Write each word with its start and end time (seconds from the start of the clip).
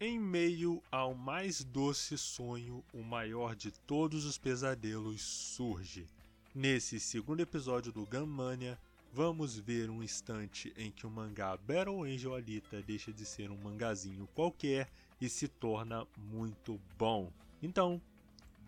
Em 0.00 0.16
meio 0.16 0.80
ao 0.92 1.12
mais 1.12 1.64
doce 1.64 2.16
sonho, 2.16 2.84
o 2.94 3.02
maior 3.02 3.56
de 3.56 3.72
todos 3.72 4.24
os 4.24 4.38
pesadelos 4.38 5.20
surge. 5.20 6.06
Nesse 6.54 7.00
segundo 7.00 7.40
episódio 7.40 7.90
do 7.90 8.06
Gunmania, 8.06 8.78
vamos 9.12 9.58
ver 9.58 9.90
um 9.90 10.00
instante 10.00 10.72
em 10.76 10.92
que 10.92 11.04
o 11.04 11.10
mangá 11.10 11.56
Battle 11.56 12.04
Angel 12.04 12.32
Alita 12.32 12.80
deixa 12.80 13.12
de 13.12 13.26
ser 13.26 13.50
um 13.50 13.56
mangazinho 13.56 14.28
qualquer 14.36 14.88
e 15.20 15.28
se 15.28 15.48
torna 15.48 16.06
muito 16.16 16.80
bom. 16.96 17.32
Então, 17.60 18.00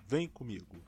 vem 0.09 0.27
comigo. 0.27 0.83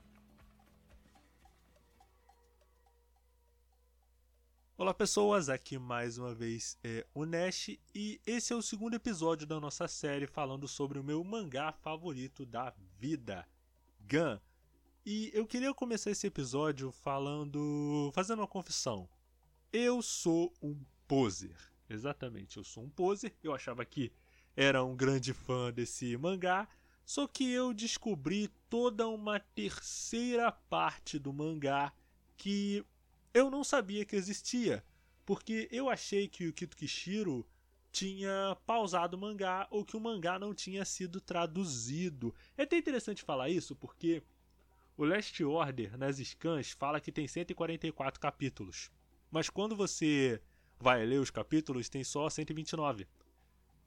Olá 4.83 4.93
pessoas, 4.93 5.47
aqui 5.47 5.79
mais 5.79 6.17
uma 6.17 6.35
vez 6.35 6.77
é 6.83 7.07
o 7.13 7.25
Nash 7.25 7.69
e 7.95 8.19
esse 8.27 8.51
é 8.51 8.55
o 8.57 8.61
segundo 8.61 8.93
episódio 8.95 9.47
da 9.47 9.57
nossa 9.57 9.87
série 9.87 10.27
falando 10.27 10.67
sobre 10.67 10.99
o 10.99 11.03
meu 11.03 11.23
mangá 11.23 11.71
favorito 11.71 12.45
da 12.45 12.73
vida, 12.99 13.47
Gun. 14.01 14.37
E 15.05 15.31
eu 15.33 15.47
queria 15.47 15.73
começar 15.73 16.11
esse 16.11 16.27
episódio 16.27 16.91
falando, 16.91 18.11
fazendo 18.13 18.39
uma 18.39 18.47
confissão. 18.47 19.07
Eu 19.71 20.01
sou 20.01 20.53
um 20.61 20.77
poser. 21.07 21.55
Exatamente, 21.89 22.57
eu 22.57 22.63
sou 22.65 22.83
um 22.83 22.89
poser. 22.89 23.33
Eu 23.41 23.55
achava 23.55 23.85
que 23.85 24.11
era 24.53 24.83
um 24.83 24.97
grande 24.97 25.31
fã 25.31 25.71
desse 25.71 26.17
mangá, 26.17 26.67
só 27.05 27.25
que 27.25 27.49
eu 27.49 27.73
descobri 27.73 28.49
toda 28.69 29.07
uma 29.07 29.39
terceira 29.39 30.51
parte 30.51 31.17
do 31.17 31.31
mangá 31.31 31.93
que 32.35 32.85
eu 33.33 33.49
não 33.49 33.63
sabia 33.63 34.05
que 34.05 34.15
existia, 34.15 34.83
porque 35.25 35.67
eu 35.71 35.89
achei 35.89 36.27
que 36.27 36.47
o 36.47 36.53
Kito 36.53 36.77
Kishiro 36.77 37.45
tinha 37.91 38.57
pausado 38.65 39.15
o 39.15 39.19
mangá 39.19 39.67
ou 39.69 39.85
que 39.85 39.95
o 39.95 39.99
mangá 39.99 40.39
não 40.39 40.53
tinha 40.53 40.83
sido 40.83 41.21
traduzido. 41.21 42.33
É 42.57 42.63
até 42.63 42.77
interessante 42.77 43.23
falar 43.23 43.49
isso 43.49 43.75
porque 43.75 44.23
o 44.97 45.05
Last 45.05 45.43
Order 45.43 45.97
nas 45.97 46.17
scans 46.17 46.71
fala 46.71 46.99
que 46.99 47.11
tem 47.11 47.27
144 47.27 48.19
capítulos, 48.19 48.91
mas 49.29 49.49
quando 49.49 49.75
você 49.75 50.41
vai 50.79 51.05
ler 51.05 51.19
os 51.19 51.29
capítulos 51.31 51.89
tem 51.89 52.03
só 52.03 52.29
129. 52.29 53.07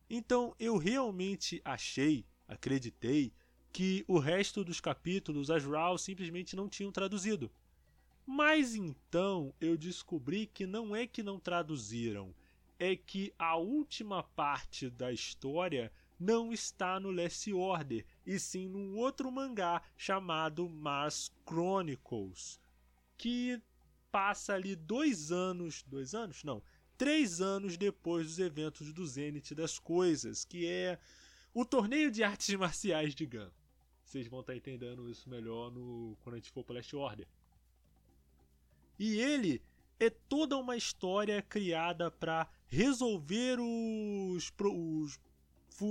Então 0.08 0.54
eu 0.58 0.76
realmente 0.76 1.60
achei, 1.64 2.24
acreditei, 2.48 3.32
que 3.72 4.04
o 4.08 4.18
resto 4.18 4.64
dos 4.64 4.80
capítulos 4.80 5.50
as 5.50 5.64
RAW 5.64 5.98
simplesmente 5.98 6.56
não 6.56 6.68
tinham 6.68 6.90
traduzido. 6.90 7.50
Mas 8.26 8.74
então 8.74 9.54
eu 9.60 9.76
descobri 9.76 10.46
que 10.46 10.66
não 10.66 10.96
é 10.96 11.06
que 11.06 11.22
não 11.22 11.38
traduziram, 11.38 12.34
é 12.76 12.96
que 12.96 13.32
a 13.38 13.56
última 13.56 14.22
parte 14.22 14.90
da 14.90 15.12
história 15.12 15.92
não 16.18 16.52
está 16.52 16.98
no 16.98 17.12
Last 17.12 17.52
Order, 17.52 18.04
e 18.26 18.38
sim 18.38 18.68
num 18.68 18.96
outro 18.96 19.30
mangá 19.30 19.80
chamado 19.96 20.68
Mars 20.68 21.30
Chronicles, 21.48 22.58
que 23.16 23.62
passa 24.10 24.54
ali 24.54 24.74
dois 24.74 25.30
anos, 25.30 25.84
dois 25.86 26.14
anos? 26.14 26.42
Não, 26.42 26.62
três 26.96 27.40
anos 27.40 27.76
depois 27.76 28.26
dos 28.26 28.38
eventos 28.38 28.92
do 28.92 29.06
Zenith 29.06 29.54
das 29.54 29.78
Coisas, 29.78 30.44
que 30.44 30.66
é 30.66 30.98
o 31.54 31.64
torneio 31.64 32.10
de 32.10 32.24
artes 32.24 32.54
marciais 32.56 33.14
de 33.14 33.24
Gun. 33.24 33.50
Vocês 34.04 34.26
vão 34.26 34.40
estar 34.40 34.56
entendendo 34.56 35.08
isso 35.08 35.28
melhor 35.28 35.70
no, 35.70 36.16
quando 36.22 36.34
a 36.34 36.38
gente 36.38 36.50
for 36.50 36.64
para 36.64 36.76
Last 36.76 36.94
Order. 36.96 37.26
E 38.98 39.20
ele 39.20 39.62
é 39.98 40.10
toda 40.10 40.56
uma 40.56 40.76
história 40.76 41.40
criada 41.42 42.10
para 42.10 42.48
resolver 42.68 43.58
os, 43.60 44.52
os 44.60 45.18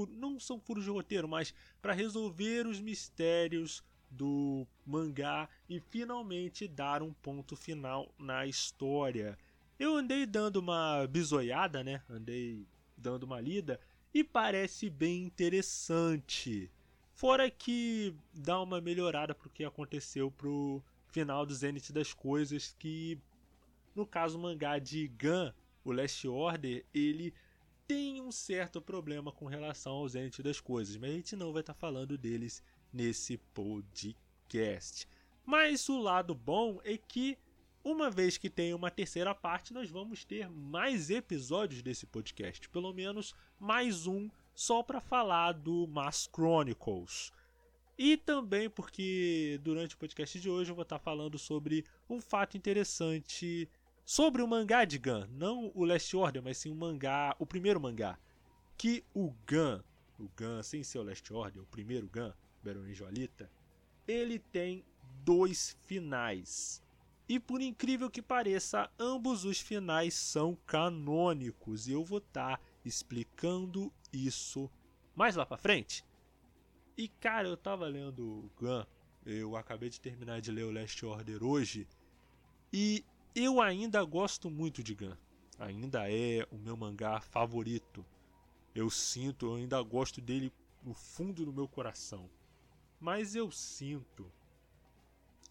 não 0.10 0.40
são 0.40 0.60
furos 0.60 0.84
de 0.84 0.90
roteiro, 0.90 1.28
mas 1.28 1.54
para 1.82 1.94
resolver 1.94 2.66
os 2.66 2.80
mistérios 2.80 3.84
do 4.10 4.66
mangá 4.86 5.50
e 5.70 5.80
finalmente 5.80 6.68
dar 6.68 7.04
um 7.04 7.14
ponto 7.14 7.56
final 7.56 8.14
na 8.18 8.46
história. 8.46 9.38
Eu 9.78 9.96
andei 9.96 10.26
dando 10.26 10.58
uma 10.58 11.06
bisoiada, 11.08 11.84
né? 11.84 12.02
Andei 12.10 12.66
dando 12.98 13.24
uma 13.24 13.42
lida 13.42 13.80
e 14.14 14.24
parece 14.24 14.90
bem 14.90 15.24
interessante. 15.24 16.72
Fora 17.14 17.50
que 17.50 18.16
dá 18.34 18.62
uma 18.62 18.80
melhorada 18.82 19.36
pro 19.36 19.50
que 19.50 19.64
aconteceu 19.64 20.32
pro 20.32 20.82
final 21.16 21.46
do 21.46 21.56
Zenith 21.56 21.94
das 21.94 22.12
coisas 22.12 22.76
que 22.78 23.18
no 23.96 24.06
caso 24.06 24.38
mangá 24.38 24.78
de 24.78 25.08
Gun, 25.08 25.54
o 25.82 25.94
Last 25.94 26.28
Order, 26.28 26.84
ele 26.94 27.34
tem 27.88 28.22
um 28.22 28.34
certo 28.34 28.82
problema 28.82 29.32
com 29.32 29.46
relação 29.46 29.94
ao 29.94 30.10
Zenith 30.10 30.42
das 30.42 30.60
coisas, 30.60 30.98
mas 30.98 31.12
a 31.12 31.14
gente 31.14 31.36
não 31.38 31.54
vai 31.54 31.62
estar 31.62 31.74
tá 31.74 31.80
falando 31.80 32.18
deles 32.18 32.62
nesse 32.92 33.38
podcast. 33.54 35.08
Mas 35.46 35.88
o 35.88 36.02
lado 36.02 36.36
bom 36.36 36.82
é 36.84 36.98
que 36.98 37.38
uma 37.82 38.12
vez 38.12 38.38
que 38.38 38.50
tem 38.50 38.74
uma 38.74 38.92
terceira 38.92 39.34
parte, 39.34 39.74
nós 39.74 39.90
vamos 39.90 40.26
ter 40.26 40.50
mais 40.50 41.10
episódios 41.10 41.82
desse 41.82 42.06
podcast, 42.06 42.68
pelo 42.68 42.92
menos 42.92 43.34
mais 43.58 44.06
um 44.06 44.30
só 44.54 44.84
para 44.84 45.00
falar 45.00 45.54
do 45.54 45.88
Mass 45.88 46.30
Chronicles. 46.36 47.32
E 47.98 48.18
também 48.18 48.70
porque 48.70 49.60
durante 49.64 49.96
o 49.96 49.98
podcast 49.98 50.40
de 50.40 50.50
hoje 50.50 50.72
eu 50.72 50.76
vou 50.76 50.84
estar 50.84 51.00
falando 51.00 51.40
sobre 51.40 51.86
um 52.10 52.20
fato 52.20 52.58
interessante 52.58 53.70
sobre 54.06 54.42
o 54.42 54.48
mangá 54.48 54.86
de 54.86 55.00
Gun, 55.00 55.26
não 55.32 55.72
o 55.74 55.84
Last 55.84 56.16
Order, 56.16 56.44
mas 56.44 56.58
sim 56.58 56.70
o 56.70 56.76
mangá, 56.76 57.36
o 57.40 57.46
primeiro 57.46 57.80
mangá, 57.80 58.20
que 58.78 59.04
o 59.14 59.34
Gun, 59.50 59.82
o 60.20 60.30
Gun 60.38 60.62
sem 60.62 60.84
ser 60.84 61.00
o 61.00 61.04
Last 61.04 61.34
Order, 61.34 61.64
o 61.64 61.66
primeiro 61.66 62.08
Gun, 62.08 62.32
Baron 62.64 62.84
Alita, 63.08 63.50
ele 64.08 64.38
tem 64.38 64.86
dois 65.24 65.76
finais. 65.86 66.84
E 67.28 67.40
por 67.40 67.62
incrível 67.62 68.12
que 68.12 68.22
pareça, 68.22 68.92
ambos 69.00 69.46
os 69.46 69.60
finais 69.60 70.14
são 70.14 70.56
canônicos 70.68 71.88
e 71.88 71.94
eu 71.94 72.04
vou 72.04 72.20
estar 72.20 72.62
explicando 72.84 73.92
isso 74.14 74.70
mais 75.16 75.36
lá 75.36 75.46
para 75.46 75.58
frente. 75.58 76.06
E 76.98 77.10
cara, 77.10 77.48
eu 77.48 77.58
tava 77.58 77.86
lendo 77.88 78.24
o 78.26 78.52
Gun, 78.58 78.86
eu 79.26 79.56
acabei 79.58 79.90
de 79.90 80.00
terminar 80.00 80.40
de 80.40 80.50
ler 80.50 80.64
o 80.64 80.72
Last 80.72 81.06
Order 81.06 81.44
hoje, 81.44 81.88
e 82.72 83.04
eu 83.36 83.62
ainda 83.62 84.02
gosto 84.04 84.50
muito 84.50 84.82
de 84.82 84.96
Gun. 84.96 85.16
Ainda 85.60 86.10
é 86.10 86.48
o 86.52 86.58
meu 86.58 86.78
mangá 86.78 87.20
favorito. 87.20 88.06
Eu 88.74 88.90
sinto, 88.90 89.48
eu 89.48 89.56
ainda 89.56 89.82
gosto 89.82 90.22
dele 90.22 90.52
no 90.84 90.94
fundo 90.94 91.46
do 91.46 91.52
meu 91.54 91.68
coração. 91.68 92.30
Mas 93.00 93.36
eu 93.36 93.52
sinto 93.52 94.32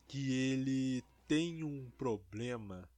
que 0.07 0.33
ele 0.33 1.03
tem 1.27 1.63
um 1.63 1.91
problema 1.97 2.89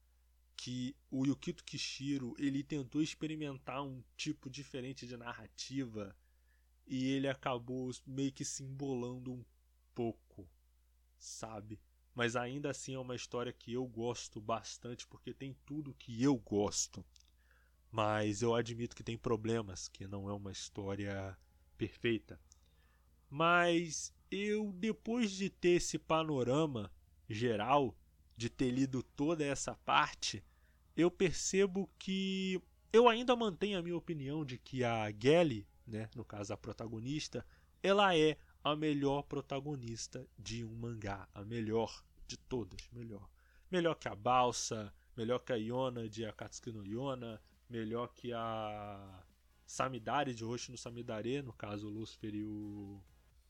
que 0.55 0.95
o 1.11 1.25
Yukito 1.25 1.63
Kishiro 1.63 2.35
ele 2.37 2.63
tentou 2.63 3.01
experimentar 3.01 3.83
um 3.83 4.01
tipo 4.15 4.49
diferente 4.49 5.05
de 5.05 5.15
narrativa 5.15 6.15
e 6.87 7.11
ele 7.11 7.27
acabou 7.27 7.91
meio 8.05 8.31
que 8.31 8.45
se 8.45 8.63
embolando 8.63 9.33
um 9.33 9.43
pouco, 9.93 10.47
sabe? 11.17 11.79
Mas 12.15 12.35
ainda 12.35 12.71
assim 12.71 12.95
é 12.95 12.99
uma 12.99 13.15
história 13.15 13.53
que 13.53 13.73
eu 13.73 13.85
gosto 13.85 14.41
bastante 14.41 15.05
porque 15.05 15.33
tem 15.33 15.55
tudo 15.65 15.93
que 15.93 16.23
eu 16.23 16.35
gosto. 16.37 17.05
Mas 17.91 18.41
eu 18.41 18.55
admito 18.55 18.95
que 18.95 19.03
tem 19.03 19.17
problemas, 19.17 19.87
que 19.87 20.07
não 20.07 20.29
é 20.29 20.33
uma 20.33 20.51
história 20.51 21.37
perfeita. 21.77 22.39
Mas 23.29 24.13
eu, 24.31 24.71
depois 24.73 25.31
de 25.31 25.49
ter 25.49 25.77
esse 25.77 25.99
panorama 25.99 26.91
geral, 27.29 27.95
de 28.35 28.49
ter 28.49 28.71
lido 28.71 29.03
toda 29.03 29.45
essa 29.45 29.75
parte, 29.75 30.43
eu 30.95 31.11
percebo 31.11 31.89
que 31.99 32.61
eu 32.91 33.07
ainda 33.07 33.35
mantenho 33.35 33.77
a 33.77 33.81
minha 33.81 33.95
opinião 33.97 34.45
de 34.45 34.57
que 34.57 34.83
a 34.83 35.11
Gelly 35.11 35.67
né, 35.87 36.09
no 36.15 36.25
caso 36.25 36.53
a 36.53 36.57
protagonista, 36.57 37.45
ela 37.81 38.15
é 38.15 38.37
a 38.63 38.75
melhor 38.75 39.23
protagonista 39.23 40.27
de 40.37 40.65
um 40.65 40.75
mangá, 40.75 41.27
a 41.33 41.43
melhor 41.43 42.03
de 42.27 42.37
todas, 42.37 42.89
melhor. 42.91 43.29
Melhor 43.71 43.95
que 43.95 44.07
a 44.07 44.15
Balsa, 44.15 44.93
melhor 45.15 45.39
que 45.39 45.53
a 45.53 45.55
Yona 45.55 46.09
de 46.09 46.25
Akatsuki 46.25 46.71
no 46.71 46.85
Yona, 46.85 47.41
melhor 47.69 48.13
que 48.13 48.33
a 48.33 49.23
Samidare 49.65 50.33
de 50.33 50.43
Roshi 50.43 50.71
no 50.71 50.77
Samidare, 50.77 51.41
no 51.41 51.53
caso 51.53 51.87
o 51.87 51.89
Lucifer 51.89 52.33
e 52.33 52.43
o 52.43 53.01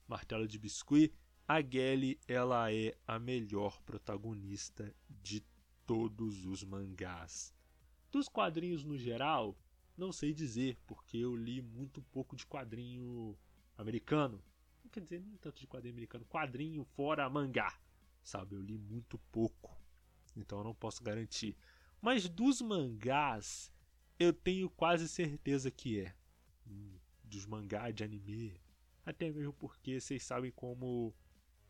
Martelo 0.07 0.47
de 0.47 0.57
Biscuit. 0.57 1.13
A 1.47 1.61
Gelly, 1.61 2.19
ela 2.27 2.71
é 2.73 2.97
a 3.07 3.17
melhor 3.17 3.79
protagonista 3.81 4.93
de 5.09 5.43
todos 5.85 6.45
os 6.45 6.63
mangás. 6.63 7.53
Dos 8.11 8.27
quadrinhos 8.27 8.83
no 8.83 8.97
geral, 8.97 9.57
não 9.97 10.11
sei 10.11 10.33
dizer, 10.33 10.77
porque 10.85 11.17
eu 11.17 11.35
li 11.35 11.61
muito 11.61 12.01
pouco 12.03 12.35
de 12.35 12.45
quadrinho 12.45 13.37
americano. 13.77 14.41
Não 14.83 14.91
quer 14.91 15.01
dizer 15.01 15.19
nem 15.19 15.35
tanto 15.37 15.59
de 15.59 15.67
quadrinho 15.67 15.93
americano, 15.93 16.25
quadrinho 16.25 16.83
fora 16.83 17.29
mangá, 17.29 17.77
sabe? 18.23 18.55
Eu 18.55 18.61
li 18.61 18.77
muito 18.77 19.17
pouco, 19.31 19.75
então 20.35 20.59
eu 20.59 20.63
não 20.63 20.75
posso 20.75 21.03
garantir. 21.03 21.57
Mas 21.99 22.29
dos 22.29 22.61
mangás, 22.61 23.71
eu 24.19 24.31
tenho 24.31 24.69
quase 24.69 25.09
certeza 25.09 25.71
que 25.71 25.99
é. 25.99 26.15
dos 27.23 27.45
mangá 27.45 27.89
de 27.91 28.03
anime. 28.03 28.61
Até 29.05 29.31
mesmo 29.31 29.53
porque 29.53 29.99
vocês 29.99 30.23
sabem 30.23 30.51
como 30.51 31.13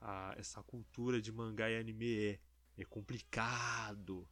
a, 0.02 0.36
essa 0.38 0.62
cultura 0.64 1.22
de 1.22 1.32
mangá 1.32 1.70
e 1.70 1.78
anime 1.78 2.26
é. 2.26 2.40
É 2.80 2.86
complicado 2.86 4.30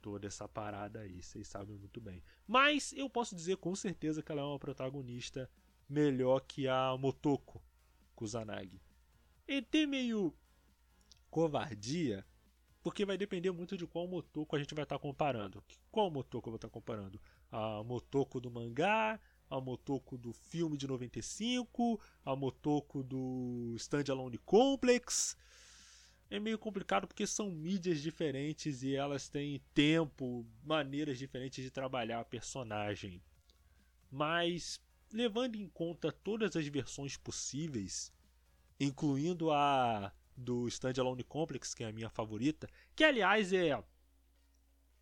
toda 0.00 0.26
essa 0.26 0.48
parada 0.48 1.00
aí, 1.00 1.22
vocês 1.22 1.46
sabem 1.48 1.76
muito 1.76 2.00
bem. 2.00 2.22
Mas 2.46 2.92
eu 2.92 3.08
posso 3.08 3.34
dizer 3.34 3.56
com 3.56 3.74
certeza 3.74 4.22
que 4.22 4.32
ela 4.32 4.40
é 4.40 4.44
uma 4.44 4.58
protagonista 4.58 5.50
melhor 5.88 6.40
que 6.40 6.68
a 6.68 6.96
Motoko 6.98 7.62
Kusanagi. 8.14 8.80
E 9.46 9.60
tem 9.60 9.86
meio 9.86 10.34
covardia, 11.30 12.24
porque 12.82 13.04
vai 13.04 13.16
depender 13.16 13.50
muito 13.50 13.76
de 13.76 13.86
qual 13.86 14.06
Motoko 14.06 14.56
a 14.56 14.58
gente 14.58 14.74
vai 14.74 14.84
estar 14.84 14.96
tá 14.96 15.02
comparando. 15.02 15.62
Qual 15.90 16.10
Motoko 16.10 16.48
eu 16.48 16.52
vou 16.52 16.56
estar 16.56 16.68
tá 16.68 16.72
comparando? 16.72 17.20
A 17.50 17.82
Motoko 17.82 18.40
do 18.40 18.50
mangá, 18.50 19.20
a 19.48 19.60
Motoko 19.60 20.16
do 20.16 20.32
filme 20.32 20.78
de 20.78 20.86
95, 20.86 22.00
a 22.24 22.36
Motoko 22.36 23.02
do 23.02 23.74
Standalone 23.76 24.38
Complex 24.38 25.36
é 26.30 26.38
meio 26.38 26.58
complicado 26.58 27.08
porque 27.08 27.26
são 27.26 27.50
mídias 27.50 28.00
diferentes 28.00 28.82
e 28.82 28.94
elas 28.94 29.28
têm 29.28 29.60
tempo, 29.74 30.46
maneiras 30.62 31.18
diferentes 31.18 31.62
de 31.64 31.70
trabalhar 31.70 32.20
a 32.20 32.24
personagem. 32.24 33.20
Mas, 34.10 34.80
levando 35.12 35.56
em 35.56 35.68
conta 35.68 36.12
todas 36.12 36.54
as 36.54 36.66
versões 36.68 37.16
possíveis, 37.16 38.12
incluindo 38.78 39.50
a 39.50 40.12
do 40.36 40.68
Standalone 40.68 41.24
Complex, 41.24 41.74
que 41.74 41.84
é 41.84 41.88
a 41.88 41.92
minha 41.92 42.08
favorita, 42.08 42.68
que 42.94 43.04
aliás 43.04 43.52
é. 43.52 43.82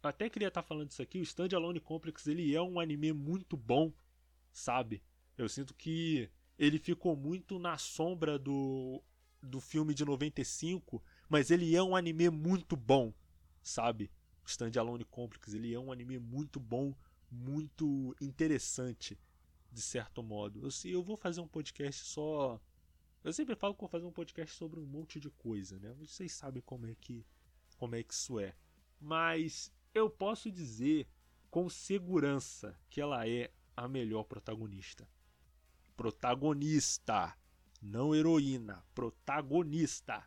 Até 0.02 0.31
queria 0.31 0.48
estar 0.48 0.62
falando 0.62 0.90
isso 0.90 1.02
aqui, 1.02 1.19
o 1.19 1.22
Standalone 1.22 1.78
Complex 1.78 2.26
ele 2.26 2.54
é 2.54 2.62
um 2.62 2.81
anime 2.81 3.12
muito 3.12 3.56
bom, 3.56 3.92
sabe? 4.50 5.02
Eu 5.36 5.48
sinto 5.48 5.74
que 5.74 6.31
ele 6.58 6.78
ficou 6.78 7.14
muito 7.14 7.58
na 7.58 7.76
sombra 7.76 8.38
do, 8.38 9.02
do 9.42 9.60
filme 9.60 9.94
de 9.94 10.04
95 10.04 11.02
mas 11.28 11.50
ele 11.50 11.75
é 11.75 11.82
um 11.82 11.94
anime 11.94 12.30
muito 12.30 12.76
bom, 12.76 13.12
sabe? 13.62 14.10
Standalone 14.46 15.04
Complex, 15.04 15.52
ele 15.52 15.75
é 15.75 15.78
um 15.78 15.92
anime 15.92 16.19
muito 16.19 16.58
bom, 16.58 16.94
muito 17.30 18.16
interessante, 18.20 19.19
de 19.70 19.82
certo 19.82 20.22
modo. 20.22 20.60
Eu, 20.60 20.90
eu 20.90 21.02
vou 21.02 21.16
fazer 21.16 21.40
um 21.40 21.48
podcast 21.48 22.04
só. 22.04 22.58
Eu 23.22 23.32
sempre 23.32 23.54
falo 23.54 23.75
que 23.75 23.80
vou 23.80 23.88
fazer 23.90 24.06
um 24.06 24.12
podcast 24.12 24.56
sobre 24.56 24.80
um 24.80 24.86
monte 24.86 25.20
de 25.20 25.28
coisa, 25.28 25.78
né? 25.78 25.92
Vocês 25.98 26.32
sabem 26.32 26.62
como 26.62 26.86
é 26.86 26.94
que, 26.94 27.26
como 27.76 27.94
é 27.94 28.02
que 28.02 28.14
isso 28.14 28.40
é. 28.40 28.54
Mas 28.98 29.70
eu 29.94 30.08
posso 30.08 30.50
dizer 30.50 31.06
com 31.50 31.69
segurança 31.69 32.74
que 32.88 33.00
ela 33.00 33.28
é 33.28 33.50
a 33.76 33.86
melhor 33.86 34.24
protagonista. 34.24 35.06
Protagonista, 35.94 37.36
não 37.82 38.14
heroína, 38.14 38.82
protagonista 38.94 40.26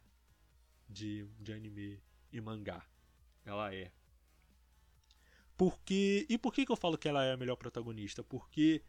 de, 0.91 1.25
de 1.39 1.53
anime 1.53 2.01
e 2.31 2.41
mangá. 2.41 2.85
Ela 3.45 3.73
é. 3.73 3.91
Porque. 5.57 6.25
E 6.29 6.37
por 6.37 6.53
que, 6.53 6.65
que 6.65 6.71
eu 6.71 6.75
falo 6.75 6.97
que 6.97 7.07
ela 7.07 7.23
é 7.23 7.33
a 7.33 7.37
melhor 7.37 7.55
protagonista? 7.55 8.23
Porque 8.23 8.83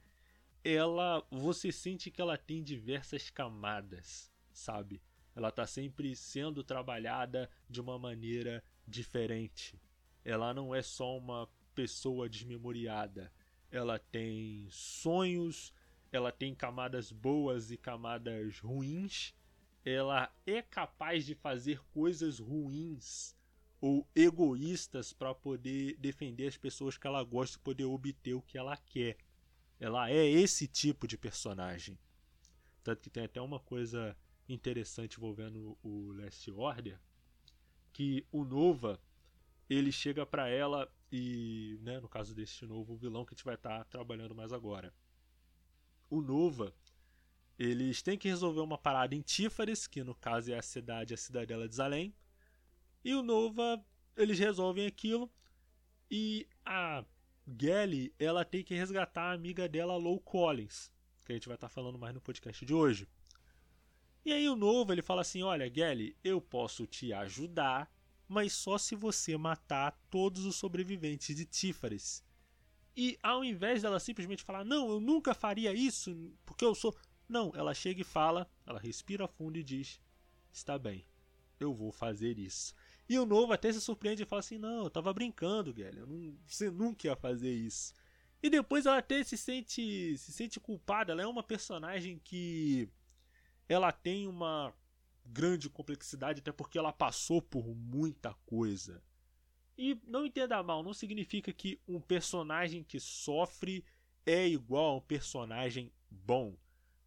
ela. 0.64 1.26
Você 1.30 1.72
sente 1.72 2.10
que 2.10 2.20
ela 2.20 2.36
tem 2.36 2.62
diversas 2.62 3.30
camadas, 3.30 4.30
sabe? 4.52 5.02
Ela 5.34 5.48
está 5.48 5.66
sempre 5.66 6.14
sendo 6.14 6.62
trabalhada 6.62 7.48
de 7.68 7.80
uma 7.80 7.98
maneira 7.98 8.62
diferente. 8.86 9.80
Ela 10.24 10.52
não 10.52 10.74
é 10.74 10.82
só 10.82 11.16
uma 11.16 11.48
pessoa 11.74 12.28
desmemoriada. 12.28 13.32
Ela 13.70 13.98
tem 13.98 14.68
sonhos, 14.70 15.72
ela 16.10 16.30
tem 16.30 16.54
camadas 16.54 17.10
boas 17.10 17.70
e 17.70 17.78
camadas 17.78 18.58
ruins, 18.58 19.34
ela 19.84 20.32
é 20.46 20.62
capaz 20.62 21.26
de 21.26 21.34
fazer 21.34 21.80
coisas 21.92 22.38
ruins 22.38 23.36
ou 23.80 24.08
egoístas 24.14 25.12
para 25.12 25.34
poder 25.34 25.96
defender 25.98 26.46
as 26.46 26.56
pessoas 26.56 26.96
que 26.96 27.06
ela 27.06 27.22
gosta 27.24 27.56
e 27.56 27.60
poder 27.60 27.84
obter 27.84 28.34
o 28.34 28.42
que 28.42 28.56
ela 28.56 28.76
quer. 28.76 29.16
Ela 29.80 30.08
é 30.08 30.24
esse 30.24 30.68
tipo 30.68 31.08
de 31.08 31.18
personagem. 31.18 31.98
Tanto 32.84 33.02
que 33.02 33.10
tem 33.10 33.24
até 33.24 33.40
uma 33.40 33.58
coisa 33.58 34.16
interessante 34.48 35.16
envolvendo 35.16 35.76
o 35.82 36.12
Last 36.12 36.48
Order, 36.52 37.00
que 37.92 38.24
o 38.30 38.44
Nova 38.44 39.00
ele 39.68 39.90
chega 39.90 40.24
para 40.24 40.48
ela 40.48 40.88
e, 41.10 41.78
né, 41.82 41.98
no 42.00 42.08
caso 42.08 42.34
deste 42.34 42.64
novo 42.66 42.96
vilão 42.96 43.24
que 43.24 43.34
a 43.34 43.36
gente 43.36 43.44
vai 43.44 43.54
estar 43.54 43.78
tá 43.78 43.84
trabalhando 43.84 44.34
mais 44.34 44.52
agora. 44.52 44.94
O 46.08 46.20
Nova 46.20 46.74
eles 47.58 48.02
têm 48.02 48.18
que 48.18 48.28
resolver 48.28 48.60
uma 48.60 48.78
parada 48.78 49.14
em 49.14 49.20
Tífares, 49.20 49.86
que 49.86 50.02
no 50.02 50.14
caso 50.14 50.52
é 50.52 50.58
a 50.58 50.62
cidade, 50.62 51.14
a 51.14 51.16
cidadela 51.16 51.68
de 51.68 51.74
Zalém. 51.74 52.14
E 53.04 53.14
o 53.14 53.22
Nova, 53.22 53.84
eles 54.16 54.38
resolvem 54.38 54.86
aquilo. 54.86 55.30
E 56.10 56.46
a 56.64 57.04
Gelly, 57.60 58.14
ela 58.18 58.44
tem 58.44 58.62
que 58.62 58.74
resgatar 58.74 59.30
a 59.30 59.32
amiga 59.32 59.68
dela, 59.68 59.96
Low 59.96 60.20
Collins, 60.20 60.90
que 61.24 61.32
a 61.32 61.34
gente 61.34 61.48
vai 61.48 61.56
estar 61.56 61.68
falando 61.68 61.98
mais 61.98 62.14
no 62.14 62.20
podcast 62.20 62.64
de 62.64 62.74
hoje. 62.74 63.08
E 64.24 64.32
aí 64.32 64.48
o 64.48 64.56
Nova, 64.56 64.92
ele 64.92 65.02
fala 65.02 65.22
assim: 65.22 65.42
"Olha, 65.42 65.72
Gelly, 65.72 66.16
eu 66.22 66.40
posso 66.40 66.86
te 66.86 67.12
ajudar, 67.12 67.90
mas 68.28 68.52
só 68.52 68.78
se 68.78 68.94
você 68.94 69.36
matar 69.36 69.98
todos 70.08 70.44
os 70.44 70.56
sobreviventes 70.56 71.34
de 71.34 71.44
Tífares." 71.44 72.24
E 72.96 73.18
ao 73.22 73.42
invés 73.42 73.82
dela 73.82 73.98
simplesmente 73.98 74.44
falar: 74.44 74.64
"Não, 74.64 74.88
eu 74.90 75.00
nunca 75.00 75.34
faria 75.34 75.72
isso, 75.74 76.32
porque 76.44 76.64
eu 76.64 76.74
sou 76.74 76.94
não, 77.32 77.50
ela 77.56 77.74
chega 77.74 78.02
e 78.02 78.04
fala, 78.04 78.48
ela 78.66 78.78
respira 78.78 79.26
fundo 79.26 79.58
e 79.58 79.64
diz: 79.64 80.00
Está 80.52 80.78
bem, 80.78 81.04
eu 81.58 81.74
vou 81.74 81.90
fazer 81.90 82.38
isso. 82.38 82.74
E 83.08 83.18
o 83.18 83.26
novo 83.26 83.52
até 83.52 83.72
se 83.72 83.80
surpreende 83.80 84.22
e 84.22 84.26
fala 84.26 84.40
assim: 84.40 84.58
Não, 84.58 84.84
eu 84.84 84.90
tava 84.90 85.12
brincando, 85.12 85.72
Guilherme, 85.72 86.00
não, 86.00 86.38
você 86.46 86.70
nunca 86.70 87.06
ia 87.06 87.16
fazer 87.16 87.52
isso. 87.52 87.94
E 88.42 88.50
depois 88.50 88.86
ela 88.86 88.98
até 88.98 89.24
se 89.24 89.36
sente, 89.36 90.16
se 90.18 90.32
sente 90.32 90.60
culpada. 90.60 91.12
Ela 91.12 91.22
é 91.22 91.26
uma 91.26 91.42
personagem 91.42 92.20
que 92.22 92.88
ela 93.68 93.90
tem 93.90 94.28
uma 94.28 94.74
grande 95.24 95.70
complexidade, 95.70 96.40
até 96.40 96.52
porque 96.52 96.76
ela 96.76 96.92
passou 96.92 97.40
por 97.40 97.74
muita 97.74 98.34
coisa. 98.44 99.02
E 99.78 99.98
não 100.06 100.26
entenda 100.26 100.62
mal, 100.62 100.82
não 100.82 100.92
significa 100.92 101.52
que 101.52 101.80
um 101.88 102.00
personagem 102.00 102.84
que 102.84 103.00
sofre 103.00 103.84
é 104.26 104.46
igual 104.46 104.90
a 104.90 104.96
um 104.96 105.00
personagem 105.00 105.90
bom 106.10 106.56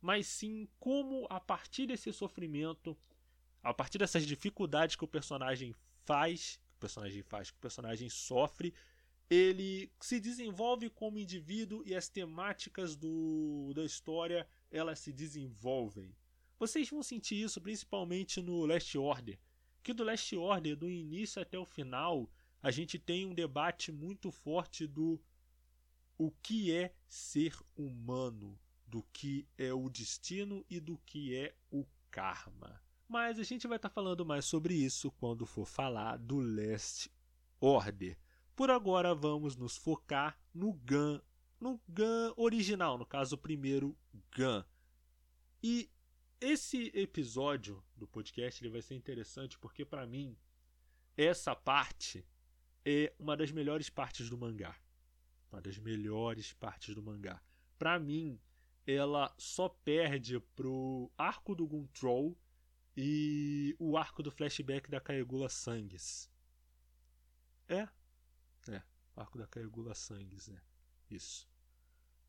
mas 0.06 0.28
sim 0.28 0.68
como 0.80 1.26
a 1.32 1.40
partir 1.40 1.88
desse 1.88 2.14
sofrimento, 2.14 2.96
a 3.64 3.74
partir 3.74 3.98
dessas 3.98 4.24
dificuldades 4.24 4.96
que 4.96 5.04
o 5.04 5.08
personagem 5.08 5.74
faz, 6.04 6.60
que 6.70 6.78
o 6.78 6.80
personagem 6.80 7.24
faz, 7.24 7.50
que 7.50 7.58
o 7.58 7.62
personagem 7.62 8.08
sofre, 8.08 8.72
ele 9.28 9.92
se 10.00 10.20
desenvolve 10.20 10.92
como 10.92 11.18
indivíduo 11.18 11.82
e 11.88 11.96
as 11.96 12.08
temáticas 12.08 12.96
do, 12.96 13.74
da 13.74 13.84
história 13.84 14.48
elas 14.70 15.00
se 15.00 15.12
desenvolvem. 15.12 16.16
Vocês 16.60 16.88
vão 16.88 17.02
sentir 17.02 17.42
isso 17.42 17.60
principalmente 17.60 18.40
no 18.40 18.64
Last 18.64 18.96
Order, 18.96 19.40
que 19.82 19.92
do 19.92 20.04
Last 20.04 20.36
Order, 20.36 20.78
do 20.78 20.88
início 20.88 21.42
até 21.42 21.58
o 21.58 21.66
final, 21.66 22.30
a 22.62 22.70
gente 22.70 23.00
tem 23.00 23.26
um 23.26 23.34
debate 23.34 23.92
muito 23.92 24.30
forte 24.30 24.86
do 24.86 25.20
o 26.16 26.30
que 26.30 26.72
é 26.72 26.94
ser 27.08 27.58
humano, 27.76 28.56
do 28.96 29.04
que 29.12 29.46
é 29.58 29.74
o 29.74 29.90
destino 29.90 30.66
e 30.70 30.80
do 30.80 30.98
que 31.00 31.36
é 31.36 31.54
o 31.70 31.86
karma. 32.10 32.82
Mas 33.10 33.38
a 33.38 33.44
gente 33.44 33.68
vai 33.68 33.76
estar 33.76 33.90
tá 33.90 33.94
falando 33.94 34.26
mais 34.26 34.46
sobre 34.46 34.74
isso 34.74 35.12
quando 35.12 35.46
for 35.46 35.66
falar 35.66 36.16
do 36.16 36.40
Last 36.40 37.12
Order. 37.60 38.18
Por 38.56 38.72
agora 38.72 39.14
vamos 39.14 39.58
nos 39.58 39.76
focar 39.76 40.40
no 40.54 40.72
Gun, 40.72 41.20
no 41.60 41.78
Gun 41.90 42.34
original, 42.38 42.98
no 42.98 43.06
caso 43.06 43.36
o 43.36 43.38
primeiro 43.38 43.98
Gun. 44.34 44.64
E 45.62 45.92
esse 46.40 46.90
episódio 46.94 47.84
do 47.98 48.08
podcast 48.08 48.64
ele 48.64 48.72
vai 48.72 48.82
ser 48.82 48.96
interessante 48.96 49.60
porque 49.60 49.84
para 49.84 50.08
mim 50.08 50.38
essa 51.18 51.54
parte 51.54 52.26
é 52.86 53.14
uma 53.20 53.36
das 53.36 53.52
melhores 53.52 53.90
partes 53.90 54.30
do 54.30 54.38
mangá. 54.38 54.74
Uma 55.52 55.62
das 55.62 55.78
melhores 55.78 56.54
partes 56.54 56.96
do 56.96 57.04
mangá. 57.04 57.42
Para 57.78 58.00
mim, 58.00 58.40
ela 58.86 59.34
só 59.38 59.68
perde 59.70 60.40
pro 60.56 61.12
arco 61.18 61.56
do 61.56 61.68
Guntroll 61.68 62.38
e 62.96 63.76
o 63.80 63.98
arco 63.98 64.24
do 64.24 64.32
flashback 64.32 64.90
da 64.90 65.02
Kaegula 65.02 65.50
Sangues. 65.50 66.30
É? 67.68 67.88
É, 68.70 68.82
arco 69.16 69.38
da 69.38 69.48
Kaegula 69.48 69.96
Sangues, 69.96 70.50
é. 70.50 70.62
Isso. 71.10 71.48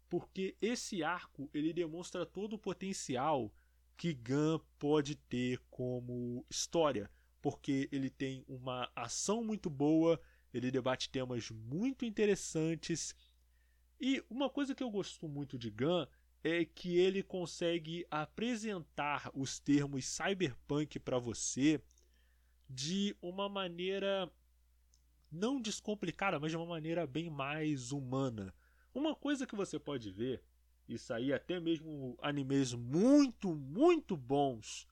Porque 0.09 0.57
esse 0.61 1.03
arco, 1.03 1.51
ele 1.53 1.73
demonstra 1.73 2.25
todo 2.25 2.55
o 2.55 2.59
potencial 2.59 3.53
que 3.97 4.13
Gun 4.15 4.61
pode 4.79 5.17
ter 5.17 5.59
como 5.71 6.45
história, 6.51 7.11
porque 7.41 7.89
ele 7.91 8.11
tem 8.11 8.45
uma 8.47 8.91
ação 8.95 9.43
muito 9.43 9.71
boa, 9.71 10.21
ele 10.53 10.71
debate 10.71 11.11
temas 11.11 11.51
muito 11.51 12.05
interessantes. 12.05 13.15
E 14.01 14.23
uma 14.29 14.51
coisa 14.51 14.75
que 14.75 14.83
eu 14.83 14.91
gosto 14.91 15.27
muito 15.29 15.59
de 15.59 15.71
Gun 15.71 16.07
é 16.47 16.65
que 16.65 16.97
ele 16.97 17.25
consegue 17.25 18.07
apresentar 18.09 19.33
os 19.35 19.59
termos 19.59 20.07
cyberpunk 20.07 20.97
para 21.01 21.19
você 21.19 21.83
de 22.71 23.17
uma 23.21 23.49
maneira 23.49 24.31
não 25.31 25.61
descomplicada, 25.61 26.39
mas 26.39 26.53
de 26.53 26.57
uma 26.57 26.67
maneira 26.67 27.05
bem 27.05 27.29
mais 27.29 27.91
humana. 27.91 28.55
Uma 28.95 29.13
coisa 29.13 29.45
que 29.45 29.57
você 29.57 29.77
pode 29.77 30.09
ver, 30.13 30.41
isso 30.89 31.13
aí 31.13 31.33
até 31.33 31.59
mesmo 31.59 32.17
animes 32.23 32.73
muito, 32.73 33.53
muito 33.53 34.17
bons 34.17 34.87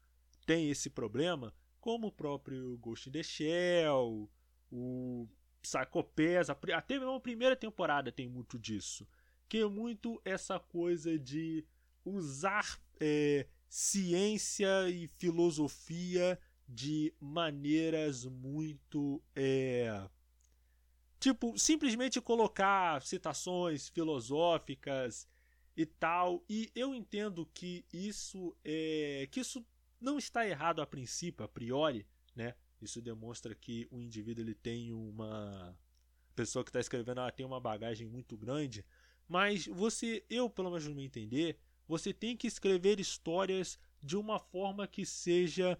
têm 0.45 0.71
esse 0.71 0.91
problema, 0.91 1.55
como 1.81 2.09
o 2.09 2.13
próprio 2.13 2.77
Ghost 2.79 3.09
in 3.09 3.13
the 3.13 3.23
Shell, 3.23 4.29
o 4.73 5.29
Psycho 5.63 6.03
Pass, 6.03 6.51
até 6.51 6.99
mesmo 6.99 7.15
a 7.15 7.21
primeira 7.21 7.55
temporada 7.55 8.11
tem 8.11 8.29
muito 8.29 8.59
disso. 8.59 9.07
Que 9.55 9.61
é 9.61 9.69
muito 9.69 10.21
essa 10.25 10.59
coisa 10.59 11.17
de 11.17 11.65
usar 12.05 12.77
é, 12.99 13.47
ciência 13.69 14.91
e 14.91 15.07
filosofia 15.07 16.37
de 16.69 17.15
maneiras 17.21 18.25
muito 18.25 19.23
é, 19.33 20.09
Tipo, 21.21 21.57
simplesmente 21.57 22.21
colocar 22.21 23.01
citações 23.03 23.89
filosóficas 23.89 25.29
e 25.77 25.87
tal. 25.87 26.45
E 26.49 26.73
eu 26.75 26.93
entendo 26.93 27.49
que 27.55 27.85
isso 27.93 28.57
é 28.65 29.29
que 29.31 29.39
isso 29.39 29.65
não 30.01 30.19
está 30.19 30.45
errado 30.45 30.83
a 30.83 30.87
princípio, 30.87 31.45
a 31.45 31.49
priori, 31.49 32.05
né? 32.35 32.57
Isso 32.83 33.01
demonstra 33.01 33.55
que 33.55 33.87
o 33.93 34.01
indivíduo 34.01 34.43
ele 34.45 34.53
tem 34.53 34.93
uma 34.93 35.79
a 36.35 36.35
pessoa 36.35 36.65
que 36.65 36.71
está 36.71 36.81
escrevendo 36.81 37.21
ela 37.21 37.31
tem 37.31 37.47
uma 37.47 37.61
bagagem 37.61 38.09
muito 38.09 38.37
grande, 38.37 38.85
mas 39.29 39.67
você, 39.67 40.25
eu 40.29 40.49
pelo 40.49 40.71
menos 40.71 40.87
no 40.87 40.95
meu 40.95 41.05
entender, 41.05 41.59
você 41.87 42.13
tem 42.13 42.37
que 42.37 42.47
escrever 42.47 43.01
histórias 43.01 43.79
de 44.01 44.17
uma 44.17 44.39
forma 44.39 44.87
que 44.87 45.05
seja 45.05 45.79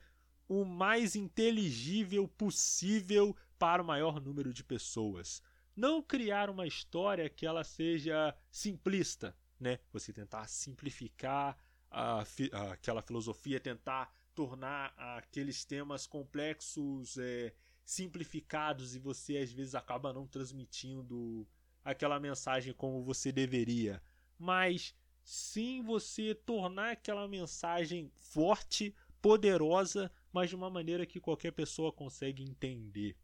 o 0.49 0.65
mais 0.65 1.17
inteligível 1.17 2.29
possível 2.29 3.37
para 3.59 3.83
o 3.83 3.87
maior 3.87 4.21
número 4.21 4.53
de 4.53 4.63
pessoas. 4.63 5.43
Não 5.75 6.03
criar 6.03 6.51
uma 6.51 6.67
história 6.67 7.29
que 7.29 7.47
ela 7.47 7.65
seja 7.65 8.37
simplista, 8.51 9.37
né? 9.59 9.79
Você 9.93 10.13
tentar 10.13 10.47
simplificar 10.47 11.59
a, 11.91 12.21
a, 12.21 12.73
aquela 12.73 13.03
filosofia, 13.03 13.59
tentar 13.59 14.13
tornar 14.35 14.93
aqueles 14.97 15.65
temas 15.65 16.07
complexos 16.07 17.17
é, 17.19 17.55
simplificados 17.85 18.95
e 18.95 18.99
você 18.99 19.39
às 19.39 19.53
vezes 19.53 19.75
acaba 19.75 20.13
não 20.13 20.27
transmitindo 20.27 21.47
aquela 21.85 22.19
mensagem 22.19 22.73
como 22.73 23.05
você 23.05 23.31
deveria. 23.31 24.03
Mas 24.39 24.95
sim 25.23 25.83
você 25.83 26.35
tornar 26.35 26.93
aquela 26.93 27.29
mensagem 27.29 28.11
forte, 28.17 28.95
poderosa, 29.21 30.11
mas 30.33 30.51
de 30.51 30.57
uma 30.57 30.71
maneira 30.71 31.07
que 31.07 31.21
qualquer 31.21 31.53
pessoa 31.53 31.93
consegue 31.93 32.43
entender. 32.43 33.17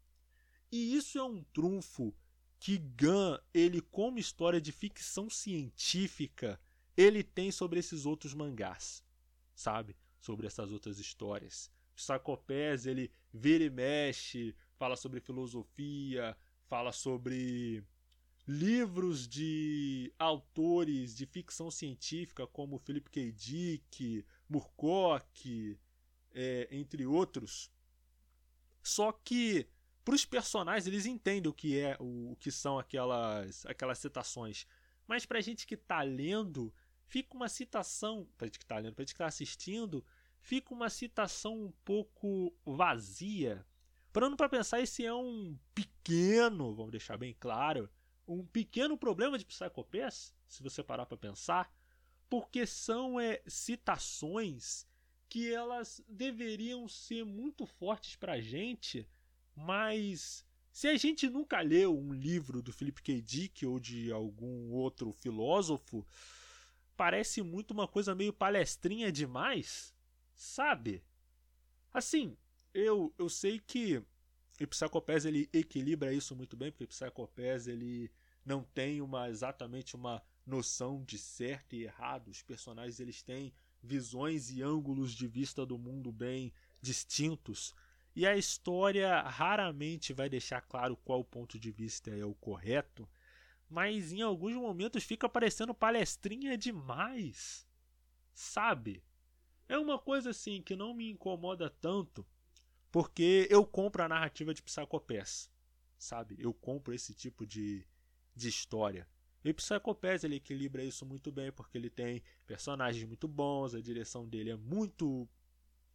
E 0.71 0.95
isso 0.95 1.17
é 1.17 1.23
um 1.23 1.43
trunfo 1.43 2.15
que 2.59 2.77
Gun, 2.77 3.37
ele 3.53 3.81
como 3.81 4.19
história 4.19 4.61
de 4.61 4.71
ficção 4.71 5.29
científica, 5.29 6.61
ele 6.95 7.23
tem 7.23 7.51
sobre 7.51 7.79
esses 7.79 8.05
outros 8.05 8.33
mangás, 8.33 9.03
sabe? 9.55 9.97
Sobre 10.19 10.45
essas 10.45 10.71
outras 10.71 10.99
histórias. 10.99 11.71
Psychopass, 11.95 12.85
ele 12.85 13.11
vira 13.33 13.63
e 13.63 13.69
mexe, 13.69 14.55
fala 14.75 14.95
sobre 14.95 15.19
filosofia, 15.19 16.37
fala 16.67 16.91
sobre 16.91 17.83
livros 18.51 19.27
de 19.27 20.13
autores 20.19 21.15
de 21.15 21.25
ficção 21.25 21.71
científica 21.71 22.45
como 22.45 22.77
Philip 22.79 23.09
K. 23.09 23.31
Dick, 23.31 24.25
Murkoch, 24.49 25.79
é, 26.33 26.67
entre 26.69 27.05
outros. 27.05 27.71
Só 28.83 29.13
que 29.13 29.67
para 30.03 30.15
os 30.15 30.25
personagens, 30.25 30.85
eles 30.85 31.05
entendem 31.05 31.49
o 31.49 31.53
que 31.53 31.79
é, 31.79 31.95
o, 31.99 32.33
o 32.33 32.35
que 32.35 32.51
são 32.51 32.77
aquelas, 32.77 33.65
aquelas 33.65 33.99
citações. 33.99 34.67
Mas 35.07 35.25
para 35.25 35.37
a 35.39 35.41
gente 35.41 35.65
que 35.65 35.75
está 35.75 36.01
lendo, 36.01 36.73
fica 37.05 37.35
uma 37.35 37.47
citação, 37.47 38.27
para 38.37 38.47
gente 38.47 38.59
que 38.59 38.65
está 38.65 38.77
lendo, 38.79 38.93
para 38.93 39.03
gente 39.03 39.13
que 39.13 39.15
está 39.15 39.27
assistindo, 39.27 40.03
fica 40.39 40.73
uma 40.73 40.89
citação 40.89 41.53
um 41.55 41.71
pouco 41.85 42.53
vazia. 42.65 43.65
Parando 44.11 44.35
para 44.35 44.49
pensar, 44.49 44.81
esse 44.81 45.05
é 45.05 45.13
um 45.13 45.57
pequeno, 45.73 46.75
vamos 46.75 46.91
deixar 46.91 47.15
bem 47.15 47.33
claro, 47.39 47.89
um 48.39 48.45
pequeno 48.45 48.97
problema 48.97 49.37
de 49.37 49.45
Psychopass, 49.45 50.33
se 50.47 50.63
você 50.63 50.83
parar 50.83 51.05
para 51.05 51.17
pensar, 51.17 51.73
porque 52.29 52.65
são 52.65 53.19
é, 53.19 53.41
citações 53.45 54.87
que 55.27 55.53
elas 55.53 56.03
deveriam 56.07 56.87
ser 56.87 57.23
muito 57.23 57.65
fortes 57.65 58.15
para 58.15 58.33
a 58.33 58.41
gente 58.41 59.07
mas 59.55 60.45
se 60.71 60.87
a 60.87 60.97
gente 60.97 61.29
nunca 61.29 61.61
leu 61.61 61.97
um 61.97 62.13
livro 62.13 62.61
do 62.61 62.71
Philip 62.71 63.01
K. 63.01 63.21
Dick 63.21 63.65
ou 63.65 63.79
de 63.79 64.11
algum 64.11 64.71
outro 64.71 65.11
filósofo, 65.11 66.05
parece 66.95 67.41
muito 67.41 67.71
uma 67.71 67.87
coisa 67.87 68.15
meio 68.15 68.33
palestrinha 68.33 69.11
demais, 69.11 69.93
sabe? 70.33 71.03
Assim, 71.93 72.37
eu, 72.73 73.13
eu 73.17 73.27
sei 73.27 73.59
que 73.59 74.01
o 74.59 74.67
Psychopass 74.67 75.25
ele 75.25 75.49
equilibra 75.51 76.13
isso 76.13 76.35
muito 76.35 76.55
bem, 76.55 76.71
porque 76.71 76.85
o 76.85 76.87
Psychopass 76.87 77.67
ele 77.67 78.09
não 78.45 78.63
tem 78.63 79.01
uma 79.01 79.29
exatamente 79.29 79.95
uma 79.95 80.21
noção 80.45 81.03
de 81.03 81.17
certo 81.17 81.75
e 81.75 81.83
errado. 81.83 82.29
Os 82.29 82.41
personagens 82.41 82.99
eles 82.99 83.21
têm 83.21 83.53
visões 83.81 84.49
e 84.49 84.61
ângulos 84.61 85.13
de 85.13 85.27
vista 85.27 85.65
do 85.65 85.77
mundo 85.77 86.11
bem 86.11 86.53
distintos. 86.81 87.73
E 88.15 88.27
a 88.27 88.35
história 88.35 89.21
raramente 89.21 90.13
vai 90.13 90.29
deixar 90.29 90.61
claro 90.61 90.97
qual 90.97 91.23
ponto 91.23 91.57
de 91.57 91.71
vista 91.71 92.09
é 92.11 92.25
o 92.25 92.33
correto, 92.33 93.07
mas 93.69 94.11
em 94.11 94.21
alguns 94.21 94.55
momentos 94.55 95.03
fica 95.03 95.29
parecendo 95.29 95.73
palestrinha 95.73 96.57
demais. 96.57 97.65
Sabe? 98.33 99.01
É 99.69 99.77
uma 99.77 99.97
coisa 99.97 100.31
assim 100.31 100.61
que 100.61 100.75
não 100.75 100.93
me 100.93 101.09
incomoda 101.09 101.69
tanto, 101.69 102.27
porque 102.91 103.47
eu 103.49 103.65
compro 103.65 104.03
a 104.03 104.09
narrativa 104.09 104.53
de 104.53 104.61
Psychopass, 104.61 105.49
sabe? 105.97 106.35
Eu 106.37 106.53
compro 106.53 106.93
esse 106.93 107.13
tipo 107.13 107.45
de, 107.47 107.87
de 108.35 108.49
história. 108.49 109.07
E 109.43 109.53
Psychopass 109.53 110.23
ele 110.23 110.35
equilibra 110.35 110.83
isso 110.83 111.05
muito 111.05 111.31
bem, 111.31 111.51
porque 111.51 111.77
ele 111.77 111.89
tem 111.89 112.21
personagens 112.45 113.03
muito 113.05 113.27
bons, 113.27 113.73
a 113.73 113.81
direção 113.81 114.27
dele 114.27 114.51
é 114.51 114.55
muito 114.55 115.27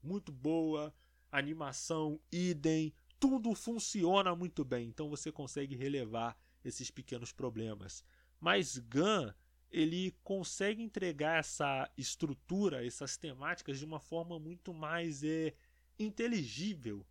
muito 0.03 0.31
boa, 0.31 0.95
animação, 1.33 2.21
idem, 2.31 2.95
tudo 3.19 3.55
funciona 3.55 4.37
muito 4.37 4.65
bem, 4.65 4.89
então 4.89 5.09
você 5.09 5.33
consegue 5.33 5.75
relevar 5.75 6.37
esses 6.65 6.91
pequenos 6.91 7.33
problemas. 7.33 8.05
Mas 8.41 8.79
Gun, 8.79 9.33
ele 9.71 10.15
consegue 10.23 10.83
entregar 10.83 11.41
essa 11.41 11.91
estrutura, 11.97 12.87
essas 12.87 13.17
temáticas 13.17 13.79
de 13.79 13.85
uma 13.85 13.99
forma 13.99 14.39
muito 14.39 14.73
mais 14.73 15.25
é, 15.25 15.55
inteligível. 15.99 17.05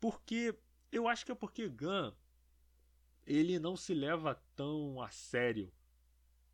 Porque 0.00 0.54
eu 0.92 1.08
acho 1.08 1.24
que 1.24 1.32
é 1.32 1.34
porque 1.34 1.68
Gun 1.68 2.12
ele 3.28 3.58
não 3.58 3.76
se 3.76 3.92
leva 3.92 4.34
tão 4.56 5.02
a 5.02 5.10
sério, 5.10 5.70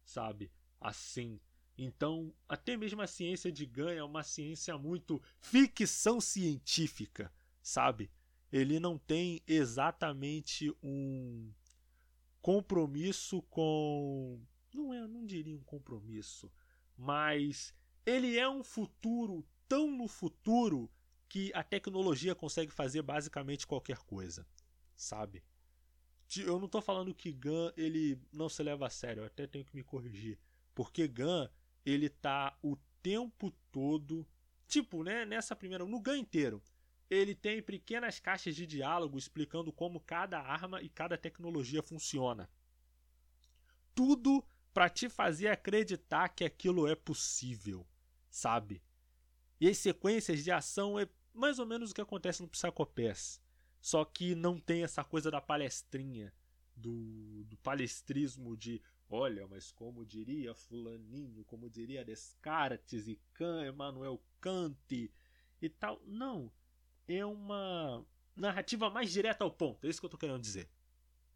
sabe? 0.05 0.51
Assim. 0.81 1.41
Então, 1.79 2.35
até 2.49 2.77
mesmo 2.77 3.01
a 3.01 3.07
ciência 3.07 3.51
de 3.51 3.65
ganho 3.65 3.99
é 3.99 4.05
uma 4.05 4.25
ciência 4.25 4.77
muito 4.77 5.23
ficção 5.41 6.21
científica, 6.21 7.33
sabe? 7.63 8.11
Ele 8.51 8.81
não 8.81 8.99
tem 8.99 9.41
exatamente 9.47 10.75
um 10.83 11.53
compromisso 12.43 13.41
com. 13.43 14.41
Não 14.73 14.93
é, 14.93 15.07
não 15.07 15.25
diria 15.25 15.57
um 15.57 15.63
compromisso, 15.63 16.51
mas 16.97 17.73
ele 18.05 18.37
é 18.37 18.49
um 18.49 18.65
futuro 18.65 19.47
tão 19.69 19.97
no 19.97 20.09
futuro 20.09 20.91
que 21.29 21.53
a 21.55 21.63
tecnologia 21.63 22.35
consegue 22.35 22.73
fazer 22.73 23.03
basicamente 23.03 23.67
qualquer 23.67 23.99
coisa, 23.99 24.47
sabe? 24.97 25.43
Eu 26.37 26.59
não 26.59 26.67
estou 26.67 26.81
falando 26.81 27.15
que 27.15 27.33
Gun 27.33 27.71
ele 27.77 28.19
não 28.33 28.49
se 28.49 28.63
leva 28.63 28.87
a 28.87 28.91
sério, 28.91 29.23
eu 29.23 29.27
até 29.27 29.47
tenho 29.47 29.65
que 29.65 29.75
me 29.75 29.83
corrigir, 29.83 30.39
porque 30.75 31.07
Gun 31.07 31.49
ele 31.85 32.09
tá 32.09 32.57
o 32.63 32.77
tempo 33.03 33.51
todo, 33.71 34.27
tipo, 34.67 35.03
né, 35.03 35.25
nessa 35.27 35.55
primeira, 35.55 35.85
no 35.85 36.01
GAN 36.01 36.17
inteiro, 36.17 36.63
ele 37.11 37.35
tem 37.35 37.63
pequenas 37.63 38.19
caixas 38.19 38.57
de 38.57 38.67
diálogo 38.67 39.19
explicando 39.19 39.73
como 39.73 40.01
cada 40.01 40.41
arma 40.41 40.81
e 40.81 40.89
cada 40.89 41.19
tecnologia 41.19 41.83
funciona. 41.83 42.49
Tudo 43.95 44.43
para 44.73 44.89
te 44.89 45.09
fazer 45.09 45.49
acreditar 45.49 46.31
que 46.31 46.45
aquilo 46.45 46.89
é 46.89 46.97
possível, 46.97 47.87
sabe? 48.31 48.83
E 49.61 49.69
as 49.69 49.79
sequências 49.79 50.43
de 50.43 50.51
ação 50.51 50.99
é 50.99 51.09
mais 51.33 51.59
ou 51.59 51.67
menos 51.67 51.91
o 51.91 51.95
que 51.95 52.01
acontece 52.01 52.43
no 52.43 52.49
Psychopass. 52.49 53.41
Só 53.85 54.03
que 54.03 54.35
não 54.35 54.59
tem 54.59 54.83
essa 54.83 55.05
coisa 55.05 55.31
da 55.31 55.43
palestrinha, 55.43 56.33
do, 56.75 57.45
do 57.45 57.55
palestrismo 57.59 58.57
de 58.57 58.81
olha, 59.11 59.47
mas 59.47 59.71
como 59.71 60.07
diria 60.07 60.55
Fulaninho, 60.55 61.45
como 61.45 61.69
diria 61.69 62.03
Descartes 62.03 63.07
e 63.07 63.21
Kant, 63.35 63.69
Emmanuel 63.69 64.25
Kant 64.41 65.13
e 65.61 65.69
tal. 65.69 66.01
Não. 66.07 66.51
É 67.07 67.27
uma 67.27 68.03
narrativa 68.35 68.89
mais 68.89 69.13
direta 69.13 69.45
ao 69.45 69.51
ponto. 69.51 69.87
É 69.87 69.91
isso 69.91 70.01
que 70.01 70.07
eu 70.07 70.09
estou 70.09 70.19
querendo 70.19 70.41
dizer. 70.41 70.67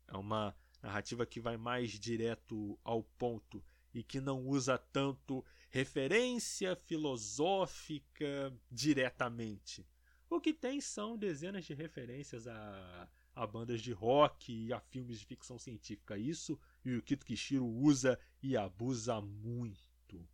É 0.06 0.16
uma 0.16 0.56
narrativa 0.82 1.26
que 1.26 1.40
vai 1.40 1.58
mais 1.58 1.90
direto 2.00 2.80
ao 2.82 3.02
ponto 3.02 3.62
e 3.92 4.02
que 4.02 4.22
não 4.22 4.46
usa 4.46 4.78
tanto 4.78 5.44
referência 5.68 6.74
filosófica 6.74 8.58
diretamente. 8.70 9.86
O 10.30 10.40
que 10.40 10.52
tem 10.52 10.80
são 10.80 11.16
dezenas 11.16 11.64
de 11.64 11.72
referências 11.72 12.46
a, 12.46 13.08
a 13.34 13.46
bandas 13.46 13.80
de 13.80 13.92
rock 13.92 14.52
e 14.52 14.72
a 14.72 14.80
filmes 14.80 15.18
de 15.18 15.24
ficção 15.24 15.58
científica. 15.58 16.18
Isso 16.18 16.58
e 16.84 16.96
o 16.96 17.02
Kito 17.02 17.24
Kishiro 17.24 17.66
usa 17.66 18.18
e 18.42 18.56
abusa 18.56 19.20
muito. 19.20 20.28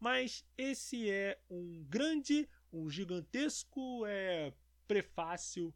Mas 0.00 0.44
esse 0.56 1.10
é 1.10 1.38
um 1.50 1.84
grande, 1.84 2.48
um 2.72 2.88
gigantesco 2.88 4.06
é, 4.06 4.52
prefácio 4.86 5.74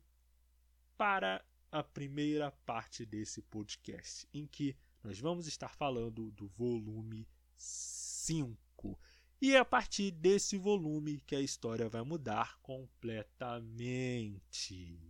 para 0.96 1.44
a 1.70 1.82
primeira 1.82 2.50
parte 2.64 3.04
desse 3.04 3.42
podcast, 3.42 4.28
em 4.32 4.46
que 4.46 4.76
nós 5.02 5.18
vamos 5.18 5.46
estar 5.46 5.74
falando 5.74 6.30
do 6.30 6.46
volume 6.46 7.26
5. 7.56 8.98
E 9.42 9.54
é 9.56 9.58
a 9.58 9.64
partir 9.64 10.12
desse 10.12 10.56
volume 10.56 11.20
que 11.26 11.34
a 11.34 11.40
história 11.40 11.88
vai 11.88 12.02
mudar 12.02 12.56
completamente. 12.62 15.00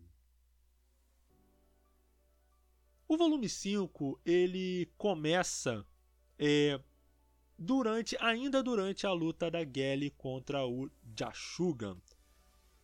O 3.07 3.15
volume 3.15 3.47
5 3.47 4.19
ele 4.25 4.91
começa 4.97 5.87
é, 6.39 6.81
durante 7.59 8.17
ainda 8.19 8.63
durante 8.63 9.07
a 9.07 9.13
luta 9.13 9.51
da 9.51 9.67
Gelly 9.67 10.09
contra 10.09 10.67
o 10.67 10.91
Jashugan. 11.15 11.99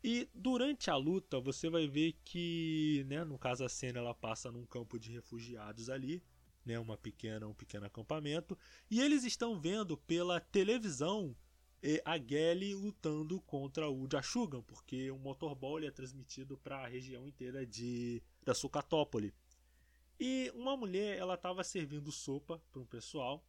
E 0.04 0.28
durante 0.34 0.90
a 0.90 0.96
luta 0.96 1.40
você 1.40 1.70
vai 1.70 1.88
ver 1.88 2.12
que, 2.26 3.06
né, 3.08 3.24
no 3.24 3.38
caso 3.38 3.64
a 3.64 3.70
cena 3.70 4.00
ela 4.00 4.12
passa 4.12 4.52
num 4.52 4.66
campo 4.66 4.98
de 4.98 5.12
refugiados 5.12 5.88
ali 5.88 6.22
né, 6.68 6.78
uma 6.78 6.98
pequena, 6.98 7.48
um 7.48 7.54
pequeno 7.54 7.86
acampamento, 7.86 8.56
e 8.90 9.00
eles 9.00 9.24
estão 9.24 9.58
vendo 9.58 9.96
pela 9.96 10.38
televisão 10.38 11.34
eh, 11.82 12.02
a 12.04 12.18
Gelly 12.18 12.74
lutando 12.74 13.40
contra 13.40 13.88
o 13.88 14.06
Jashugan, 14.10 14.62
porque 14.62 15.10
o 15.10 15.18
motorball 15.18 15.82
é 15.82 15.90
transmitido 15.90 16.58
para 16.58 16.84
a 16.84 16.86
região 16.86 17.26
inteira 17.26 17.64
de 17.64 18.22
da 18.42 18.54
Sucatópole. 18.54 19.34
E 20.20 20.52
uma 20.54 20.76
mulher, 20.76 21.16
ela 21.16 21.34
estava 21.34 21.64
servindo 21.64 22.12
sopa 22.12 22.62
para 22.70 22.82
um 22.82 22.86
pessoal, 22.86 23.42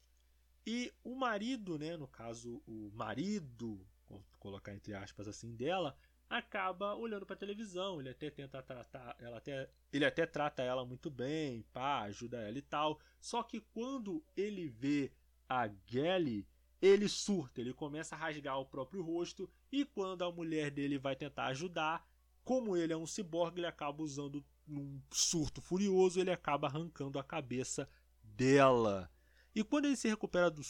e 0.66 0.94
o 1.04 1.14
marido, 1.14 1.78
né, 1.78 1.98
no 1.98 2.08
caso 2.08 2.62
o 2.66 2.90
marido, 2.94 3.86
vou 4.08 4.24
colocar 4.40 4.74
entre 4.74 4.94
aspas 4.94 5.28
assim 5.28 5.54
dela, 5.56 5.94
acaba 6.30 6.96
olhando 6.96 7.26
para 7.26 7.36
televisão, 7.36 8.00
ele 8.00 8.10
até 8.10 8.30
tenta 8.30 8.62
tratar, 8.62 9.16
ela 9.20 9.38
até, 9.38 9.70
ele 9.92 10.06
até 10.06 10.26
trata 10.26 10.62
ela 10.62 10.86
muito 10.86 11.10
bem, 11.10 11.64
pá, 11.74 12.02
ajuda 12.02 12.38
ela 12.38 12.58
e 12.58 12.62
tal. 12.62 13.00
Só 13.20 13.42
que 13.42 13.60
quando 13.60 14.24
ele 14.38 14.70
vê 14.70 15.12
a 15.48 15.68
Gelly, 15.88 16.48
ele 16.82 17.10
surta, 17.10 17.60
ele 17.60 17.74
começa 17.74 18.16
a 18.16 18.18
rasgar 18.20 18.60
o 18.60 18.66
próprio 18.66 19.02
rosto 19.02 19.50
e 19.72 19.84
quando 19.84 20.24
a 20.24 20.32
mulher 20.32 20.70
dele 20.70 21.00
vai 21.00 21.16
tentar 21.16 21.48
ajudar, 21.48 22.08
como 22.44 22.78
ele 22.78 22.94
é 22.94 22.98
um 22.98 23.08
ciborgue, 23.08 23.60
ele 23.60 23.68
acaba 23.68 24.04
usando 24.04 24.46
um 24.68 25.02
surto 25.12 25.62
furioso, 25.62 26.20
ele 26.20 26.32
acaba 26.32 26.68
arrancando 26.68 27.18
a 27.18 27.24
cabeça 27.24 27.90
dela. 28.24 29.12
E 29.56 29.64
quando 29.64 29.86
ele 29.86 29.96
se 29.96 30.08
recupera 30.08 30.50
do, 30.50 30.62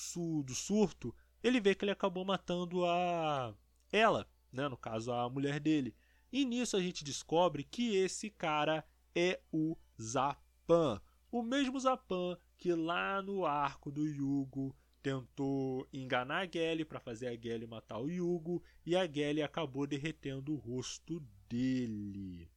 do 0.43 0.55
surto, 0.55 1.13
ele 1.43 1.59
vê 1.59 1.75
que 1.75 1.83
ele 1.83 1.91
acabou 1.91 2.25
matando 2.25 2.85
a 2.85 3.53
ela, 3.91 4.27
né? 4.51 4.67
no 4.67 4.77
caso 4.77 5.11
a 5.11 5.29
mulher 5.29 5.59
dele. 5.59 5.95
E 6.31 6.45
nisso 6.45 6.77
a 6.77 6.81
gente 6.81 7.03
descobre 7.03 7.63
que 7.63 7.95
esse 7.95 8.29
cara 8.29 8.85
é 9.15 9.41
o 9.51 9.75
Zapan, 9.99 11.01
o 11.31 11.41
mesmo 11.41 11.79
Zapan 11.79 12.37
que 12.57 12.73
lá 12.73 13.21
no 13.21 13.45
arco 13.45 13.91
do 13.91 14.05
Yugo 14.05 14.75
tentou 15.01 15.87
enganar 15.93 16.45
a 16.45 16.51
Gelly 16.51 16.83
para 16.83 16.99
fazer 16.99 17.27
a 17.27 17.35
Gelly 17.35 17.65
matar 17.65 17.99
o 17.99 18.09
Yugo 18.09 18.61
e 18.85 18.95
a 18.95 19.07
Gelly 19.07 19.41
acabou 19.41 19.87
derretendo 19.87 20.53
o 20.53 20.57
rosto 20.57 21.19
dele. 21.47 22.51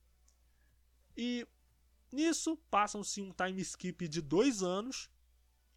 E 1.16 1.46
nisso 2.10 2.56
passam-se 2.70 3.20
um 3.20 3.32
time 3.32 3.60
skip 3.60 4.08
de 4.08 4.20
dois 4.20 4.62
anos. 4.62 5.10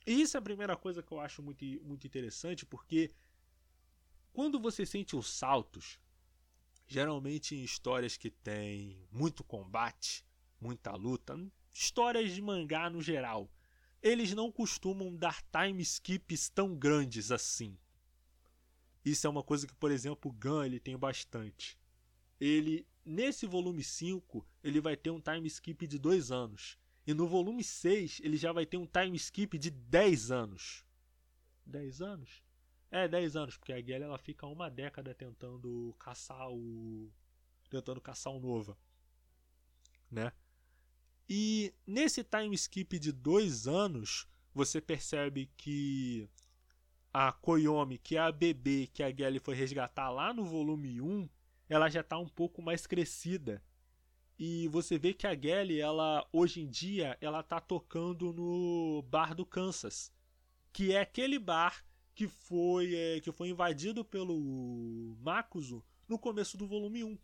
E 0.08 0.21
isso 0.21 0.38
é 0.38 0.39
a 0.39 0.43
primeira 0.43 0.75
coisa 0.75 1.04
que 1.04 1.12
eu 1.12 1.19
acho 1.19 1.41
muito, 1.41 1.63
muito 1.84 2.06
interessante, 2.08 2.65
porque 2.65 3.12
quando 4.34 4.60
você 4.60 4.86
sente 4.86 5.15
os 5.15 5.28
saltos, 5.32 5.99
geralmente 6.88 7.56
em 7.56 7.63
histórias 7.63 8.17
que 8.17 8.30
tem 8.30 9.08
muito 9.12 9.43
combate, 9.43 10.26
muita 10.60 10.91
luta, 10.95 11.38
histórias 11.74 12.32
de 12.32 12.41
mangá 12.41 12.89
no 12.89 13.02
geral, 13.02 13.52
eles 14.02 14.34
não 14.34 14.52
costumam 14.52 15.15
dar 15.15 15.41
time 15.52 15.82
skips 15.82 16.50
tão 16.50 16.76
grandes 16.76 17.32
assim. 17.32 17.78
Isso 19.04 19.28
é 19.28 19.30
uma 19.30 19.43
coisa 19.43 19.67
que, 19.67 19.76
por 19.76 19.91
exemplo, 19.91 20.32
o 20.32 20.34
Gun 20.34 20.63
ele 20.63 20.80
tem 20.80 20.98
bastante. 20.98 21.78
Ele, 22.39 22.88
nesse 23.04 23.45
volume 23.45 23.84
5, 23.84 24.45
ele 24.63 24.82
vai 24.82 24.98
ter 24.98 25.12
um 25.12 25.21
time 25.21 25.48
skip 25.48 25.88
de 25.88 26.00
2 26.00 26.32
anos. 26.32 26.78
E 27.06 27.13
no 27.13 27.28
volume 27.28 27.63
6, 27.63 28.21
ele 28.24 28.36
já 28.36 28.52
vai 28.52 28.65
ter 28.65 28.78
um 28.78 28.88
time 28.88 29.15
skip 29.15 29.58
de 29.58 29.69
10 29.69 30.32
anos. 30.32 30.84
10 31.65 32.02
anos? 32.02 32.43
É, 32.95 33.10
10 33.10 33.36
anos, 33.36 33.58
porque 33.58 33.73
a 33.73 33.81
Gelly 33.81 34.05
ela 34.05 34.17
fica 34.17 34.47
uma 34.47 34.69
década 34.69 35.13
tentando 35.13 35.93
caçar 35.99 36.49
o. 36.49 37.12
tentando 37.69 37.99
caçar 37.99 38.31
o 38.31 38.39
Nova. 38.39 38.77
Né? 40.10 40.31
E 41.27 41.73
nesse 41.86 42.23
time 42.23 42.55
skip 42.55 42.97
de 42.97 43.12
2 43.12 43.67
anos, 43.67 44.25
você 44.53 44.79
percebe 44.79 45.51
que 45.58 46.29
a 47.12 47.34
Koyomi, 47.34 47.97
que 47.97 48.15
é 48.15 48.21
a 48.21 48.31
bebê 48.31 48.88
que 48.93 49.03
a 49.03 49.13
Gelly 49.13 49.39
foi 49.39 49.55
resgatar 49.55 50.10
lá 50.10 50.34
no 50.34 50.45
volume 50.45 51.01
1, 51.01 51.27
ela 51.67 51.89
já 51.89 51.99
está 51.99 52.17
um 52.17 52.29
pouco 52.29 52.62
mais 52.62 52.88
crescida. 52.88 53.62
E 54.39 54.69
você 54.69 54.97
vê 54.97 55.13
que 55.13 55.27
a 55.27 55.36
Gelly, 55.36 55.81
ela 55.81 56.25
hoje 56.31 56.62
em 56.62 56.69
dia, 56.69 57.17
ela 57.19 57.43
tá 57.43 57.60
tocando 57.60 58.31
no 58.31 59.01
bar 59.10 59.36
do 59.36 59.45
Kansas, 59.45 60.13
que 60.71 60.93
é 60.93 61.01
aquele 61.01 61.38
bar 61.38 61.84
que 62.15 62.28
foi, 62.28 62.95
é, 62.95 63.19
que 63.19 63.32
foi 63.32 63.49
invadido 63.49 64.04
pelo 64.04 65.15
Makuzo 65.19 65.84
no 66.08 66.17
começo 66.17 66.58
do 66.58 66.65
volume 66.65 67.04
1. 67.04 67.17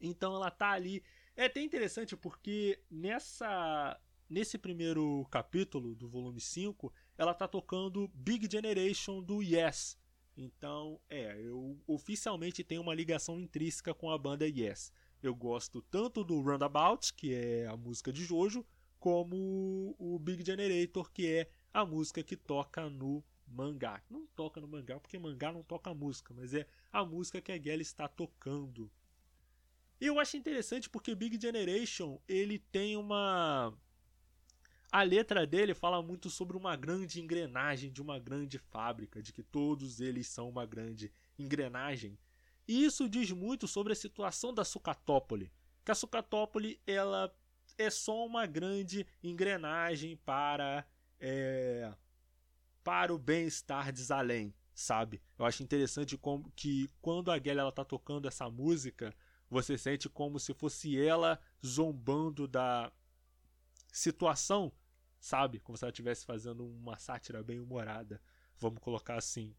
Então 0.00 0.34
ela 0.34 0.50
tá 0.50 0.70
ali. 0.70 1.04
É 1.36 1.44
até 1.44 1.60
interessante 1.60 2.16
porque 2.16 2.82
nessa 2.90 4.00
nesse 4.28 4.56
primeiro 4.56 5.26
capítulo 5.30 5.94
do 5.94 6.08
volume 6.08 6.40
5, 6.40 6.92
ela 7.18 7.34
tá 7.34 7.48
tocando 7.48 8.08
Big 8.14 8.48
Generation 8.50 9.20
do 9.20 9.42
Yes. 9.42 9.98
Então, 10.36 11.00
é, 11.08 11.36
eu 11.42 11.76
oficialmente 11.86 12.62
tenho 12.62 12.80
uma 12.80 12.94
ligação 12.94 13.40
intrínseca 13.40 13.92
com 13.92 14.08
a 14.08 14.16
banda 14.16 14.46
Yes. 14.46 14.92
Eu 15.20 15.34
gosto 15.34 15.82
tanto 15.82 16.24
do 16.24 16.40
Roundabout, 16.40 17.12
que 17.12 17.34
é 17.34 17.66
a 17.66 17.76
música 17.76 18.12
de 18.12 18.24
Jojo, 18.24 18.64
como 19.00 19.96
o 19.98 20.18
Big 20.18 20.46
Generator, 20.46 21.10
que 21.10 21.26
é 21.26 21.50
a 21.74 21.84
música 21.84 22.22
que 22.22 22.36
toca 22.36 22.88
no 22.88 23.22
mangá. 23.50 24.02
Não 24.08 24.26
toca 24.28 24.60
no 24.60 24.68
mangá 24.68 24.98
porque 24.98 25.18
mangá 25.18 25.52
não 25.52 25.62
toca 25.62 25.92
música, 25.92 26.32
mas 26.34 26.54
é 26.54 26.66
a 26.92 27.04
música 27.04 27.40
que 27.40 27.52
a 27.52 27.60
Gelly 27.60 27.82
está 27.82 28.08
tocando. 28.08 28.90
E 30.00 30.06
eu 30.06 30.18
acho 30.18 30.36
interessante 30.36 30.88
porque 30.88 31.14
Big 31.14 31.38
Generation, 31.40 32.18
ele 32.26 32.58
tem 32.58 32.96
uma 32.96 33.74
a 34.92 35.02
letra 35.02 35.46
dele 35.46 35.72
fala 35.72 36.02
muito 36.02 36.28
sobre 36.28 36.56
uma 36.56 36.74
grande 36.74 37.20
engrenagem 37.20 37.92
de 37.92 38.02
uma 38.02 38.18
grande 38.18 38.58
fábrica, 38.58 39.22
de 39.22 39.32
que 39.32 39.42
todos 39.42 40.00
eles 40.00 40.26
são 40.26 40.48
uma 40.48 40.66
grande 40.66 41.12
engrenagem. 41.38 42.18
E 42.66 42.84
isso 42.84 43.08
diz 43.08 43.30
muito 43.30 43.68
sobre 43.68 43.92
a 43.92 43.96
situação 43.96 44.52
da 44.52 44.64
Sucatópole, 44.64 45.52
que 45.84 45.92
a 45.92 45.94
Sucatópole 45.94 46.80
ela 46.86 47.32
é 47.78 47.88
só 47.88 48.26
uma 48.26 48.46
grande 48.46 49.06
engrenagem 49.22 50.16
para 50.16 50.84
é, 51.20 51.92
para 52.82 53.14
o 53.14 53.18
bem-estar 53.18 53.92
de 53.92 54.02
Zalém, 54.02 54.54
sabe? 54.74 55.22
Eu 55.38 55.44
acho 55.44 55.62
interessante 55.62 56.16
como 56.16 56.50
que 56.52 56.88
quando 57.00 57.30
a 57.30 57.36
Gelly 57.36 57.60
ela 57.60 57.72
tá 57.72 57.84
tocando 57.84 58.26
essa 58.26 58.48
música, 58.50 59.14
você 59.48 59.76
sente 59.76 60.08
como 60.08 60.38
se 60.38 60.54
fosse 60.54 60.98
ela 60.98 61.40
zombando 61.64 62.46
da 62.46 62.92
situação, 63.92 64.72
sabe? 65.18 65.60
Como 65.60 65.76
se 65.76 65.84
ela 65.84 65.90
estivesse 65.90 66.24
fazendo 66.24 66.66
uma 66.66 66.98
sátira 66.98 67.42
bem 67.42 67.58
humorada, 67.58 68.22
vamos 68.58 68.80
colocar 68.80 69.16
assim. 69.16 69.54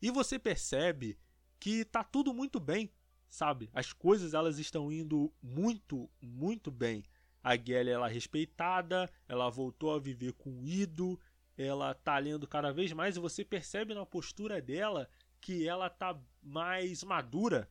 E 0.00 0.10
você 0.10 0.38
percebe 0.38 1.18
que 1.58 1.84
tá 1.84 2.04
tudo 2.04 2.32
muito 2.32 2.60
bem, 2.60 2.92
sabe? 3.28 3.68
As 3.72 3.92
coisas 3.92 4.34
elas 4.34 4.58
estão 4.58 4.92
indo 4.92 5.32
muito, 5.42 6.08
muito 6.20 6.70
bem. 6.70 7.04
A 7.42 7.56
Gelly 7.56 7.90
ela 7.90 8.08
é 8.08 8.12
respeitada, 8.12 9.10
ela 9.26 9.48
voltou 9.48 9.94
a 9.94 9.98
viver 9.98 10.32
com 10.34 10.60
o 10.60 10.66
Ido, 10.66 11.18
ela 11.58 11.92
tá 11.92 12.16
lendo 12.18 12.46
cada 12.46 12.72
vez 12.72 12.92
mais 12.92 13.16
e 13.16 13.20
você 13.20 13.44
percebe 13.44 13.92
na 13.92 14.06
postura 14.06 14.62
dela 14.62 15.10
que 15.40 15.66
ela 15.66 15.90
tá 15.90 16.18
mais 16.40 17.02
madura, 17.02 17.68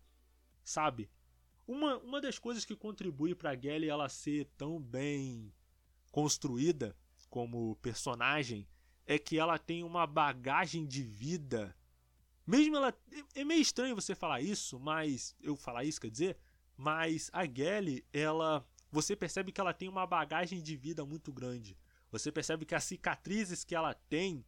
sabe? 0.64 1.10
Uma, 1.66 1.98
uma 1.98 2.22
das 2.22 2.38
coisas 2.38 2.66
que 2.66 2.76
contribui 2.76 3.34
para 3.34 3.60
Gelly 3.60 3.90
ela 3.90 4.10
ser 4.10 4.46
tão 4.58 4.80
bem 4.80 5.54
construída 6.12 6.96
como 7.30 7.76
personagem 7.78 8.68
é 9.06 9.18
que 9.18 9.40
ela 9.40 9.58
tem 9.58 9.84
uma 9.84 10.06
bagagem 10.06 10.86
de 10.86 11.02
vida. 11.02 11.76
Mesmo 12.46 12.76
ela. 12.76 12.94
É 13.36 13.44
meio 13.44 13.62
estranho 13.62 13.96
você 13.96 14.14
falar 14.14 14.42
isso, 14.42 14.80
mas. 14.80 15.36
Eu 15.42 15.56
falar 15.56 15.84
isso, 15.84 16.00
quer 16.00 16.10
dizer? 16.10 16.38
Mas 16.76 17.30
a 17.34 17.46
Gelly, 17.46 18.06
ela. 18.14 18.66
Você 18.90 19.16
percebe 19.16 19.52
que 19.52 19.60
ela 19.60 19.74
tem 19.74 19.90
uma 19.90 20.08
bagagem 20.08 20.62
de 20.62 20.76
vida 20.78 21.06
muito 21.06 21.32
grande. 21.34 21.78
Você 22.12 22.32
percebe 22.32 22.66
que 22.66 22.76
as 22.76 22.84
cicatrizes 22.84 23.64
que 23.64 23.76
ela 23.76 23.94
tem 23.94 24.46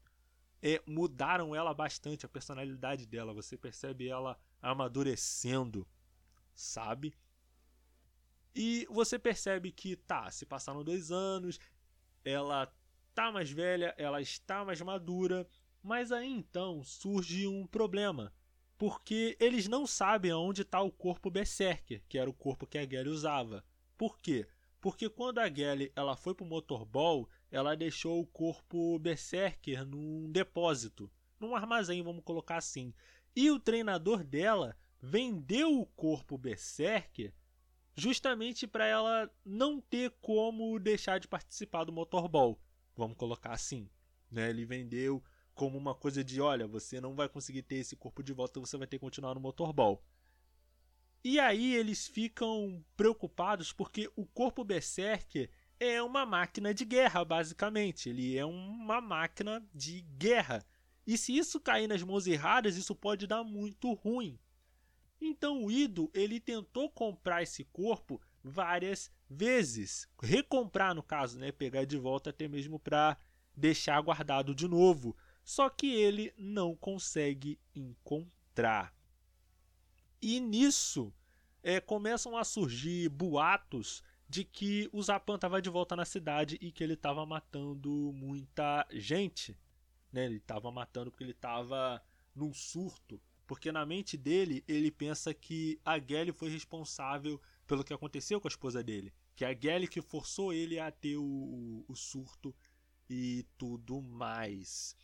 é, 0.62 0.82
mudaram 0.86 1.56
ela 1.56 1.74
bastante, 1.74 2.26
a 2.26 2.30
personalidade 2.30 3.06
dela. 3.06 3.34
Você 3.34 3.58
percebe 3.58 4.08
ela 4.08 4.40
amadurecendo, 4.62 5.88
sabe? 6.54 7.14
E 8.54 8.86
você 8.90 9.18
percebe 9.18 9.72
que, 9.72 9.96
tá, 9.96 10.30
se 10.32 10.46
passaram 10.46 10.84
dois 10.84 11.12
anos, 11.12 11.60
ela 12.26 12.72
tá 13.14 13.32
mais 13.32 13.50
velha, 13.50 13.94
ela 13.98 14.22
está 14.22 14.66
mais 14.66 14.82
madura, 14.82 15.48
mas 15.82 16.12
aí 16.12 16.30
então 16.30 16.84
surge 16.84 17.48
um 17.48 17.66
problema. 17.66 18.34
Porque 18.78 19.36
eles 19.40 19.68
não 19.68 19.86
sabem 19.86 20.32
aonde 20.32 20.62
está 20.62 20.82
o 20.82 20.92
corpo 20.92 21.30
Berserker, 21.30 22.02
que 22.08 22.18
era 22.18 22.30
o 22.30 22.34
corpo 22.34 22.66
que 22.66 22.78
a 22.78 22.86
Gelly 22.86 23.10
usava. 23.10 23.64
Por 23.98 24.18
quê? 24.20 24.48
Porque 24.80 25.10
quando 25.10 25.40
a 25.40 25.54
Gelly 25.54 25.92
ela 25.96 26.16
foi 26.16 26.34
pro 26.34 26.46
Motorball, 26.46 27.30
ela 27.52 27.76
deixou 27.76 28.22
o 28.22 28.28
corpo 28.28 29.00
Berserker 29.00 29.86
num 29.86 30.32
depósito, 30.32 31.12
num 31.40 31.56
armazém, 31.56 32.02
vamos 32.04 32.24
colocar 32.24 32.58
assim. 32.58 32.94
E 33.36 33.50
o 33.50 33.60
treinador 33.60 34.24
dela 34.24 34.78
vendeu 35.02 35.80
o 35.80 35.86
corpo 35.86 36.38
Berserker 36.38 37.34
justamente 37.96 38.68
para 38.68 38.86
ela 38.86 39.30
não 39.46 39.80
ter 39.82 40.12
como 40.22 40.80
deixar 40.80 41.20
de 41.20 41.28
participar 41.28 41.84
do 41.84 41.92
Motorball 41.92 42.60
vamos 43.00 43.18
colocar 43.18 43.52
assim. 43.52 43.90
Né? 44.30 44.50
Ele 44.50 44.66
vendeu 44.66 45.24
como 45.56 45.78
uma 45.78 45.96
coisa 45.96 46.24
de: 46.24 46.40
olha, 46.42 46.68
você 46.68 47.02
não 47.02 47.16
vai 47.16 47.30
conseguir 47.30 47.64
ter 47.64 47.78
esse 47.78 47.96
corpo 47.96 48.22
de 48.22 48.34
volta, 48.34 48.60
você 48.60 48.78
vai 48.78 48.86
ter 48.86 48.98
que 48.98 49.06
continuar 49.06 49.34
no 49.34 49.40
motorball. 49.40 50.04
E 51.24 51.40
aí 51.40 51.76
eles 51.76 52.08
ficam 52.08 52.84
preocupados 52.96 53.74
porque 53.74 54.10
o 54.16 54.26
corpo 54.26 54.64
Berserker 54.64 55.50
é 55.80 56.02
uma 56.02 56.26
máquina 56.26 56.74
de 56.74 56.84
guerra, 56.84 57.24
basicamente. 57.24 58.10
Ele 58.10 58.38
é 58.38 58.46
uma 58.46 59.00
máquina 59.00 59.66
de 59.74 60.02
guerra. 60.18 60.66
E 61.08 61.18
se 61.18 61.36
isso 61.36 61.60
cair 61.60 61.88
nas 61.88 62.04
mãos 62.04 62.28
erradas, 62.28 62.76
isso 62.76 62.94
pode 62.94 63.26
dar 63.26 63.44
muito 63.44 63.94
ruim. 63.94 64.38
Então 65.22 65.64
o 65.64 65.72
Ido 65.72 66.10
ele 66.14 66.40
tentou 66.40 66.90
comprar 66.90 67.42
esse 67.44 67.64
corpo 67.66 68.22
várias 68.44 69.12
vezes. 69.30 70.08
Recomprar, 70.22 70.94
no 70.94 71.04
caso, 71.04 71.40
né? 71.40 71.52
Pegar 71.52 71.86
de 71.86 71.98
volta 71.98 72.30
até 72.30 72.48
mesmo 72.48 72.80
para 72.80 73.18
deixar 73.56 74.00
guardado 74.02 74.54
de 74.54 74.68
novo. 74.68 75.16
Só 75.44 75.70
que 75.70 75.88
ele 75.94 76.34
não 76.38 76.76
consegue 76.76 77.60
encontrar. 77.74 78.94
E 80.22 80.40
nisso 80.40 81.14
é, 81.64 81.80
começam 81.80 82.38
a 82.38 82.44
surgir 82.44 83.10
boatos 83.10 84.04
de 84.30 84.44
que 84.44 84.88
o 84.94 85.02
Zapan 85.02 85.36
estava 85.36 85.60
de 85.60 85.72
volta 85.72 85.96
na 85.96 86.06
cidade 86.06 86.56
e 86.62 86.72
que 86.72 86.84
ele 86.84 86.94
estava 86.94 87.26
matando 87.26 88.14
muita 88.14 88.86
gente. 88.92 89.58
Né? 90.14 90.26
Ele 90.26 90.38
estava 90.38 90.72
matando 90.72 91.10
porque 91.10 91.24
ele 91.24 91.32
estava 91.32 92.00
num 92.36 92.54
surto. 92.54 93.20
Porque 93.48 93.72
na 93.72 93.84
mente 93.88 94.16
dele, 94.16 94.64
ele 94.68 94.92
pensa 94.92 95.34
que 95.34 95.82
a 95.84 95.98
Gelly 95.98 96.32
foi 96.32 96.50
responsável 96.50 97.42
pelo 97.66 97.84
que 97.84 97.92
aconteceu 97.92 98.40
com 98.40 98.48
a 98.48 98.50
esposa 98.50 98.84
dele. 98.84 99.12
Que 99.36 99.44
a 99.44 99.60
Gelly 99.60 99.88
que 99.88 100.00
forçou 100.00 100.54
ele 100.54 100.80
a 100.80 100.92
ter 100.92 101.18
o, 101.18 101.84
o 101.88 101.96
surto 101.96 102.56
e 103.10 103.44
tudo 103.58 104.00
mais. 104.00 104.96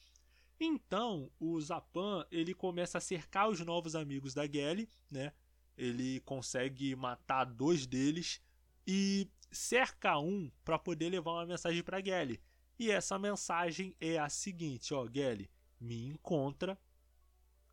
Então, 0.59 1.31
o 1.39 1.59
Zapan, 1.59 2.23
ele 2.31 2.53
começa 2.53 2.99
a 2.99 3.01
cercar 3.01 3.49
os 3.49 3.59
novos 3.61 3.95
amigos 3.95 4.35
da 4.35 4.45
Gelly, 4.45 4.87
né? 5.09 5.33
Ele 5.75 6.19
consegue 6.19 6.95
matar 6.95 7.45
dois 7.45 7.87
deles 7.87 8.39
e 8.85 9.29
cerca 9.51 10.17
um 10.19 10.51
para 10.63 10.77
poder 10.77 11.09
levar 11.09 11.31
uma 11.31 11.45
mensagem 11.45 11.83
para 11.83 12.03
Gelly. 12.03 12.41
E 12.77 12.91
essa 12.91 13.17
mensagem 13.17 13.95
é 13.99 14.17
a 14.17 14.29
seguinte, 14.29 14.93
ó, 14.93 15.07
Gelly, 15.07 15.49
me 15.79 16.05
encontra 16.07 16.77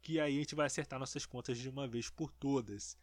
que 0.00 0.18
aí 0.18 0.36
a 0.36 0.40
gente 0.40 0.54
vai 0.54 0.66
acertar 0.66 0.98
nossas 0.98 1.24
contas 1.24 1.58
de 1.58 1.68
uma 1.68 1.86
vez 1.86 2.10
por 2.10 2.30
todas. 2.32 2.96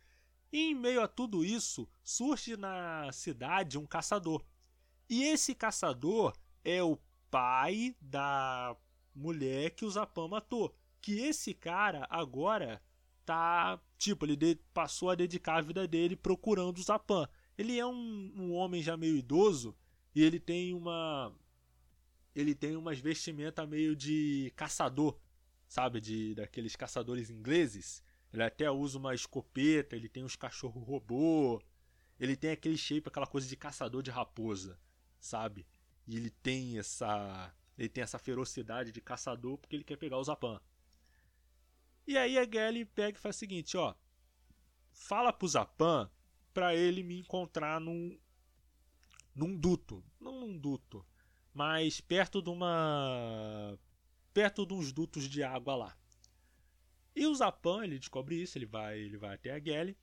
E 0.52 0.72
em 0.72 0.76
meio 0.76 1.02
a 1.02 1.08
tudo 1.08 1.46
isso, 1.46 1.88
surge 2.04 2.58
na 2.58 3.12
cidade 3.12 3.78
um 3.78 3.86
caçador. 3.86 4.44
E 5.10 5.24
esse 5.24 5.56
caçador 5.56 6.34
é 6.64 6.84
o 6.84 6.98
pai 7.30 7.96
da 8.02 8.76
mulher 9.14 9.72
que 9.72 9.86
o 9.86 9.90
Zapan 9.90 10.28
matou. 10.28 10.76
Que 11.02 11.20
esse 11.22 11.54
cara 11.54 12.06
agora 12.10 12.82
tá. 13.26 13.80
Tipo, 13.98 14.26
ele 14.26 14.56
passou 14.74 15.10
a 15.10 15.16
dedicar 15.16 15.58
a 15.58 15.62
vida 15.62 15.88
dele 15.88 16.16
procurando 16.16 16.78
o 16.78 16.84
Zapan. 16.84 17.28
Ele 17.60 17.78
é 17.78 17.86
um, 17.86 18.32
um 18.38 18.54
homem 18.54 18.82
já 18.82 18.96
meio 18.96 19.18
idoso 19.18 19.76
e 20.16 20.24
ele 20.24 20.40
tem 20.40 20.74
uma. 20.74 21.36
Ele 22.34 22.56
tem 22.56 22.78
umas 22.78 23.00
vestimentas 23.00 23.68
meio 23.68 23.98
de 23.98 24.50
caçador, 24.56 25.20
sabe? 25.68 26.00
De 26.00 26.36
daqueles 26.36 26.78
caçadores 26.78 27.30
ingleses. 27.30 28.02
Ele 28.32 28.44
até 28.44 28.72
usa 28.72 28.98
uma 28.98 29.14
escopeta, 29.14 29.94
ele 29.94 30.08
tem 30.08 30.24
uns 30.24 30.38
cachorro 30.38 30.80
robô. 30.80 31.62
Ele 32.18 32.38
tem 32.38 32.52
aquele 32.52 32.78
shape, 32.78 33.10
aquela 33.10 33.28
coisa 33.28 33.46
de 33.46 33.58
caçador 33.58 34.02
de 34.02 34.10
raposa, 34.10 34.80
sabe? 35.20 35.68
E 36.08 36.16
ele 36.16 36.30
tem 36.30 36.80
essa. 36.80 37.54
Ele 37.78 37.90
tem 37.90 38.04
essa 38.04 38.18
ferocidade 38.18 38.94
de 38.94 39.02
caçador 39.02 39.58
porque 39.58 39.76
ele 39.76 39.84
quer 39.84 39.98
pegar 39.98 40.18
o 40.18 40.24
Zapan. 40.24 40.62
E 42.08 42.18
aí 42.18 42.38
a 42.38 42.50
Gelly 42.50 42.86
pega 42.86 43.18
e 43.18 43.22
faz 43.22 43.36
o 43.36 43.40
seguinte, 43.40 43.76
ó. 43.76 43.94
Fala 44.94 45.34
pro 45.34 45.46
Zapan 45.46 46.10
pra 46.60 46.76
ele 46.76 47.02
me 47.04 47.18
encontrar 47.18 47.80
num. 47.80 48.20
num 49.34 49.56
duto. 49.56 50.04
Não 50.20 50.42
num 50.42 50.58
duto. 50.58 51.06
Mas 51.54 52.02
perto 52.02 52.42
de 52.42 52.50
uma. 52.50 53.80
perto 54.34 54.66
de 54.66 54.74
uns 54.74 54.92
dutos 54.92 55.30
de 55.30 55.42
água 55.42 55.76
lá. 55.78 55.98
E 57.16 57.26
o 57.26 57.34
Zapan, 57.34 57.86
ele 57.86 57.98
descobre 57.98 58.42
isso, 58.42 58.58
ele 58.58 58.66
vai, 58.66 59.00
ele 59.00 59.18
vai 59.18 59.36
até 59.36 59.52
a 59.52 59.60
Gelly. 59.60 59.98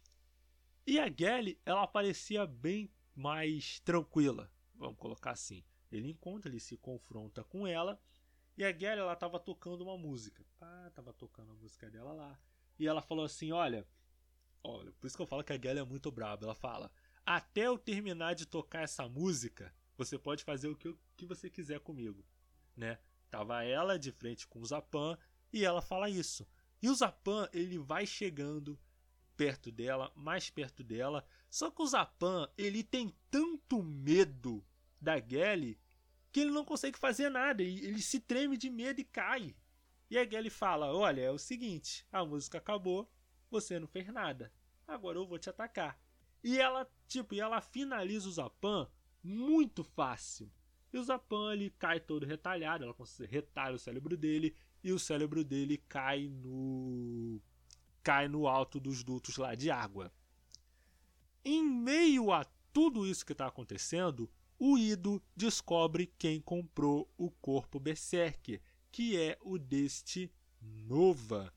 E 0.86 0.98
a 0.98 1.10
Gelly, 1.14 1.60
ela 1.64 1.86
parecia 1.86 2.46
bem 2.46 2.90
mais 3.14 3.80
tranquila, 3.80 4.50
vamos 4.74 4.98
colocar 4.98 5.32
assim. 5.32 5.62
Ele 5.92 6.08
encontra, 6.08 6.50
ele 6.50 6.60
se 6.60 6.76
confronta 6.78 7.44
com 7.44 7.66
ela. 7.66 8.00
E 8.56 8.64
a 8.64 8.72
Gelly, 8.72 9.00
ela 9.00 9.14
tava 9.14 9.38
tocando 9.38 9.82
uma 9.82 9.98
música. 9.98 10.44
Pá, 10.58 10.90
tava 10.94 11.12
tocando 11.12 11.52
a 11.52 11.54
música 11.54 11.90
dela 11.90 12.12
lá. 12.12 12.38
E 12.78 12.86
ela 12.86 13.02
falou 13.02 13.26
assim, 13.26 13.52
olha... 13.52 13.86
Olha, 14.68 14.90
por 14.92 15.06
isso 15.06 15.14
que 15.14 15.22
eu 15.22 15.26
falo 15.26 15.44
que 15.44 15.52
a 15.52 15.60
Gelly 15.60 15.78
é 15.78 15.84
muito 15.84 16.10
braba. 16.10 16.44
Ela 16.44 16.54
fala, 16.54 16.90
até 17.24 17.68
eu 17.68 17.78
terminar 17.78 18.34
de 18.34 18.46
tocar 18.46 18.82
essa 18.82 19.08
música, 19.08 19.72
você 19.96 20.18
pode 20.18 20.42
fazer 20.42 20.66
o 20.66 20.74
que, 20.74 20.92
que 21.16 21.24
você 21.24 21.48
quiser 21.48 21.78
comigo, 21.78 22.24
né? 22.76 22.98
Tava 23.30 23.62
ela 23.62 23.96
de 23.96 24.10
frente 24.10 24.46
com 24.46 24.60
o 24.60 24.66
Zapan 24.66 25.16
e 25.52 25.64
ela 25.64 25.80
fala 25.80 26.10
isso. 26.10 26.44
E 26.82 26.88
o 26.88 26.94
Zapan, 26.94 27.48
ele 27.52 27.78
vai 27.78 28.06
chegando 28.06 28.76
perto 29.36 29.70
dela, 29.70 30.12
mais 30.16 30.50
perto 30.50 30.82
dela. 30.82 31.24
Só 31.48 31.70
que 31.70 31.82
o 31.82 31.86
Zapan, 31.86 32.50
ele 32.58 32.82
tem 32.82 33.14
tanto 33.30 33.80
medo 33.84 34.64
da 35.00 35.20
Gelly 35.20 35.78
que 36.32 36.40
ele 36.40 36.50
não 36.50 36.64
consegue 36.64 36.98
fazer 36.98 37.30
nada. 37.30 37.62
Ele 37.62 38.02
se 38.02 38.18
treme 38.18 38.56
de 38.56 38.68
medo 38.68 39.00
e 39.00 39.04
cai. 39.04 39.54
E 40.10 40.18
a 40.18 40.28
Gelly 40.28 40.50
fala: 40.50 40.92
Olha, 40.92 41.20
é 41.20 41.30
o 41.30 41.38
seguinte, 41.38 42.04
a 42.10 42.24
música 42.24 42.58
acabou, 42.58 43.08
você 43.50 43.78
não 43.78 43.86
fez 43.86 44.06
nada. 44.08 44.52
Agora 44.86 45.18
eu 45.18 45.26
vou 45.26 45.38
te 45.38 45.50
atacar. 45.50 45.98
E 46.42 46.58
ela, 46.58 46.88
tipo, 47.08 47.34
e 47.34 47.40
ela 47.40 47.60
finaliza 47.60 48.28
o 48.28 48.32
Zapan 48.32 48.88
muito 49.22 49.82
fácil. 49.82 50.50
E 50.92 50.98
o 50.98 51.02
Zapan 51.02 51.52
ele 51.52 51.70
cai 51.70 51.98
todo 51.98 52.24
retalhado, 52.24 52.84
ela 52.84 52.94
retalha 53.28 53.74
o 53.74 53.78
cérebro 53.78 54.16
dele 54.16 54.54
e 54.82 54.92
o 54.92 54.98
cérebro 54.98 55.42
dele 55.42 55.78
cai 55.88 56.28
no 56.28 57.40
cai 58.02 58.28
no 58.28 58.46
alto 58.46 58.78
dos 58.78 59.02
dutos 59.02 59.36
lá 59.36 59.56
de 59.56 59.68
água. 59.68 60.12
Em 61.44 61.64
meio 61.64 62.30
a 62.30 62.44
tudo 62.72 63.04
isso 63.04 63.26
que 63.26 63.32
está 63.32 63.48
acontecendo, 63.48 64.30
o 64.58 64.78
Ido 64.78 65.20
descobre 65.34 66.12
quem 66.16 66.40
comprou 66.40 67.12
o 67.16 67.30
corpo 67.30 67.80
Berserker, 67.80 68.62
que 68.92 69.16
é 69.16 69.36
o 69.40 69.58
deste 69.58 70.32
Nova, 70.60 71.52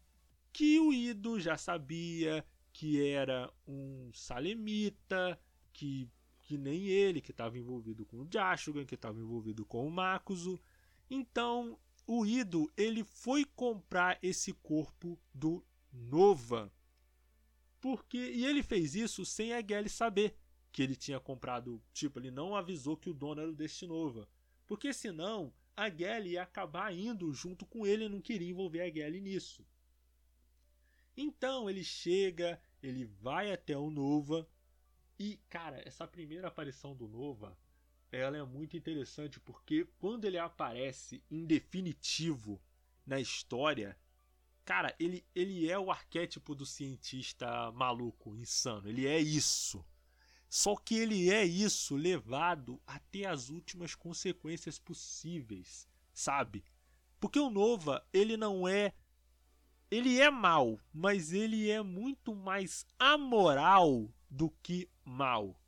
que 0.51 0.79
o 0.79 0.91
Ido 0.91 1.39
já 1.39 1.55
sabia 1.55 2.43
que 2.79 3.05
era 3.05 3.51
um 3.67 4.09
salemita, 4.13 5.37
que, 5.73 6.09
que 6.43 6.57
nem 6.57 6.85
ele, 6.85 7.19
que 7.19 7.31
estava 7.31 7.57
envolvido 7.57 8.05
com 8.05 8.21
o 8.21 8.27
Jashugan, 8.31 8.85
que 8.85 8.95
estava 8.95 9.19
envolvido 9.19 9.65
com 9.65 9.85
o 9.85 9.91
Makuzo. 9.91 10.57
Então, 11.09 11.77
o 12.07 12.25
Ido, 12.25 12.71
ele 12.77 13.03
foi 13.03 13.43
comprar 13.43 14.17
esse 14.23 14.53
corpo 14.53 15.19
do 15.33 15.61
Nova. 15.91 16.71
Porque 17.81 18.17
e 18.17 18.45
ele 18.45 18.63
fez 18.63 18.95
isso 18.95 19.25
sem 19.25 19.51
a 19.51 19.59
Gelly 19.61 19.89
saber 19.89 20.37
que 20.71 20.81
ele 20.81 20.95
tinha 20.95 21.19
comprado, 21.19 21.83
tipo, 21.91 22.17
ele 22.17 22.31
não 22.31 22.55
avisou 22.55 22.95
que 22.95 23.09
o 23.09 23.13
dono 23.13 23.41
era 23.41 23.51
o 23.51 23.55
Destinova. 23.55 24.25
Porque 24.65 24.93
senão 24.93 25.53
a 25.75 25.89
Gelly 25.89 26.29
ia 26.29 26.43
acabar 26.43 26.95
indo 26.95 27.33
junto 27.33 27.65
com 27.65 27.85
ele 27.85 28.05
e 28.05 28.09
não 28.09 28.21
queria 28.21 28.49
envolver 28.49 28.79
a 28.79 28.89
Gelly 28.89 29.19
nisso. 29.19 29.67
Então 31.17 31.69
ele 31.69 31.83
chega, 31.83 32.61
ele 32.81 33.05
vai 33.05 33.51
até 33.51 33.77
o 33.77 33.89
Nova 33.89 34.47
e, 35.17 35.37
cara, 35.49 35.81
essa 35.85 36.07
primeira 36.07 36.47
aparição 36.47 36.95
do 36.95 37.07
Nova, 37.07 37.57
ela 38.11 38.37
é 38.37 38.43
muito 38.43 38.77
interessante 38.77 39.39
porque 39.39 39.85
quando 39.99 40.25
ele 40.25 40.37
aparece 40.37 41.21
em 41.29 41.45
definitivo 41.45 42.61
na 43.05 43.19
história, 43.19 43.97
cara, 44.63 44.95
ele, 44.99 45.25
ele 45.35 45.69
é 45.69 45.77
o 45.77 45.91
arquétipo 45.91 46.55
do 46.55 46.65
cientista 46.65 47.71
maluco, 47.73 48.35
insano. 48.35 48.87
Ele 48.87 49.07
é 49.07 49.19
isso. 49.19 49.85
Só 50.47 50.75
que 50.75 50.95
ele 50.95 51.29
é 51.29 51.43
isso 51.43 51.95
levado 51.95 52.81
até 52.87 53.25
as 53.25 53.49
últimas 53.49 53.93
consequências 53.93 54.79
possíveis, 54.79 55.87
sabe? 56.13 56.63
Porque 57.19 57.39
o 57.39 57.49
Nova, 57.49 58.07
ele 58.11 58.37
não 58.37 58.67
é 58.67 58.93
ele 59.91 60.19
é 60.19 60.29
mal, 60.29 60.79
mas 60.93 61.33
ele 61.33 61.69
é 61.69 61.81
muito 61.81 62.35
mais 62.35 62.85
amoral 62.97 64.09
do 64.29 64.49
que 64.61 64.89
mal. 65.03 65.59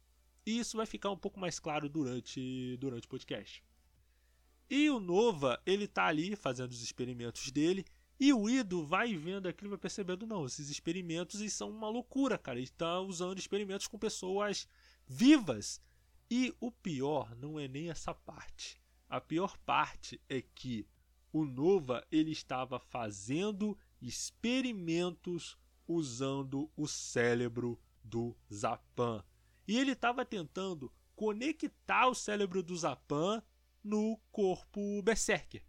E 0.45 0.59
isso 0.59 0.77
vai 0.77 0.85
ficar 0.85 1.09
um 1.09 1.17
pouco 1.17 1.39
mais 1.39 1.59
claro 1.59 1.89
durante, 1.89 2.77
durante 2.77 3.05
o 3.05 3.09
podcast. 3.09 3.63
E 4.69 4.89
o 4.89 4.99
Nova, 4.99 5.61
ele 5.65 5.87
tá 5.87 6.05
ali 6.05 6.35
fazendo 6.35 6.71
os 6.71 6.81
experimentos 6.81 7.51
dele. 7.51 7.85
E 8.19 8.31
o 8.31 8.47
Ido 8.47 8.85
vai 8.85 9.15
vendo 9.15 9.47
aquilo 9.47 9.69
e 9.69 9.71
vai 9.71 9.79
percebendo, 9.79 10.27
não, 10.27 10.45
esses 10.45 10.69
experimentos 10.69 11.41
são 11.51 11.69
uma 11.69 11.89
loucura, 11.89 12.37
cara. 12.37 12.59
Ele 12.59 12.65
está 12.65 12.99
usando 12.99 13.39
experimentos 13.39 13.87
com 13.87 13.97
pessoas 13.97 14.67
vivas. 15.07 15.81
E 16.29 16.55
o 16.59 16.71
pior 16.71 17.35
não 17.35 17.59
é 17.59 17.67
nem 17.67 17.89
essa 17.89 18.13
parte. 18.13 18.79
A 19.09 19.19
pior 19.19 19.57
parte 19.57 20.21
é 20.29 20.41
que 20.41 20.87
o 21.33 21.43
Nova 21.43 22.05
ele 22.11 22.31
estava 22.31 22.79
fazendo 22.79 23.77
experimentos 24.01 25.57
usando 25.87 26.71
o 26.75 26.87
cérebro 26.87 27.79
do 28.03 28.35
Zapan. 28.51 29.23
E 29.67 29.77
ele 29.77 29.91
estava 29.91 30.25
tentando 30.25 30.91
conectar 31.15 32.07
o 32.07 32.15
cérebro 32.15 32.63
do 32.63 32.75
Zapan 32.75 33.43
no 33.83 34.17
corpo 34.31 35.01
Berserker. 35.03 35.63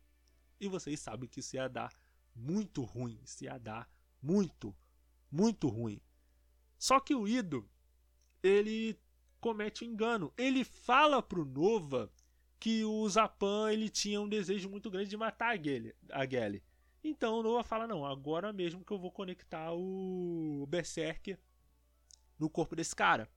E 0.61 0.69
vocês 0.69 1.01
sabem 1.01 1.29
que 1.29 1.41
isso 1.41 1.57
ia 1.57 1.69
dar 1.69 1.93
muito 2.35 2.83
ruim. 2.83 3.21
Isso 3.25 3.45
ia 3.45 3.59
dar 3.59 3.89
muito, 4.23 4.75
muito 5.31 5.69
ruim. 5.69 6.01
Só 6.79 7.01
que 7.01 7.15
o 7.15 7.29
Ido, 7.29 7.69
ele 8.43 8.99
comete 9.41 9.85
um 9.85 9.89
engano. 9.89 10.33
Ele 10.37 10.65
fala 10.65 11.23
pro 11.23 11.45
Nova 11.45 12.11
que 12.59 12.85
o 12.85 13.09
Zapan 13.09 13.73
ele 13.73 13.89
tinha 13.89 14.21
um 14.21 14.29
desejo 14.29 14.71
muito 14.71 14.89
grande 14.89 15.11
de 15.11 15.17
matar 15.17 15.59
a 16.11 16.27
Gally. 16.27 16.63
Então 17.03 17.39
o 17.39 17.43
Nova 17.43 17.65
fala: 17.65 17.87
não, 17.87 18.05
agora 18.05 18.53
mesmo 18.53 18.85
que 18.85 18.93
eu 18.93 18.99
vou 18.99 19.11
conectar 19.11 19.73
o 19.73 20.67
Berserker 20.69 21.39
no 22.39 22.49
corpo 22.49 22.77
desse 22.77 22.95
cara. 22.95 23.29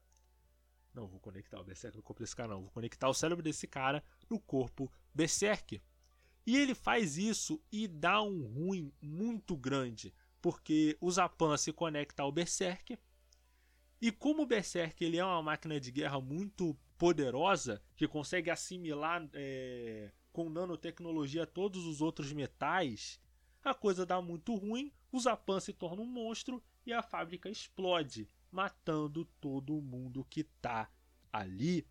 Não, 0.94 1.08
vou 1.08 1.20
conectar 1.20 1.60
o 1.60 1.64
Berserker 1.64 1.98
no 1.98 2.04
corpo 2.04 2.22
desse 2.22 2.36
cara, 2.36 2.50
não. 2.50 2.62
Vou 2.62 2.72
conectar 2.72 3.10
o 3.10 3.14
cérebro 3.14 3.44
desse 3.44 3.68
cara 3.68 4.04
no 4.30 4.40
corpo 4.40 4.92
Berserker. 5.14 5.82
E 6.46 6.56
ele 6.56 6.76
faz 6.76 7.18
isso 7.18 7.62
e 7.72 7.88
dá 7.88 8.22
um 8.22 8.46
ruim 8.46 8.94
muito 9.02 9.58
grande. 9.58 10.14
Porque 10.42 10.96
o 11.02 11.12
Zapan 11.12 11.58
se 11.58 11.74
conecta 11.74 12.24
ao 12.24 12.32
Berserker. 12.32 13.00
E 14.00 14.12
como 14.12 14.44
o 14.44 14.46
Berserker 14.46 15.08
ele 15.08 15.18
é 15.18 15.26
uma 15.26 15.42
máquina 15.42 15.80
de 15.80 15.92
guerra 15.92 16.22
muito 16.22 16.78
poderosa, 16.98 17.82
que 17.96 18.08
consegue 18.08 18.50
assimilar 18.50 19.28
é, 19.34 20.12
com 20.32 20.50
nanotecnologia 20.50 21.46
todos 21.46 21.86
os 21.86 22.02
outros 22.02 22.32
metais, 22.32 23.20
a 23.66 23.74
coisa 23.74 24.06
dá 24.06 24.22
muito 24.22 24.56
ruim, 24.56 24.92
o 25.12 25.20
Zapan 25.20 25.60
se 25.60 25.74
torna 25.74 26.02
um 26.02 26.06
monstro 26.06 26.64
e 26.86 26.94
a 26.94 27.02
fábrica 27.02 27.50
explode 27.50 28.30
matando 28.52 29.26
todo 29.42 29.82
mundo 29.82 30.24
que 30.24 30.44
tá 30.44 30.90
ali. 31.32 31.86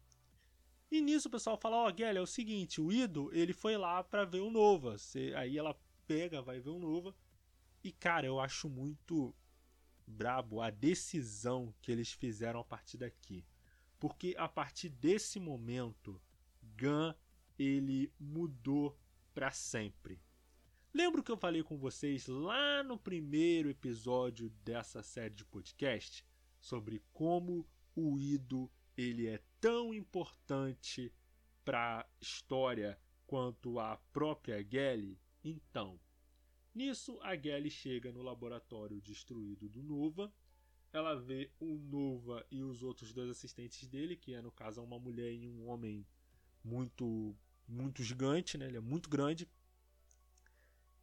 E 0.90 1.00
nisso 1.00 1.28
o 1.28 1.30
pessoal 1.30 1.58
fala, 1.58 1.76
ó, 1.76 1.88
oh, 1.90 2.02
é 2.02 2.20
o 2.20 2.26
seguinte, 2.26 2.80
o 2.80 2.92
Ido, 2.92 3.28
ele 3.34 3.52
foi 3.52 3.76
lá 3.76 4.02
para 4.04 4.24
ver 4.24 4.40
o 4.40 4.50
Nova. 4.50 4.96
Você, 4.96 5.34
aí 5.36 5.58
ela 5.58 5.78
pega, 6.06 6.40
vai 6.40 6.60
ver 6.60 6.70
o 6.70 6.78
Nova. 6.78 7.14
E 7.82 7.92
cara, 7.92 8.26
eu 8.26 8.38
acho 8.38 8.68
muito 8.68 9.34
brabo 10.06 10.60
a 10.60 10.70
decisão 10.70 11.74
que 11.82 11.90
eles 11.90 12.12
fizeram 12.12 12.60
a 12.60 12.64
partir 12.64 12.96
daqui. 12.96 13.44
Porque 13.98 14.34
a 14.38 14.48
partir 14.48 14.88
desse 14.88 15.40
momento, 15.40 16.20
Gun 16.62 17.12
ele 17.58 18.12
mudou 18.18 18.98
para 19.34 19.50
sempre. 19.50 20.20
Lembro 20.96 21.24
que 21.24 21.32
eu 21.32 21.36
falei 21.36 21.60
com 21.60 21.76
vocês 21.76 22.28
lá 22.28 22.84
no 22.84 22.96
primeiro 22.96 23.68
episódio 23.68 24.48
dessa 24.64 25.02
série 25.02 25.34
de 25.34 25.44
podcast 25.44 26.24
sobre 26.60 27.02
como 27.12 27.68
o 27.96 28.16
Ido 28.16 28.70
ele 28.96 29.26
é 29.26 29.42
tão 29.60 29.92
importante 29.92 31.12
para 31.64 31.98
a 31.98 32.06
história 32.20 32.96
quanto 33.26 33.80
a 33.80 33.96
própria 34.12 34.64
Gelly. 34.64 35.18
Então, 35.42 35.98
nisso 36.72 37.18
a 37.22 37.34
Gelly 37.34 37.72
chega 37.72 38.12
no 38.12 38.22
laboratório 38.22 39.00
destruído 39.00 39.68
do 39.68 39.82
Nova. 39.82 40.32
Ela 40.92 41.16
vê 41.16 41.50
o 41.58 41.76
Nova 41.76 42.46
e 42.52 42.62
os 42.62 42.84
outros 42.84 43.12
dois 43.12 43.30
assistentes 43.30 43.88
dele, 43.88 44.14
que 44.14 44.32
é 44.32 44.40
no 44.40 44.52
caso 44.52 44.80
uma 44.80 45.00
mulher 45.00 45.32
e 45.32 45.48
um 45.48 45.66
homem 45.68 46.06
muito 46.62 47.36
muito 47.66 48.00
gigante, 48.02 48.56
né? 48.56 48.66
Ele 48.66 48.76
é 48.76 48.80
muito 48.80 49.08
grande. 49.08 49.48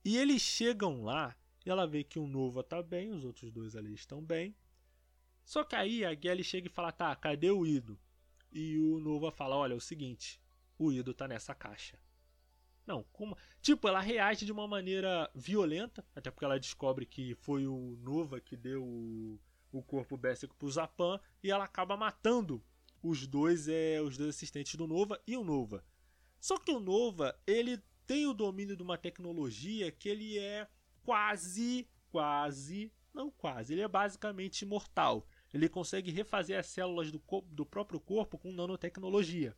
E 0.04 0.18
eles 0.18 0.42
chegam 0.42 1.04
lá 1.04 1.36
e 1.66 1.70
ela 1.70 1.86
vê 1.86 2.04
que 2.04 2.20
o 2.20 2.28
Nova 2.28 2.64
tá 2.64 2.82
bem, 2.82 3.12
os 3.12 3.24
outros 3.24 3.52
dois 3.52 3.76
ali 3.76 3.94
estão 3.94 4.24
bem. 4.24 4.56
Só 5.44 5.64
que 5.64 5.76
aí 5.76 6.06
a 6.06 6.14
Gelly 6.16 6.44
chega 6.44 6.68
e 6.68 6.72
fala: 6.72 6.92
tá, 6.92 7.16
cadê 7.16 7.52
o 7.52 7.66
Ido? 7.66 8.00
E 8.52 8.78
o 8.80 9.00
Nova 9.00 9.32
fala: 9.32 9.56
olha, 9.56 9.74
é 9.74 9.76
o 9.76 9.82
seguinte, 9.82 10.42
o 10.78 10.92
Ido 10.92 11.14
tá 11.14 11.28
nessa 11.28 11.54
caixa. 11.54 12.00
Não, 12.86 13.04
como. 13.12 13.38
Tipo, 13.62 13.88
ela 13.88 14.02
reage 14.02 14.46
de 14.46 14.52
uma 14.52 14.68
maneira 14.68 15.30
violenta, 15.36 16.04
até 16.16 16.32
porque 16.32 16.46
ela 16.46 16.60
descobre 16.60 17.06
que 17.06 17.36
foi 17.36 17.68
o 17.68 17.98
Nova 18.02 18.42
que 18.42 18.58
deu 18.58 18.84
o, 18.84 19.40
o 19.72 19.84
corpo 19.84 20.18
Bessic 20.18 20.54
pro 20.56 20.72
Zapan, 20.72 21.20
e 21.44 21.52
ela 21.52 21.64
acaba 21.64 21.96
matando 21.96 22.64
os 23.04 23.26
dois, 23.28 23.68
é, 23.68 24.02
os 24.02 24.18
dois 24.18 24.36
assistentes 24.36 24.76
do 24.76 24.88
Nova 24.88 25.22
e 25.28 25.38
o 25.38 25.44
Nova. 25.44 25.84
Só 26.40 26.58
que 26.58 26.72
o 26.72 26.80
Nova, 26.80 27.40
ele 27.46 27.82
tem 28.12 28.28
o 28.28 28.34
domínio 28.34 28.76
de 28.76 28.84
uma 28.84 28.98
tecnologia 28.98 29.90
que 29.90 30.10
ele 30.10 30.38
é 30.38 30.68
quase, 31.02 31.88
quase 32.10 32.92
não 33.14 33.32
quase, 33.32 33.74
ele 33.74 33.84
é 33.84 33.88
basicamente 33.88 34.64
imortal. 34.64 35.26
Ele 35.54 35.70
consegue 35.70 36.12
refazer 36.12 36.60
as 36.60 36.66
células 36.66 37.10
do, 37.10 37.24
do 37.46 37.66
próprio 37.66 38.02
corpo 38.02 38.38
com 38.38 38.52
nanotecnologia. 38.52 39.56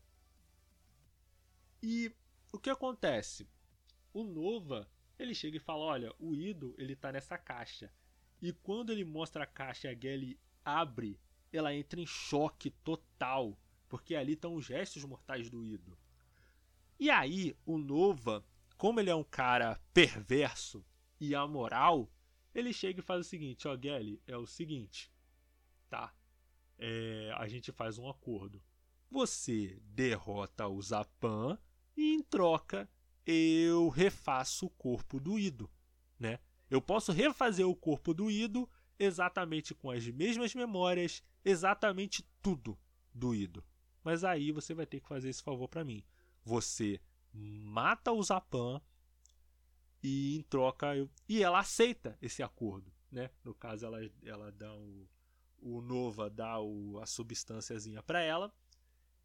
E 1.82 2.16
o 2.52 2.60
que 2.60 2.70
acontece? 2.70 3.50
O 4.13 4.24
Nova, 4.24 4.88
ele 5.18 5.34
chega 5.34 5.58
e 5.58 5.60
fala, 5.60 5.86
olha, 5.86 6.13
o 6.20 6.36
Ido, 6.36 6.76
ele 6.78 6.96
tá 6.96 7.12
nessa 7.12 7.39
caixa. 7.39 7.92
E 8.39 8.54
quando 8.54 8.92
ele 8.92 9.04
mostra 9.04 9.46
a 9.46 9.48
caixa 9.48 9.88
e 9.88 9.96
a 9.96 10.00
Gelly 10.00 10.39
abre, 10.63 11.20
ela 11.52 11.74
entra 11.74 12.00
em 12.00 12.06
choque 12.06 12.70
total, 12.70 13.60
porque 13.89 14.13
ali 14.13 14.34
estão 14.34 14.54
os 14.54 14.68
restos 14.68 15.04
mortais 15.06 15.50
do 15.50 15.66
Ido. 15.66 15.98
E 16.99 17.10
aí, 17.10 17.56
o 17.65 17.77
Nova, 17.77 18.45
como 18.77 18.99
ele 18.99 19.10
é 19.10 19.15
um 19.15 19.23
cara 19.23 19.79
perverso 19.93 20.86
e 21.19 21.34
amoral, 21.34 22.12
ele 22.53 22.71
chega 22.71 22.99
e 22.99 23.03
faz 23.03 23.21
o 23.21 23.29
seguinte: 23.29 23.67
ó, 23.67 23.77
Gelly, 23.79 24.21
é 24.27 24.38
o 24.38 24.45
seguinte, 24.45 25.12
tá? 25.89 26.13
É, 26.77 27.32
a 27.38 27.47
gente 27.47 27.71
faz 27.71 27.97
um 27.97 28.10
acordo. 28.10 28.62
Você 29.10 29.79
derrota 29.84 30.67
o 30.67 30.82
Zapan 30.82 31.58
e 31.95 32.13
em 32.13 32.21
troca 32.21 32.89
eu 33.25 33.88
refaço 33.89 34.65
o 34.65 34.69
corpo 34.69 35.19
do 35.19 35.38
Ido, 35.39 35.69
né? 36.19 36.39
Eu 36.69 36.82
posso 36.82 37.12
refazer 37.12 37.67
o 37.67 37.75
corpo 37.75 38.13
do 38.13 38.29
Ido 38.29 38.69
exatamente 38.97 39.73
com 39.73 39.91
as 39.91 40.08
mesmas 40.08 40.56
memórias, 40.56 41.23
exatamente 41.45 42.23
tudo 42.41 42.77
do 43.13 43.34
Ido. 43.36 43.63
Mas 44.03 44.23
aí 44.23 44.51
você 44.51 44.73
vai 44.73 44.86
ter 44.86 44.99
que 44.99 45.08
fazer 45.08 45.29
esse 45.29 45.43
favor 45.43 45.67
para 45.67 45.84
mim. 45.84 46.03
Você 46.43 46.99
mata 47.34 48.12
o 48.12 48.21
Zapan 48.21 48.82
e 50.01 50.38
em 50.38 50.41
troca 50.43 50.95
eu... 50.95 51.10
e 51.27 51.41
ela 51.41 51.60
aceita 51.60 52.17
esse 52.21 52.43
acordo, 52.43 52.91
né? 53.12 53.29
No 53.43 53.53
caso 53.53 53.86
ela 53.86 53.99
ela 54.23 54.51
dá 54.51 54.73
o, 54.75 55.08
o 55.60 55.82
Nova 55.82 56.29
dá 56.29 56.60
o, 56.60 56.99
a 56.99 57.06
substânciazinha 57.06 58.03
para 58.03 58.21
ela 58.21 58.53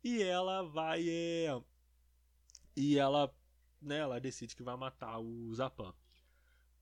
e 0.03 0.23
ela 0.23 0.63
vai 0.63 1.09
é, 1.09 1.61
e 2.81 2.97
ela, 2.97 3.35
né, 3.83 3.99
ela 3.99 4.21
decide 4.21 4.55
que 4.55 4.63
vai 4.63 4.77
matar 4.77 5.19
o 5.19 5.53
Zapan. 5.53 5.93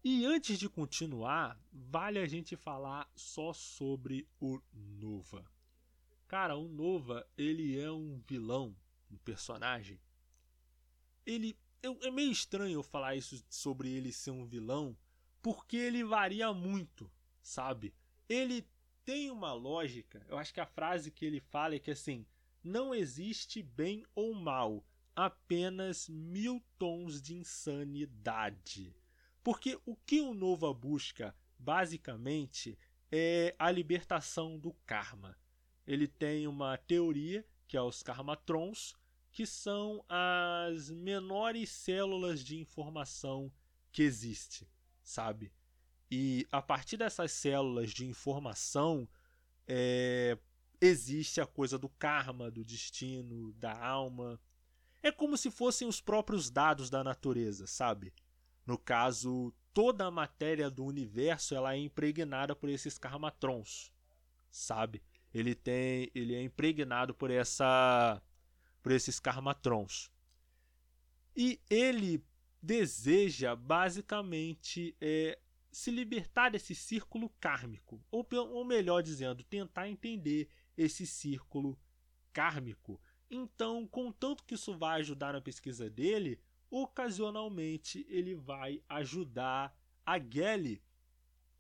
E 0.05 0.27
antes 0.27 0.59
de 0.59 0.69
continuar, 0.69 1.59
vale 1.73 2.19
a 2.19 2.27
gente 2.27 2.55
falar 2.55 3.11
só 3.17 3.53
sobre 3.55 4.29
o 4.39 4.61
Nova. 4.73 5.45
Cara, 6.29 6.55
o 6.55 6.69
Nova, 6.69 7.27
ele 7.37 7.81
é 7.81 7.91
um 7.91 8.21
vilão, 8.29 8.77
um 9.11 9.17
personagem. 9.17 9.99
Ele 11.27 11.59
é 11.83 12.11
meio 12.11 12.31
estranho 12.31 12.79
eu 12.79 12.83
falar 12.83 13.17
isso 13.17 13.45
sobre 13.51 13.91
ele 13.91 14.13
ser 14.13 14.31
um 14.31 14.47
vilão, 14.47 14.97
porque 15.43 15.77
ele 15.77 16.03
varia 16.05 16.53
muito, 16.53 17.11
sabe? 17.43 17.93
Ele 18.29 18.67
tem 19.05 19.31
uma 19.31 19.53
lógica. 19.53 20.25
Eu 20.29 20.39
acho 20.39 20.55
que 20.55 20.61
a 20.61 20.67
frase 20.67 21.11
que 21.11 21.25
ele 21.25 21.41
fala 21.41 21.75
é 21.75 21.79
que 21.79 21.91
assim, 21.91 22.27
não 22.63 22.95
existe 22.95 23.63
bem 23.63 24.05
ou 24.15 24.35
mal, 24.35 24.85
apenas 25.15 26.09
mil 26.09 26.63
tons 26.79 27.23
de 27.23 27.35
insanidade. 27.35 28.95
Porque 29.43 29.79
o 29.87 29.95
que 29.95 30.21
o 30.21 30.35
Nova 30.35 30.75
busca, 30.75 31.35
basicamente, 31.59 32.77
é 33.11 33.55
a 33.59 33.71
libertação 33.71 34.59
do 34.59 34.75
karma. 34.85 35.39
Ele 35.87 36.09
tem 36.09 36.49
uma 36.49 36.77
teoria, 36.77 37.47
que 37.69 37.77
é 37.77 37.81
os 37.81 38.03
karmatrons, 38.03 38.95
que 39.37 39.45
são 39.45 40.03
as 40.09 40.89
menores 40.89 41.69
células 41.69 42.43
de 42.43 42.59
informação 42.59 43.53
que 43.93 44.03
existe, 44.03 44.67
sabe? 45.03 45.53
E 46.11 46.49
a 46.51 46.63
partir 46.63 46.97
dessas 46.97 47.33
células 47.33 47.91
de 47.91 48.07
informação 48.07 49.07
é, 49.69 50.39
existe 50.81 51.39
a 51.39 51.45
coisa 51.45 51.79
do 51.79 51.87
karma, 51.87 52.51
do 52.51 52.65
destino, 52.65 53.53
da 53.53 53.79
alma. 53.79 54.41
É 55.03 55.13
como 55.13 55.37
se 55.37 55.51
fossem 55.51 55.87
os 55.87 56.01
próprios 56.01 56.49
dados 56.49 56.89
da 56.89 57.05
natureza, 57.05 57.67
sabe? 57.67 58.15
No 58.65 58.79
caso, 58.79 59.53
toda 59.75 60.07
a 60.07 60.11
matéria 60.11 60.71
do 60.71 60.83
universo 60.83 61.55
ela 61.55 61.75
é 61.75 61.79
impregnada 61.79 62.57
por 62.57 62.71
esses 62.71 62.97
karmatrons, 62.97 63.93
sabe? 64.51 65.03
Ele 65.35 65.55
tem, 65.55 66.11
ele 66.15 66.35
é 66.35 66.43
impregnado 66.43 67.15
por 67.15 67.31
essa, 67.31 68.23
por 68.87 68.93
esses 68.93 69.19
karmatrons. 69.19 70.13
E 71.37 71.61
ele 71.69 72.25
deseja 72.63 73.57
basicamente 73.57 74.97
é, 75.01 75.41
se 75.73 75.91
libertar 75.91 76.51
desse 76.51 76.73
círculo 76.73 77.29
kármico, 77.41 78.01
ou, 78.13 78.25
ou 78.33 78.65
melhor 78.65 79.03
dizendo, 79.03 79.43
tentar 79.43 79.89
entender 79.89 80.49
esse 80.77 81.05
círculo 81.05 81.77
kármico. 82.33 83.01
Então, 83.29 83.89
contanto 83.89 84.45
que 84.45 84.55
isso 84.55 84.79
vai 84.79 85.01
ajudar 85.01 85.33
na 85.33 85.41
pesquisa 85.41 85.91
dele, 85.91 86.39
ocasionalmente 86.71 88.07
ele 88.09 88.37
vai 88.37 88.81
ajudar 88.89 89.77
a 90.07 90.17
Gelly. 90.17 90.81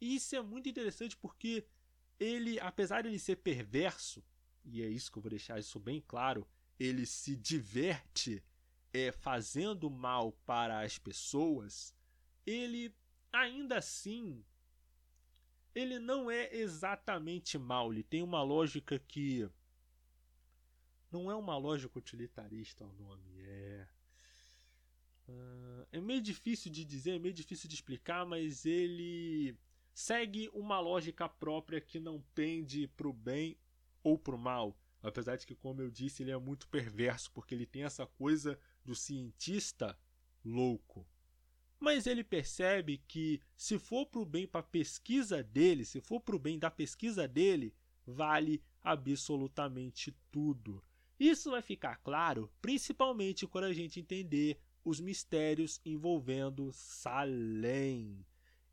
E 0.01 0.15
isso 0.15 0.37
é 0.37 0.41
muito 0.41 0.69
interessante 0.69 1.17
porque 1.17 1.67
ele, 2.21 2.61
apesar 2.61 3.03
de 3.03 3.09
ele 3.09 3.19
ser 3.19 3.35
perverso, 3.35 4.23
e 4.65 4.81
é 4.81 4.87
isso 4.87 5.11
que 5.11 5.19
eu 5.19 5.23
vou 5.23 5.31
deixar 5.31 5.59
isso 5.59 5.81
bem 5.81 6.01
claro, 6.07 6.47
ele 6.79 7.07
se 7.07 7.37
diverte 7.37 8.43
é, 8.93 9.13
fazendo 9.13 9.91
mal 9.91 10.33
para 10.45 10.81
as 10.81 10.99
pessoas, 10.99 11.95
ele 12.45 12.95
ainda 13.33 13.79
assim 13.79 14.45
ele 15.75 15.99
não 15.99 16.31
é 16.31 16.55
exatamente 16.55 17.59
mal, 17.59 17.93
ele 17.93 18.03
tem 18.03 18.23
uma 18.23 18.43
lógica 18.43 18.99
que 18.99 19.47
não 21.13 21.31
é 21.31 21.35
uma 21.35 21.59
lógica 21.59 21.99
utilitarista 21.99 22.85
o 22.85 22.93
nome, 22.95 23.43
é 23.43 23.87
Uh, 25.29 25.87
é 25.91 26.01
meio 26.01 26.21
difícil 26.21 26.71
de 26.71 26.85
dizer, 26.85 27.17
é 27.17 27.19
meio 27.19 27.35
difícil 27.35 27.69
de 27.69 27.75
explicar, 27.75 28.25
mas 28.25 28.65
ele 28.65 29.57
segue 29.93 30.49
uma 30.53 30.79
lógica 30.79 31.29
própria 31.29 31.81
que 31.81 31.99
não 31.99 32.23
pende 32.35 32.87
pro 32.89 33.13
bem 33.13 33.59
ou 34.05 34.17
pro 34.17 34.39
mal. 34.39 34.79
Apesar 35.03 35.37
de 35.37 35.47
que, 35.47 35.55
como 35.55 35.83
eu 35.83 35.91
disse, 35.91 36.23
ele 36.23 36.31
é 36.31 36.39
muito 36.39 36.69
perverso, 36.69 37.31
porque 37.33 37.55
ele 37.55 37.67
tem 37.67 37.85
essa 37.85 38.07
coisa 38.07 38.59
do 38.85 38.95
cientista 38.95 39.99
louco. 40.45 41.07
Mas 41.79 42.07
ele 42.07 42.25
percebe 42.25 43.03
que, 43.07 43.41
se 43.57 43.79
for 43.79 44.07
pro 44.07 44.25
bem 44.25 44.47
para 44.47 44.61
a 44.61 44.65
pesquisa 44.65 45.43
dele, 45.43 45.85
se 45.85 46.01
for 46.01 46.21
pro 46.21 46.39
bem 46.39 46.59
da 46.59 46.71
pesquisa 46.71 47.29
dele, 47.29 47.75
vale 48.07 48.63
absolutamente 48.83 50.17
tudo. 50.31 50.83
Isso 51.19 51.51
vai 51.51 51.63
ficar 51.63 51.97
claro 51.97 52.51
principalmente 52.61 53.47
quando 53.47 53.65
a 53.65 53.73
gente 53.73 53.99
entender 53.99 54.61
os 54.85 55.01
mistérios 55.01 55.81
envolvendo 55.85 56.71
Salem 56.73 58.25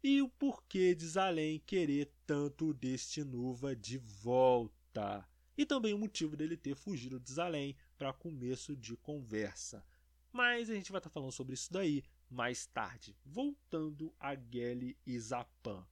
e 0.04 0.22
o 0.22 0.30
porquê 0.30 0.94
de 0.94 1.08
Salem 1.08 1.60
querer 1.66 2.12
tanto 2.28 2.74
deste 2.74 3.24
Nuva 3.24 3.76
de 3.76 3.98
volta. 3.98 5.28
E 5.58 5.66
também 5.66 5.94
o 5.94 5.98
motivo 5.98 6.36
dele 6.36 6.58
ter 6.58 6.76
fugido 6.76 7.20
de 7.20 7.30
Salem 7.30 7.76
para 7.98 8.14
começo 8.14 8.76
de 8.76 8.96
conversa. 8.98 9.86
Mas 10.32 10.70
a 10.70 10.74
gente 10.74 10.92
vai 10.92 11.00
estar 11.00 11.10
tá 11.10 11.14
falando 11.14 11.32
sobre 11.32 11.54
isso 11.54 11.72
daí 11.72 12.04
mais 12.30 12.66
tarde. 12.66 13.16
Voltando 13.24 14.14
a 14.20 14.36
Gelly 14.36 14.98
e 15.06 15.20
Zapan. 15.20 15.86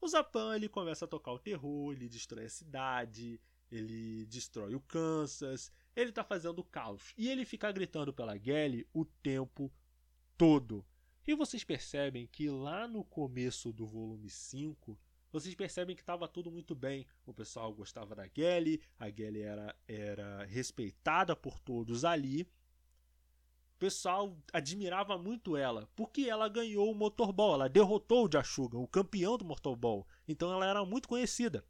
O 0.00 0.08
Zapan 0.08 0.56
ele 0.56 0.68
começa 0.68 1.04
a 1.04 1.08
tocar 1.08 1.32
o 1.32 1.38
terror, 1.38 1.92
ele 1.92 2.08
destrói 2.08 2.46
a 2.46 2.50
cidade, 2.50 3.40
ele 3.70 4.24
destrói 4.26 4.74
o 4.74 4.80
Kansas, 4.80 5.70
ele 5.94 6.12
tá 6.12 6.24
fazendo 6.24 6.64
caos. 6.64 7.12
E 7.18 7.28
ele 7.28 7.44
fica 7.44 7.70
gritando 7.72 8.12
pela 8.12 8.38
Gelly 8.38 8.86
o 8.92 9.04
tempo 9.04 9.70
todo. 10.36 10.84
E 11.26 11.34
vocês 11.34 11.62
percebem 11.62 12.26
que 12.26 12.48
lá 12.48 12.88
no 12.88 13.04
começo 13.04 13.70
do 13.72 13.86
volume 13.86 14.30
5, 14.30 14.98
vocês 15.30 15.54
percebem 15.54 15.94
que 15.94 16.02
estava 16.02 16.26
tudo 16.26 16.50
muito 16.50 16.74
bem. 16.74 17.06
O 17.26 17.34
pessoal 17.34 17.72
gostava 17.72 18.14
da 18.14 18.26
Gelly, 18.34 18.80
a 18.98 19.10
Gelly 19.10 19.42
era, 19.42 19.76
era 19.86 20.44
respeitada 20.44 21.36
por 21.36 21.58
todos 21.58 22.04
ali. 22.04 22.42
O 22.42 23.78
pessoal 23.78 24.36
admirava 24.52 25.16
muito 25.16 25.56
ela, 25.56 25.88
porque 25.94 26.22
ela 26.22 26.48
ganhou 26.48 26.90
o 26.90 26.94
Motorball, 26.94 27.54
ela 27.54 27.68
derrotou 27.68 28.26
o 28.26 28.30
Jashugan, 28.32 28.78
o 28.78 28.88
campeão 28.88 29.38
do 29.38 29.44
Motorball. 29.44 30.06
Então 30.26 30.52
ela 30.52 30.66
era 30.66 30.84
muito 30.84 31.08
conhecida. 31.08 31.64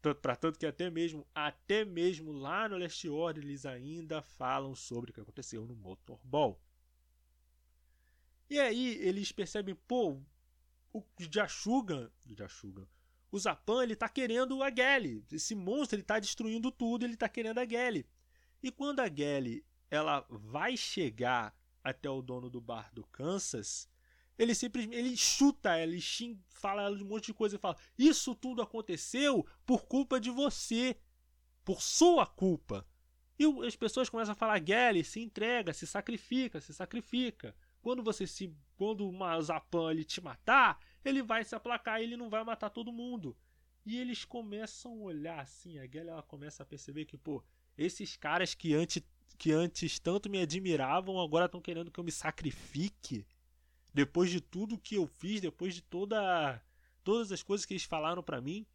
Para 0.00 0.36
tanto 0.36 0.58
que 0.58 0.64
até 0.64 0.88
mesmo, 0.88 1.26
até 1.34 1.84
mesmo 1.84 2.32
lá 2.32 2.68
no 2.68 2.78
Last 2.78 3.08
Order 3.08 3.42
eles 3.42 3.66
ainda 3.66 4.22
falam 4.22 4.74
sobre 4.74 5.10
o 5.10 5.14
que 5.14 5.20
aconteceu 5.20 5.66
no 5.66 5.74
Motorball. 5.74 6.60
E 8.48 8.60
aí 8.60 8.96
eles 9.02 9.32
percebem, 9.32 9.74
pô, 9.74 10.22
o 10.96 11.04
Jashugan, 11.18 12.10
Jashugan, 12.36 12.86
o 13.30 13.38
Zapan 13.38 13.82
ele 13.82 13.96
tá 13.96 14.08
querendo 14.08 14.62
a 14.62 14.70
Gelly. 14.74 15.24
Esse 15.30 15.54
monstro 15.54 15.96
ele 15.96 16.02
tá 16.02 16.18
destruindo 16.18 16.70
tudo, 16.70 17.04
ele 17.04 17.16
tá 17.16 17.28
querendo 17.28 17.58
a 17.58 17.66
Gelly. 17.66 18.06
E 18.62 18.70
quando 18.70 19.00
a 19.00 19.08
Gelly 19.08 19.64
ela 19.90 20.26
vai 20.30 20.76
chegar 20.76 21.54
até 21.82 22.08
o 22.08 22.22
dono 22.22 22.48
do 22.48 22.60
bar 22.60 22.90
do 22.92 23.04
Kansas, 23.04 23.88
ele 24.38 24.54
simplesmente 24.54 24.96
ele 24.96 25.16
chuta 25.16 25.76
ela, 25.76 25.92
ele 25.92 26.00
xing, 26.00 26.38
fala 26.48 26.82
ela 26.82 26.96
de 26.96 27.02
um 27.02 27.06
monte 27.06 27.26
de 27.26 27.34
coisa 27.34 27.56
e 27.56 27.58
fala: 27.58 27.76
Isso 27.98 28.34
tudo 28.34 28.62
aconteceu 28.62 29.46
por 29.64 29.86
culpa 29.86 30.20
de 30.20 30.30
você, 30.30 30.96
por 31.64 31.82
sua 31.82 32.26
culpa. 32.26 32.86
E 33.38 33.44
as 33.66 33.76
pessoas 33.76 34.08
começam 34.08 34.32
a 34.32 34.36
falar: 34.36 34.64
Gelly, 34.64 35.04
se 35.04 35.20
entrega, 35.20 35.72
se 35.72 35.86
sacrifica, 35.86 36.60
se 36.60 36.72
sacrifica. 36.72 37.54
Quando 37.86 38.02
você 38.02 38.26
se. 38.26 38.52
Quando 38.76 39.08
uma 39.08 39.40
Zapan 39.40 39.92
ele 39.92 40.02
te 40.02 40.20
matar, 40.20 40.76
ele 41.04 41.22
vai 41.22 41.44
se 41.44 41.54
aplacar 41.54 42.00
e 42.00 42.02
ele 42.02 42.16
não 42.16 42.28
vai 42.28 42.42
matar 42.42 42.68
todo 42.68 42.90
mundo. 42.90 43.36
E 43.84 43.96
eles 43.96 44.24
começam 44.24 44.90
a 44.90 45.02
olhar 45.04 45.38
assim, 45.38 45.78
a 45.78 45.86
Gelly 45.86 46.08
ela 46.08 46.22
começa 46.24 46.64
a 46.64 46.66
perceber 46.66 47.04
que, 47.04 47.16
pô, 47.16 47.44
esses 47.78 48.16
caras 48.16 48.56
que 48.56 48.74
antes, 48.74 49.00
que 49.38 49.52
antes 49.52 50.00
tanto 50.00 50.28
me 50.28 50.40
admiravam, 50.40 51.20
agora 51.20 51.46
estão 51.46 51.60
querendo 51.60 51.92
que 51.92 52.00
eu 52.00 52.02
me 52.02 52.10
sacrifique 52.10 53.24
depois 53.94 54.32
de 54.32 54.40
tudo 54.40 54.76
que 54.76 54.96
eu 54.96 55.06
fiz, 55.06 55.40
depois 55.40 55.72
de 55.72 55.80
toda 55.80 56.60
todas 57.04 57.30
as 57.30 57.40
coisas 57.40 57.64
que 57.64 57.74
eles 57.74 57.84
falaram 57.84 58.20
para 58.20 58.40
mim. 58.40 58.66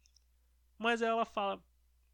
Mas 0.78 1.02
ela 1.02 1.26
fala: 1.26 1.62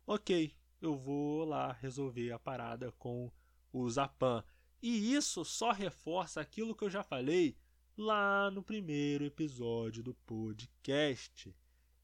"OK, 0.04 0.52
eu 0.80 0.96
vou 0.96 1.44
lá 1.44 1.70
resolver 1.74 2.32
a 2.32 2.40
parada 2.40 2.90
com 2.98 3.30
o 3.72 3.88
Zapan". 3.88 4.42
E 4.80 5.14
isso 5.14 5.44
só 5.44 5.72
reforça 5.72 6.40
aquilo 6.40 6.74
que 6.74 6.84
eu 6.84 6.90
já 6.90 7.02
falei 7.02 7.56
lá 7.96 8.50
no 8.50 8.62
primeiro 8.62 9.24
episódio 9.24 10.02
do 10.02 10.14
podcast. 10.14 11.54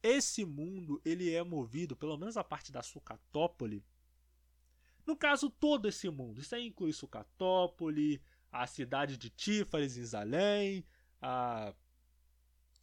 Esse 0.03 0.45
mundo 0.45 1.01
ele 1.05 1.33
é 1.33 1.43
movido, 1.43 1.97
pelo 1.97 2.17
menos 2.17 2.37
a 2.37 2.43
parte 2.43 2.73
da 2.73 2.83
Sucatópole. 2.83 3.85
No 5.07 5.17
caso, 5.17 5.49
todo 5.49 5.89
esse 5.89 6.09
mundo. 6.11 6.41
Isso 6.41 6.55
aí 6.55 6.67
inclui 6.67 6.93
Sucatópole, 6.93 8.21
a 8.51 8.67
cidade 8.67 9.17
de 9.17 9.31
Tífares 9.31 9.97
em 9.97 10.05
Zalém, 10.05 10.85
a, 11.21 11.73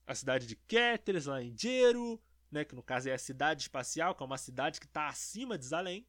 a 0.07 0.15
cidade 0.15 0.47
de 0.47 0.55
Keteres, 0.55 1.25
lá 1.25 1.43
em 1.43 1.55
Jero, 1.57 2.21
né, 2.49 2.63
que 2.63 2.75
no 2.75 2.83
caso 2.83 3.09
é 3.09 3.13
a 3.13 3.17
cidade 3.17 3.63
espacial, 3.63 4.15
que 4.15 4.23
é 4.23 4.25
uma 4.25 4.37
cidade 4.37 4.79
que 4.79 4.85
está 4.85 5.07
acima 5.07 5.57
de 5.57 5.65
Zalém. 5.65 6.05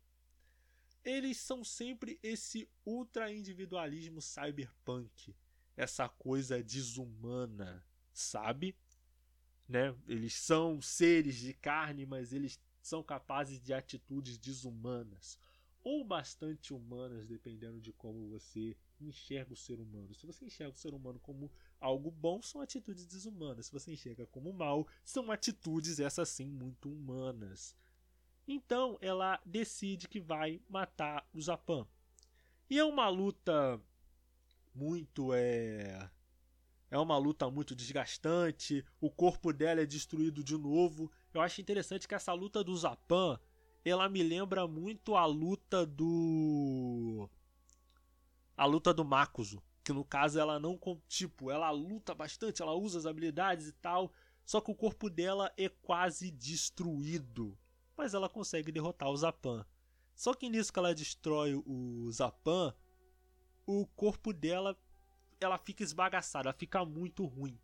Eles 1.05 1.39
são 1.39 1.65
sempre 1.65 2.19
esse 2.23 2.69
ultra 2.85 3.33
individualismo 3.33 4.21
cyberpunk, 4.21 5.35
essa 5.77 6.09
coisa 6.09 6.63
desumana, 6.63 7.85
sabe? 8.13 8.77
Né? 9.69 9.95
Eles 10.07 10.35
são 10.35 10.81
seres 10.81 11.37
de 11.37 11.55
carne, 11.55 12.05
mas 12.05 12.33
eles 12.33 12.61
são 12.81 13.03
capazes 13.03 13.61
de 13.61 13.73
atitudes 13.73 14.37
desumanas 14.37 15.39
ou 15.85 16.05
bastante 16.05 16.73
humanas, 16.73 17.27
dependendo 17.27 17.81
de 17.81 17.93
como 17.93 18.29
você 18.29 18.77
enxerga 19.01 19.53
o 19.53 19.57
ser 19.57 19.81
humano. 19.81 20.15
Se 20.15 20.27
você 20.27 20.45
enxerga 20.45 20.75
o 20.75 20.79
ser 20.79 20.95
humano 20.95 21.19
como 21.19 21.51
algo 21.81 22.11
bom, 22.11 22.41
são 22.41 22.61
atitudes 22.61 23.05
desumanas. 23.05 23.67
Se 23.67 23.73
você 23.73 23.93
enxerga 23.93 24.27
como 24.27 24.53
mal, 24.53 24.87
são 25.05 25.31
atitudes, 25.31 25.99
essas 25.99 26.29
sim, 26.29 26.47
muito 26.47 26.89
humanas. 26.89 27.77
Então 28.47 28.99
ela 29.01 29.41
decide 29.45 30.09
que 30.09 30.21
vai 30.21 30.61
matar 30.69 31.27
o 31.33 31.41
Zapan. 31.41 31.87
E 32.69 32.79
é 32.79 32.85
uma 32.85 33.09
luta 33.09 33.81
muito 34.75 35.33
é 35.35 36.11
é 36.91 36.99
uma 36.99 37.17
luta 37.17 37.51
muito 37.51 37.75
desgastante, 37.75 38.85
o 39.01 39.11
corpo 39.11 39.51
dela 39.51 39.81
é 39.81 39.87
destruído 39.87 40.45
de 40.45 40.59
novo. 40.59 41.11
Eu 41.33 41.41
acho 41.41 41.59
interessante 41.59 42.07
que 42.07 42.15
essa 42.15 42.35
luta 42.35 42.63
do 42.63 42.77
Zapan, 42.77 43.41
ela 43.83 44.11
me 44.11 44.23
lembra 44.23 44.69
muito 44.69 45.17
a 45.17 45.25
luta 45.25 45.87
do 45.87 47.31
a 48.55 48.67
luta 48.67 48.93
do 48.93 49.07
Makuzo, 49.07 49.63
que 49.83 49.91
no 49.91 50.05
caso 50.05 50.39
ela 50.39 50.61
não 50.61 50.79
tipo, 51.09 51.51
ela 51.51 51.71
luta 51.71 52.15
bastante, 52.15 52.61
ela 52.61 52.75
usa 52.75 52.99
as 52.99 53.07
habilidades 53.07 53.69
e 53.69 53.73
tal, 53.73 54.13
só 54.45 54.61
que 54.61 54.71
o 54.71 54.75
corpo 54.75 55.09
dela 55.09 55.51
é 55.57 55.71
quase 55.71 56.31
destruído 56.31 57.57
mas 57.97 58.15
ela 58.15 58.29
consegue 58.29 58.73
derrotar 58.73 59.09
o 59.11 59.17
Zapan. 59.17 59.65
Só 60.15 60.35
que 60.35 60.49
nisso 60.49 60.73
que 60.73 60.79
ela 60.79 60.95
destrói 60.95 61.55
o 61.55 62.11
Zapan, 62.11 62.75
o 63.67 63.87
corpo 63.87 64.33
dela 64.33 64.77
ela 65.41 65.59
fica 65.59 65.83
esbagaçada, 65.83 66.49
ela 66.49 66.59
fica 66.59 66.85
muito 66.85 67.25
ruim. 67.25 67.59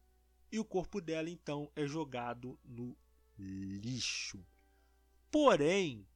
E 0.51 0.59
o 0.59 0.65
corpo 0.65 1.01
dela 1.01 1.29
então 1.29 1.71
é 1.77 1.87
jogado 1.87 2.59
no 2.65 2.97
lixo. 3.39 4.45
Porém, 5.31 6.07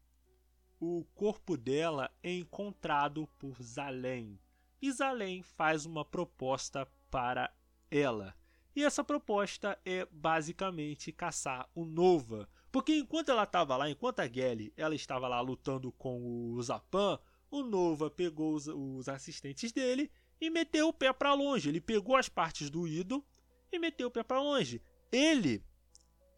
o 0.81 1.05
corpo 1.15 1.57
dela 1.57 2.11
é 2.23 2.33
encontrado 2.33 3.29
por 3.39 3.63
Zalem. 3.63 4.41
E 4.81 4.91
Zalem 4.91 5.43
faz 5.43 5.87
uma 5.87 6.05
proposta 6.05 6.89
para 7.11 7.55
ela. 7.91 8.35
E 8.75 8.83
essa 8.83 9.05
proposta 9.05 9.79
é 9.85 10.07
basicamente 10.07 11.13
caçar 11.13 11.69
o 11.75 11.85
Nova, 11.85 12.49
porque 12.73 12.97
enquanto 12.97 13.29
ela 13.29 13.43
estava 13.43 13.77
lá, 13.77 13.91
enquanto 13.91 14.20
a 14.20 14.27
Gelly 14.27 14.73
ela 14.79 14.95
estava 14.95 15.29
lá 15.29 15.39
lutando 15.43 15.93
com 15.93 16.55
o 16.55 16.62
Zapan, 16.62 17.18
o 17.51 17.62
Nova 17.62 18.11
pegou 18.11 18.55
os, 18.55 18.66
os 18.66 19.11
assistentes 19.11 19.70
dele 19.73 20.11
e 20.41 20.49
meteu 20.49 20.89
o 20.89 20.93
pé 20.93 21.12
para 21.12 21.35
longe. 21.35 21.68
Ele 21.68 21.83
pegou 21.83 22.16
as 22.16 22.31
partes 22.31 22.70
do 22.70 22.89
Ido 22.89 23.23
e 23.70 23.79
meteu 23.79 24.09
o 24.09 24.11
pé 24.11 24.23
para 24.23 24.41
longe. 24.41 24.81
Ele 25.12 25.62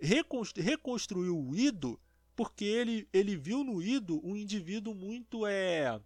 reconstru, 0.00 0.60
reconstruiu 0.60 1.38
o 1.38 1.54
Ido 1.54 2.00
porque 2.34 2.64
ele, 2.64 3.08
ele 3.12 3.36
viu 3.36 3.62
no 3.62 3.80
Ido 3.80 4.20
um 4.26 4.34
indivíduo 4.34 4.92
muito 4.92 5.46
é 5.46 6.00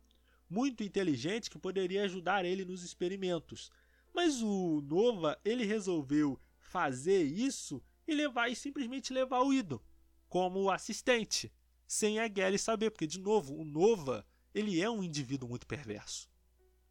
muito 0.51 0.83
inteligente 0.83 1.49
que 1.49 1.59
poderia 1.59 2.05
ajudar 2.05 2.45
ele 2.45 2.67
nos 2.67 2.83
experimentos. 2.83 3.71
Mas 4.15 4.43
o 4.43 4.83
Nova 4.83 5.41
ele 5.43 5.65
resolveu 5.65 6.39
fazer 6.59 7.23
isso 7.25 7.83
e 8.07 8.15
levar 8.15 8.51
e 8.51 8.57
simplesmente 8.57 9.11
levar 9.11 9.41
o 9.41 9.55
Ido 9.55 9.83
como 10.29 10.71
assistente, 10.71 11.53
sem 11.87 12.19
a 12.19 12.29
Gelly 12.29 12.59
saber, 12.59 12.91
porque 12.91 13.07
de 13.07 13.19
novo, 13.19 13.55
o 13.55 13.65
Nova, 13.65 14.27
ele 14.55 14.81
é 14.81 14.91
um 14.91 15.03
indivíduo 15.03 15.49
muito 15.49 15.67
perverso. 15.67 16.29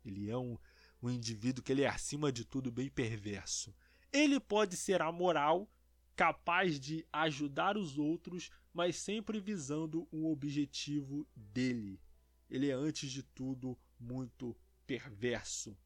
Ele 0.03 0.29
é 0.29 0.37
um, 0.37 0.57
um 1.01 1.09
indivíduo 1.09 1.63
que 1.63 1.71
ele 1.71 1.83
é 1.83 1.87
acima 1.87 2.31
de 2.31 2.43
tudo 2.45 2.71
bem 2.71 2.89
perverso. 2.89 3.75
Ele 4.11 4.39
pode 4.39 4.75
ser 4.75 5.01
amoral, 5.01 5.69
capaz 6.15 6.79
de 6.79 7.05
ajudar 7.13 7.77
os 7.77 7.97
outros, 7.97 8.49
mas 8.73 8.95
sempre 8.95 9.39
visando 9.39 10.07
um 10.11 10.25
objetivo 10.25 11.27
dele. 11.35 12.01
Ele 12.49 12.69
é 12.69 12.73
antes 12.73 13.11
de 13.11 13.21
tudo 13.21 13.77
muito 13.99 14.55
perverso 14.85 15.77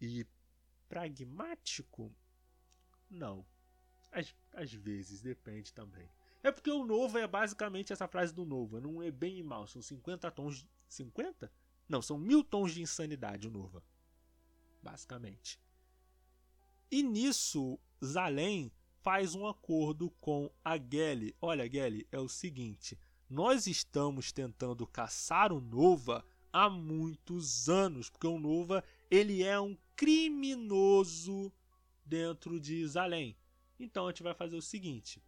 e 0.00 0.26
pragmático? 0.88 2.14
Não. 3.10 3.44
Às, 4.10 4.34
às 4.52 4.72
vezes, 4.72 5.20
depende 5.20 5.72
também. 5.72 6.08
É 6.42 6.50
porque 6.50 6.70
o 6.70 6.84
novo 6.84 7.18
é 7.18 7.26
basicamente 7.26 7.92
essa 7.92 8.08
frase 8.08 8.34
do 8.34 8.44
novo. 8.44 8.80
Não 8.80 9.02
é 9.02 9.10
bem 9.10 9.38
e 9.38 9.42
mal. 9.42 9.66
São 9.66 9.82
50 9.82 10.30
tons. 10.30 10.66
50? 10.88 11.52
Não, 11.88 12.00
são 12.00 12.18
mil 12.18 12.42
tons 12.42 12.72
de 12.72 12.82
insanidade 12.82 13.48
o 13.48 13.50
Nova. 13.50 13.82
Basicamente. 14.82 15.60
E 16.90 17.02
nisso, 17.02 17.78
Zalem 18.02 18.72
faz 19.02 19.34
um 19.34 19.46
acordo 19.46 20.10
com 20.20 20.50
a 20.64 20.78
Gelly. 20.78 21.34
Olha, 21.40 21.70
Gelly, 21.70 22.06
é 22.10 22.18
o 22.18 22.28
seguinte: 22.28 22.98
nós 23.28 23.66
estamos 23.66 24.32
tentando 24.32 24.86
caçar 24.86 25.52
o 25.52 25.60
Nova 25.60 26.24
há 26.52 26.70
muitos 26.70 27.68
anos, 27.68 28.08
porque 28.08 28.26
o 28.26 28.38
Nova 28.38 28.82
ele 29.10 29.42
é 29.42 29.60
um 29.60 29.76
criminoso 29.94 31.52
dentro 32.04 32.58
de 32.58 32.86
Zalem. 32.86 33.36
Então 33.78 34.06
a 34.06 34.10
gente 34.10 34.22
vai 34.22 34.34
fazer 34.34 34.56
o 34.56 34.62
seguinte: 34.62 35.22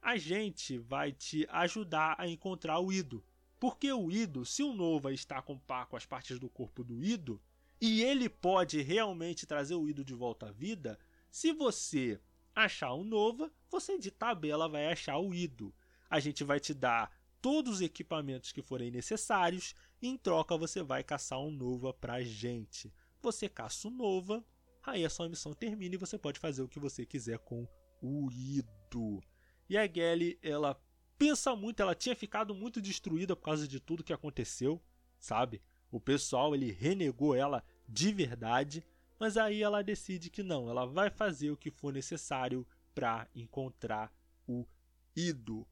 a 0.00 0.16
gente 0.16 0.78
vai 0.78 1.12
te 1.12 1.46
ajudar 1.50 2.14
a 2.18 2.26
encontrar 2.26 2.78
o 2.78 2.92
Ido. 2.92 3.24
Porque 3.58 3.92
o 3.92 4.10
Ido, 4.10 4.44
se 4.44 4.62
o 4.62 4.72
Nova 4.72 5.12
está 5.12 5.42
com 5.42 5.58
par 5.58 5.86
com 5.86 5.96
as 5.96 6.06
partes 6.06 6.38
do 6.38 6.48
corpo 6.48 6.84
do 6.84 7.02
Ido, 7.02 7.40
e 7.80 8.02
ele 8.02 8.28
pode 8.28 8.80
realmente 8.82 9.46
trazer 9.46 9.74
o 9.74 9.88
Ido 9.88 10.04
de 10.04 10.14
volta 10.14 10.48
à 10.48 10.52
vida, 10.52 10.98
se 11.30 11.52
você 11.52 12.20
achar 12.54 12.92
o 12.92 13.04
Nova, 13.04 13.52
você 13.70 13.98
de 13.98 14.10
tabela 14.10 14.68
vai 14.68 14.90
achar 14.90 15.18
o 15.18 15.34
Ido. 15.34 15.74
A 16.08 16.20
gente 16.20 16.42
vai 16.44 16.58
te 16.58 16.72
dar 16.72 17.12
todos 17.40 17.74
os 17.74 17.80
equipamentos 17.80 18.52
que 18.52 18.62
forem 18.62 18.90
necessários, 18.90 19.74
e 20.00 20.08
em 20.08 20.16
troca 20.16 20.56
você 20.56 20.82
vai 20.82 21.02
caçar 21.02 21.40
um 21.40 21.50
Nova 21.50 21.92
pra 21.92 22.22
gente. 22.22 22.92
Você 23.20 23.48
caça 23.48 23.88
o 23.88 23.90
Nova, 23.90 24.44
aí 24.82 25.04
a 25.04 25.10
sua 25.10 25.28
missão 25.28 25.52
termina 25.52 25.96
e 25.96 25.98
você 25.98 26.16
pode 26.16 26.38
fazer 26.38 26.62
o 26.62 26.68
que 26.68 26.78
você 26.78 27.04
quiser 27.04 27.38
com 27.38 27.66
o 28.00 28.30
Ido. 28.30 29.20
E 29.68 29.76
a 29.76 29.86
Gelly, 29.86 30.38
ela 30.42 30.80
pensa 31.18 31.54
muito, 31.54 31.80
ela 31.80 31.94
tinha 31.94 32.16
ficado 32.16 32.54
muito 32.54 32.80
destruída 32.80 33.34
por 33.34 33.42
causa 33.42 33.66
de 33.66 33.80
tudo 33.80 34.04
que 34.04 34.12
aconteceu, 34.12 34.80
sabe? 35.18 35.60
O 35.90 36.00
pessoal 36.00 36.54
ele 36.54 36.70
renegou 36.70 37.34
ela 37.34 37.64
de 37.88 38.12
verdade, 38.12 38.84
mas 39.18 39.36
aí 39.36 39.62
ela 39.62 39.82
decide 39.82 40.30
que 40.30 40.42
não, 40.42 40.68
ela 40.70 40.86
vai 40.86 41.10
fazer 41.10 41.50
o 41.50 41.56
que 41.56 41.70
for 41.70 41.92
necessário 41.92 42.66
para 42.94 43.28
encontrar 43.34 44.12
o 44.46 44.66
Ido. 45.14 45.66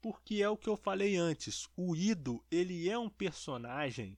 Porque 0.00 0.42
é 0.42 0.48
o 0.48 0.56
que 0.56 0.68
eu 0.68 0.76
falei 0.76 1.16
antes, 1.16 1.68
o 1.76 1.94
Ido, 1.94 2.44
ele 2.50 2.88
é 2.88 2.98
um 2.98 3.08
personagem 3.08 4.16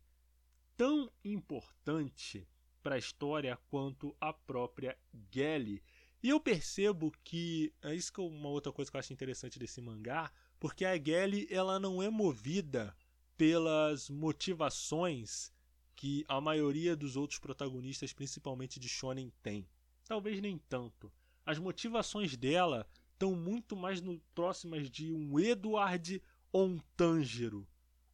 tão 0.76 1.10
importante 1.24 2.46
para 2.82 2.96
a 2.96 2.98
história 2.98 3.58
quanto 3.68 4.16
a 4.20 4.32
própria 4.32 4.96
Gelly. 5.30 5.82
E 6.22 6.28
eu 6.28 6.38
percebo 6.38 7.12
que 7.24 7.72
é 7.82 7.94
isso 7.94 8.12
que 8.12 8.20
é 8.20 8.24
uma 8.24 8.48
outra 8.48 8.72
coisa 8.72 8.90
que 8.90 8.96
eu 8.96 9.00
acho 9.00 9.12
interessante 9.12 9.58
desse 9.58 9.80
mangá, 9.80 10.30
porque 10.60 10.84
a 10.84 10.96
Gelly 10.96 11.48
ela 11.50 11.80
não 11.80 12.00
é 12.00 12.08
movida 12.08 12.96
pelas 13.36 14.08
motivações 14.08 15.52
que 15.96 16.24
a 16.28 16.40
maioria 16.40 16.94
dos 16.94 17.16
outros 17.16 17.40
protagonistas, 17.40 18.12
principalmente 18.12 18.78
de 18.78 18.88
shonen, 18.88 19.32
tem. 19.42 19.66
Talvez 20.04 20.40
nem 20.40 20.58
tanto. 20.68 21.12
As 21.44 21.58
motivações 21.58 22.36
dela 22.36 22.86
estão 23.12 23.34
muito 23.34 23.74
mais 23.74 24.00
no, 24.00 24.20
próximas 24.32 24.88
de 24.88 25.12
um 25.12 25.40
Edward 25.40 26.22
ou 26.52 26.66
um 26.66 26.78
Tanjiro 26.96 27.66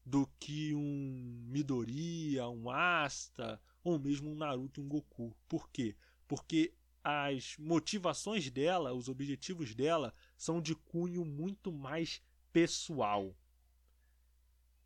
do 0.04 0.26
que 0.38 0.74
um 0.74 1.44
Midoriya, 1.48 2.48
um 2.48 2.70
Asta 2.70 3.61
ou 3.84 3.98
mesmo 3.98 4.30
um 4.30 4.34
Naruto 4.34 4.80
e 4.80 4.84
um 4.84 4.88
Goku. 4.88 5.36
Por 5.46 5.68
quê? 5.70 5.94
Porque 6.26 6.72
as 7.03 7.57
motivações 7.59 8.51
dela, 8.51 8.92
os 8.92 9.09
objetivos 9.09 9.74
dela, 9.74 10.12
são 10.36 10.61
de 10.61 10.74
cunho 10.74 11.24
muito 11.24 11.72
mais 11.72 12.22
pessoal. 12.53 13.34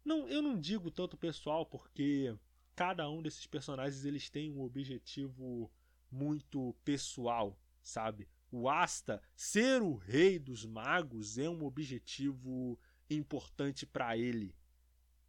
Não, 0.04 0.28
eu 0.28 0.42
não 0.42 0.58
digo 0.58 0.90
tanto 0.90 1.16
pessoal 1.16 1.64
porque 1.64 2.36
cada 2.74 3.08
um 3.08 3.22
desses 3.22 3.46
personagens 3.46 4.04
eles 4.04 4.28
tem 4.28 4.50
um 4.50 4.62
objetivo 4.62 5.70
muito 6.10 6.74
pessoal, 6.84 7.58
sabe? 7.82 8.28
O 8.50 8.68
Asta 8.68 9.22
ser 9.34 9.80
o 9.80 9.94
rei 9.94 10.38
dos 10.38 10.66
magos 10.66 11.38
é 11.38 11.48
um 11.48 11.64
objetivo 11.64 12.78
importante 13.08 13.86
para 13.86 14.16
ele, 14.16 14.54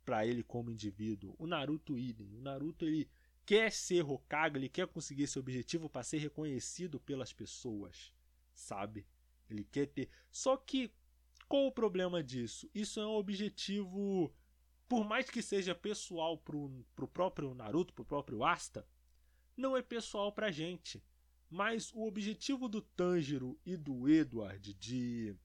para 0.04 0.26
ele 0.26 0.44
como 0.44 0.72
indivíduo. 0.72 1.36
O 1.38 1.48
Naruto 1.48 1.98
idem. 1.98 2.34
O 2.34 2.42
Naruto 2.42 2.86
ele 2.86 3.10
quer 3.46 3.72
ser 3.72 4.04
Hokage, 4.04 4.58
ele 4.58 4.70
quer 4.70 4.88
conseguir 4.88 5.24
esse 5.24 5.40
objetivo 5.40 5.90
para 5.90 6.04
ser 6.04 6.18
reconhecido 6.18 7.00
pelas 7.00 7.34
pessoas, 7.34 8.14
sabe? 8.54 9.06
Ele 9.50 9.64
quer 9.64 9.88
ter. 9.88 10.10
Só 10.32 10.58
que 10.58 10.92
qual 11.48 11.68
o 11.68 11.72
problema 11.72 12.24
disso? 12.24 12.70
Isso 12.74 13.00
é 13.00 13.06
um 13.06 13.16
objetivo 13.16 14.34
por 14.94 15.06
mais 15.06 15.28
que 15.28 15.42
seja 15.42 15.74
pessoal 15.74 16.38
pro, 16.38 16.86
pro 16.96 17.08
próprio 17.08 17.56
Naruto, 17.56 17.94
pro 17.94 18.06
próprio 18.06 18.44
Asta, 18.44 18.88
não 19.58 19.76
é 19.76 19.82
pessoal 19.82 20.32
pra 20.32 20.52
gente. 20.52 21.04
Mas 21.50 21.92
o 21.94 22.06
objetivo 22.06 22.68
do 22.68 22.80
Tanjiro 22.80 23.60
e 23.66 23.76
do 23.76 24.08
Edward 24.08 24.74
de 24.74 25.36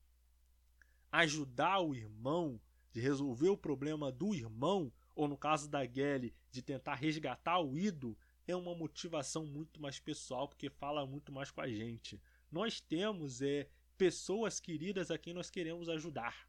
ajudar 1.11 1.81
o 1.81 1.95
irmão, 1.95 2.61
de 2.93 3.01
resolver 3.01 3.49
o 3.49 3.57
problema 3.57 4.13
do 4.13 4.35
irmão, 4.35 4.93
ou 5.15 5.27
no 5.27 5.37
caso 5.37 5.69
da 5.69 5.83
Gelly, 5.87 6.35
de 6.51 6.63
tentar 6.63 6.95
resgatar 6.95 7.61
o 7.61 7.79
Ido, 7.79 8.17
é 8.47 8.57
uma 8.57 8.75
motivação 8.75 9.45
muito 9.45 9.81
mais 9.81 9.99
pessoal, 9.99 10.49
porque 10.49 10.71
fala 10.71 11.07
muito 11.07 11.31
mais 11.31 11.51
com 11.51 11.61
a 11.61 11.69
gente. 11.69 12.21
Nós 12.51 12.81
temos 12.81 13.43
é, 13.43 13.69
pessoas 13.97 14.59
queridas 14.59 15.11
a 15.11 15.19
quem 15.19 15.35
nós 15.35 15.51
queremos 15.51 15.89
ajudar. 15.89 16.49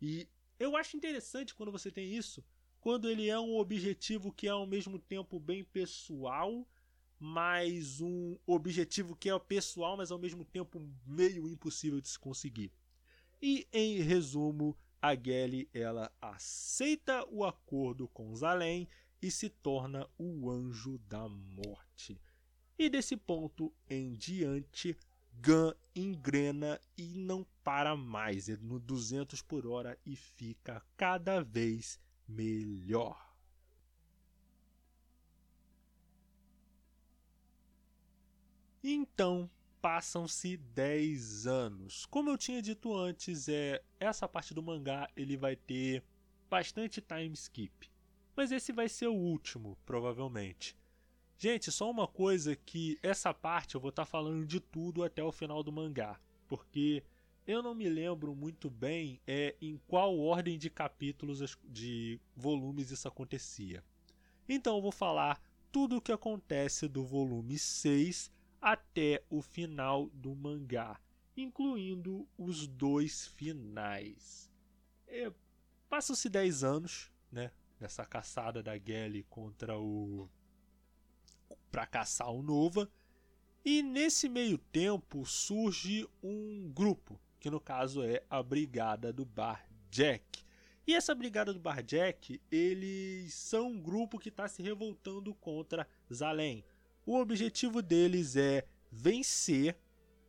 E 0.00 0.28
eu 0.58 0.76
acho 0.76 0.96
interessante 0.96 1.54
quando 1.54 1.72
você 1.72 1.90
tem 1.90 2.14
isso, 2.14 2.44
quando 2.80 3.08
ele 3.08 3.28
é 3.28 3.38
um 3.38 3.56
objetivo 3.56 4.30
que 4.30 4.46
é 4.46 4.50
ao 4.50 4.66
mesmo 4.66 4.98
tempo 4.98 5.40
bem 5.40 5.64
pessoal, 5.64 6.68
mas 7.18 8.02
um 8.02 8.36
objetivo 8.46 9.16
que 9.16 9.30
é 9.30 9.38
pessoal, 9.38 9.96
mas 9.96 10.10
ao 10.10 10.18
mesmo 10.18 10.44
tempo 10.44 10.86
meio 11.06 11.48
impossível 11.48 12.00
de 12.00 12.08
se 12.08 12.18
conseguir. 12.18 12.70
E 13.40 13.66
em 13.72 14.00
resumo, 14.00 14.76
a 15.00 15.14
Gelly 15.14 15.68
ela 15.72 16.10
aceita 16.20 17.26
o 17.30 17.44
acordo 17.44 18.08
com 18.08 18.34
Zalem 18.34 18.88
e 19.24 19.30
se 19.30 19.48
torna 19.48 20.06
o 20.18 20.50
anjo 20.50 20.98
da 21.08 21.26
morte. 21.26 22.20
E 22.78 22.90
desse 22.90 23.16
ponto 23.16 23.72
em 23.88 24.12
diante, 24.12 24.94
Gun 25.32 25.72
engrena 25.96 26.78
e 26.94 27.14
não 27.14 27.46
para 27.64 27.96
mais, 27.96 28.50
é 28.50 28.56
no 28.58 28.78
200 28.78 29.40
por 29.40 29.66
hora 29.66 29.98
e 30.04 30.14
fica 30.14 30.84
cada 30.94 31.42
vez 31.42 31.98
melhor. 32.28 33.34
Então, 38.82 39.50
passam-se 39.80 40.58
10 40.58 41.46
anos. 41.46 42.04
Como 42.04 42.28
eu 42.28 42.36
tinha 42.36 42.60
dito 42.60 42.94
antes, 42.94 43.48
é 43.48 43.82
essa 43.98 44.28
parte 44.28 44.52
do 44.52 44.62
mangá 44.62 45.08
ele 45.16 45.38
vai 45.38 45.56
ter 45.56 46.04
bastante 46.50 47.00
time 47.00 47.32
skip. 47.32 47.93
Mas 48.36 48.50
esse 48.50 48.72
vai 48.72 48.88
ser 48.88 49.06
o 49.06 49.14
último, 49.14 49.78
provavelmente. 49.84 50.76
Gente, 51.36 51.70
só 51.70 51.90
uma 51.90 52.06
coisa 52.06 52.56
que 52.56 52.98
essa 53.02 53.34
parte 53.34 53.74
eu 53.74 53.80
vou 53.80 53.90
estar 53.90 54.04
tá 54.04 54.10
falando 54.10 54.46
de 54.46 54.60
tudo 54.60 55.02
até 55.02 55.22
o 55.22 55.32
final 55.32 55.62
do 55.62 55.72
mangá, 55.72 56.18
porque 56.48 57.02
eu 57.46 57.62
não 57.62 57.74
me 57.74 57.88
lembro 57.88 58.34
muito 58.34 58.70
bem 58.70 59.20
é 59.26 59.54
em 59.60 59.76
qual 59.86 60.18
ordem 60.18 60.58
de 60.58 60.70
capítulos 60.70 61.58
de 61.64 62.20
volumes 62.34 62.90
isso 62.90 63.06
acontecia. 63.06 63.84
Então 64.48 64.76
eu 64.76 64.82
vou 64.82 64.92
falar 64.92 65.40
tudo 65.70 65.96
o 65.96 66.00
que 66.00 66.12
acontece 66.12 66.88
do 66.88 67.04
volume 67.04 67.58
6 67.58 68.30
até 68.60 69.22
o 69.28 69.42
final 69.42 70.08
do 70.14 70.34
mangá, 70.34 70.98
incluindo 71.36 72.26
os 72.38 72.66
dois 72.66 73.26
finais. 73.26 74.50
É, 75.06 75.30
Passam-se 75.88 76.28
10 76.28 76.64
anos, 76.64 77.12
né? 77.30 77.50
Nessa 77.84 78.06
caçada 78.06 78.62
da 78.62 78.78
Gelly 78.78 79.26
contra 79.28 79.78
o. 79.78 80.26
para 81.70 81.86
caçar 81.86 82.32
o 82.32 82.42
Nova. 82.42 82.90
E 83.62 83.82
nesse 83.82 84.26
meio 84.26 84.56
tempo 84.56 85.26
surge 85.26 86.08
um 86.22 86.72
grupo, 86.72 87.20
que 87.38 87.50
no 87.50 87.60
caso 87.60 88.02
é 88.02 88.24
a 88.30 88.42
Brigada 88.42 89.12
do 89.12 89.26
Bar 89.26 89.68
Jack. 89.90 90.42
E 90.86 90.94
essa 90.94 91.14
Brigada 91.14 91.52
do 91.52 91.60
Bar 91.60 91.82
Jack, 91.82 92.40
eles 92.50 93.34
são 93.34 93.72
um 93.72 93.78
grupo 93.78 94.18
que 94.18 94.30
está 94.30 94.48
se 94.48 94.62
revoltando 94.62 95.34
contra 95.34 95.86
Zalem. 96.10 96.64
O 97.04 97.18
objetivo 97.18 97.82
deles 97.82 98.34
é 98.34 98.66
vencer, 98.90 99.76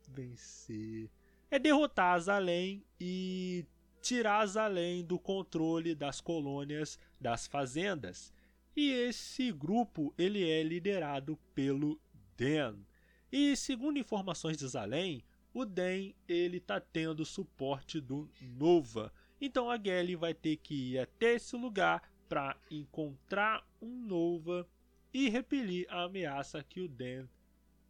vencer, 0.06 1.10
é 1.50 1.58
derrotar 1.58 2.20
Zalem 2.20 2.84
e 3.00 3.64
tirar 4.06 4.46
Zalem 4.46 5.04
do 5.04 5.18
controle 5.18 5.92
das 5.92 6.20
colônias 6.20 6.96
das 7.20 7.48
fazendas. 7.48 8.32
E 8.76 8.92
esse 8.92 9.50
grupo 9.50 10.14
ele 10.16 10.48
é 10.48 10.62
liderado 10.62 11.36
pelo 11.52 12.00
Den. 12.36 12.86
E 13.32 13.56
segundo 13.56 13.98
informações 13.98 14.56
de 14.56 14.68
Zalem, 14.68 15.24
o 15.52 15.64
Den 15.64 16.14
ele 16.28 16.60
tá 16.60 16.78
tendo 16.78 17.24
suporte 17.24 18.00
do 18.00 18.30
Nova. 18.40 19.12
Então 19.40 19.68
a 19.68 19.76
Gelly 19.76 20.14
vai 20.14 20.32
ter 20.32 20.56
que 20.56 20.92
ir 20.92 20.98
até 21.00 21.34
esse 21.34 21.56
lugar 21.56 22.08
para 22.28 22.56
encontrar 22.70 23.68
um 23.82 24.06
Nova 24.06 24.68
e 25.12 25.28
repelir 25.28 25.84
a 25.90 26.04
ameaça 26.04 26.62
que 26.62 26.80
o 26.80 26.86
Den 26.86 27.28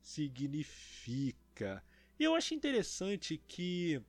significa. 0.00 1.84
E 2.18 2.24
eu 2.24 2.34
acho 2.34 2.54
interessante 2.54 3.36
que 3.46 4.00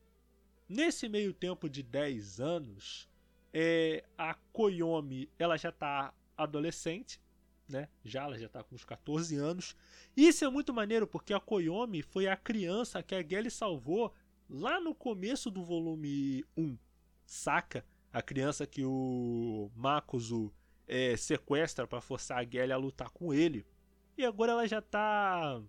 nesse 0.67 1.07
meio 1.07 1.33
tempo 1.33 1.69
de 1.69 1.81
10 1.83 2.39
anos, 2.39 3.09
é, 3.53 4.03
a 4.17 4.33
Koyomi 4.53 5.29
ela 5.39 5.57
já 5.57 5.69
está 5.69 6.13
adolescente, 6.35 7.19
né? 7.67 7.89
Já 8.03 8.23
ela 8.23 8.37
já 8.37 8.45
está 8.45 8.63
com 8.63 8.75
uns 8.75 8.85
14 8.85 9.35
anos. 9.35 9.75
Isso 10.15 10.45
é 10.45 10.49
muito 10.49 10.73
maneiro 10.73 11.07
porque 11.07 11.33
a 11.33 11.39
Koyomi 11.39 12.01
foi 12.01 12.27
a 12.27 12.35
criança 12.35 13.03
que 13.03 13.15
a 13.15 13.23
Gelly 13.23 13.51
salvou 13.51 14.13
lá 14.49 14.79
no 14.79 14.95
começo 14.95 15.51
do 15.51 15.63
volume 15.63 16.45
1. 16.55 16.77
Saca? 17.25 17.85
A 18.11 18.21
criança 18.21 18.65
que 18.65 18.83
o 18.85 19.69
Makuzu 19.75 20.53
é, 20.87 21.17
sequestra 21.17 21.85
para 21.85 21.99
forçar 21.99 22.39
a 22.39 22.49
Gelly 22.49 22.71
a 22.71 22.77
lutar 22.77 23.09
com 23.09 23.33
ele. 23.33 23.65
E 24.17 24.25
agora 24.25 24.53
ela 24.53 24.67
já 24.67 24.81
tá 24.81 25.61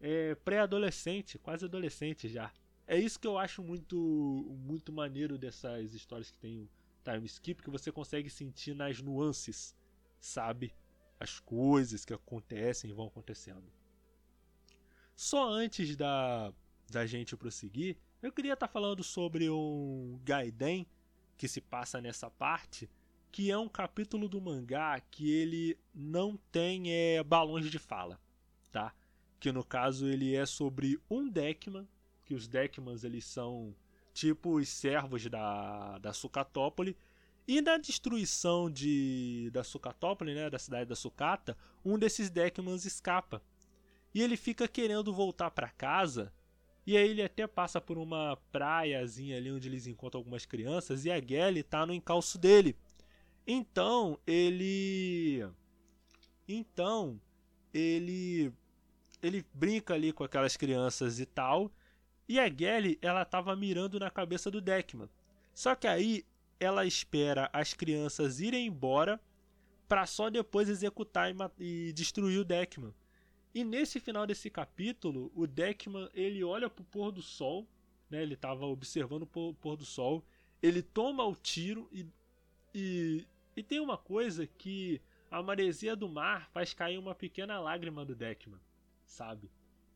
é, 0.00 0.34
pré-adolescente, 0.36 1.38
quase 1.38 1.64
adolescente 1.64 2.28
já. 2.28 2.52
É 2.86 2.98
isso 2.98 3.18
que 3.18 3.26
eu 3.26 3.36
acho 3.36 3.62
muito 3.62 3.96
muito 4.60 4.92
maneiro 4.92 5.36
dessas 5.36 5.92
histórias 5.92 6.30
que 6.30 6.38
tem 6.38 6.60
o 6.60 6.70
time 7.04 7.26
skip, 7.26 7.62
que 7.62 7.70
você 7.70 7.90
consegue 7.90 8.30
sentir 8.30 8.74
nas 8.74 9.02
nuances, 9.02 9.74
sabe? 10.20 10.72
As 11.18 11.40
coisas 11.40 12.04
que 12.04 12.14
acontecem 12.14 12.90
e 12.90 12.92
vão 12.92 13.06
acontecendo. 13.06 13.72
Só 15.16 15.48
antes 15.48 15.96
da, 15.96 16.52
da 16.90 17.06
gente 17.06 17.36
prosseguir, 17.36 17.96
eu 18.22 18.30
queria 18.30 18.52
estar 18.52 18.68
tá 18.68 18.72
falando 18.72 19.02
sobre 19.02 19.48
um 19.50 20.20
Gaiden 20.22 20.86
que 21.36 21.48
se 21.48 21.60
passa 21.60 22.00
nessa 22.00 22.30
parte, 22.30 22.88
que 23.32 23.50
é 23.50 23.58
um 23.58 23.68
capítulo 23.68 24.28
do 24.28 24.40
mangá 24.40 24.98
que 25.00 25.30
ele 25.30 25.78
não 25.94 26.36
tem 26.50 26.92
é, 26.92 27.22
balões 27.22 27.70
de 27.70 27.78
fala, 27.78 28.20
tá? 28.70 28.94
Que 29.40 29.52
no 29.52 29.64
caso 29.64 30.06
ele 30.06 30.34
é 30.34 30.46
sobre 30.46 31.00
um 31.10 31.28
Deckman, 31.28 31.86
que 32.26 32.34
os 32.34 32.46
Deckmans 32.46 33.04
eles 33.04 33.24
são 33.24 33.74
tipo 34.12 34.56
os 34.56 34.68
servos 34.68 35.24
da, 35.26 35.98
da 35.98 36.12
Sucatópole. 36.12 36.96
E 37.48 37.62
na 37.62 37.78
destruição 37.78 38.68
de, 38.68 39.50
da 39.52 39.62
Sucatópole, 39.62 40.34
né, 40.34 40.50
da 40.50 40.58
cidade 40.58 40.88
da 40.88 40.96
Sucata, 40.96 41.56
um 41.84 41.96
desses 41.96 42.28
Deckmans 42.28 42.84
escapa. 42.84 43.40
E 44.12 44.20
ele 44.20 44.36
fica 44.36 44.66
querendo 44.66 45.14
voltar 45.14 45.50
para 45.52 45.68
casa. 45.68 46.32
E 46.84 46.96
aí 46.96 47.08
ele 47.10 47.22
até 47.22 47.46
passa 47.46 47.80
por 47.80 47.98
uma 47.98 48.36
praiazinha 48.50 49.36
ali 49.36 49.50
onde 49.50 49.68
eles 49.68 49.86
encontram 49.86 50.18
algumas 50.18 50.44
crianças 50.44 51.04
e 51.04 51.10
a 51.10 51.20
Gelly 51.20 51.62
tá 51.62 51.86
no 51.86 51.94
encalço 51.94 52.38
dele. 52.38 52.76
Então, 53.46 54.18
ele 54.26 55.46
então 56.48 57.20
ele 57.72 58.52
ele 59.22 59.44
brinca 59.52 59.94
ali 59.94 60.12
com 60.12 60.24
aquelas 60.24 60.56
crianças 60.56 61.20
e 61.20 61.26
tal. 61.26 61.70
E 62.28 62.40
a 62.40 62.48
Gelly, 62.48 62.98
ela 63.00 63.24
tava 63.24 63.54
mirando 63.54 64.00
na 64.00 64.10
cabeça 64.10 64.50
do 64.50 64.60
Deckman. 64.60 65.08
Só 65.54 65.74
que 65.74 65.86
aí 65.86 66.24
ela 66.58 66.84
espera 66.84 67.48
as 67.52 67.72
crianças 67.72 68.40
irem 68.40 68.66
embora 68.66 69.20
para 69.88 70.06
só 70.06 70.28
depois 70.28 70.68
executar 70.68 71.30
e, 71.58 71.88
e, 71.88 71.92
destruir 71.92 72.38
o 72.38 72.44
Deckman. 72.44 72.92
E 73.54 73.64
nesse 73.64 74.00
final 74.00 74.26
desse 74.26 74.50
capítulo, 74.50 75.30
o 75.34 75.46
Deckman 75.46 76.10
ele 76.12 76.42
olha 76.42 76.68
pro 76.68 76.84
pôr 76.84 77.12
do 77.12 77.22
sol, 77.22 77.66
né? 78.10 78.22
Ele 78.22 78.36
tava 78.36 78.66
observando 78.66 79.22
o 79.22 79.54
pôr 79.54 79.76
do 79.76 79.84
sol, 79.84 80.24
ele 80.62 80.82
toma 80.82 81.24
o 81.24 81.34
tiro 81.34 81.88
e, 81.92 82.06
e, 82.74 83.24
e 83.56 83.62
tem 83.62 83.80
uma 83.80 83.96
coisa 83.96 84.46
que 84.46 85.00
a 85.30 85.42
maresia 85.42 85.96
do 85.96 86.08
mar 86.08 86.48
faz 86.50 86.74
cair 86.74 86.98
uma 86.98 87.14
pequena 87.14 87.58
lágrima 87.58 88.04
do 88.04 88.14
Deckman, 88.14 88.60
sabe? 89.04 89.50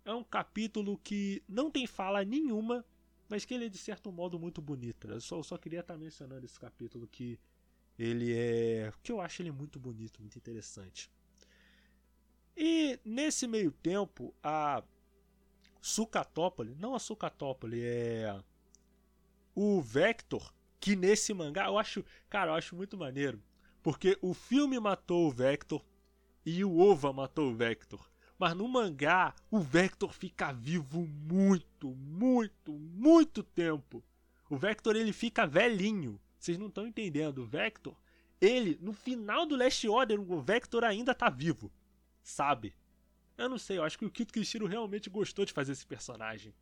É 0.05 0.13
um 0.13 0.25
capítulo 0.25 0.99
que 0.99 1.43
não 1.49 1.71
tem 1.71 1.87
fala 1.87 2.25
nenhuma, 2.25 2.85
mas 3.29 3.45
que 3.45 3.55
ele 3.55 3.67
é 3.67 3.69
de 3.69 3.79
certo 3.79 4.11
modo 4.11 4.39
muito 4.39 4.61
bonito. 4.61 5.09
Eu 5.09 5.21
só, 5.21 5.37
eu 5.37 5.43
só 5.43 5.57
queria 5.57 5.81
estar 5.81 5.97
mencionando 5.97 6.45
esse 6.45 6.59
capítulo 6.59 7.07
que 7.07 7.39
ele 7.99 8.33
é. 8.35 8.93
que 9.03 9.13
eu 9.13 9.21
acho 9.21 9.43
ele 9.43 9.53
muito 9.53 9.79
bonito, 9.79 10.21
muito 10.21 10.37
interessante. 10.37 11.11
E 12.57 12.99
nesse 13.05 13.47
meio 13.47 13.71
tempo, 13.71 14.35
a 14.43 14.83
Sucatópole, 15.81 16.75
não 16.75 16.95
a 16.95 16.99
Sucatópole, 16.99 17.83
é. 17.83 18.43
O 19.55 19.81
Vector, 19.81 20.53
que 20.79 20.97
nesse 20.97 21.35
mangá 21.35 21.67
eu 21.67 21.79
acho, 21.79 22.05
cara, 22.29 22.53
eu 22.53 22.55
acho 22.55 22.75
muito 22.75 22.97
maneiro, 22.97 23.43
porque 23.83 24.19
o 24.23 24.33
filme 24.33 24.79
matou 24.79 25.27
o 25.27 25.31
Vector 25.31 25.85
e 26.45 26.65
o 26.65 26.79
Ova 26.79 27.13
matou 27.13 27.51
o 27.51 27.55
Vector. 27.55 28.11
Mas 28.41 28.55
no 28.55 28.67
mangá, 28.67 29.35
o 29.51 29.61
Vector 29.61 30.15
fica 30.15 30.51
vivo 30.51 31.07
muito, 31.07 31.89
muito, 31.91 32.73
muito 32.73 33.43
tempo. 33.43 34.03
O 34.49 34.57
Vector 34.57 34.97
ele 34.97 35.13
fica 35.13 35.47
velhinho. 35.47 36.19
Vocês 36.39 36.57
não 36.57 36.69
estão 36.69 36.87
entendendo. 36.87 37.43
O 37.43 37.45
Vector, 37.45 37.95
ele, 38.41 38.79
no 38.81 38.95
final 38.95 39.45
do 39.45 39.57
Last 39.57 39.87
Order, 39.87 40.19
o 40.19 40.41
Vector 40.41 40.85
ainda 40.85 41.15
tá 41.15 41.29
vivo. 41.29 41.71
Sabe? 42.23 42.75
Eu 43.37 43.47
não 43.47 43.59
sei, 43.59 43.77
eu 43.77 43.85
acho 43.85 43.99
que 43.99 44.07
o 44.07 44.11
Kito 44.11 44.33
Kishiro 44.33 44.67
realmente 44.67 45.11
gostou 45.11 45.45
de 45.45 45.53
fazer 45.53 45.73
esse 45.73 45.87
personagem. 45.87 46.55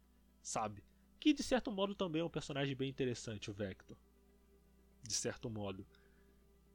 Sabe? 0.43 0.83
Que 1.21 1.33
de 1.33 1.45
certo 1.45 1.71
modo 1.71 1.95
também 1.95 2.23
é 2.23 2.25
um 2.25 2.29
personagem 2.29 2.75
bem 2.75 2.91
interessante, 2.91 3.53
o 3.53 3.55
Vector. 3.55 3.97
De 5.01 5.15
certo 5.15 5.49
modo. 5.49 5.87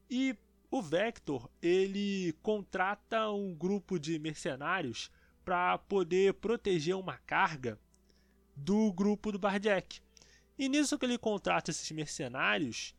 E 0.08 0.34
o 0.74 0.82
Vector, 0.82 1.48
ele 1.62 2.32
contrata 2.42 3.30
um 3.30 3.54
grupo 3.54 3.96
de 3.96 4.18
mercenários 4.18 5.08
para 5.44 5.78
poder 5.78 6.34
proteger 6.34 6.96
uma 6.96 7.16
carga 7.18 7.78
do 8.56 8.92
grupo 8.92 9.30
do 9.30 9.38
Barjack. 9.38 10.00
E 10.58 10.68
nisso 10.68 10.98
que 10.98 11.06
ele 11.06 11.16
contrata 11.16 11.70
esses 11.70 11.88
mercenários, 11.92 12.92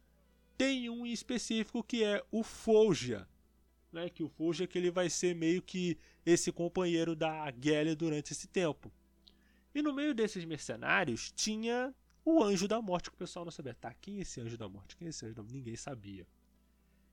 tem 0.58 0.90
um 0.90 1.06
em 1.06 1.12
específico 1.12 1.84
que 1.84 2.02
é 2.02 2.24
o 2.32 2.44
Folja, 2.44 3.28
né? 3.92 4.10
Que 4.10 4.24
o 4.24 4.30
Folja 4.30 4.66
que 4.66 4.78
ele 4.78 4.90
vai 4.90 5.10
ser 5.10 5.36
meio 5.36 5.62
que 5.62 5.98
esse 6.26 6.54
companheiro 6.54 7.14
da 7.14 7.54
Gelly 7.62 7.94
durante 7.94 8.32
esse 8.32 8.48
tempo. 8.48 8.90
E 9.74 9.82
no 9.82 9.94
meio 9.94 10.16
desses 10.16 10.46
mercenários 10.46 11.30
tinha 11.30 11.94
o 12.24 12.42
Anjo 12.42 12.70
da 12.70 12.82
Morte, 12.82 13.10
que 13.10 13.16
o 13.16 13.20
pessoal 13.20 13.44
não 13.44 13.52
sabia. 13.52 13.74
Tá, 13.74 13.94
quem 13.96 14.20
é 14.20 14.22
esse 14.22 14.40
Anjo 14.40 14.58
da 14.58 14.70
Morte? 14.70 14.96
Quem 14.96 15.08
é 15.08 15.10
esse 15.10 15.26
Anjo 15.26 15.36
da 15.36 15.42
Morte? 15.42 15.56
Ninguém 15.56 15.76
sabia. 15.76 16.26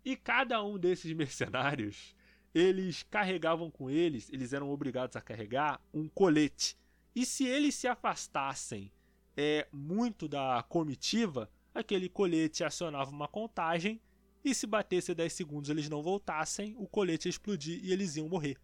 E 0.05 0.17
cada 0.17 0.63
um 0.63 0.79
desses 0.79 1.13
mercenários, 1.13 2.15
eles 2.55 3.03
carregavam 3.05 3.71
com 3.71 3.89
eles, 3.89 4.29
eles 4.31 4.53
eram 4.53 4.71
obrigados 4.71 5.17
a 5.17 5.21
carregar 5.21 5.81
um 5.93 6.09
colete. 6.09 6.77
E 7.15 7.25
se 7.25 7.47
eles 7.47 7.75
se 7.75 7.87
afastassem 7.87 8.91
é, 9.37 9.67
muito 9.73 10.29
da 10.29 10.65
comitiva, 10.69 11.51
aquele 11.75 12.09
colete 12.09 12.65
acionava 12.65 13.11
uma 13.11 13.29
contagem 13.29 14.01
e 14.45 14.55
se 14.55 14.67
batesse 14.67 15.15
10 15.15 15.33
segundos 15.33 15.71
eles 15.71 15.89
não 15.89 16.03
voltassem, 16.03 16.75
o 16.77 16.87
colete 16.87 17.29
ia 17.29 17.31
explodir 17.31 17.81
e 17.85 17.93
eles 17.93 18.17
iam 18.17 18.29
morrer. 18.29 18.59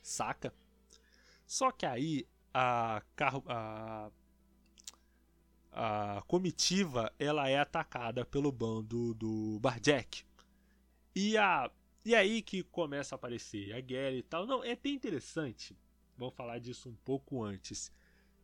Saca? 0.00 0.52
Só 1.46 1.72
que 1.72 1.84
aí 1.84 2.26
a, 2.54 3.02
carro, 3.16 3.42
a, 3.46 4.10
a 5.72 6.22
comitiva 6.26 7.12
ela 7.18 7.48
é 7.48 7.58
atacada 7.58 8.24
pelo 8.24 8.52
bando 8.52 9.14
do 9.14 9.58
Barjack. 9.60 10.27
E, 11.18 11.36
a, 11.36 11.68
e 12.04 12.14
aí 12.14 12.40
que 12.40 12.62
começa 12.62 13.12
a 13.12 13.16
aparecer 13.16 13.74
a 13.74 13.80
guerra 13.80 14.14
e 14.14 14.22
tal. 14.22 14.46
Não, 14.46 14.62
é 14.62 14.70
até 14.70 14.88
interessante. 14.88 15.76
Vamos 16.16 16.36
falar 16.36 16.60
disso 16.60 16.88
um 16.88 16.94
pouco 16.94 17.42
antes. 17.42 17.92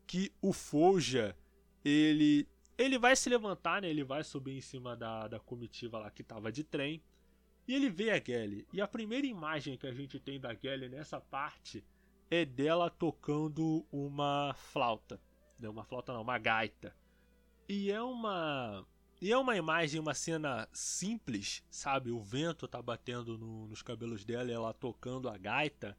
Que 0.09 0.33
o 0.43 0.53
Folja, 0.53 1.37
ele 1.85 2.49
ele 2.77 2.99
vai 2.99 3.15
se 3.15 3.31
levantar, 3.31 3.81
né? 3.81 3.89
Ele 3.89 4.03
vai 4.03 4.25
subir 4.25 4.57
em 4.57 4.61
cima 4.61 4.97
da, 4.97 5.29
da 5.29 5.39
comitiva 5.39 6.01
lá 6.01 6.11
que 6.11 6.25
tava 6.25 6.51
de 6.51 6.65
trem. 6.65 7.01
E 7.69 7.75
ele 7.77 7.89
vê 7.89 8.11
a 8.11 8.19
Gelly. 8.19 8.67
E 8.73 8.81
a 8.81 8.89
primeira 8.89 9.25
imagem 9.25 9.79
que 9.79 9.87
a 9.87 9.95
gente 9.95 10.19
tem 10.19 10.41
da 10.41 10.53
Gelly 10.53 10.89
nessa 10.89 11.21
parte 11.21 11.85
é 12.29 12.45
dela 12.45 12.91
tocando 12.91 13.87
uma 13.93 14.53
flauta. 14.53 15.21
Não, 15.61 15.71
uma 15.71 15.85
flauta 15.85 16.13
não, 16.13 16.23
uma 16.23 16.39
gaita. 16.39 16.93
E 17.69 17.93
é 17.93 18.03
uma 18.03 18.85
e 19.25 19.33
é 19.33 19.39
uma 19.39 19.57
imagem, 19.57 19.99
uma 19.99 20.13
cena 20.13 20.69
simples, 20.71 21.65
sabe? 21.71 22.11
O 22.11 22.21
vento 22.21 22.69
tá 22.69 22.83
batendo 22.83 23.39
no, 23.39 23.67
nos 23.67 23.81
cabelos 23.81 24.23
dela 24.23 24.51
e 24.51 24.53
ela 24.53 24.75
tocando 24.75 25.31
a 25.31 25.39
gaita, 25.39 25.97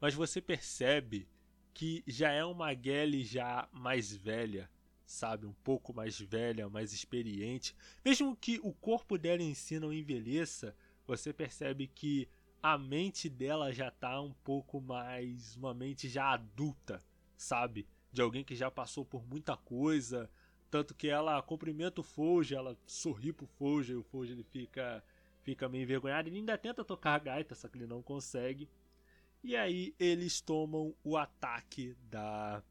mas 0.00 0.14
você 0.14 0.40
percebe 0.40 1.28
que 1.74 2.04
já 2.06 2.30
é 2.30 2.44
uma 2.44 2.72
Gelly 2.72 3.24
já 3.24 3.68
mais 3.72 4.14
velha, 4.14 4.70
sabe? 5.04 5.44
Um 5.44 5.52
pouco 5.54 5.92
mais 5.92 6.20
velha, 6.20 6.68
mais 6.68 6.92
experiente. 6.92 7.74
Mesmo 8.04 8.36
que 8.36 8.60
o 8.62 8.72
corpo 8.72 9.18
dela 9.18 9.42
em 9.42 9.54
si 9.54 9.80
não 9.80 9.92
envelheça, 9.92 10.72
você 11.04 11.32
percebe 11.32 11.88
que 11.88 12.28
a 12.62 12.78
mente 12.78 13.28
dela 13.28 13.72
já 13.72 13.90
tá 13.90 14.20
um 14.20 14.32
pouco 14.44 14.80
mais. 14.80 15.56
uma 15.56 15.74
mente 15.74 16.08
já 16.08 16.32
adulta, 16.32 17.02
sabe? 17.36 17.88
De 18.12 18.22
alguém 18.22 18.44
que 18.44 18.54
já 18.54 18.70
passou 18.70 19.04
por 19.04 19.26
muita 19.26 19.56
coisa, 19.56 20.30
tanto 20.70 20.94
que 20.94 21.08
ela 21.08 21.40
cumprimenta 21.42 22.00
o 22.00 22.04
Folge, 22.04 22.54
ela 22.54 22.76
sorri 22.86 23.32
pro 23.32 23.46
Folge, 23.46 23.92
e 23.92 23.96
o 23.96 24.02
Folge 24.02 24.32
ele 24.32 24.44
fica, 24.44 25.02
fica 25.42 25.68
meio 25.68 25.82
envergonhado. 25.82 26.28
Ele 26.28 26.38
ainda 26.38 26.58
tenta 26.58 26.84
tocar 26.84 27.14
a 27.14 27.18
gaita, 27.18 27.54
só 27.54 27.68
que 27.68 27.78
ele 27.78 27.86
não 27.86 28.02
consegue. 28.02 28.68
E 29.42 29.56
aí 29.56 29.94
eles 29.98 30.40
tomam 30.40 30.94
o 31.04 31.16
ataque 31.16 31.96
da 32.10 32.62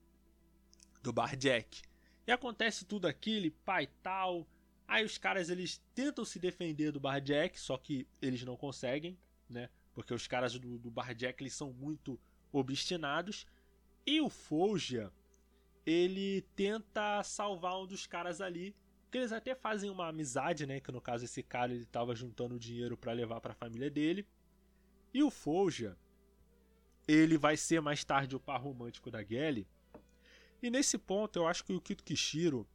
do 1.02 1.14
Barjack. 1.14 1.82
E 2.26 2.32
acontece 2.32 2.84
tudo 2.86 3.08
aquilo, 3.08 3.50
pai 3.64 3.88
tal. 4.04 4.46
Aí 4.88 5.04
os 5.04 5.18
caras 5.18 5.50
eles 5.50 5.82
tentam 5.96 6.26
se 6.26 6.40
defender 6.40 6.92
do 6.92 7.00
Barjack, 7.00 7.60
só 7.60 7.78
que 7.78 8.08
eles 8.22 8.44
não 8.44 8.58
conseguem, 8.58 9.18
né? 9.50 9.70
Porque 9.94 10.14
os 10.14 10.28
caras 10.28 10.58
do, 10.60 10.78
do 10.78 10.92
Barjack 10.92 11.42
eles 11.42 11.54
são 11.54 11.72
muito 11.74 12.20
obstinados. 12.52 13.46
E 14.06 14.22
o 14.22 14.30
Folja, 14.30 15.12
ele 15.88 16.42
tenta 16.54 17.24
salvar 17.24 17.80
um 17.80 17.88
dos 17.88 18.06
caras 18.06 18.42
ali. 18.42 18.76
Que 19.10 19.20
eles 19.20 19.32
até 19.32 19.56
fazem 19.56 19.90
uma 19.90 20.10
amizade, 20.10 20.68
né? 20.68 20.82
Que 20.82 20.92
no 20.92 21.00
caso 21.00 21.24
esse 21.24 21.42
cara 21.42 21.74
ele 21.74 21.86
tava 21.86 22.14
juntando 22.14 22.60
dinheiro 22.60 22.98
para 22.98 23.14
levar 23.14 23.40
para 23.40 23.54
a 23.54 23.56
família 23.56 23.90
dele. 23.90 24.28
E 25.14 25.24
o 25.24 25.32
Folja, 25.32 25.98
ele 27.08 27.38
vai 27.38 27.56
ser 27.56 27.80
mais 27.80 28.04
tarde 28.04 28.36
o 28.36 28.40
par 28.40 28.62
romântico 28.62 29.10
da 29.10 29.24
Gelly. 29.24 29.66
E 30.62 30.70
nesse 30.70 30.98
ponto 30.98 31.40
eu 31.40 31.48
acho 31.48 31.64
que 31.64 31.72
o 31.72 31.80
Kito 31.80 32.04
Kishiro 32.04 32.68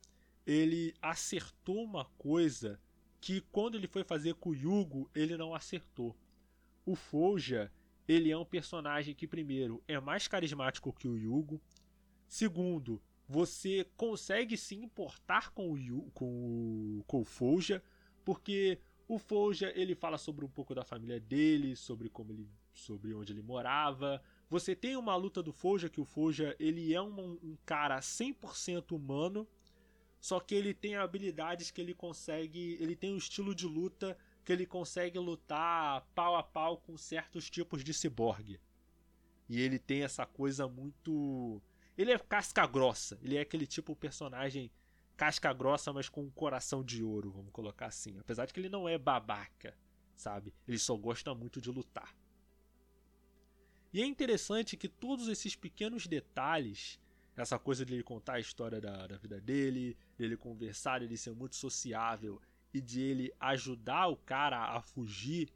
ele 0.46 0.94
acertou 1.02 1.84
uma 1.84 2.06
coisa 2.16 2.80
que 3.20 3.42
quando 3.52 3.74
ele 3.76 3.86
foi 3.86 4.02
fazer 4.02 4.34
com 4.36 4.50
o 4.50 4.54
Yugo 4.54 5.10
ele 5.14 5.36
não 5.36 5.54
acertou. 5.54 6.16
O 6.86 6.96
Folja 6.96 7.70
ele 8.08 8.30
é 8.30 8.38
um 8.38 8.44
personagem 8.44 9.14
que 9.14 9.28
primeiro 9.28 9.82
é 9.86 10.00
mais 10.00 10.26
carismático 10.26 10.92
que 10.94 11.06
o 11.06 11.18
Yugo, 11.18 11.60
Segundo, 12.33 12.99
você 13.28 13.87
consegue 13.95 14.57
se 14.57 14.74
importar 14.74 15.51
com 15.51 15.70
o, 15.70 15.76
Yu, 15.76 16.11
com 16.14 16.24
o, 16.24 17.05
com 17.07 17.20
o 17.20 17.24
Folja, 17.26 17.85
porque 18.24 18.78
o 19.07 19.18
Folja 19.18 19.70
ele 19.76 19.95
fala 19.95 20.16
sobre 20.16 20.43
um 20.43 20.49
pouco 20.49 20.74
da 20.74 20.83
família 20.83 21.20
dele, 21.20 21.76
sobre 21.76 22.09
como 22.09 22.33
ele, 22.33 22.49
sobre 22.72 23.12
onde 23.12 23.35
ele 23.35 23.43
morava. 23.43 24.22
Você 24.49 24.74
tem 24.74 24.97
uma 24.97 25.14
luta 25.14 25.43
do 25.43 25.53
Folja 25.53 25.91
que 25.91 26.01
o 26.01 26.07
Folja 26.07 26.57
ele 26.59 26.95
é 26.95 27.03
um, 27.03 27.33
um 27.33 27.55
cara 27.66 28.01
100% 28.01 28.93
humano, 28.93 29.47
só 30.18 30.41
que 30.41 30.55
ele 30.55 30.72
tem 30.72 30.97
habilidades 30.97 31.70
que 31.70 31.83
ele 31.83 31.93
consegue, 31.93 32.78
ele 32.80 32.97
tem 32.97 33.12
um 33.12 33.18
estilo 33.18 33.55
de 33.55 33.66
luta 33.66 34.16
que 34.43 34.55
ele 34.55 34.64
consegue 34.64 35.18
lutar 35.18 36.09
pau 36.14 36.35
a 36.35 36.43
pau 36.43 36.78
com 36.78 36.97
certos 36.97 37.51
tipos 37.51 37.85
de 37.85 37.93
ciborgue. 37.93 38.59
E 39.51 39.61
ele 39.61 39.78
tem 39.78 40.03
essa 40.03 40.24
coisa 40.24 40.66
muito 40.66 41.61
ele 41.97 42.12
é 42.12 42.18
casca 42.18 42.66
grossa. 42.66 43.18
Ele 43.22 43.36
é 43.36 43.40
aquele 43.40 43.66
tipo 43.66 43.95
personagem 43.95 44.70
casca 45.16 45.53
grossa, 45.53 45.93
mas 45.93 46.09
com 46.09 46.22
um 46.22 46.30
coração 46.30 46.82
de 46.82 47.03
ouro, 47.03 47.30
vamos 47.30 47.53
colocar 47.53 47.86
assim. 47.86 48.18
Apesar 48.18 48.47
de 48.47 48.53
que 48.53 48.61
ele 48.61 48.68
não 48.68 48.88
é 48.88 48.99
babaca, 48.99 49.76
sabe? 50.16 50.53
Ele 50.66 50.78
só 50.78 50.97
gosta 50.97 51.34
muito 51.34 51.61
de 51.61 51.70
lutar. 51.70 52.14
E 53.93 54.01
é 54.01 54.07
interessante 54.07 54.76
que 54.76 54.88
todos 54.88 55.28
esses 55.28 55.55
pequenos 55.55 56.07
detalhes, 56.07 56.99
essa 57.36 57.59
coisa 57.59 57.84
de 57.84 57.93
ele 57.93 58.03
contar 58.03 58.34
a 58.34 58.40
história 58.40 58.80
da, 58.80 59.07
da 59.07 59.16
vida 59.18 59.40
dele, 59.40 59.97
dele 60.16 60.36
conversar, 60.36 61.01
dele 61.01 61.16
ser 61.16 61.34
muito 61.34 61.57
sociável 61.57 62.40
e 62.72 62.80
de 62.80 63.03
ele 63.03 63.32
ajudar 63.38 64.09
o 64.09 64.16
cara 64.16 64.74
a 64.74 64.80
fugir, 64.80 65.53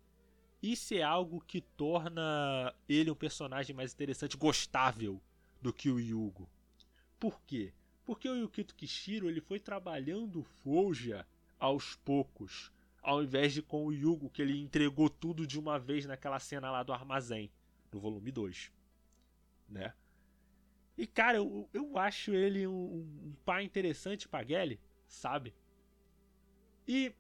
isso 0.63 0.95
é 0.95 1.03
algo 1.03 1.41
que 1.41 1.63
torna 1.63 2.75
ele 2.87 3.11
um 3.11 3.15
personagem 3.15 3.75
mais 3.75 3.95
interessante, 3.95 4.37
gostável 4.37 5.21
do 5.61 5.73
que 5.73 5.91
o 5.91 5.99
Yugo. 5.99 6.49
Por 7.19 7.41
quê? 7.43 7.73
Porque 8.05 8.29
o 8.29 8.37
Yukito 8.37 8.75
Kishiro 8.75 9.29
ele 9.29 9.41
foi 9.41 9.59
trabalhando 9.59 10.45
Fouja 10.63 11.27
aos 11.59 11.97
poucos, 11.97 12.73
ao 13.03 13.23
invés 13.23 13.53
de 13.53 13.63
com 13.63 13.87
o 13.87 13.93
Yugo 13.93 14.31
que 14.31 14.43
ele 14.43 14.61
entregou 14.61 15.11
tudo 15.11 15.47
de 15.47 15.59
uma 15.59 15.79
vez 15.79 16.07
naquela 16.07 16.39
cena 16.39 16.71
lá 16.71 16.83
do 16.83 16.93
armazém, 16.93 17.51
no 17.93 17.99
volume 17.99 18.31
2, 18.31 18.71
né? 19.69 19.95
E 20.97 21.07
cara, 21.07 21.39
eu, 21.39 21.69
eu 21.73 21.99
acho 21.99 22.33
ele 22.33 22.67
um, 22.67 23.01
um 23.01 23.35
pai 23.45 23.65
interessante 23.65 24.29
para 24.29 24.47
Gelly, 24.47 24.81
sabe? 25.07 25.55
E 26.87 27.13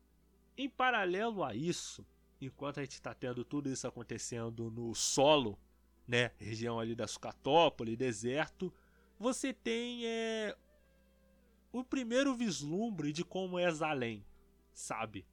em 0.57 0.68
paralelo 0.68 1.43
a 1.43 1.55
isso, 1.55 2.07
enquanto 2.41 2.78
a 2.78 2.82
gente 2.82 2.93
está 2.93 3.12
tendo 3.12 3.45
tudo 3.45 3.68
isso 3.68 3.87
acontecendo 3.87 4.70
no 4.70 4.95
solo 4.95 5.59
né, 6.07 6.31
região 6.39 6.79
ali 6.79 6.95
da 6.95 7.07
Sucatópole, 7.07 7.97
deserto, 7.97 8.73
você 9.19 9.53
tem 9.53 10.07
é, 10.07 10.57
o 11.73 11.83
primeiro 11.83 12.35
vislumbre 12.35 13.13
de 13.13 13.25
como 13.25 13.59
é 13.59 13.71
Zalém, 13.71 14.25
sabe? 14.73 15.27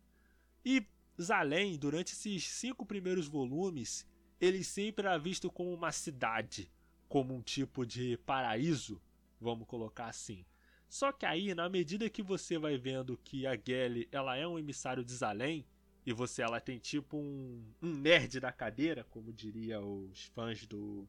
E 0.65 0.85
Zalém, 1.21 1.77
durante 1.77 2.13
esses 2.13 2.47
cinco 2.47 2.85
primeiros 2.85 3.27
volumes, 3.27 4.07
ele 4.39 4.63
sempre 4.63 5.05
era 5.05 5.17
visto 5.17 5.51
como 5.51 5.73
uma 5.73 5.91
cidade, 5.91 6.71
como 7.07 7.35
um 7.35 7.41
tipo 7.41 7.85
de 7.85 8.17
paraíso, 8.25 9.01
vamos 9.39 9.67
colocar 9.67 10.07
assim. 10.07 10.45
Só 10.89 11.11
que 11.11 11.25
aí, 11.25 11.53
na 11.55 11.69
medida 11.69 12.09
que 12.09 12.21
você 12.21 12.57
vai 12.57 12.77
vendo 12.77 13.17
que 13.23 13.47
a 13.47 13.55
Gelly 13.55 14.07
ela 14.11 14.35
é 14.35 14.47
um 14.47 14.59
emissário 14.59 15.03
de 15.03 15.11
Zalém, 15.11 15.65
e 16.05 16.11
você 16.11 16.41
ela 16.41 16.59
tem 16.59 16.77
tipo 16.77 17.17
um, 17.17 17.63
um 17.81 17.93
nerd 17.93 18.39
da 18.39 18.51
cadeira, 18.51 19.03
como 19.05 19.31
diria 19.31 19.79
os 19.79 20.25
fãs 20.25 20.65
do, 20.65 21.07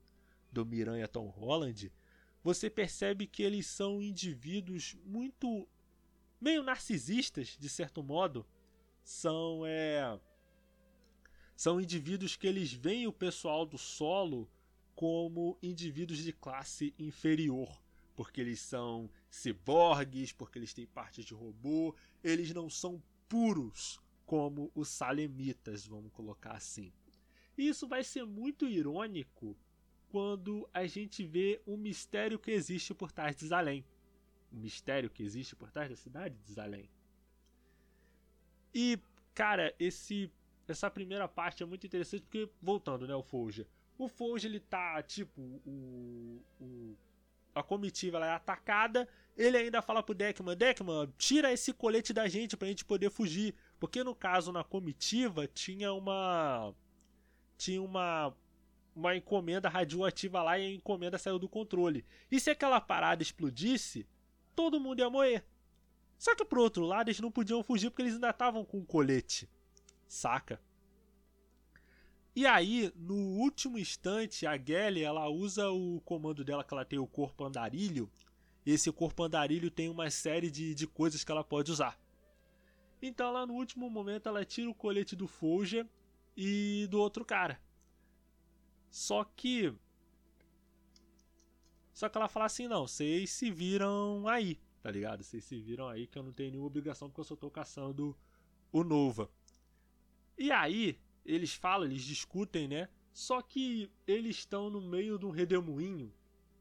do 0.53 0.64
Miranha 0.64 1.09
Tom 1.09 1.26
Holland, 1.26 1.92
você 2.42 2.70
percebe 2.70 3.26
que 3.26 3.42
eles 3.42 3.66
são 3.66 4.01
indivíduos 4.01 4.97
muito 5.05 5.66
meio 6.40 6.62
narcisistas, 6.62 7.57
de 7.59 7.68
certo 7.68 8.03
modo. 8.03 8.47
São 9.03 9.66
é 9.66 10.18
são 11.57 11.80
indivíduos 11.80 12.36
que 12.36 12.47
eles 12.47 12.72
veem 12.72 13.07
o 13.07 13.12
pessoal 13.12 13.64
do 13.64 13.78
solo 13.78 14.51
como 14.95 15.57
indivíduos 15.62 16.18
de 16.18 16.32
classe 16.32 16.92
inferior, 16.99 17.80
porque 18.16 18.40
eles 18.40 18.61
são 18.61 19.09
ciborgues, 19.30 20.32
porque 20.32 20.59
eles 20.59 20.74
têm 20.74 20.86
partes 20.86 21.24
de 21.24 21.32
robô, 21.32 21.95
eles 22.22 22.53
não 22.53 22.68
são 22.68 23.03
puros 23.28 24.01
como 24.25 24.70
os 24.75 24.89
salemitas, 24.89 25.87
vamos 25.87 26.12
colocar 26.12 26.53
assim. 26.53 26.93
E 27.57 27.68
isso 27.68 27.87
vai 27.87 28.03
ser 28.03 28.25
muito 28.25 28.66
irônico 28.66 29.57
quando 30.09 30.68
a 30.72 30.87
gente 30.87 31.25
vê 31.25 31.61
o 31.66 31.77
mistério 31.77 32.39
que 32.39 32.51
existe 32.51 32.95
por 32.95 33.12
trás 33.12 33.37
de 33.37 33.47
Zalém. 33.47 33.85
O 34.53 34.57
mistério 34.57 35.11
que 35.11 35.22
existe 35.22 35.55
por 35.57 35.70
trás 35.70 35.91
da 35.91 35.97
cidade 35.97 36.37
de 36.37 36.53
Zalém. 36.53 36.89
E, 38.72 38.99
cara, 39.35 39.75
esse 39.79 40.31
essa 40.66 40.91
primeira 40.91 41.29
parte 41.29 41.62
é 41.62 41.66
muito 41.66 41.87
interessante 41.87 42.22
porque, 42.22 42.49
voltando, 42.61 43.07
né, 43.07 43.14
o 43.14 43.22
Folger. 43.22 43.66
O 43.99 44.09
Folger, 44.09 44.51
ele 44.51 44.61
tá, 44.61 45.03
tipo, 45.03 45.41
o, 45.41 46.43
o 46.59 46.97
a 47.55 47.62
comitiva 47.62 48.18
é 48.18 48.31
atacada, 48.31 49.09
ele 49.37 49.57
ainda 49.57 49.81
fala 49.81 50.03
pro 50.03 50.14
Deckman, 50.14 50.57
Deckman, 50.57 51.12
tira 51.16 51.53
esse 51.53 51.72
colete 51.72 52.12
da 52.12 52.27
gente 52.27 52.57
pra 52.57 52.66
gente 52.66 52.85
poder 52.85 53.11
fugir. 53.11 53.55
Porque 53.85 54.03
no 54.03 54.14
caso, 54.14 54.51
na 54.51 54.64
comitiva, 54.64 55.47
tinha 55.47 55.93
uma. 55.93 56.74
Tinha 57.59 57.82
uma. 57.82 58.35
Uma 58.97 59.14
encomenda 59.14 59.68
radioativa 59.68 60.43
lá 60.43 60.59
e 60.59 60.64
a 60.64 60.74
encomenda 60.74 61.18
saiu 61.18 61.39
do 61.39 61.51
controle. 61.51 62.03
E 62.30 62.41
se 62.41 62.49
aquela 62.49 62.80
parada 62.80 63.22
explodisse, 63.22 64.09
todo 64.57 64.80
mundo 64.80 65.01
ia 65.01 65.11
morrer. 65.11 65.45
Só 66.16 66.35
que 66.35 66.47
pro 66.47 66.62
outro 66.62 66.87
lado, 66.87 67.09
eles 67.09 67.20
não 67.20 67.30
podiam 67.30 67.62
fugir 67.62 67.91
porque 67.91 68.01
eles 68.01 68.14
ainda 68.14 68.30
estavam 68.30 68.64
com 68.64 68.78
o 68.78 68.87
colete. 68.87 69.51
Saca? 70.09 70.59
E 72.35 72.47
aí, 72.47 72.91
no 72.97 73.14
último 73.14 73.78
instante, 73.78 74.47
a 74.47 74.57
Gelly 74.57 75.03
ela 75.03 75.28
usa 75.28 75.68
o 75.68 76.01
comando 76.07 76.43
dela 76.43 76.64
que 76.64 76.72
ela 76.72 76.87
tem 76.87 76.99
o 76.99 77.07
corpo 77.07 77.45
andarilho. 77.45 78.11
Esse 78.64 78.91
corpo 78.91 79.24
andarilho 79.24 79.70
tem 79.70 79.91
uma 79.91 80.09
série 80.09 80.51
de, 80.51 80.74
de 80.74 80.87
coisas 80.87 81.22
que 81.22 81.30
ela 81.30 81.45
pode 81.45 81.70
usar. 81.70 82.03
Então 83.07 83.31
lá 83.31 83.45
no 83.45 83.53
último 83.53 83.91
momento 83.91 84.31
ela 84.31 84.47
tira 84.47 84.71
o 84.71 84.75
colete 84.75 85.15
do 85.15 85.29
Folger 85.29 85.87
e 86.35 86.87
do 86.91 86.99
outro 86.99 87.23
cara. 87.23 87.61
Só 88.89 89.25
que. 89.25 89.75
Só 91.93 92.09
que 92.09 92.17
ela 92.17 92.29
fala 92.29 92.47
assim: 92.47 92.67
não, 92.67 92.87
vocês 92.87 93.31
se 93.31 93.51
viram 93.51 94.27
aí, 94.27 94.59
tá 94.83 94.91
ligado? 94.91 95.23
Vocês 95.23 95.45
se 95.45 95.61
viram 95.61 95.87
aí 95.87 96.07
que 96.07 96.19
eu 96.19 96.23
não 96.23 96.33
tenho 96.33 96.53
nenhuma 96.53 96.67
obrigação 96.67 97.11
porque 97.11 97.21
eu 97.21 97.25
só 97.25 97.37
tô 97.37 97.51
caçando 97.51 98.17
o 98.73 98.83
Nova. 98.83 99.31
E 100.39 100.51
aí, 100.51 100.99
eles 101.27 101.53
falam, 101.53 101.85
eles 101.85 102.03
discutem, 102.03 102.67
né? 102.67 102.89
Só 103.13 103.43
que 103.43 103.91
eles 104.07 104.37
estão 104.37 104.71
no 104.71 104.81
meio 104.81 105.19
de 105.19 105.27
um 105.27 105.31
redemoinho 105.31 106.11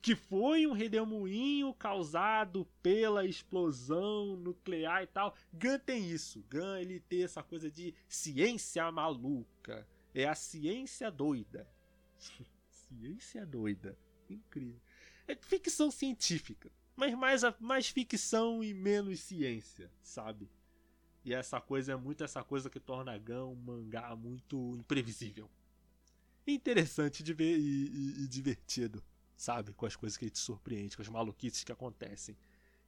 que 0.03 0.17
foi 0.17 0.67
um 0.67 0.73
redemoinho 0.73 1.73
causado 1.73 2.67
pela 2.81 3.25
explosão 3.25 4.35
nuclear 4.35 5.01
e 5.01 5.07
tal. 5.07 5.33
Gun 5.53 5.79
tem 5.79 6.11
isso. 6.11 6.43
Gun 6.51 6.75
ele 6.75 6.99
tem 6.99 7.23
essa 7.23 7.41
coisa 7.41 7.71
de 7.71 7.95
ciência 8.09 8.91
maluca. 8.91 9.87
É 10.13 10.27
a 10.27 10.35
ciência 10.35 11.09
doida. 11.09 11.65
ciência 12.69 13.45
doida. 13.45 13.97
Incrível. 14.29 14.81
É 15.25 15.37
ficção 15.37 15.89
científica. 15.89 16.69
Mas 16.97 17.15
mais, 17.15 17.41
mais 17.61 17.87
ficção 17.87 18.61
e 18.61 18.73
menos 18.73 19.21
ciência, 19.21 19.89
sabe? 20.01 20.51
E 21.23 21.33
essa 21.33 21.61
coisa 21.61 21.93
é 21.93 21.95
muito 21.95 22.25
essa 22.25 22.43
coisa 22.43 22.69
que 22.69 22.79
torna 22.79 23.17
Gun 23.17 23.53
um 23.53 23.55
mangá 23.55 24.13
muito 24.17 24.75
imprevisível. 24.77 25.49
Interessante 26.45 27.23
de 27.23 27.33
ver 27.33 27.57
e, 27.57 27.87
e, 27.87 28.23
e 28.25 28.27
divertido 28.27 29.01
sabe? 29.43 29.73
Com 29.73 29.85
as 29.85 29.95
coisas 29.95 30.17
que 30.17 30.23
ele 30.23 30.31
te 30.31 30.39
surpreende, 30.39 30.95
com 30.95 31.01
as 31.01 31.09
maluquices 31.09 31.63
que 31.63 31.71
acontecem. 31.71 32.37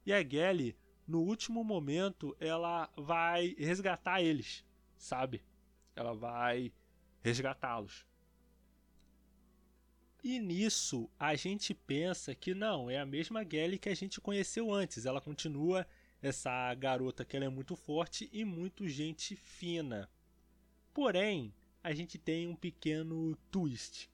E 0.06 0.12
a 0.12 0.26
Gelly, 0.26 0.74
no 1.06 1.20
último 1.20 1.62
momento, 1.62 2.34
ela 2.40 2.90
vai 2.96 3.54
resgatar 3.58 4.22
eles, 4.22 4.64
sabe? 4.96 5.44
Ela 5.94 6.14
vai 6.14 6.72
resgatá-los. 7.22 8.06
E 10.24 10.40
nisso 10.40 11.10
a 11.18 11.36
gente 11.36 11.74
pensa 11.74 12.34
que 12.34 12.54
não, 12.54 12.90
é 12.90 12.98
a 12.98 13.06
mesma 13.06 13.44
Gelly 13.48 13.78
que 13.78 13.90
a 13.90 13.94
gente 13.94 14.18
conheceu 14.18 14.72
antes. 14.72 15.04
Ela 15.04 15.20
continua 15.20 15.86
essa 16.22 16.72
garota 16.74 17.24
que 17.24 17.36
ela 17.36 17.44
é 17.44 17.50
muito 17.50 17.76
forte 17.76 18.30
e 18.32 18.44
muito 18.46 18.88
gente 18.88 19.36
fina. 19.36 20.10
Porém, 20.94 21.54
a 21.84 21.92
gente 21.92 22.16
tem 22.16 22.48
um 22.48 22.56
pequeno 22.56 23.36
twist. 23.50 24.10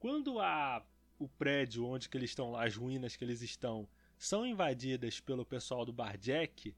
Quando 0.00 0.40
a 0.40 0.84
o 1.20 1.28
prédio 1.28 1.86
onde 1.86 2.08
que 2.08 2.16
eles 2.16 2.30
estão 2.30 2.50
lá, 2.50 2.64
as 2.64 2.74
ruínas 2.74 3.14
que 3.14 3.22
eles 3.22 3.42
estão, 3.42 3.86
são 4.18 4.46
invadidas 4.46 5.20
pelo 5.20 5.44
pessoal 5.44 5.84
do 5.84 5.92
Barjack, 5.92 6.74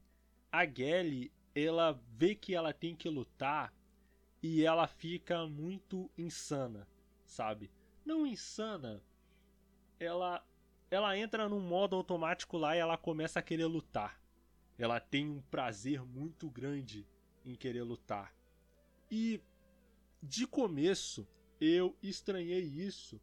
a 0.50 0.66
Gelly, 0.66 1.32
ela 1.54 1.98
vê 2.10 2.34
que 2.34 2.54
ela 2.54 2.72
tem 2.72 2.94
que 2.94 3.08
lutar 3.08 3.72
e 4.42 4.64
ela 4.64 4.88
fica 4.88 5.46
muito 5.46 6.10
insana, 6.18 6.88
sabe? 7.24 7.70
Não 8.04 8.26
insana, 8.26 9.00
ela 9.98 10.44
ela 10.90 11.16
entra 11.16 11.48
num 11.48 11.60
modo 11.60 11.96
automático 11.96 12.58
lá 12.58 12.76
e 12.76 12.80
ela 12.80 12.98
começa 12.98 13.38
a 13.38 13.42
querer 13.42 13.64
lutar. 13.64 14.20
Ela 14.76 15.00
tem 15.00 15.30
um 15.30 15.40
prazer 15.40 16.04
muito 16.04 16.50
grande 16.50 17.06
em 17.46 17.54
querer 17.54 17.82
lutar. 17.82 18.34
E 19.10 19.40
de 20.22 20.46
começo 20.46 21.26
eu 21.58 21.96
estranhei 22.02 22.62
isso 22.62 23.18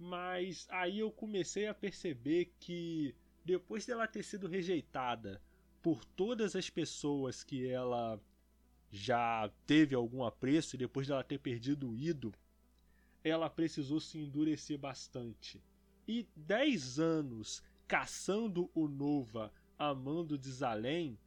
mas 0.00 0.66
aí 0.70 1.00
eu 1.00 1.12
comecei 1.12 1.66
a 1.66 1.74
perceber 1.74 2.54
que 2.58 3.14
depois 3.44 3.84
dela 3.84 4.08
ter 4.08 4.22
sido 4.22 4.48
rejeitada 4.48 5.42
por 5.82 6.02
todas 6.06 6.56
as 6.56 6.70
pessoas 6.70 7.44
que 7.44 7.68
ela 7.68 8.18
já 8.90 9.52
teve 9.66 9.94
algum 9.94 10.24
apreço 10.24 10.74
e 10.74 10.78
depois 10.78 11.06
dela 11.06 11.22
ter 11.22 11.38
perdido 11.38 11.90
o 11.90 11.96
ido, 11.96 12.32
ela 13.22 13.50
precisou 13.50 14.00
se 14.00 14.18
endurecer 14.18 14.78
bastante. 14.78 15.62
E 16.08 16.26
10 16.34 16.98
anos 16.98 17.62
caçando 17.86 18.70
o 18.74 18.88
Nova, 18.88 19.52
amando 19.78 20.38
Desalém, 20.38 21.18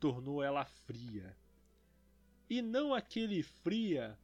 tornou 0.00 0.42
ela 0.42 0.64
fria. 0.64 1.36
E 2.48 2.62
não 2.62 2.94
aquele 2.94 3.42
fria 3.42 4.18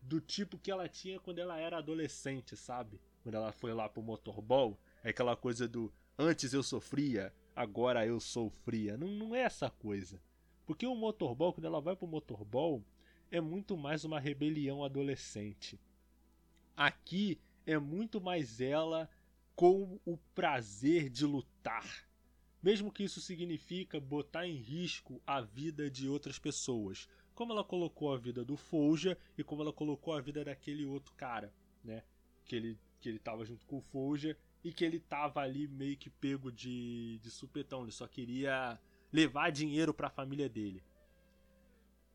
do 0.00 0.20
tipo 0.20 0.58
que 0.58 0.70
ela 0.70 0.88
tinha 0.88 1.20
quando 1.20 1.38
ela 1.38 1.60
era 1.60 1.78
adolescente, 1.78 2.56
sabe? 2.56 3.00
Quando 3.22 3.36
ela 3.36 3.52
foi 3.52 3.72
lá 3.72 3.88
pro 3.88 4.02
motorball, 4.02 4.78
é 5.02 5.10
aquela 5.10 5.36
coisa 5.36 5.68
do 5.68 5.92
antes 6.18 6.52
eu 6.52 6.62
sofria, 6.62 7.32
agora 7.54 8.06
eu 8.06 8.20
sou 8.20 8.50
fria. 8.50 8.96
Não, 8.96 9.08
não 9.08 9.34
é 9.34 9.40
essa 9.40 9.70
coisa. 9.70 10.20
Porque 10.66 10.86
o 10.86 10.94
motorball, 10.94 11.52
quando 11.52 11.66
ela 11.66 11.80
vai 11.80 11.96
pro 11.96 12.06
motorball, 12.06 12.84
é 13.30 13.40
muito 13.40 13.76
mais 13.76 14.04
uma 14.04 14.20
rebelião 14.20 14.84
adolescente. 14.84 15.80
Aqui 16.76 17.40
é 17.66 17.78
muito 17.78 18.20
mais 18.20 18.60
ela 18.60 19.08
com 19.54 19.98
o 20.04 20.16
prazer 20.34 21.08
de 21.08 21.24
lutar. 21.24 22.06
Mesmo 22.62 22.92
que 22.92 23.02
isso 23.02 23.20
significa 23.20 23.98
botar 23.98 24.46
em 24.46 24.56
risco 24.56 25.20
a 25.26 25.40
vida 25.40 25.90
de 25.90 26.08
outras 26.08 26.38
pessoas. 26.38 27.08
Como 27.34 27.52
ela 27.52 27.64
colocou 27.64 28.12
a 28.12 28.18
vida 28.18 28.44
do 28.44 28.56
Folja 28.56 29.18
e 29.36 29.42
como 29.42 29.62
ela 29.62 29.72
colocou 29.72 30.14
a 30.14 30.20
vida 30.20 30.44
daquele 30.44 30.84
outro 30.84 31.12
cara, 31.14 31.52
né? 31.82 32.02
Que 32.44 32.56
ele 32.56 32.78
que 33.02 33.08
ele 33.08 33.18
tava 33.18 33.44
junto 33.44 33.66
com 33.66 33.78
o 33.78 33.82
Folger 33.82 34.38
e 34.62 34.72
que 34.72 34.84
ele 34.84 35.00
tava 35.00 35.40
ali 35.40 35.66
meio 35.66 35.96
que 35.96 36.08
pego 36.08 36.50
de, 36.52 37.18
de 37.18 37.30
supetão, 37.30 37.82
ele 37.82 37.90
só 37.90 38.06
queria 38.06 38.80
levar 39.12 39.50
dinheiro 39.50 39.92
para 39.92 40.06
a 40.06 40.10
família 40.10 40.48
dele. 40.48 40.82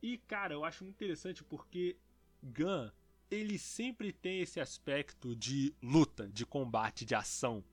E 0.01 0.17
cara, 0.17 0.53
eu 0.53 0.63
acho 0.63 0.83
muito 0.83 0.95
interessante 0.95 1.43
porque 1.43 1.97
Gun, 2.41 2.89
ele 3.29 3.59
sempre 3.59 4.13
tem 4.13 4.39
esse 4.39 4.59
aspecto 4.59 5.35
de 5.35 5.75
luta, 5.83 6.29
de 6.29 6.45
combate, 6.45 7.05
de 7.05 7.13
ação. 7.13 7.63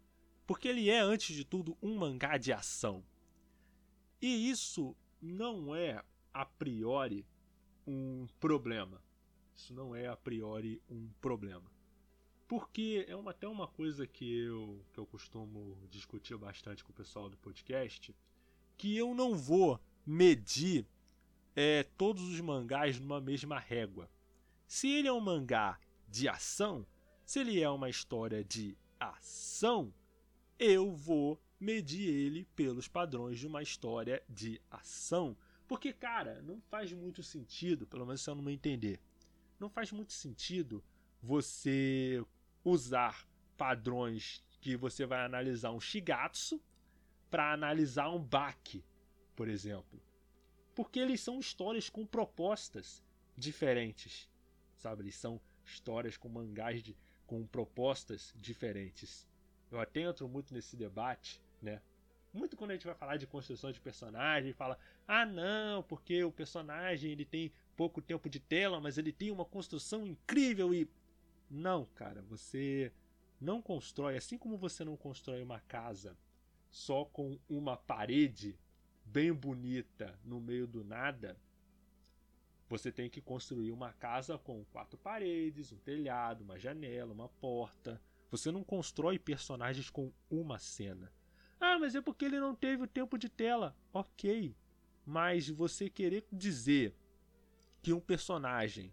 Porque 0.46 0.68
ele 0.68 0.90
é, 0.90 0.98
antes 0.98 1.34
de 1.34 1.44
tudo, 1.44 1.78
um 1.80 1.96
mangá 1.96 2.36
de 2.36 2.52
ação. 2.52 3.04
E 4.20 4.50
isso 4.50 4.96
não 5.22 5.74
é 5.74 6.02
a 6.32 6.44
priori 6.44 7.24
um 7.86 8.26
problema. 8.40 9.02
Isso 9.54 9.72
não 9.72 9.94
é 9.94 10.08
a 10.08 10.16
priori 10.16 10.82
um 10.90 11.08
problema. 11.20 11.73
Porque 12.46 13.04
é 13.08 13.16
uma, 13.16 13.30
até 13.30 13.48
uma 13.48 13.66
coisa 13.66 14.06
que 14.06 14.38
eu, 14.40 14.84
que 14.92 14.98
eu 14.98 15.06
costumo 15.06 15.78
discutir 15.90 16.36
bastante 16.36 16.84
com 16.84 16.92
o 16.92 16.94
pessoal 16.94 17.28
do 17.28 17.36
podcast, 17.38 18.14
que 18.76 18.96
eu 18.96 19.14
não 19.14 19.34
vou 19.34 19.80
medir 20.06 20.86
é, 21.56 21.84
todos 21.96 22.22
os 22.22 22.40
mangás 22.40 23.00
numa 23.00 23.20
mesma 23.20 23.58
régua. 23.58 24.10
Se 24.66 24.88
ele 24.88 25.08
é 25.08 25.12
um 25.12 25.20
mangá 25.20 25.78
de 26.08 26.28
ação, 26.28 26.86
se 27.24 27.40
ele 27.40 27.60
é 27.60 27.68
uma 27.68 27.88
história 27.88 28.44
de 28.44 28.76
ação, 29.00 29.92
eu 30.58 30.94
vou 30.94 31.40
medir 31.58 32.08
ele 32.08 32.44
pelos 32.54 32.88
padrões 32.88 33.38
de 33.38 33.46
uma 33.46 33.62
história 33.62 34.22
de 34.28 34.60
ação. 34.70 35.36
Porque, 35.66 35.92
cara, 35.92 36.42
não 36.42 36.60
faz 36.60 36.92
muito 36.92 37.22
sentido, 37.22 37.86
pelo 37.86 38.04
menos 38.04 38.20
se 38.20 38.28
eu 38.28 38.34
não 38.34 38.42
me 38.42 38.52
entender, 38.52 39.00
não 39.58 39.70
faz 39.70 39.90
muito 39.92 40.12
sentido 40.12 40.84
você 41.22 42.22
usar 42.64 43.28
padrões 43.56 44.42
que 44.60 44.76
você 44.76 45.04
vai 45.04 45.24
analisar 45.24 45.70
um 45.70 45.80
Shigatsu 45.80 46.60
para 47.30 47.52
analisar 47.52 48.08
um 48.10 48.18
Baki, 48.18 48.82
por 49.36 49.48
exemplo. 49.48 50.00
Porque 50.74 50.98
eles 50.98 51.20
são 51.20 51.38
histórias 51.38 51.90
com 51.90 52.06
propostas 52.06 53.04
diferentes, 53.36 54.28
sabe? 54.76 55.02
Eles 55.02 55.16
são 55.16 55.40
histórias 55.64 56.16
com 56.16 56.28
mangás 56.28 56.82
de, 56.82 56.96
com 57.26 57.46
propostas 57.46 58.32
diferentes. 58.36 59.28
Eu 59.70 59.80
até 59.80 60.00
entro 60.00 60.28
muito 60.28 60.54
nesse 60.54 60.76
debate, 60.76 61.40
né? 61.60 61.80
Muito 62.32 62.56
quando 62.56 62.72
a 62.72 62.74
gente 62.74 62.86
vai 62.86 62.94
falar 62.94 63.16
de 63.16 63.26
construção 63.26 63.70
de 63.70 63.80
personagem, 63.80 64.52
fala: 64.52 64.78
"Ah, 65.06 65.24
não, 65.24 65.82
porque 65.84 66.24
o 66.24 66.32
personagem 66.32 67.12
ele 67.12 67.24
tem 67.24 67.52
pouco 67.76 68.02
tempo 68.02 68.28
de 68.28 68.40
tela, 68.40 68.80
mas 68.80 68.98
ele 68.98 69.12
tem 69.12 69.30
uma 69.30 69.44
construção 69.44 70.06
incrível 70.06 70.74
e 70.74 70.88
não, 71.50 71.86
cara, 71.94 72.22
você 72.22 72.92
não 73.40 73.60
constrói, 73.60 74.16
assim 74.16 74.38
como 74.38 74.56
você 74.56 74.84
não 74.84 74.96
constrói 74.96 75.42
uma 75.42 75.60
casa 75.60 76.16
só 76.70 77.04
com 77.04 77.38
uma 77.48 77.76
parede 77.76 78.58
bem 79.04 79.32
bonita 79.32 80.18
no 80.24 80.40
meio 80.40 80.66
do 80.66 80.82
nada, 80.82 81.38
você 82.68 82.90
tem 82.90 83.08
que 83.08 83.20
construir 83.20 83.70
uma 83.70 83.92
casa 83.92 84.38
com 84.38 84.64
quatro 84.66 84.98
paredes, 84.98 85.70
um 85.70 85.78
telhado, 85.78 86.42
uma 86.42 86.58
janela, 86.58 87.12
uma 87.12 87.28
porta. 87.28 88.00
Você 88.30 88.50
não 88.50 88.64
constrói 88.64 89.18
personagens 89.18 89.90
com 89.90 90.12
uma 90.30 90.58
cena. 90.58 91.12
Ah, 91.60 91.78
mas 91.78 91.94
é 91.94 92.00
porque 92.00 92.24
ele 92.24 92.40
não 92.40 92.54
teve 92.54 92.82
o 92.82 92.88
tempo 92.88 93.16
de 93.16 93.28
tela. 93.28 93.76
Ok. 93.92 94.56
Mas 95.06 95.48
você 95.48 95.88
querer 95.88 96.26
dizer 96.32 96.96
que 97.82 97.92
um 97.92 98.00
personagem, 98.00 98.92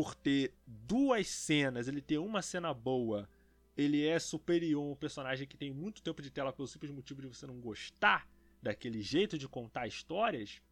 por 0.00 0.14
ter 0.14 0.54
duas 0.66 1.28
cenas, 1.28 1.86
ele 1.86 2.00
ter 2.00 2.16
uma 2.16 2.40
cena 2.40 2.72
boa, 2.72 3.28
ele 3.76 4.06
é 4.06 4.18
superior 4.18 4.82
a 4.82 4.92
um 4.92 4.96
personagem 4.96 5.46
que 5.46 5.58
tem 5.58 5.70
muito 5.70 6.02
tempo 6.02 6.22
de 6.22 6.30
tela 6.30 6.54
pelo 6.54 6.66
simples 6.66 6.90
motivo 6.90 7.20
de 7.20 7.28
você 7.28 7.46
não 7.46 7.60
gostar 7.60 8.26
daquele 8.62 9.02
jeito 9.02 9.36
de 9.36 9.46
contar 9.46 9.86
histórias, 9.86 10.62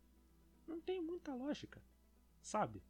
não 0.66 0.80
tem 0.80 1.02
muita 1.02 1.34
lógica, 1.34 1.78
sabe? 2.40 2.82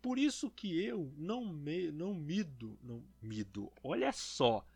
Por 0.00 0.18
isso 0.18 0.50
que 0.50 0.82
eu 0.82 1.12
não 1.14 1.44
me, 1.44 1.92
não 1.92 2.14
mido, 2.14 2.78
não 2.82 3.04
mido. 3.20 3.70
Olha 3.82 4.12
só, 4.12 4.66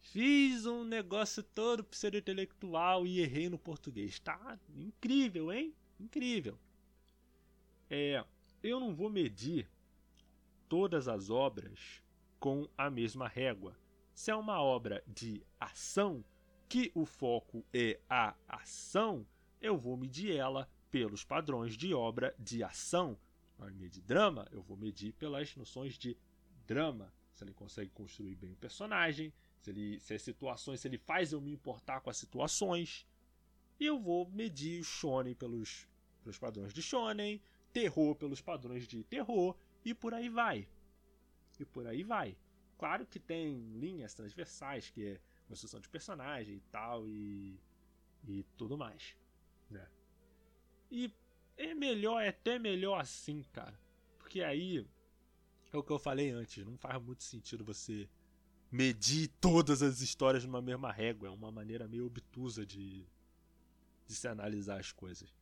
fiz 0.00 0.66
um 0.66 0.82
negócio 0.82 1.44
todo 1.44 1.84
pseudo-intelectual 1.84 3.06
e 3.06 3.20
errei 3.20 3.48
no 3.48 3.56
português. 3.56 4.18
Tá 4.18 4.58
incrível, 4.74 5.52
hein? 5.52 5.72
Incrível. 6.00 6.58
É, 7.88 8.24
eu 8.64 8.80
não 8.80 8.96
vou 8.96 9.08
medir 9.08 9.72
todas 10.74 11.06
as 11.06 11.30
obras 11.30 12.02
com 12.40 12.68
a 12.76 12.90
mesma 12.90 13.28
régua. 13.28 13.78
Se 14.12 14.32
é 14.32 14.34
uma 14.34 14.60
obra 14.60 15.04
de 15.06 15.40
ação, 15.60 16.24
que 16.68 16.90
o 16.96 17.06
foco 17.06 17.64
é 17.72 18.00
a 18.10 18.34
ação, 18.48 19.24
eu 19.60 19.78
vou 19.78 19.96
medir 19.96 20.34
ela 20.34 20.68
pelos 20.90 21.22
padrões 21.22 21.76
de 21.76 21.94
obra 21.94 22.34
de 22.40 22.64
ação. 22.64 23.16
Na 23.56 23.66
linha 23.66 23.88
de 23.88 24.02
drama, 24.02 24.48
eu 24.50 24.62
vou 24.62 24.76
medir 24.76 25.12
pelas 25.12 25.54
noções 25.54 25.96
de 25.96 26.18
drama. 26.66 27.14
Se 27.32 27.44
ele 27.44 27.54
consegue 27.54 27.90
construir 27.90 28.34
bem 28.34 28.50
o 28.50 28.56
personagem, 28.56 29.32
se, 29.60 29.70
ele, 29.70 30.00
se 30.00 30.12
as 30.14 30.22
situações, 30.22 30.80
se 30.80 30.88
ele 30.88 30.98
faz 30.98 31.32
eu 31.32 31.40
me 31.40 31.52
importar 31.52 32.00
com 32.00 32.10
as 32.10 32.16
situações. 32.16 33.06
E 33.78 33.86
eu 33.86 33.96
vou 34.00 34.28
medir 34.28 34.80
o 34.80 34.84
shonen 34.84 35.36
pelos, 35.36 35.86
pelos 36.20 36.36
padrões 36.36 36.74
de 36.74 36.82
shonen, 36.82 37.40
terror 37.72 38.16
pelos 38.16 38.40
padrões 38.40 38.88
de 38.88 39.04
terror 39.04 39.56
e 39.84 39.94
por 39.94 40.14
aí 40.14 40.28
vai. 40.28 40.68
E 41.58 41.64
por 41.64 41.86
aí 41.86 42.02
vai. 42.02 42.36
Claro 42.78 43.06
que 43.06 43.18
tem 43.18 43.56
linhas 43.78 44.14
transversais, 44.14 44.90
que 44.90 45.06
é 45.06 45.20
construção 45.46 45.80
de 45.80 45.88
personagem 45.88 46.56
e 46.56 46.60
tal, 46.70 47.08
e, 47.08 47.60
e 48.26 48.42
tudo 48.56 48.76
mais. 48.76 49.16
Né? 49.70 49.86
E 50.90 51.12
é 51.56 51.74
melhor, 51.74 52.20
é 52.20 52.28
até 52.28 52.58
melhor 52.58 53.00
assim, 53.00 53.42
cara. 53.52 53.78
Porque 54.18 54.42
aí 54.42 54.86
é 55.72 55.76
o 55.76 55.82
que 55.82 55.92
eu 55.92 55.98
falei 55.98 56.30
antes, 56.30 56.64
não 56.64 56.76
faz 56.76 57.02
muito 57.02 57.22
sentido 57.22 57.64
você 57.64 58.08
medir 58.70 59.28
todas 59.40 59.82
as 59.82 60.00
histórias 60.00 60.44
numa 60.44 60.60
mesma 60.60 60.90
régua. 60.90 61.28
É 61.28 61.30
uma 61.30 61.50
maneira 61.50 61.86
meio 61.86 62.06
obtusa 62.06 62.66
de, 62.66 63.06
de 64.06 64.14
se 64.14 64.26
analisar 64.26 64.80
as 64.80 64.90
coisas. 64.90 65.32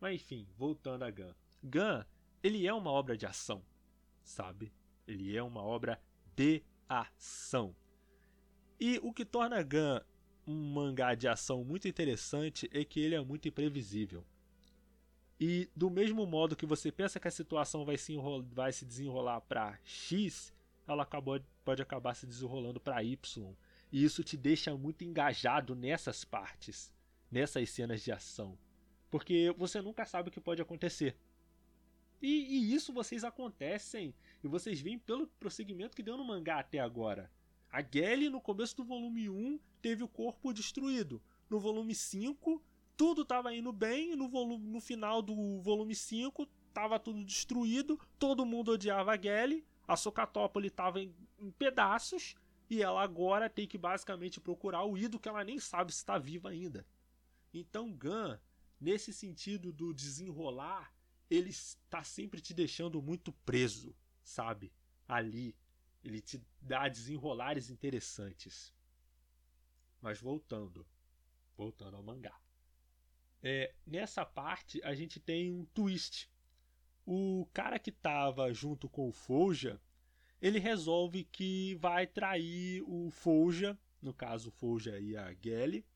Mas 0.00 0.14
enfim, 0.14 0.46
voltando 0.56 1.04
a 1.04 1.10
Gun. 1.10 1.34
Gun, 1.62 2.02
ele 2.42 2.66
é 2.66 2.72
uma 2.72 2.90
obra 2.90 3.16
de 3.16 3.26
ação, 3.26 3.62
sabe? 4.22 4.72
Ele 5.06 5.36
é 5.36 5.42
uma 5.42 5.62
obra 5.62 6.00
de 6.34 6.62
ação. 6.88 7.74
E 8.78 8.98
o 9.02 9.12
que 9.12 9.24
torna 9.24 9.62
Gun 9.62 10.00
um 10.46 10.72
mangá 10.72 11.14
de 11.14 11.28
ação 11.28 11.62
muito 11.62 11.86
interessante 11.86 12.68
é 12.72 12.84
que 12.84 13.00
ele 13.00 13.14
é 13.14 13.20
muito 13.20 13.46
imprevisível. 13.46 14.24
E 15.38 15.70
do 15.74 15.88
mesmo 15.88 16.26
modo 16.26 16.56
que 16.56 16.66
você 16.66 16.92
pensa 16.92 17.18
que 17.18 17.28
a 17.28 17.30
situação 17.30 17.84
vai 17.84 17.96
se, 17.96 18.14
vai 18.52 18.72
se 18.72 18.84
desenrolar 18.84 19.40
para 19.42 19.78
X, 19.84 20.52
ela 20.86 21.02
acabou, 21.02 21.40
pode 21.64 21.80
acabar 21.80 22.14
se 22.14 22.26
desenrolando 22.26 22.80
para 22.80 23.02
Y. 23.02 23.54
E 23.92 24.04
isso 24.04 24.22
te 24.22 24.36
deixa 24.36 24.76
muito 24.76 25.02
engajado 25.02 25.74
nessas 25.74 26.24
partes, 26.24 26.92
nessas 27.30 27.70
cenas 27.70 28.02
de 28.02 28.12
ação. 28.12 28.58
Porque 29.10 29.54
você 29.56 29.80
nunca 29.80 30.04
sabe 30.04 30.28
o 30.28 30.32
que 30.32 30.40
pode 30.40 30.60
acontecer. 30.60 31.16
E, 32.20 32.28
e, 32.28 32.74
isso 32.74 32.92
vocês 32.92 33.24
acontecem 33.24 34.14
e 34.44 34.48
vocês 34.48 34.80
veem 34.80 34.98
pelo 34.98 35.26
prosseguimento 35.26 35.96
que 35.96 36.02
deu 36.02 36.16
no 36.16 36.24
mangá 36.24 36.58
até 36.58 36.78
agora. 36.78 37.30
A 37.70 37.82
Gelly, 37.82 38.28
no 38.28 38.40
começo 38.40 38.76
do 38.76 38.84
volume 38.84 39.30
1, 39.30 39.58
teve 39.80 40.02
o 40.02 40.08
corpo 40.08 40.52
destruído. 40.52 41.22
No 41.48 41.58
volume 41.58 41.94
5, 41.94 42.62
tudo 42.96 43.22
estava 43.22 43.54
indo 43.54 43.72
bem. 43.72 44.14
No, 44.16 44.28
volume, 44.28 44.66
no 44.66 44.80
final 44.80 45.22
do 45.22 45.60
volume 45.60 45.94
5, 45.94 46.48
estava 46.68 46.98
tudo 46.98 47.24
destruído. 47.24 47.98
Todo 48.18 48.44
mundo 48.44 48.72
odiava 48.72 49.12
a 49.12 49.20
Gelly. 49.20 49.64
A 49.86 49.96
Socatópole 49.96 50.68
estava 50.68 51.00
em, 51.00 51.14
em, 51.38 51.50
pedaços. 51.52 52.34
E 52.68 52.82
ela 52.82 53.02
agora 53.02 53.48
tem 53.48 53.66
que 53.66 53.78
basicamente 53.78 54.40
procurar 54.40 54.84
o 54.84 54.98
Ido, 54.98 55.18
que 55.18 55.28
ela 55.28 55.42
nem 55.42 55.58
sabe 55.58 55.92
se 55.92 55.98
está 55.98 56.18
viva 56.18 56.50
ainda. 56.50 56.86
Então, 57.52 57.90
Gun, 57.90 58.36
nesse 58.80 59.12
sentido 59.12 59.72
do 59.72 59.92
desenrolar, 59.92 60.92
ele 61.30 61.50
está 61.50 62.02
sempre 62.02 62.40
te 62.40 62.52
deixando 62.52 63.00
muito 63.00 63.32
preso, 63.32 63.94
sabe? 64.22 64.72
Ali. 65.06 65.56
Ele 66.02 66.20
te 66.20 66.42
dá 66.60 66.88
desenrolares 66.88 67.70
interessantes. 67.70 68.74
Mas 70.00 70.20
voltando. 70.20 70.86
Voltando 71.56 71.96
ao 71.96 72.02
mangá. 72.02 72.34
É, 73.42 73.74
nessa 73.86 74.24
parte 74.24 74.82
a 74.82 74.94
gente 74.94 75.20
tem 75.20 75.52
um 75.52 75.64
twist. 75.66 76.28
O 77.06 77.46
cara 77.52 77.78
que 77.78 77.90
estava 77.90 78.52
junto 78.52 78.88
com 78.88 79.08
o 79.08 79.12
Folja, 79.12 79.80
ele 80.40 80.58
resolve 80.58 81.24
que 81.24 81.74
vai 81.76 82.06
trair 82.06 82.82
o 82.86 83.10
Folja, 83.10 83.78
no 84.00 84.12
caso 84.12 84.48
o 84.48 84.52
Folja 84.52 84.98
e 84.98 85.16
a 85.16 85.34
Gelly. 85.34 85.86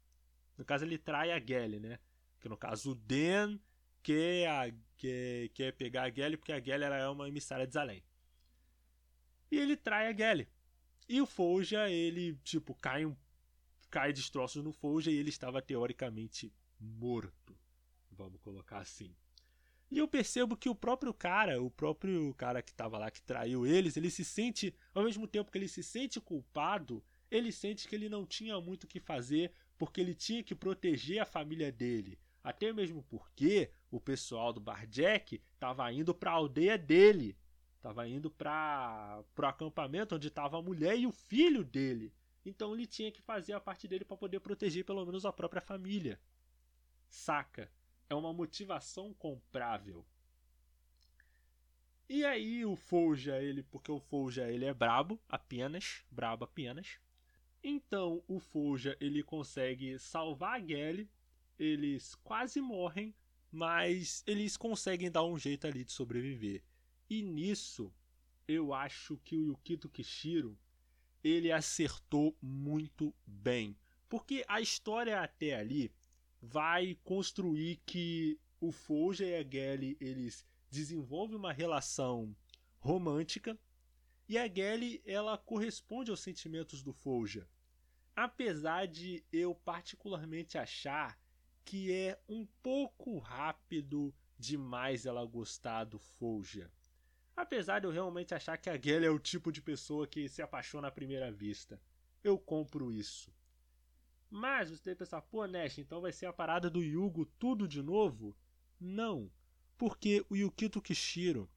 No 0.56 0.64
caso 0.64 0.84
ele 0.84 0.98
trai 0.98 1.32
a 1.32 1.40
Gelly, 1.40 1.80
né? 1.80 1.98
Que 2.40 2.48
no 2.48 2.56
caso 2.56 2.92
o 2.92 2.94
Den 2.94 3.60
quer, 4.04 4.46
a, 4.48 4.72
quer, 4.98 5.48
quer 5.48 5.72
pegar 5.72 6.02
a 6.04 6.10
Gelly 6.10 6.36
porque 6.36 6.52
a 6.52 6.60
Gelly 6.60 6.84
era 6.84 6.98
é 6.98 7.08
uma 7.08 7.26
emissária 7.26 7.66
de 7.66 7.72
Zalém. 7.72 8.04
E 9.50 9.58
ele 9.58 9.76
trai 9.76 10.06
a 10.06 10.16
Gelly. 10.16 10.46
E 11.08 11.20
o 11.20 11.26
Folja, 11.26 11.90
ele, 11.90 12.38
tipo, 12.44 12.74
cai, 12.74 13.04
um, 13.04 13.16
cai 13.90 14.12
destroços 14.12 14.62
no 14.62 14.72
Folja 14.72 15.10
e 15.10 15.16
ele 15.16 15.30
estava 15.30 15.60
teoricamente 15.60 16.52
morto. 16.78 17.56
Vamos 18.12 18.40
colocar 18.40 18.78
assim. 18.78 19.14
E 19.90 19.98
eu 19.98 20.06
percebo 20.06 20.56
que 20.56 20.68
o 20.68 20.74
próprio 20.74 21.14
cara, 21.14 21.62
o 21.62 21.70
próprio 21.70 22.34
cara 22.34 22.62
que 22.62 22.70
estava 22.70 22.98
lá, 22.98 23.10
que 23.10 23.22
traiu 23.22 23.66
eles, 23.66 23.96
ele 23.96 24.10
se 24.10 24.24
sente, 24.24 24.74
ao 24.94 25.04
mesmo 25.04 25.26
tempo 25.26 25.50
que 25.50 25.58
ele 25.58 25.68
se 25.68 25.82
sente 25.82 26.20
culpado, 26.20 27.02
ele 27.30 27.52
sente 27.52 27.88
que 27.88 27.94
ele 27.94 28.08
não 28.08 28.26
tinha 28.26 28.60
muito 28.60 28.84
o 28.84 28.86
que 28.86 29.00
fazer 29.00 29.52
porque 29.78 30.00
ele 30.00 30.14
tinha 30.14 30.42
que 30.42 30.54
proteger 30.54 31.20
a 31.20 31.26
família 31.26 31.70
dele. 31.70 32.18
Até 32.44 32.70
mesmo 32.74 33.02
porque 33.04 33.72
o 33.90 33.98
pessoal 33.98 34.52
do 34.52 34.60
Barjack 34.60 35.42
estava 35.54 35.90
indo 35.90 36.14
para 36.14 36.30
a 36.30 36.34
aldeia 36.34 36.76
dele. 36.76 37.38
Estava 37.76 38.06
indo 38.06 38.30
para 38.30 39.24
o 39.38 39.46
acampamento 39.46 40.14
onde 40.14 40.28
estava 40.28 40.58
a 40.58 40.62
mulher 40.62 40.98
e 40.98 41.06
o 41.06 41.10
filho 41.10 41.64
dele. 41.64 42.12
Então 42.44 42.74
ele 42.74 42.86
tinha 42.86 43.10
que 43.10 43.22
fazer 43.22 43.54
a 43.54 43.60
parte 43.60 43.88
dele 43.88 44.04
para 44.04 44.18
poder 44.18 44.40
proteger 44.40 44.84
pelo 44.84 45.06
menos 45.06 45.24
a 45.24 45.32
própria 45.32 45.62
família. 45.62 46.20
Saca? 47.08 47.70
É 48.10 48.14
uma 48.14 48.32
motivação 48.32 49.14
comprável. 49.14 50.04
E 52.06 52.26
aí 52.26 52.66
o 52.66 52.76
Folja, 52.76 53.40
ele, 53.40 53.62
porque 53.62 53.90
o 53.90 53.98
Folja 53.98 54.50
ele 54.50 54.66
é 54.66 54.74
brabo 54.74 55.18
apenas, 55.26 56.04
brabo 56.10 56.44
apenas. 56.44 56.98
Então 57.62 58.22
o 58.28 58.38
Folja 58.38 58.94
ele 59.00 59.22
consegue 59.22 59.98
salvar 59.98 60.60
a 60.60 60.66
Gelly, 60.66 61.10
eles 61.58 62.14
quase 62.16 62.60
morrem, 62.60 63.14
mas 63.50 64.22
eles 64.26 64.56
conseguem 64.56 65.10
dar 65.10 65.24
um 65.24 65.38
jeito 65.38 65.66
ali 65.66 65.84
de 65.84 65.92
sobreviver. 65.92 66.62
E 67.08 67.22
nisso 67.22 67.92
eu 68.46 68.74
acho 68.74 69.16
que 69.18 69.36
o 69.36 69.42
Yukito 69.42 69.88
Kishiro 69.88 70.58
ele 71.22 71.50
acertou 71.50 72.36
muito 72.42 73.14
bem, 73.26 73.76
porque 74.08 74.44
a 74.46 74.60
história 74.60 75.20
até 75.20 75.54
ali 75.54 75.90
vai 76.40 76.98
construir 77.02 77.80
que 77.86 78.38
o 78.60 78.70
Folja 78.70 79.24
e 79.24 79.36
a 79.36 79.42
Gelly 79.42 79.96
eles 80.00 80.44
desenvolve 80.70 81.34
uma 81.34 81.52
relação 81.52 82.36
romântica 82.78 83.58
e 84.28 84.36
a 84.36 84.46
Gelly 84.46 85.02
ela 85.06 85.38
corresponde 85.38 86.10
aos 86.10 86.20
sentimentos 86.20 86.82
do 86.82 86.92
Folja. 86.92 87.48
Apesar 88.14 88.86
de 88.86 89.24
eu 89.32 89.54
particularmente 89.54 90.58
achar 90.58 91.18
que 91.64 91.92
é 91.92 92.18
um 92.28 92.46
pouco 92.62 93.18
rápido 93.18 94.14
demais 94.38 95.06
ela 95.06 95.24
gostar 95.24 95.84
do 95.84 95.98
Folja. 95.98 96.70
Apesar 97.36 97.80
de 97.80 97.86
eu 97.86 97.90
realmente 97.90 98.34
achar 98.34 98.56
que 98.56 98.70
a 98.70 98.80
Gelly 98.80 99.06
é 99.06 99.10
o 99.10 99.18
tipo 99.18 99.50
de 99.50 99.60
pessoa 99.60 100.06
que 100.06 100.28
se 100.28 100.42
apaixona 100.42 100.88
à 100.88 100.90
primeira 100.90 101.32
vista. 101.32 101.80
Eu 102.22 102.38
compro 102.38 102.92
isso. 102.92 103.32
Mas 104.30 104.70
você 104.70 104.84
deve 104.84 104.98
pensar, 104.98 105.22
pô, 105.22 105.46
Nash, 105.46 105.78
então 105.78 106.00
vai 106.00 106.12
ser 106.12 106.26
a 106.26 106.32
parada 106.32 106.70
do 106.70 106.82
Yugo 106.82 107.26
tudo 107.38 107.66
de 107.66 107.82
novo? 107.82 108.36
Não. 108.80 109.30
Porque 109.76 110.24
o 110.28 110.36
Yukito 110.36 110.80
Kishiro, 110.80 111.50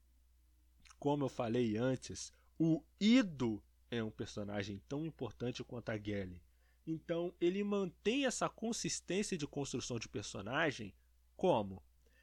como 0.98 1.24
eu 1.24 1.28
falei 1.28 1.76
antes, 1.76 2.32
o 2.58 2.82
Ido 3.00 3.62
é 3.90 4.02
um 4.02 4.10
personagem 4.10 4.82
tão 4.88 5.06
importante 5.06 5.62
quanto 5.62 5.90
a 5.90 5.96
Gelly. 5.96 6.42
Então 6.90 7.34
ele 7.38 7.62
mantém 7.62 8.24
essa 8.24 8.48
consistência 8.48 9.36
de 9.36 9.46
construção 9.46 9.98
de 9.98 10.08
personagem 10.08 10.94
como? 11.36 11.82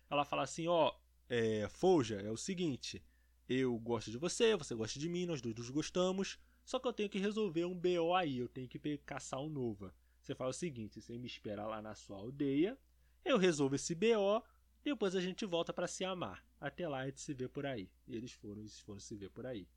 Ela 0.09 0.25
fala 0.25 0.41
assim, 0.41 0.67
ó, 0.67 0.91
é, 1.29 1.67
Folja, 1.69 2.19
é 2.19 2.31
o 2.31 2.37
seguinte, 2.37 3.03
eu 3.47 3.77
gosto 3.77 4.09
de 4.09 4.17
você, 4.17 4.55
você 4.55 4.73
gosta 4.73 4.99
de 4.99 5.07
mim, 5.07 5.27
nós 5.27 5.39
dois 5.39 5.55
nos 5.55 5.69
gostamos, 5.69 6.39
só 6.65 6.79
que 6.79 6.87
eu 6.87 6.93
tenho 6.93 7.09
que 7.09 7.19
resolver 7.19 7.65
um 7.65 7.79
BO 7.79 8.15
aí, 8.15 8.39
eu 8.39 8.49
tenho 8.49 8.67
que 8.67 8.79
caçar 9.05 9.39
um 9.39 9.49
Nova. 9.49 9.93
Você 10.19 10.33
fala 10.33 10.49
o 10.49 10.53
seguinte, 10.53 10.99
você 10.99 11.15
me 11.15 11.27
espera 11.27 11.67
lá 11.67 11.79
na 11.79 11.93
sua 11.93 12.17
aldeia, 12.17 12.75
eu 13.23 13.37
resolvo 13.37 13.75
esse 13.75 13.93
BO, 13.93 14.43
depois 14.83 15.15
a 15.15 15.21
gente 15.21 15.45
volta 15.45 15.71
para 15.71 15.87
se 15.87 16.03
amar. 16.03 16.43
Até 16.59 16.87
lá 16.87 17.01
a 17.01 17.05
gente 17.05 17.21
se 17.21 17.35
vê 17.35 17.47
por 17.47 17.67
aí. 17.67 17.91
E 18.07 18.15
eles 18.15 18.31
foram, 18.31 18.61
eles 18.61 18.79
foram 18.79 18.99
se 18.99 19.15
ver 19.15 19.29
por 19.29 19.45
aí. 19.45 19.67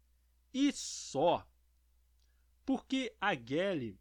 E 0.52 0.72
só. 0.72 1.46
Porque 2.64 3.14
a 3.20 3.34
Gelly, 3.34 3.98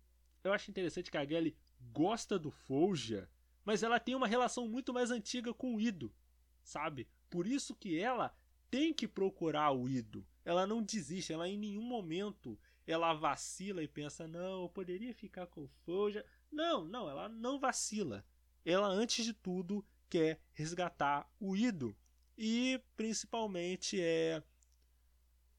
eu 0.47 0.53
acho 0.53 0.69
interessante 0.69 1.11
que 1.11 1.17
a 1.17 1.25
Gelly 1.25 1.55
gosta 1.91 2.37
do 2.37 2.51
Folja, 2.51 3.29
mas 3.63 3.83
ela 3.83 3.99
tem 3.99 4.15
uma 4.15 4.27
relação 4.27 4.67
muito 4.67 4.93
mais 4.93 5.11
antiga 5.11 5.53
com 5.53 5.75
o 5.75 5.81
Ido, 5.81 6.13
sabe? 6.63 7.07
Por 7.29 7.45
isso 7.45 7.75
que 7.75 7.99
ela 7.99 8.35
tem 8.69 8.93
que 8.93 9.07
procurar 9.07 9.71
o 9.71 9.87
Ido. 9.87 10.25
Ela 10.43 10.65
não 10.65 10.81
desiste, 10.81 11.33
ela 11.33 11.47
em 11.47 11.57
nenhum 11.57 11.83
momento 11.83 12.57
ela 12.85 13.13
vacila 13.13 13.83
e 13.83 13.87
pensa, 13.87 14.27
não, 14.27 14.63
eu 14.63 14.69
poderia 14.69 15.13
ficar 15.13 15.45
com 15.47 15.65
o 15.65 15.67
Folja. 15.85 16.25
Não, 16.49 16.85
não, 16.85 17.09
ela 17.09 17.27
não 17.27 17.59
vacila. 17.59 18.25
Ela, 18.63 18.87
antes 18.87 19.25
de 19.25 19.33
tudo, 19.33 19.85
quer 20.09 20.39
resgatar 20.53 21.29
o 21.39 21.55
Ido 21.55 21.95
e 22.37 22.81
principalmente 22.95 23.99
é 23.99 24.41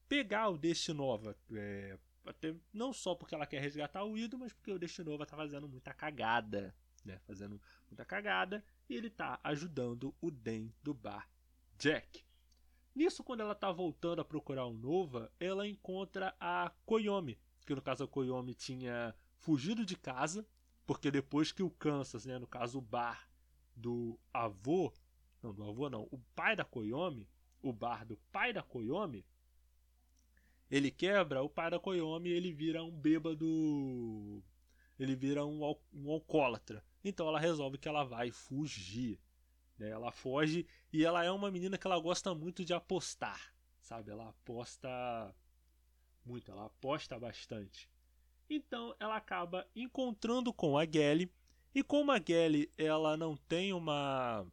pegar 0.09 0.49
o 0.49 0.57
Destinova. 0.57 1.37
É, 1.53 1.99
até, 2.29 2.55
não 2.73 2.93
só 2.93 3.15
porque 3.15 3.35
ela 3.35 3.47
quer 3.47 3.61
resgatar 3.61 4.05
o 4.05 4.17
Ido, 4.17 4.39
mas 4.39 4.53
porque 4.53 4.73
o 4.73 4.79
Destinova 4.79 5.27
tá 5.27 5.37
fazendo 5.37 5.69
muita 5.69 5.93
cagada. 5.93 6.75
Né? 7.05 7.19
Fazendo 7.27 7.61
muita 7.89 8.05
cagada 8.05 8.65
e 8.89 8.95
ele 8.95 9.09
tá 9.09 9.41
ajudando 9.43 10.15
o 10.21 10.31
Den 10.31 10.73
do 10.83 10.93
bar 10.93 11.29
Jack. 11.79 12.25
Nisso, 12.95 13.23
quando 13.23 13.41
ela 13.41 13.55
tá 13.55 13.71
voltando 13.71 14.21
a 14.21 14.25
procurar 14.25 14.67
o 14.67 14.75
Nova, 14.75 15.33
ela 15.39 15.67
encontra 15.67 16.35
a 16.41 16.73
Koyomi, 16.85 17.39
que 17.65 17.75
no 17.75 17.81
caso 17.81 18.03
a 18.03 18.09
Koyomi 18.09 18.55
tinha 18.55 19.15
fugido 19.37 19.87
de 19.87 19.97
casa, 19.97 20.45
porque 20.85 21.11
depois 21.11 21.53
que 21.53 21.63
o 21.63 21.71
Kansas, 21.71 22.27
né, 22.27 22.39
no 22.39 22.47
caso 22.47 22.79
o 22.79 22.83
bar, 22.83 23.29
do 23.77 24.19
avô, 24.35 24.93
não, 25.41 25.55
do 25.55 25.63
avô 25.63 25.89
não, 25.89 26.09
o 26.11 26.19
pai 26.35 26.57
da 26.57 26.65
Koyomi, 26.65 27.29
o 27.63 27.73
bar 27.73 28.05
do 28.05 28.17
pai 28.33 28.53
da 28.53 28.63
Koyomi, 28.63 29.25
ele 30.71 30.91
quebra, 30.91 31.43
o 31.43 31.51
Koyomi 31.81 32.31
ele 32.31 32.53
vira 32.53 32.83
um 32.85 32.91
bêbado, 32.91 34.43
ele 34.99 35.17
vira 35.17 35.45
um, 35.45 35.61
um 35.93 36.11
alcoólatra. 36.11 36.85
Então 37.03 37.29
ela 37.29 37.41
resolve 37.41 37.79
que 37.79 37.89
ela 37.89 38.05
vai 38.05 38.31
fugir. 38.31 39.19
Né? 39.79 39.89
Ela 39.91 40.13
foge 40.13 40.67
e 40.93 41.05
ela 41.05 41.25
é 41.25 41.31
uma 41.31 41.51
menina 41.51 41.79
que 41.79 41.87
ela 41.87 41.99
gosta 41.99 42.35
muito 42.35 42.65
de 42.65 42.75
apostar, 42.75 43.55
sabe? 43.81 44.11
Ela 44.11 44.29
aposta 44.29 45.35
muito, 46.25 46.51
ela 46.51 46.67
aposta 46.67 47.19
bastante. 47.19 47.89
Então 48.51 48.95
ela 48.99 49.17
acaba 49.17 49.67
encontrando 49.75 50.53
com 50.53 50.77
a 50.77 50.85
Gelly 50.85 51.33
e 51.75 51.83
como 51.83 52.13
a 52.13 52.21
Gelly 52.21 52.71
ela 52.77 53.17
não 53.17 53.37
tem 53.37 53.73
uma 53.73 54.47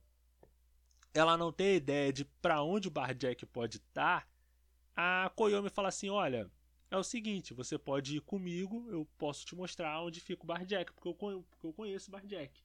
ela 1.13 1.37
não 1.37 1.51
tem 1.51 1.75
ideia 1.75 2.11
de 2.11 2.25
para 2.25 2.61
onde 2.61 2.89
o 2.89 2.91
Barjack 2.91 3.45
pode 3.45 3.77
estar, 3.77 4.27
a 4.95 5.31
Koyomi 5.35 5.69
fala 5.69 5.89
assim: 5.89 6.09
"Olha, 6.09 6.49
é 6.89 6.97
o 6.97 7.03
seguinte, 7.03 7.53
você 7.53 7.77
pode 7.77 8.17
ir 8.17 8.21
comigo, 8.21 8.89
eu 8.89 9.05
posso 9.17 9.45
te 9.45 9.55
mostrar 9.55 10.01
onde 10.01 10.21
fica 10.21 10.43
o 10.43 10.47
Barjack, 10.47 10.93
porque 10.93 11.07
eu, 11.07 11.13
porque 11.13 11.67
eu 11.67 11.73
conheço 11.73 12.09
o 12.09 12.11
Barjack", 12.11 12.63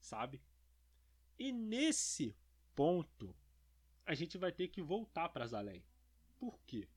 sabe? 0.00 0.42
E 1.38 1.52
nesse 1.52 2.36
ponto, 2.74 3.34
a 4.04 4.14
gente 4.14 4.36
vai 4.38 4.52
ter 4.52 4.68
que 4.68 4.82
voltar 4.82 5.28
para 5.28 5.46
Zalém. 5.46 5.84
Por 6.38 6.58
quê? 6.66 6.88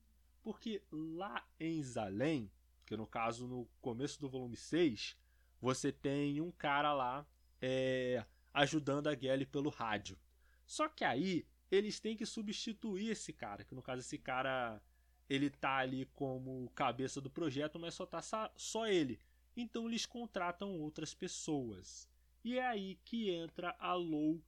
Porque 0.42 0.82
lá 0.90 1.44
em 1.58 1.82
Zalém, 1.82 2.50
que 2.84 2.96
no 2.96 3.06
caso 3.06 3.46
no 3.48 3.66
começo 3.80 4.20
do 4.20 4.28
volume 4.28 4.56
6, 4.56 5.16
você 5.60 5.90
tem 5.90 6.40
um 6.40 6.52
cara 6.52 6.92
lá 6.92 7.26
é, 7.60 8.24
ajudando 8.52 9.08
a 9.08 9.14
Gelly 9.14 9.46
pelo 9.46 9.70
rádio. 9.70 10.18
Só 10.66 10.88
que 10.88 11.04
aí 11.04 11.46
eles 11.70 12.00
têm 12.00 12.16
que 12.16 12.26
substituir 12.26 13.10
esse 13.10 13.32
cara, 13.32 13.64
que 13.64 13.74
no 13.74 13.82
caso 13.82 14.00
esse 14.00 14.18
cara 14.18 14.80
ele 15.28 15.50
tá 15.50 15.76
ali 15.78 16.06
como 16.14 16.70
cabeça 16.74 17.20
do 17.20 17.28
projeto, 17.28 17.78
mas 17.78 17.94
só 17.94 18.06
tá 18.06 18.20
só 18.56 18.86
ele. 18.86 19.20
Então 19.56 19.88
eles 19.88 20.06
contratam 20.06 20.78
outras 20.80 21.14
pessoas. 21.14 22.08
E 22.44 22.58
é 22.58 22.66
aí 22.66 22.98
que 23.04 23.30
entra 23.30 23.74
a 23.78 23.94
Lou 23.94 24.40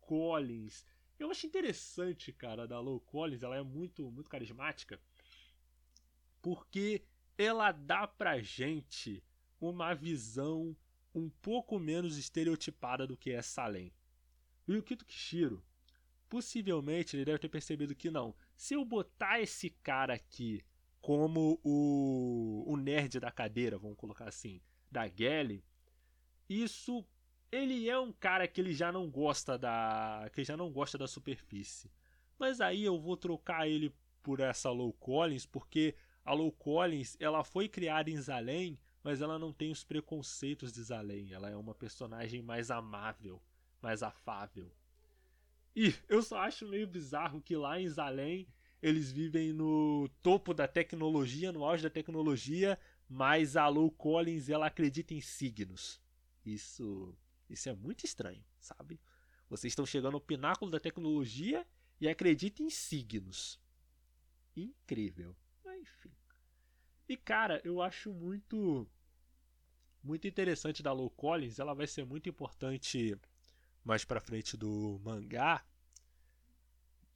Collins. 0.00 0.86
Eu 1.18 1.30
acho 1.30 1.46
interessante, 1.46 2.32
cara, 2.32 2.66
da 2.66 2.80
Lou 2.80 3.00
Collins, 3.00 3.42
ela 3.42 3.56
é 3.56 3.62
muito 3.62 4.10
muito 4.10 4.30
carismática, 4.30 4.98
porque 6.40 7.04
ela 7.36 7.72
dá 7.72 8.06
pra 8.06 8.40
gente 8.40 9.22
uma 9.60 9.94
visão 9.94 10.76
um 11.14 11.28
pouco 11.28 11.78
menos 11.78 12.16
estereotipada 12.16 13.06
do 13.06 13.16
que 13.16 13.30
é 13.30 13.42
Salem. 13.42 13.92
O 14.66 14.72
Yukito 14.72 15.04
Kishiro, 15.04 15.62
possivelmente 16.32 17.14
ele 17.14 17.26
deve 17.26 17.38
ter 17.38 17.50
percebido 17.50 17.94
que 17.94 18.10
não. 18.10 18.34
Se 18.56 18.72
eu 18.72 18.86
botar 18.86 19.38
esse 19.38 19.68
cara 19.68 20.14
aqui 20.14 20.64
como 20.98 21.60
o, 21.62 22.64
o 22.66 22.74
nerd 22.78 23.20
da 23.20 23.30
cadeira, 23.30 23.76
vamos 23.76 23.98
colocar 23.98 24.26
assim, 24.26 24.58
da 24.90 25.06
Gelly, 25.06 25.62
isso 26.48 27.04
ele 27.50 27.86
é 27.86 27.98
um 27.98 28.10
cara 28.14 28.48
que 28.48 28.62
ele 28.62 28.72
já 28.72 28.90
não 28.90 29.10
gosta 29.10 29.58
da 29.58 30.30
que 30.32 30.42
já 30.42 30.56
não 30.56 30.72
gosta 30.72 30.96
da 30.96 31.06
superfície. 31.06 31.92
Mas 32.38 32.62
aí 32.62 32.82
eu 32.82 32.98
vou 32.98 33.14
trocar 33.14 33.68
ele 33.68 33.94
por 34.22 34.40
essa 34.40 34.70
Low 34.70 34.94
Collins, 34.94 35.44
porque 35.44 35.94
a 36.24 36.32
Low 36.32 36.50
Collins 36.50 37.14
ela 37.20 37.44
foi 37.44 37.68
criada 37.68 38.08
em 38.08 38.16
Zalém 38.16 38.78
mas 39.02 39.20
ela 39.20 39.38
não 39.38 39.52
tem 39.52 39.70
os 39.70 39.82
preconceitos 39.82 40.72
de 40.72 40.82
Zalém. 40.82 41.32
Ela 41.32 41.50
é 41.50 41.56
uma 41.56 41.74
personagem 41.74 42.40
mais 42.40 42.70
amável, 42.70 43.42
mais 43.80 44.02
afável. 44.02 44.72
E 45.74 45.94
eu 46.08 46.22
só 46.22 46.38
acho 46.38 46.68
meio 46.68 46.86
bizarro 46.86 47.40
que 47.40 47.56
lá 47.56 47.80
em 47.80 47.88
Zalém 47.88 48.46
eles 48.82 49.12
vivem 49.12 49.52
no 49.52 50.08
topo 50.22 50.52
da 50.52 50.66
tecnologia, 50.66 51.52
no 51.52 51.64
auge 51.64 51.82
da 51.82 51.90
tecnologia, 51.90 52.78
mas 53.08 53.56
a 53.56 53.68
Lou 53.68 53.90
Collins 53.90 54.48
ela 54.48 54.66
acredita 54.66 55.14
em 55.14 55.20
signos. 55.20 56.00
Isso, 56.44 57.16
isso 57.48 57.68
é 57.68 57.74
muito 57.74 58.04
estranho, 58.04 58.44
sabe? 58.58 59.00
Vocês 59.48 59.70
estão 59.70 59.86
chegando 59.86 60.14
ao 60.14 60.20
pináculo 60.20 60.70
da 60.70 60.80
tecnologia 60.80 61.66
e 62.00 62.08
acreditam 62.08 62.66
em 62.66 62.70
signos. 62.70 63.60
Incrível. 64.56 65.36
Enfim. 65.64 66.10
E 67.08 67.16
cara, 67.16 67.60
eu 67.64 67.80
acho 67.80 68.12
muito 68.12 68.88
muito 70.02 70.26
interessante 70.26 70.82
da 70.82 70.92
Lou 70.92 71.08
Collins, 71.08 71.60
ela 71.60 71.74
vai 71.74 71.86
ser 71.86 72.04
muito 72.04 72.28
importante 72.28 73.16
mais 73.84 74.04
para 74.04 74.20
frente 74.20 74.56
do 74.56 75.00
mangá, 75.04 75.64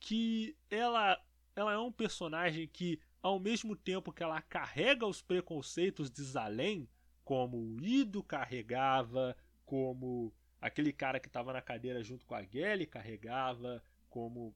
que 0.00 0.56
ela 0.70 1.20
ela 1.54 1.72
é 1.72 1.78
um 1.78 1.90
personagem 1.90 2.68
que 2.68 3.00
ao 3.22 3.40
mesmo 3.40 3.74
tempo 3.74 4.12
que 4.12 4.22
ela 4.22 4.42
carrega 4.42 5.06
os 5.06 5.22
preconceitos 5.22 6.10
de 6.10 6.22
Zalem, 6.22 6.88
como 7.24 7.56
o 7.56 7.80
Ido 7.82 8.22
carregava, 8.22 9.34
como 9.64 10.32
aquele 10.60 10.92
cara 10.92 11.18
que 11.18 11.28
estava 11.28 11.52
na 11.52 11.62
cadeira 11.62 12.02
junto 12.02 12.26
com 12.26 12.34
a 12.34 12.42
Gelly 12.42 12.86
carregava, 12.86 13.82
como 14.08 14.54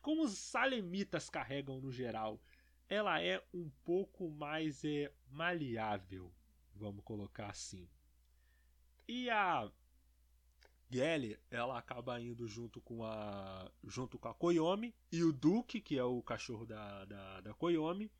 como 0.00 0.24
os 0.24 0.38
salemitas 0.38 1.28
carregam 1.28 1.80
no 1.80 1.92
geral, 1.92 2.40
ela 2.88 3.20
é 3.20 3.42
um 3.52 3.68
pouco 3.84 4.30
mais 4.30 4.84
é, 4.84 5.12
maleável, 5.30 6.32
vamos 6.74 7.04
colocar 7.04 7.50
assim. 7.50 7.88
E 9.06 9.28
a 9.28 9.70
Gelly, 10.90 11.38
ela 11.50 11.78
acaba 11.78 12.20
indo 12.20 12.48
junto 12.48 12.80
com 12.80 13.04
a 13.04 13.70
junto 13.84 14.18
com 14.18 14.28
a 14.28 14.34
Koyomi 14.34 14.94
e 15.12 15.22
o 15.22 15.32
Duke, 15.32 15.80
que 15.80 15.98
é 15.98 16.04
o 16.04 16.22
cachorro 16.22 16.64
da, 16.64 17.04
da, 17.04 17.40
da 17.42 17.54
Koyomi, 17.54 18.10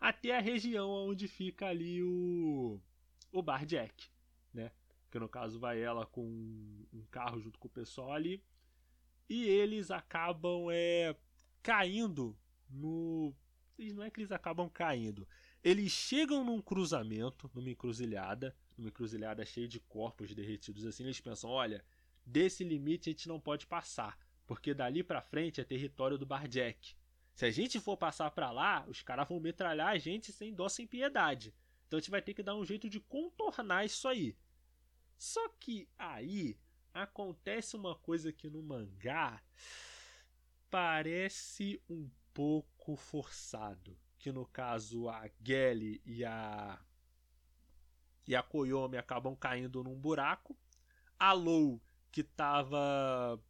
até 0.00 0.36
a 0.36 0.40
região 0.40 0.88
onde 0.88 1.28
fica 1.28 1.66
ali 1.66 2.02
o 2.02 2.80
o 3.32 3.42
Bar 3.42 3.64
Jack, 3.64 4.08
né? 4.52 4.72
Que 5.10 5.18
no 5.18 5.28
caso 5.28 5.60
vai 5.60 5.80
ela 5.80 6.04
com 6.06 6.24
um 6.92 7.04
carro 7.10 7.40
junto 7.40 7.58
com 7.58 7.68
o 7.68 7.70
pessoal 7.70 8.12
ali 8.12 8.42
e 9.28 9.44
eles 9.44 9.90
acabam 9.90 10.68
é 10.70 11.14
caindo 11.62 12.36
no 12.68 13.34
não 13.94 14.02
é 14.02 14.10
que 14.10 14.20
eles 14.20 14.32
acabam 14.32 14.68
caindo. 14.68 15.26
Eles 15.62 15.92
chegam 15.92 16.44
num 16.44 16.60
cruzamento, 16.60 17.48
numa 17.54 17.70
encruzilhada, 17.70 18.54
numa 18.76 18.88
encruzilhada 18.88 19.44
cheia 19.44 19.68
de 19.68 19.78
corpos 19.78 20.34
derretidos 20.34 20.84
assim, 20.84 21.04
eles 21.04 21.20
pensam, 21.20 21.50
olha, 21.50 21.84
desse 22.28 22.62
limite 22.62 23.08
a 23.08 23.12
gente 23.12 23.28
não 23.28 23.40
pode 23.40 23.66
passar, 23.66 24.18
porque 24.46 24.74
dali 24.74 25.02
para 25.02 25.22
frente 25.22 25.60
é 25.60 25.64
território 25.64 26.18
do 26.18 26.26
Barjack. 26.26 26.94
Se 27.34 27.46
a 27.46 27.50
gente 27.50 27.80
for 27.80 27.96
passar 27.96 28.30
para 28.30 28.50
lá, 28.50 28.84
os 28.88 29.02
caras 29.02 29.28
vão 29.28 29.40
metralhar 29.40 29.88
a 29.88 29.98
gente 29.98 30.32
sem 30.32 30.52
dó, 30.52 30.68
sem 30.68 30.86
piedade. 30.86 31.54
Então 31.86 31.96
a 31.96 32.00
gente 32.00 32.10
vai 32.10 32.20
ter 32.20 32.34
que 32.34 32.42
dar 32.42 32.56
um 32.56 32.64
jeito 32.64 32.88
de 32.88 33.00
contornar 33.00 33.84
isso 33.84 34.06
aí. 34.08 34.36
Só 35.16 35.48
que 35.60 35.88
aí 35.96 36.58
acontece 36.92 37.76
uma 37.76 37.94
coisa 37.94 38.32
que 38.32 38.50
no 38.50 38.62
mangá 38.62 39.42
parece 40.68 41.80
um 41.88 42.10
pouco 42.34 42.96
forçado. 42.96 43.96
Que 44.18 44.32
no 44.32 44.44
caso 44.44 45.08
a 45.08 45.30
Gelly 45.42 46.02
e 46.04 46.24
a 46.24 46.78
e 48.26 48.36
a 48.36 48.42
Koyomi 48.42 48.98
acabam 48.98 49.34
caindo 49.34 49.82
num 49.82 49.98
buraco. 49.98 50.54
A 51.18 51.32
Lou, 51.32 51.80
que 52.10 52.22
tava. 52.22 53.40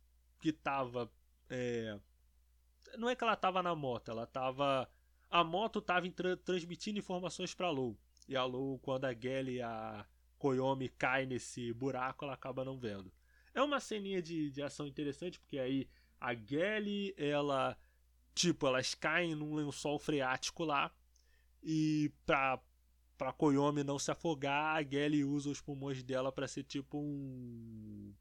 que 0.40 0.52
tava. 0.52 1.11
É, 1.48 1.98
não 2.96 3.09
é 3.09 3.16
que 3.16 3.24
ela 3.24 3.36
tava 3.36 3.62
na 3.62 3.74
moto, 3.74 4.11
ela 4.11 4.26
tava. 4.26 4.88
A 5.30 5.44
moto 5.44 5.80
tava 5.80 6.11
tra 6.11 6.36
transmitindo 6.36 6.98
informações 6.98 7.54
pra 7.54 7.70
Lou. 7.70 7.96
E 8.26 8.36
a 8.36 8.44
Lou, 8.44 8.78
quando 8.78 9.04
a 9.04 9.14
Gelly 9.14 9.56
e 9.56 9.62
a 9.62 10.06
Koyomi 10.38 10.88
cai 10.88 11.26
nesse 11.26 11.72
buraco, 11.72 12.24
ela 12.24 12.34
acaba 12.34 12.64
não 12.64 12.78
vendo. 12.78 13.12
É 13.54 13.62
uma 13.62 13.80
ceninha 13.80 14.22
de, 14.22 14.50
de 14.50 14.62
ação 14.62 14.86
interessante, 14.86 15.38
porque 15.38 15.59
aí 15.59 15.88
a 16.20 16.34
Gelly, 16.34 17.14
ela 17.16 17.76
Tipo, 18.38 18.68
elas 18.68 18.94
caem 18.94 19.34
num 19.34 19.52
lençol 19.56 19.98
freático 19.98 20.64
lá 20.64 20.94
e 21.61 22.12
pra, 22.24 22.62
pra 23.16 23.32
Koyomi 23.32 23.82
não 23.82 23.98
se 23.98 24.12
afogar, 24.12 24.76
a 24.76 24.82
Gelly 24.84 25.24
usa 25.24 25.50
os 25.50 25.61
pulmões 25.61 26.04
dela 26.04 26.30
para 26.30 26.46
ser 26.46 26.62
tipo 26.62 26.98
um 27.00 28.14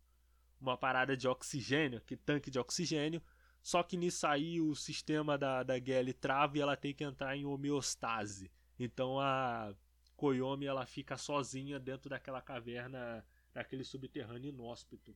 uma 0.59 0.77
parada 0.77 1.15
de 1.15 1.27
oxigênio, 1.27 2.01
que 2.01 2.15
tanque 2.15 2.49
de 2.49 2.59
oxigênio. 2.59 3.21
Só 3.61 3.83
que 3.83 3.97
nisso 3.97 4.25
aí 4.25 4.61
o 4.61 4.75
sistema 4.75 5.37
da, 5.37 5.63
da 5.63 5.79
Gelly 5.79 6.13
trava 6.13 6.57
e 6.57 6.61
ela 6.61 6.77
tem 6.77 6.93
que 6.93 7.03
entrar 7.03 7.35
em 7.35 7.45
homeostase. 7.45 8.51
Então 8.79 9.19
a 9.19 9.73
Koyomi 10.15 10.65
ela 10.65 10.85
fica 10.85 11.17
sozinha 11.17 11.79
dentro 11.79 12.09
daquela 12.09 12.41
caverna, 12.41 13.25
daquele 13.53 13.83
subterrâneo 13.83 14.49
inóspito. 14.49 15.15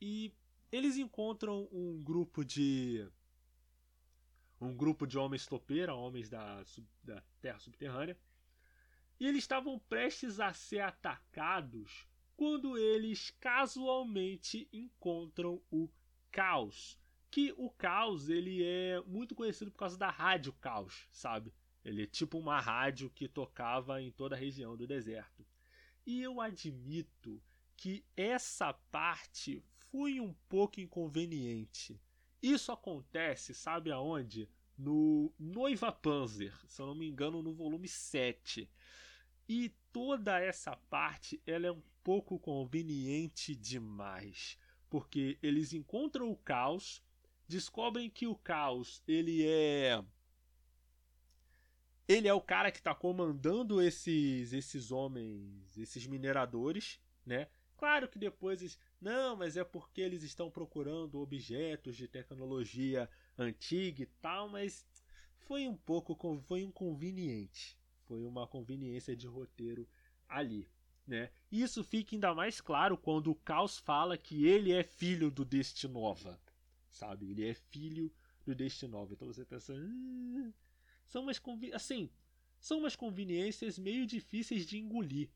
E 0.00 0.32
eles 0.70 0.96
encontram 0.96 1.68
um 1.72 2.00
grupo 2.02 2.44
de 2.44 3.06
um 4.60 4.74
grupo 4.74 5.06
de 5.06 5.16
homens 5.16 5.46
topeira, 5.46 5.94
homens 5.94 6.28
da, 6.28 6.64
da 7.02 7.22
terra 7.40 7.60
subterrânea, 7.60 8.18
e 9.20 9.26
eles 9.26 9.44
estavam 9.44 9.78
prestes 9.78 10.40
a 10.40 10.52
ser 10.52 10.80
atacados 10.80 12.07
quando 12.38 12.78
eles 12.78 13.32
casualmente 13.40 14.68
encontram 14.72 15.60
o 15.72 15.90
Caos. 16.30 16.96
Que 17.32 17.52
o 17.56 17.68
Caos 17.68 18.28
ele 18.28 18.62
é 18.62 19.02
muito 19.02 19.34
conhecido 19.34 19.72
por 19.72 19.78
causa 19.78 19.98
da 19.98 20.08
rádio 20.08 20.52
Caos, 20.52 21.08
sabe? 21.10 21.52
Ele 21.84 22.04
é 22.04 22.06
tipo 22.06 22.38
uma 22.38 22.60
rádio 22.60 23.10
que 23.10 23.26
tocava 23.26 24.00
em 24.00 24.12
toda 24.12 24.36
a 24.36 24.38
região 24.38 24.76
do 24.76 24.86
deserto. 24.86 25.44
E 26.06 26.22
eu 26.22 26.40
admito 26.40 27.42
que 27.76 28.04
essa 28.16 28.72
parte 28.72 29.60
foi 29.90 30.20
um 30.20 30.32
pouco 30.48 30.80
inconveniente. 30.80 32.00
Isso 32.40 32.70
acontece, 32.70 33.52
sabe 33.52 33.90
aonde? 33.90 34.48
No 34.76 35.34
Noiva 35.36 35.90
Panzer, 35.90 36.54
se 36.68 36.80
eu 36.80 36.86
não 36.86 36.94
me 36.94 37.08
engano, 37.08 37.42
no 37.42 37.52
volume 37.52 37.88
7. 37.88 38.70
E 39.48 39.74
toda 39.92 40.38
essa 40.38 40.76
parte 40.76 41.42
ela 41.44 41.66
é 41.66 41.72
um 41.72 41.82
pouco 42.08 42.38
conveniente 42.38 43.54
demais, 43.54 44.56
porque 44.88 45.38
eles 45.42 45.74
encontram 45.74 46.30
o 46.30 46.36
caos, 46.38 47.02
descobrem 47.46 48.08
que 48.08 48.26
o 48.26 48.34
caos 48.34 49.02
ele 49.06 49.46
é 49.46 50.02
ele 52.08 52.26
é 52.26 52.32
o 52.32 52.40
cara 52.40 52.72
que 52.72 52.78
está 52.78 52.94
comandando 52.94 53.82
esses 53.82 54.54
esses 54.54 54.90
homens, 54.90 55.76
esses 55.76 56.06
mineradores, 56.06 56.98
né? 57.26 57.46
Claro 57.76 58.08
que 58.08 58.18
depois 58.18 58.62
eles, 58.62 58.78
não, 58.98 59.36
mas 59.36 59.58
é 59.58 59.62
porque 59.62 60.00
eles 60.00 60.22
estão 60.22 60.50
procurando 60.50 61.20
objetos 61.20 61.94
de 61.94 62.08
tecnologia 62.08 63.06
antiga 63.36 64.02
e 64.02 64.06
tal, 64.22 64.48
mas 64.48 64.86
foi 65.40 65.68
um 65.68 65.76
pouco 65.76 66.16
foi 66.46 66.62
inconveniente. 66.62 67.78
Foi 68.06 68.24
uma 68.24 68.46
conveniência 68.46 69.14
de 69.14 69.26
roteiro 69.26 69.86
ali, 70.26 70.66
né? 71.08 71.30
Isso 71.50 71.82
fica 71.82 72.14
ainda 72.14 72.34
mais 72.34 72.60
claro 72.60 72.96
quando 72.96 73.30
o 73.30 73.34
Caos 73.34 73.78
fala 73.78 74.18
que 74.18 74.46
ele 74.46 74.72
é 74.72 74.82
filho 74.82 75.30
do 75.30 75.44
Destinova, 75.44 76.38
sabe? 76.88 77.30
Ele 77.30 77.48
é 77.48 77.54
filho 77.54 78.12
do 78.44 78.54
Destinova. 78.54 79.12
Então 79.14 79.26
você 79.26 79.44
pensa, 79.44 79.74
ah, 79.74 80.52
são 81.06 81.22
umas 81.22 81.40
assim, 81.72 82.10
são 82.60 82.78
umas 82.78 82.94
conveniências 82.94 83.78
meio 83.78 84.06
difíceis 84.06 84.66
de 84.66 84.78
engolir. 84.78 85.30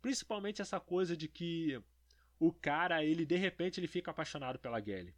Principalmente 0.00 0.62
essa 0.62 0.78
coisa 0.78 1.16
de 1.16 1.26
que 1.26 1.82
o 2.38 2.52
cara, 2.52 3.04
ele 3.04 3.26
de 3.26 3.36
repente 3.36 3.80
ele 3.80 3.88
fica 3.88 4.12
apaixonado 4.12 4.58
pela 4.58 4.80
Gelly. 4.80 5.14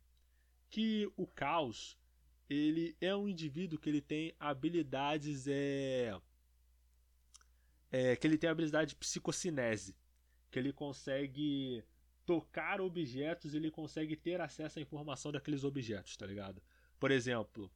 Que 0.70 1.10
o 1.16 1.26
Caos, 1.26 1.98
ele 2.48 2.96
é 3.00 3.14
um 3.14 3.28
indivíduo 3.28 3.78
que 3.78 3.88
ele 3.88 4.00
tem 4.00 4.34
habilidades 4.40 5.46
é, 5.46 6.18
é 7.90 8.16
que 8.16 8.26
ele 8.26 8.38
tem 8.38 8.50
habilidade 8.50 8.90
de 8.90 8.96
psicocinese, 8.96 9.96
que 10.50 10.58
ele 10.58 10.72
consegue 10.72 11.84
tocar 12.26 12.80
objetos, 12.80 13.54
ele 13.54 13.70
consegue 13.70 14.14
ter 14.14 14.40
acesso 14.40 14.78
à 14.78 14.82
informação 14.82 15.32
daqueles 15.32 15.64
objetos, 15.64 16.16
tá 16.16 16.26
ligado? 16.26 16.62
Por 17.00 17.10
exemplo, 17.10 17.70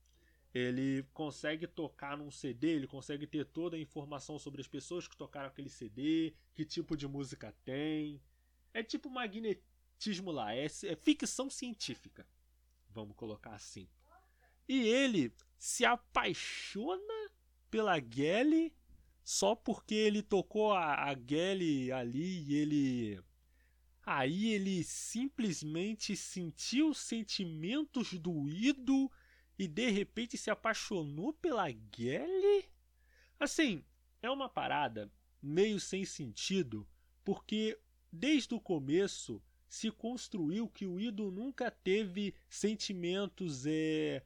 ele 0.53 1.03
consegue 1.15 1.67
tocar 1.67 2.19
num 2.19 2.31
CD, 2.31 2.69
ele 2.69 2.87
consegue 2.87 3.27
ter 3.27 3.47
toda 3.47 3.77
a 3.77 3.81
informação 3.81 4.39
sobre 4.39 4.61
as 4.61 4.69
pessoas 4.69 5.09
que 5.09 5.17
tocaram 5.17 5.49
aquele 5.49 5.71
CD, 5.71 6.35
que 6.55 6.65
tipo 6.65 6.97
de 6.97 7.09
música 7.09 7.55
tem. 7.65 8.21
É 8.75 8.83
tipo 8.83 9.09
magnetismo 9.09 10.31
lá, 10.31 10.55
é, 10.55 10.67
é 10.67 10.97
ficção 10.97 11.49
científica. 11.49 12.27
Vamos 12.91 13.17
colocar 13.17 13.55
assim. 13.55 13.89
E 14.69 14.87
ele 14.87 15.33
se 15.59 15.85
apaixona 15.85 17.31
pela 17.71 17.99
Gelly 17.99 18.75
só 19.25 19.55
porque 19.55 19.95
ele 19.95 20.23
tocou 20.23 20.73
a, 20.73 21.11
a 21.11 21.15
Gelly 21.15 21.93
ali 21.93 22.45
e 22.49 22.55
ele. 22.55 23.21
Aí 24.05 24.53
ele 24.53 24.83
simplesmente 24.83 26.17
sentiu 26.17 26.93
sentimentos 26.93 28.13
do 28.15 28.49
Ido 28.49 29.11
e 29.57 29.69
de 29.69 29.91
repente 29.91 30.37
se 30.37 30.51
apaixonou 30.51 31.33
pela 31.33 31.69
Gelly? 31.97 32.69
Assim, 33.39 33.85
é 34.21 34.29
uma 34.29 34.49
parada 34.49 35.11
meio 35.41 35.79
sem 35.79 36.05
sentido, 36.05 36.87
porque 37.25 37.79
desde 38.11 38.55
o 38.55 38.61
começo 38.61 39.43
se 39.69 39.91
construiu 39.91 40.69
que 40.69 40.85
o 40.85 41.01
Ido 41.01 41.31
nunca 41.31 41.71
teve 41.71 42.35
sentimentos 42.49 43.65
é, 43.67 44.23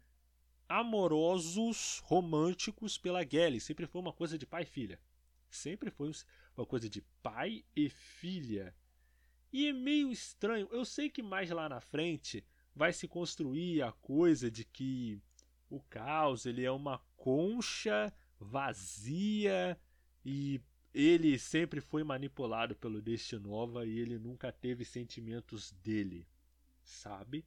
amorosos, 0.69 2.01
românticos 2.05 2.99
pela 2.99 3.25
Gelly. 3.25 3.61
Sempre 3.61 3.87
foi 3.87 4.01
uma 4.01 4.13
coisa 4.13 4.39
de 4.39 4.47
pai 4.47 4.63
e 4.63 4.67
filha. 4.67 5.01
Sempre 5.51 5.91
foi 5.91 6.11
uma 6.57 6.67
coisa 6.67 6.89
de 6.89 7.03
pai 7.23 7.65
e 7.75 7.89
filha. 7.89 8.75
E 9.53 9.69
é 9.69 9.73
meio 9.73 10.11
estranho. 10.11 10.69
Eu 10.71 10.85
sei 10.85 11.09
que 11.09 11.23
mais 11.23 11.51
lá 11.51 11.69
na 11.69 11.81
frente 11.81 12.45
vai 12.75 12.93
se 12.93 13.09
construir 13.09 13.83
a 13.83 13.93
coisa 13.93 14.51
de 14.51 14.65
que 14.65 15.21
o 15.71 15.81
caos 15.81 16.47
ele 16.47 16.65
é 16.65 16.71
uma 16.71 16.99
concha 17.17 18.13
vazia 18.39 19.79
e 20.25 20.61
ele 20.93 21.39
sempre 21.39 21.81
foi 21.81 22.03
manipulado 22.03 22.75
pelo 22.75 23.03
Destinova 23.03 23.87
e 23.87 23.99
ele 23.99 24.19
nunca 24.19 24.53
teve 24.53 24.85
sentimentos 24.85 25.73
dele, 25.83 26.27
sabe? 26.83 27.45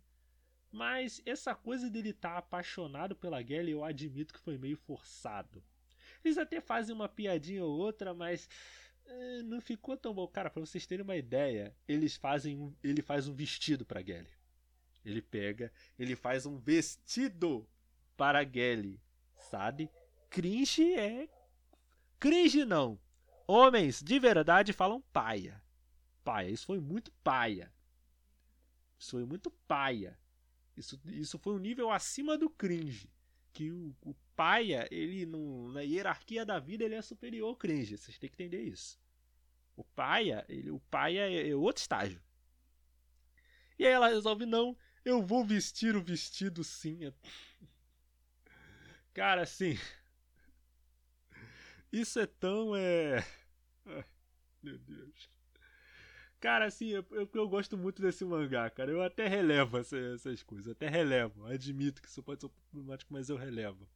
Mas 0.71 1.21
essa 1.25 1.55
coisa 1.55 1.89
dele 1.89 2.09
estar 2.09 2.33
tá 2.33 2.37
apaixonado 2.37 3.15
pela 3.15 3.41
Gelly 3.41 3.71
eu 3.71 3.83
admito 3.83 4.33
que 4.33 4.39
foi 4.39 4.57
meio 4.57 4.77
forçado. 4.77 5.63
Eles 6.23 6.37
até 6.37 6.61
fazem 6.61 6.93
uma 6.93 7.09
piadinha 7.09 7.63
ou 7.63 7.71
outra, 7.71 8.13
mas 8.13 8.47
eh, 9.05 9.41
não 9.43 9.59
ficou 9.59 9.97
tão 9.97 10.13
bom. 10.13 10.27
Cara, 10.27 10.49
pra 10.49 10.59
vocês 10.59 10.85
terem 10.85 11.03
uma 11.03 11.15
ideia, 11.15 11.75
eles 11.87 12.15
fazem 12.15 12.57
um, 12.57 12.75
ele 12.83 13.01
faz 13.01 13.27
um 13.27 13.33
vestido 13.33 13.85
pra 13.85 14.03
Gelly. 14.03 14.29
Ele 15.03 15.21
pega, 15.21 15.71
ele 15.97 16.15
faz 16.15 16.45
um 16.45 16.57
vestido 16.57 17.67
para 18.15 18.43
Gelly, 18.43 19.01
sabe? 19.37 19.89
Cringe 20.29 20.93
é. 20.93 21.27
Cringe 22.19 22.65
não. 22.65 22.99
Homens 23.47 24.03
de 24.03 24.19
verdade 24.19 24.73
falam 24.73 25.01
paia. 25.13 25.59
Paia. 26.23 26.49
Isso 26.49 26.67
foi 26.67 26.79
muito 26.79 27.11
paia. 27.23 27.73
Isso 28.99 29.11
foi 29.11 29.25
muito 29.25 29.49
paia. 29.49 30.19
Isso, 30.79 30.99
isso 31.07 31.37
foi 31.37 31.53
um 31.53 31.59
nível 31.59 31.91
acima 31.91 32.37
do 32.37 32.49
cringe. 32.49 33.11
Que 33.51 33.69
o, 33.69 33.93
o 34.01 34.13
paia, 34.35 34.87
ele 34.89 35.25
no, 35.25 35.71
na 35.73 35.81
hierarquia 35.81 36.45
da 36.45 36.57
vida, 36.57 36.85
ele 36.85 36.95
é 36.95 37.01
superior 37.01 37.49
ao 37.49 37.55
cringe. 37.55 37.97
Vocês 37.97 38.17
têm 38.17 38.29
que 38.29 38.35
entender 38.35 38.63
isso. 38.63 38.97
O 39.75 39.83
paia, 39.83 40.45
ele, 40.47 40.71
o 40.71 40.79
paia 40.79 41.29
é, 41.29 41.49
é 41.49 41.55
outro 41.55 41.81
estágio. 41.81 42.21
E 43.77 43.85
aí 43.85 43.91
ela 43.91 44.07
resolve, 44.07 44.45
não, 44.45 44.77
eu 45.03 45.21
vou 45.21 45.45
vestir 45.45 45.95
o 45.95 46.01
vestido 46.01 46.63
sim. 46.63 47.13
Cara, 49.13 49.41
assim. 49.41 49.77
Isso 51.91 52.19
é 52.19 52.25
tão. 52.25 52.73
É... 52.75 53.25
Meu 54.63 54.77
Deus. 54.77 55.29
Cara, 56.39 56.65
assim, 56.65 56.87
eu, 56.87 57.05
eu, 57.11 57.49
gosto 57.49 57.77
muito 57.77 58.01
desse 58.01 58.23
mangá, 58.23 58.69
cara. 58.69 58.89
Eu 58.89 59.01
até 59.03 59.27
relevo 59.27 59.77
essa, 59.77 59.97
essas 59.97 60.41
coisas, 60.41 60.71
até 60.71 60.87
relevo. 60.87 61.45
Admito 61.45 62.01
que 62.01 62.07
isso 62.07 62.23
pode 62.23 62.41
ser 62.41 62.49
problemático, 62.71 63.11
mas 63.11 63.29
eu 63.29 63.35
relevo. 63.35 63.87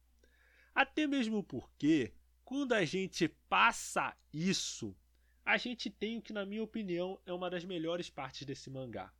Até 0.74 1.06
mesmo 1.06 1.42
porque, 1.42 2.12
quando 2.44 2.74
a 2.74 2.84
gente 2.84 3.28
passa 3.48 4.14
isso, 4.30 4.94
a 5.42 5.56
gente 5.56 5.88
tem 5.88 6.18
o 6.18 6.22
que, 6.22 6.34
na 6.34 6.44
minha 6.44 6.62
opinião, 6.62 7.18
é 7.24 7.32
uma 7.32 7.48
das 7.48 7.64
melhores 7.64 8.10
partes 8.10 8.46
desse 8.46 8.68
mangá. 8.68 9.10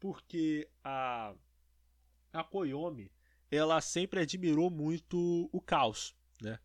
Porque 0.00 0.68
a, 0.82 1.34
a 2.32 2.42
Koyomi, 2.42 3.12
ela 3.50 3.80
sempre 3.80 4.20
admirou 4.20 4.68
muito 4.68 5.48
o 5.52 5.60
caos, 5.60 6.14
né? 6.40 6.58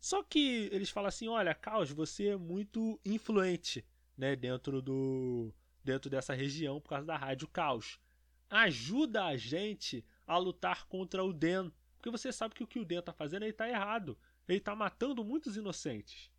Só 0.00 0.22
que 0.22 0.68
eles 0.72 0.90
falam 0.90 1.08
assim: 1.08 1.28
olha, 1.28 1.54
Caos, 1.54 1.90
você 1.90 2.28
é 2.28 2.36
muito 2.36 3.00
influente 3.04 3.84
né, 4.16 4.34
dentro, 4.34 4.80
do, 4.80 5.52
dentro 5.84 6.08
dessa 6.10 6.34
região 6.34 6.80
por 6.80 6.90
causa 6.90 7.06
da 7.06 7.16
Rádio 7.16 7.48
Caos. 7.48 8.00
Ajuda 8.48 9.24
a 9.24 9.36
gente 9.36 10.04
a 10.26 10.38
lutar 10.38 10.86
contra 10.86 11.24
o 11.24 11.32
Den. 11.32 11.72
Porque 11.96 12.10
você 12.10 12.32
sabe 12.32 12.54
que 12.54 12.62
o 12.62 12.66
que 12.66 12.78
o 12.78 12.84
Den 12.84 12.98
está 12.98 13.12
fazendo 13.12 13.42
ele 13.42 13.52
tá 13.52 13.68
errado. 13.68 14.16
Ele 14.48 14.58
está 14.58 14.74
matando 14.74 15.24
muitos 15.24 15.56
inocentes. 15.56 16.30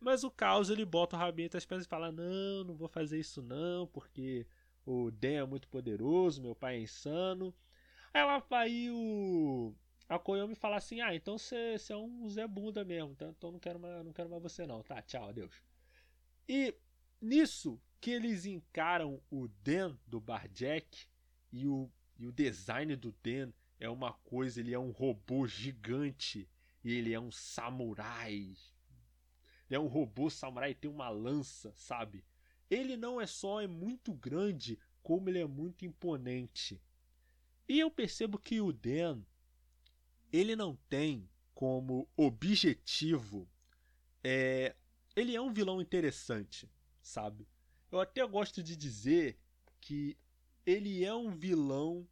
Mas 0.00 0.22
o 0.22 0.30
Caos 0.30 0.70
ele 0.70 0.84
bota 0.84 1.16
o 1.16 1.18
rabinho 1.18 1.46
entre 1.46 1.58
as 1.58 1.66
pernas 1.66 1.84
e 1.84 1.88
fala: 1.88 2.12
Não, 2.12 2.64
não 2.64 2.74
vou 2.76 2.88
fazer 2.88 3.18
isso 3.18 3.42
não, 3.42 3.86
porque 3.88 4.46
o 4.86 5.10
Den 5.10 5.38
é 5.38 5.44
muito 5.44 5.68
poderoso, 5.68 6.40
meu 6.40 6.54
pai 6.54 6.76
é 6.76 6.80
insano. 6.80 7.54
Aí, 8.14 8.20
ela, 8.22 8.42
aí 8.50 8.90
o, 8.90 9.74
a 10.08 10.18
Koyomi 10.18 10.54
fala 10.54 10.76
assim: 10.76 11.00
Ah, 11.00 11.14
então 11.14 11.36
você 11.36 11.76
é 11.90 11.96
um 11.96 12.28
Zé 12.28 12.46
Bunda 12.46 12.84
mesmo, 12.84 13.10
então, 13.12 13.30
então 13.30 13.50
não, 13.50 13.58
quero 13.58 13.80
mais, 13.80 14.04
não 14.04 14.12
quero 14.12 14.30
mais 14.30 14.42
você 14.42 14.66
não. 14.66 14.82
Tá, 14.82 15.02
tchau, 15.02 15.28
adeus. 15.28 15.67
E 16.48 16.74
nisso 17.20 17.80
que 18.00 18.10
eles 18.10 18.46
encaram 18.46 19.20
o 19.30 19.48
Den 19.62 19.98
do 20.06 20.20
Barjack 20.20 21.06
e 21.52 21.66
o, 21.66 21.90
e 22.18 22.26
o 22.26 22.32
design 22.32 22.96
do 22.96 23.12
Den 23.22 23.52
é 23.78 23.88
uma 23.88 24.12
coisa, 24.12 24.60
ele 24.60 24.72
é 24.72 24.78
um 24.78 24.90
robô 24.90 25.46
gigante 25.46 26.48
e 26.82 26.92
ele 26.94 27.12
é 27.12 27.20
um 27.20 27.30
samurai. 27.30 28.56
Ele 29.68 29.76
é 29.76 29.78
um 29.78 29.86
robô 29.86 30.30
samurai, 30.30 30.74
tem 30.74 30.90
uma 30.90 31.08
lança, 31.08 31.72
sabe? 31.74 32.24
Ele 32.70 32.96
não 32.96 33.20
é 33.20 33.26
só 33.26 33.60
é 33.60 33.66
muito 33.66 34.14
grande, 34.14 34.78
como 35.02 35.28
ele 35.28 35.38
é 35.38 35.46
muito 35.46 35.84
imponente. 35.84 36.80
E 37.68 37.78
eu 37.78 37.90
percebo 37.90 38.38
que 38.38 38.60
o 38.60 38.72
Den 38.72 39.24
ele 40.32 40.56
não 40.56 40.76
tem 40.88 41.28
como 41.54 42.08
objetivo. 42.16 43.48
É, 44.22 44.74
ele 45.18 45.34
é 45.34 45.40
um 45.40 45.52
vilão 45.52 45.80
interessante, 45.80 46.70
sabe? 47.00 47.46
Eu 47.90 48.00
até 48.00 48.24
gosto 48.26 48.62
de 48.62 48.76
dizer 48.76 49.38
que 49.80 50.16
ele 50.64 51.04
é 51.04 51.14
um 51.14 51.30
vilão 51.30 52.06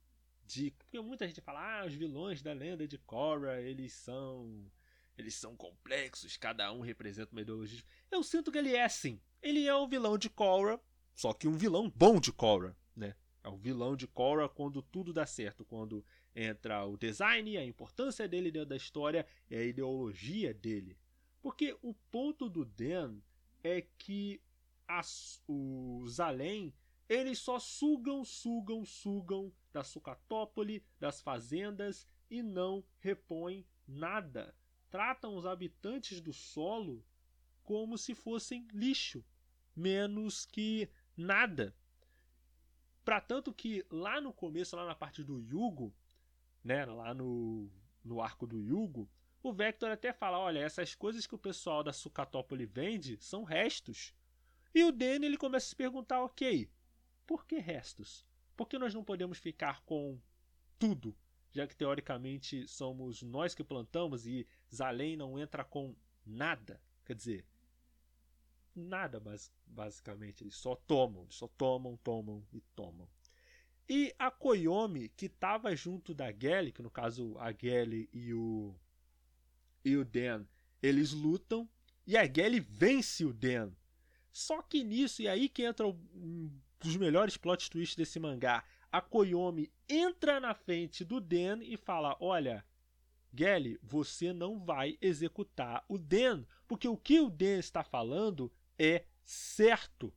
de. 0.45 0.71
Porque 0.71 1.01
muita 1.01 1.27
gente 1.27 1.41
fala, 1.41 1.81
ah, 1.81 1.87
os 1.87 1.95
vilões 1.95 2.43
da 2.43 2.53
lenda 2.53 2.87
de 2.87 2.99
Korra, 2.99 3.61
eles 3.61 3.93
são. 3.93 4.71
Eles 5.19 5.35
são 5.35 5.57
complexos, 5.57 6.37
cada 6.37 6.71
um 6.73 6.81
representa 6.81 7.33
uma 7.33 7.41
ideologia. 7.41 7.83
Eu 8.11 8.23
sinto 8.23 8.53
que 8.53 8.59
ele 8.59 8.75
é 8.75 8.85
assim. 8.85 9.19
Ele 9.43 9.67
é 9.67 9.75
um 9.75 9.89
vilão 9.89 10.19
de 10.19 10.29
Korra, 10.29 10.79
só 11.15 11.33
que 11.33 11.49
um 11.49 11.57
vilão 11.57 11.89
bom 11.89 12.21
de 12.21 12.31
Korra, 12.31 12.77
né? 12.95 13.15
É 13.43 13.49
o 13.49 13.57
vilão 13.57 13.97
de 13.97 14.07
Korra 14.07 14.47
quando 14.47 14.83
tudo 14.83 15.15
dá 15.15 15.25
certo, 15.25 15.65
quando 15.65 16.05
entra 16.35 16.85
o 16.85 16.99
design, 16.99 17.57
a 17.57 17.65
importância 17.65 18.29
dele 18.29 18.51
dentro 18.51 18.69
da 18.69 18.77
história 18.77 19.27
e 19.49 19.57
a 19.57 19.63
ideologia 19.63 20.53
dele. 20.53 20.99
Porque 21.47 21.79
o 21.81 21.95
ponto 22.11 22.51
do 22.51 22.65
Den 22.65 23.23
é 23.63 23.81
que 23.81 24.43
as, 24.85 25.41
os 25.47 26.19
além 26.19 26.75
eles 27.09 27.39
só 27.39 27.61
sugam, 27.61 28.25
sugam, 28.25 28.85
sugam 28.85 29.53
da 29.73 29.85
sucatópole, 29.85 30.85
das 30.99 31.21
fazendas 31.21 32.05
e 32.29 32.43
não 32.43 32.85
repõem 32.99 33.65
nada. 33.87 34.57
Tratam 34.91 35.37
os 35.37 35.47
habitantes 35.47 36.21
do 36.21 36.33
solo 36.33 37.07
como 37.63 37.97
se 37.97 38.13
fossem 38.13 38.67
lixo, 38.73 39.25
menos 39.77 40.47
que 40.47 40.91
nada. 41.17 41.73
Para 43.05 43.21
tanto 43.21 43.55
que 43.55 43.87
lá 43.89 44.21
no 44.21 44.33
começo, 44.33 44.75
lá 44.75 44.85
na 44.85 44.97
parte 44.97 45.23
do 45.23 45.39
Yugo, 45.39 45.95
né, 46.65 46.85
lá 46.87 47.15
no, 47.15 47.71
no 48.03 48.21
arco 48.21 48.49
do 48.49 48.61
Yugo, 48.61 49.09
o 49.49 49.53
Vector 49.53 49.91
até 49.91 50.13
fala: 50.13 50.39
olha, 50.39 50.59
essas 50.59 50.95
coisas 50.95 51.27
que 51.27 51.35
o 51.35 51.39
pessoal 51.39 51.83
da 51.85 51.93
Sucatópole 51.93 52.67
vende 52.67 53.17
são 53.21 53.45
restos. 53.45 54.13
E 54.75 54.83
o 54.85 54.93
Danny 54.93 55.27
ele 55.27 55.37
começa 55.37 55.67
a 55.67 55.69
se 55.69 55.77
perguntar: 55.77 56.23
ok, 56.23 56.69
por 57.27 57.47
que 57.47 57.59
restos? 57.59 58.27
Por 58.57 58.69
que 58.69 58.79
nós 58.79 58.93
não 58.93 59.05
podemos 59.05 59.39
ficar 59.39 59.83
com 59.83 60.19
tudo? 60.79 61.17
Já 61.53 61.67
que 61.67 61.77
teoricamente 61.77 62.67
somos 62.67 63.23
nós 63.23 63.55
que 63.55 63.65
plantamos 63.65 64.27
e 64.27 64.47
Zalem 64.75 65.17
não 65.17 65.39
entra 65.39 65.65
com 65.65 65.95
nada. 66.25 66.81
Quer 67.05 67.15
dizer, 67.15 67.47
nada 68.75 69.23
basicamente. 69.67 70.43
Eles 70.43 70.57
só 70.57 70.75
tomam, 70.75 71.31
só 71.31 71.49
tomam, 71.49 71.97
tomam 71.99 72.45
e 72.53 72.61
tomam. 72.75 73.09
E 73.89 74.13
a 74.19 74.31
Koyomi, 74.31 75.09
que 75.11 75.27
estava 75.27 75.75
junto 75.77 76.13
da 76.13 76.33
Gelly, 76.33 76.73
que 76.73 76.83
no 76.83 76.91
caso 76.91 77.39
a 77.39 77.53
Gelly 77.53 78.09
e 78.13 78.35
o, 78.35 78.75
e 79.87 79.97
o 79.97 80.05
Dan, 80.05 80.45
eles 80.83 81.13
lutam 81.13 81.69
e 82.05 82.17
a 82.17 82.25
Gelly 82.25 82.59
vence 82.59 83.25
o 83.25 83.33
Dan. 83.33 83.71
Só 84.33 84.61
que 84.61 84.83
nisso, 84.83 85.23
e 85.23 85.29
aí 85.29 85.49
que 85.49 85.63
entra 85.63 85.87
um 85.87 86.51
dos 86.81 86.97
melhores 86.97 87.37
plot 87.37 87.71
twists 87.71 87.95
desse 87.95 88.19
mangá, 88.19 88.65
a 88.91 89.01
Koyomi 89.01 89.73
entra 89.89 90.41
na 90.41 90.55
frente 90.55 91.05
do 91.05 91.21
Dan 91.21 91.61
e 91.63 91.77
fala: 91.77 92.17
Olha, 92.19 92.65
Gelly, 93.33 93.79
você 93.81 94.33
não 94.33 94.59
vai 94.59 94.99
executar 95.01 95.85
o 95.89 95.97
Dan, 95.97 96.45
porque 96.67 96.89
o 96.89 96.97
que 96.97 97.21
o 97.21 97.31
Dan 97.31 97.59
está 97.59 97.85
falando 97.85 98.53
é 98.77 99.05
certo. 99.25 100.13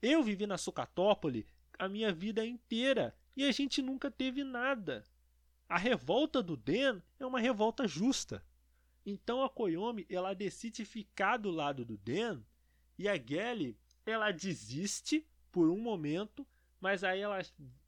Eu 0.00 0.22
vivi 0.22 0.46
na 0.46 0.56
Sucatópole 0.56 1.46
a 1.76 1.88
minha 1.88 2.12
vida 2.12 2.46
inteira 2.46 3.12
e 3.36 3.44
a 3.44 3.50
gente 3.50 3.82
nunca 3.82 4.08
teve 4.08 4.44
nada. 4.44 5.04
A 5.68 5.78
revolta 5.78 6.40
do 6.40 6.56
Den 6.56 7.02
é 7.18 7.26
uma 7.26 7.40
revolta 7.40 7.88
justa. 7.88 8.44
Então 9.04 9.42
a 9.42 9.50
Koyomi 9.50 10.06
ela 10.08 10.34
decide 10.34 10.84
ficar 10.84 11.36
do 11.36 11.50
lado 11.50 11.84
do 11.84 11.96
Den 11.98 12.42
e 12.98 13.08
a 13.08 13.16
Gelly 13.16 13.76
ela 14.06 14.30
desiste 14.30 15.26
por 15.50 15.68
um 15.70 15.78
momento, 15.78 16.46
Mas 16.80 17.02
aí 17.02 17.20
ela, 17.20 17.40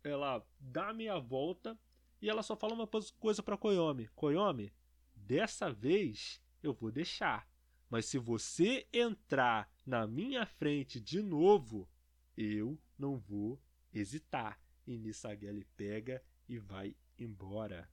ela 0.02 0.46
dá 0.58 0.90
meia 0.90 1.18
volta 1.18 1.78
e 2.22 2.30
ela 2.30 2.42
só 2.42 2.56
fala 2.56 2.72
uma 2.72 2.88
coisa 3.18 3.42
para 3.42 3.56
Koyomi: 3.56 4.08
Koyomi, 4.14 4.72
dessa 5.14 5.70
vez 5.70 6.40
eu 6.62 6.72
vou 6.72 6.90
deixar. 6.90 7.46
Mas 7.90 8.06
se 8.06 8.18
você 8.18 8.88
entrar 8.92 9.70
na 9.84 10.06
minha 10.06 10.46
frente 10.46 10.98
de 10.98 11.20
novo, 11.20 11.86
eu 12.36 12.78
não 12.98 13.18
vou 13.18 13.60
hesitar. 13.92 14.58
E 14.86 14.96
nisso 14.96 15.28
a 15.28 15.34
Gally 15.34 15.64
pega 15.76 16.22
e 16.48 16.58
vai 16.58 16.96
embora. 17.18 17.88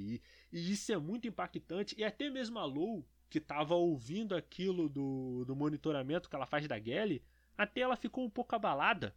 E, 0.00 0.22
e 0.52 0.72
isso 0.72 0.92
é 0.92 0.98
muito 0.98 1.26
impactante. 1.26 1.94
E 1.98 2.04
até 2.04 2.30
mesmo 2.30 2.58
a 2.58 2.64
Lou, 2.64 3.06
que 3.28 3.38
estava 3.38 3.74
ouvindo 3.74 4.34
aquilo 4.34 4.88
do, 4.88 5.44
do 5.44 5.56
monitoramento 5.56 6.28
que 6.28 6.36
ela 6.36 6.46
faz 6.46 6.66
da 6.66 6.78
Gally, 6.78 7.22
até 7.56 7.80
ela 7.80 7.96
ficou 7.96 8.24
um 8.24 8.30
pouco 8.30 8.54
abalada. 8.54 9.14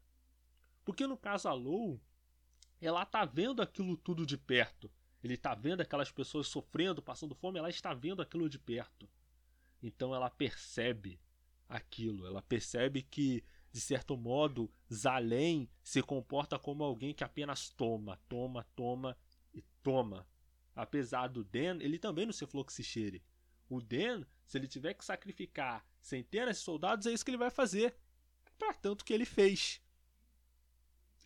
Porque 0.83 1.05
no 1.05 1.15
caso 1.17 1.47
a 1.47 1.53
Lou, 1.53 2.01
ela 2.81 3.05
tá 3.05 3.23
vendo 3.25 3.61
aquilo 3.61 3.95
tudo 3.95 4.25
de 4.25 4.37
perto. 4.37 4.91
Ele 5.23 5.37
tá 5.37 5.53
vendo 5.53 5.81
aquelas 5.81 6.11
pessoas 6.11 6.47
sofrendo, 6.47 7.01
passando 7.01 7.35
fome, 7.35 7.59
ela 7.59 7.69
está 7.69 7.93
vendo 7.93 8.21
aquilo 8.21 8.49
de 8.49 8.57
perto. 8.57 9.07
Então 9.81 10.13
ela 10.15 10.29
percebe 10.29 11.19
aquilo, 11.69 12.25
ela 12.25 12.41
percebe 12.41 13.01
que 13.01 13.43
de 13.71 13.79
certo 13.79 14.17
modo 14.17 14.69
Zalém 14.93 15.69
se 15.81 16.01
comporta 16.01 16.59
como 16.59 16.83
alguém 16.83 17.13
que 17.13 17.23
apenas 17.23 17.69
toma, 17.69 18.19
toma, 18.27 18.65
toma 18.75 19.17
e 19.53 19.63
toma. 19.81 20.27
Apesar 20.75 21.27
do 21.27 21.43
Den, 21.43 21.81
ele 21.81 21.99
também 21.99 22.25
não 22.25 22.33
se 22.33 22.45
fluxicheire. 22.45 23.23
O 23.69 23.81
Den, 23.81 24.25
se 24.45 24.57
ele 24.57 24.67
tiver 24.67 24.93
que 24.93 25.05
sacrificar 25.05 25.85
centenas 25.99 26.57
de 26.57 26.63
soldados, 26.63 27.05
é 27.05 27.11
isso 27.13 27.23
que 27.23 27.31
ele 27.31 27.37
vai 27.37 27.49
fazer. 27.49 27.95
Para 28.57 28.73
tanto 28.73 29.05
que 29.05 29.13
ele 29.13 29.25
fez. 29.25 29.81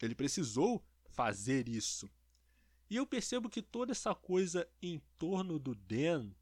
Ele 0.01 0.15
precisou 0.15 0.83
fazer 1.09 1.67
isso. 1.67 2.09
E 2.89 2.97
eu 2.97 3.05
percebo 3.05 3.49
que 3.49 3.61
toda 3.61 3.91
essa 3.91 4.13
coisa 4.13 4.67
em 4.81 5.01
torno 5.17 5.57
do 5.57 5.73
Den, 5.73 6.35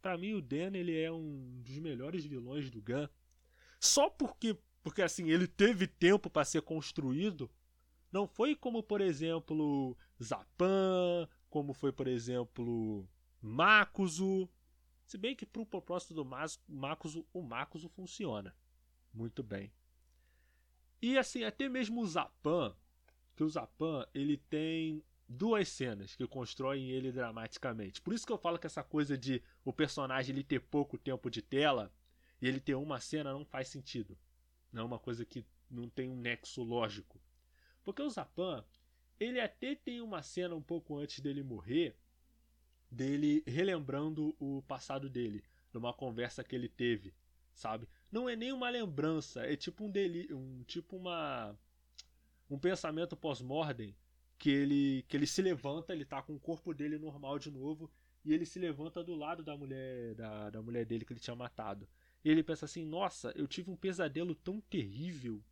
para 0.00 0.16
mim 0.16 0.34
o 0.34 0.40
Den 0.40 0.76
ele 0.76 0.96
é 0.96 1.10
um 1.10 1.60
dos 1.62 1.78
melhores 1.78 2.24
vilões 2.24 2.70
do 2.70 2.80
Gun. 2.80 3.08
Só 3.78 4.08
porque, 4.08 4.56
porque 4.82 5.02
assim, 5.02 5.30
ele 5.30 5.46
teve 5.46 5.86
tempo 5.86 6.30
para 6.30 6.44
ser 6.44 6.62
construído. 6.62 7.50
Não 8.12 8.26
foi 8.26 8.54
como, 8.54 8.82
por 8.82 9.00
exemplo, 9.00 9.96
Zapan, 10.22 11.28
como 11.50 11.74
foi, 11.74 11.92
por 11.92 12.06
exemplo, 12.06 13.06
Makuzo. 13.42 14.48
Se 15.04 15.18
bem 15.18 15.34
que 15.34 15.44
para 15.44 15.60
o 15.60 15.66
propósito 15.66 16.14
do 16.14 16.24
Makuzo, 16.68 17.26
o 17.32 17.42
Makuzo 17.42 17.88
funciona 17.88 18.54
muito 19.12 19.42
bem. 19.42 19.72
E 21.02 21.18
assim, 21.18 21.44
até 21.44 21.68
mesmo 21.68 22.00
o 22.00 22.06
Zapan, 22.06 22.74
que 23.34 23.42
o 23.42 23.48
Zapan 23.48 24.06
ele 24.14 24.36
tem 24.36 25.02
duas 25.28 25.68
cenas 25.68 26.14
que 26.14 26.26
constroem 26.26 26.90
ele 26.90 27.10
dramaticamente. 27.10 28.00
Por 28.00 28.12
isso 28.12 28.26
que 28.26 28.32
eu 28.32 28.38
falo 28.38 28.58
que 28.58 28.66
essa 28.66 28.82
coisa 28.82 29.16
de 29.16 29.42
o 29.64 29.72
personagem 29.72 30.34
ele 30.34 30.44
ter 30.44 30.60
pouco 30.60 30.98
tempo 30.98 31.30
de 31.30 31.42
tela 31.42 31.92
e 32.40 32.46
ele 32.46 32.60
ter 32.60 32.74
uma 32.74 33.00
cena 33.00 33.32
não 33.32 33.44
faz 33.44 33.68
sentido. 33.68 34.16
Não 34.72 34.82
é 34.82 34.84
uma 34.84 34.98
coisa 34.98 35.24
que 35.24 35.44
não 35.70 35.88
tem 35.88 36.08
um 36.08 36.16
nexo 36.16 36.62
lógico. 36.62 37.20
Porque 37.82 38.02
o 38.02 38.10
Zapan, 38.10 38.64
ele 39.20 39.40
até 39.40 39.74
tem 39.74 40.00
uma 40.00 40.22
cena 40.22 40.54
um 40.56 40.62
pouco 40.62 40.98
antes 40.98 41.20
dele 41.20 41.42
morrer, 41.42 41.94
dele 42.90 43.44
relembrando 43.46 44.34
o 44.40 44.62
passado 44.62 45.08
dele, 45.08 45.44
numa 45.72 45.92
conversa 45.92 46.42
que 46.42 46.56
ele 46.56 46.68
teve, 46.68 47.14
sabe? 47.54 47.88
Não 48.10 48.28
é 48.28 48.34
nem 48.34 48.52
uma 48.52 48.70
lembrança, 48.70 49.42
é 49.46 49.54
tipo 49.56 49.84
um 49.84 49.90
deli 49.90 50.32
um 50.32 50.64
tipo 50.64 50.96
uma 50.96 51.56
um 52.50 52.58
pensamento 52.58 53.16
pós-mortem 53.16 53.94
que 54.38 54.50
ele, 54.50 55.04
que 55.08 55.16
ele 55.16 55.26
se 55.26 55.42
levanta, 55.42 55.92
ele 55.92 56.04
tá 56.04 56.22
com 56.22 56.34
o 56.34 56.40
corpo 56.40 56.74
dele 56.74 56.98
normal 56.98 57.38
de 57.38 57.50
novo, 57.50 57.90
e 58.24 58.32
ele 58.32 58.46
se 58.46 58.58
levanta 58.58 59.04
do 59.04 59.14
lado 59.14 59.42
da 59.42 59.56
mulher 59.56 60.14
da, 60.14 60.50
da 60.50 60.62
mulher 60.62 60.84
dele 60.86 61.04
que 61.04 61.12
ele 61.12 61.20
tinha 61.20 61.36
matado. 61.36 61.88
E 62.24 62.30
ele 62.30 62.42
pensa 62.42 62.64
assim: 62.64 62.84
"Nossa, 62.84 63.32
eu 63.36 63.46
tive 63.46 63.70
um 63.70 63.76
pesadelo 63.76 64.34
tão 64.34 64.60
terrível". 64.62 65.42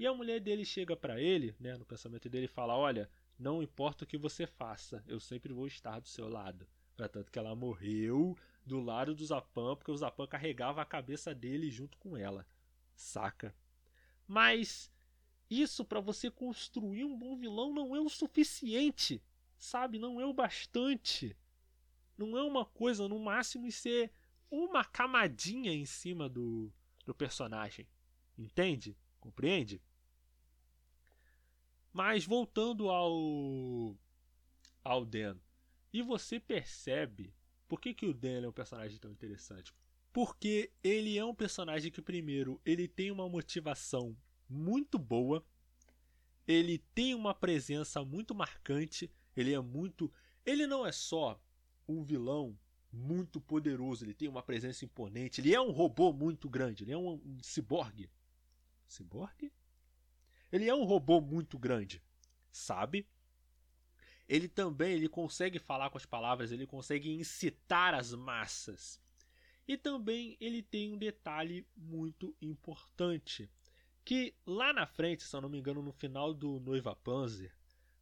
E 0.00 0.06
a 0.06 0.14
mulher 0.14 0.40
dele 0.40 0.64
chega 0.64 0.96
para 0.96 1.20
ele, 1.20 1.54
né, 1.60 1.76
no 1.76 1.84
pensamento 1.84 2.26
dele 2.26 2.46
e 2.46 2.48
fala: 2.48 2.74
"Olha, 2.74 3.06
não 3.38 3.62
importa 3.62 4.02
o 4.02 4.06
que 4.06 4.16
você 4.16 4.46
faça, 4.46 5.04
eu 5.06 5.20
sempre 5.20 5.52
vou 5.52 5.66
estar 5.66 6.00
do 6.00 6.08
seu 6.08 6.26
lado". 6.26 6.66
Pra 6.96 7.06
tanto 7.06 7.30
que 7.30 7.38
ela 7.38 7.54
morreu 7.54 8.34
do 8.64 8.80
lado 8.80 9.14
do 9.14 9.26
Zapan, 9.26 9.76
porque 9.76 9.90
o 9.90 9.96
Zapan 9.98 10.26
carregava 10.26 10.80
a 10.80 10.86
cabeça 10.86 11.34
dele 11.34 11.70
junto 11.70 11.98
com 11.98 12.16
ela. 12.16 12.46
Saca? 12.94 13.54
Mas 14.26 14.90
isso 15.50 15.84
para 15.84 16.00
você 16.00 16.30
construir 16.30 17.04
um 17.04 17.18
bom 17.18 17.36
vilão 17.36 17.70
não 17.70 17.94
é 17.94 18.00
o 18.00 18.08
suficiente, 18.08 19.22
sabe? 19.58 19.98
Não 19.98 20.18
é 20.18 20.24
o 20.24 20.32
bastante. 20.32 21.36
Não 22.16 22.38
é 22.38 22.42
uma 22.42 22.64
coisa, 22.64 23.06
no 23.06 23.18
máximo, 23.18 23.70
ser 23.70 24.10
uma 24.50 24.82
camadinha 24.82 25.74
em 25.74 25.84
cima 25.84 26.26
do, 26.26 26.72
do 27.04 27.14
personagem. 27.14 27.86
Entende? 28.38 28.96
Compreende? 29.20 29.82
Mas 31.92 32.24
voltando 32.24 32.88
ao 32.88 33.96
ao 34.82 35.04
Dan, 35.04 35.36
e 35.92 36.00
você 36.02 36.40
percebe 36.40 37.34
por 37.70 37.80
que, 37.80 37.94
que 37.94 38.04
o 38.04 38.12
Dan 38.12 38.42
é 38.42 38.48
um 38.48 38.52
personagem 38.52 38.98
tão 38.98 39.12
interessante? 39.12 39.72
Porque 40.12 40.72
ele 40.82 41.16
é 41.16 41.24
um 41.24 41.32
personagem 41.32 41.92
que 41.92 42.02
primeiro 42.02 42.60
ele 42.66 42.88
tem 42.88 43.12
uma 43.12 43.28
motivação 43.28 44.16
muito 44.48 44.98
boa. 44.98 45.46
Ele 46.48 46.78
tem 46.78 47.14
uma 47.14 47.32
presença 47.32 48.04
muito 48.04 48.34
marcante. 48.34 49.08
Ele 49.36 49.54
é 49.54 49.60
muito. 49.60 50.12
Ele 50.44 50.66
não 50.66 50.84
é 50.84 50.90
só 50.90 51.40
um 51.86 52.02
vilão 52.02 52.58
muito 52.92 53.40
poderoso. 53.40 54.04
Ele 54.04 54.14
tem 54.14 54.26
uma 54.26 54.42
presença 54.42 54.84
imponente. 54.84 55.40
Ele 55.40 55.54
é 55.54 55.60
um 55.60 55.70
robô 55.70 56.12
muito 56.12 56.50
grande. 56.50 56.82
Ele 56.82 56.90
é 56.90 56.98
um, 56.98 57.22
um 57.24 57.38
ciborgue. 57.40 58.10
Ciborgue? 58.88 59.52
Ele 60.52 60.68
é 60.68 60.74
um 60.74 60.84
robô 60.84 61.20
muito 61.20 61.58
grande, 61.58 62.02
sabe? 62.50 63.06
Ele 64.28 64.48
também 64.48 64.92
ele 64.92 65.08
consegue 65.08 65.58
falar 65.58 65.90
com 65.90 65.98
as 65.98 66.06
palavras, 66.06 66.52
ele 66.52 66.66
consegue 66.66 67.10
incitar 67.10 67.94
as 67.94 68.12
massas. 68.14 69.00
E 69.66 69.76
também 69.76 70.36
ele 70.40 70.62
tem 70.62 70.92
um 70.92 70.98
detalhe 70.98 71.66
muito 71.76 72.34
importante 72.40 73.50
que 74.04 74.34
lá 74.46 74.72
na 74.72 74.86
frente, 74.86 75.22
se 75.22 75.36
eu 75.36 75.40
não 75.40 75.48
me 75.48 75.58
engano, 75.58 75.82
no 75.82 75.92
final 75.92 76.34
do 76.34 76.58
Noiva 76.58 76.96
Panzer, 76.96 77.52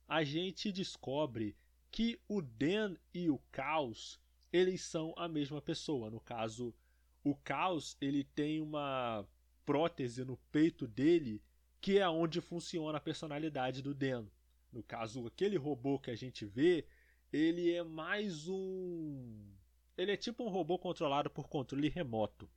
a 0.07 0.25
gente 0.25 0.73
descobre 0.73 1.55
que 1.91 2.19
o 2.29 2.41
Den 2.41 2.97
e 3.13 3.29
o 3.29 3.39
Caos, 3.51 4.19
eles 4.53 4.83
são 4.83 5.13
a 5.17 5.29
mesma 5.29 5.61
pessoa. 5.61 6.11
No 6.11 6.21
caso, 6.21 6.75
o 7.23 7.35
Caos, 7.35 7.97
ele 8.01 8.25
tem 8.25 8.61
uma 8.61 9.27
prótese 9.67 10.25
no 10.25 10.39
peito 10.51 10.87
dele, 10.87 11.43
que 11.81 11.99
é 11.99 12.09
onde 12.09 12.41
funciona 12.41 12.99
a 12.99 13.01
personalidade 13.01 13.83
do 13.83 13.95
Den. 13.95 14.27
No 14.73 14.83
caso, 14.83 15.27
aquele 15.27 15.57
robô 15.57 15.99
que 15.99 16.11
a 16.11 16.17
gente 16.17 16.45
vê, 16.45 16.87
ele 17.33 17.73
é 17.73 17.83
mais 17.83 18.49
um 18.49 19.57
ele 19.99 20.13
é 20.13 20.17
tipo 20.17 20.45
um 20.45 20.49
robô 20.49 20.79
controlado 20.79 21.29
por 21.29 21.49
controle 21.49 21.89
remoto, 21.89 22.49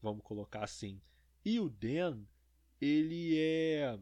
vamos 0.00 0.24
colocar 0.24 0.64
assim. 0.64 1.00
E 1.44 1.60
o 1.60 1.70
Den, 1.70 2.26
ele 2.80 3.38
é 3.38 3.96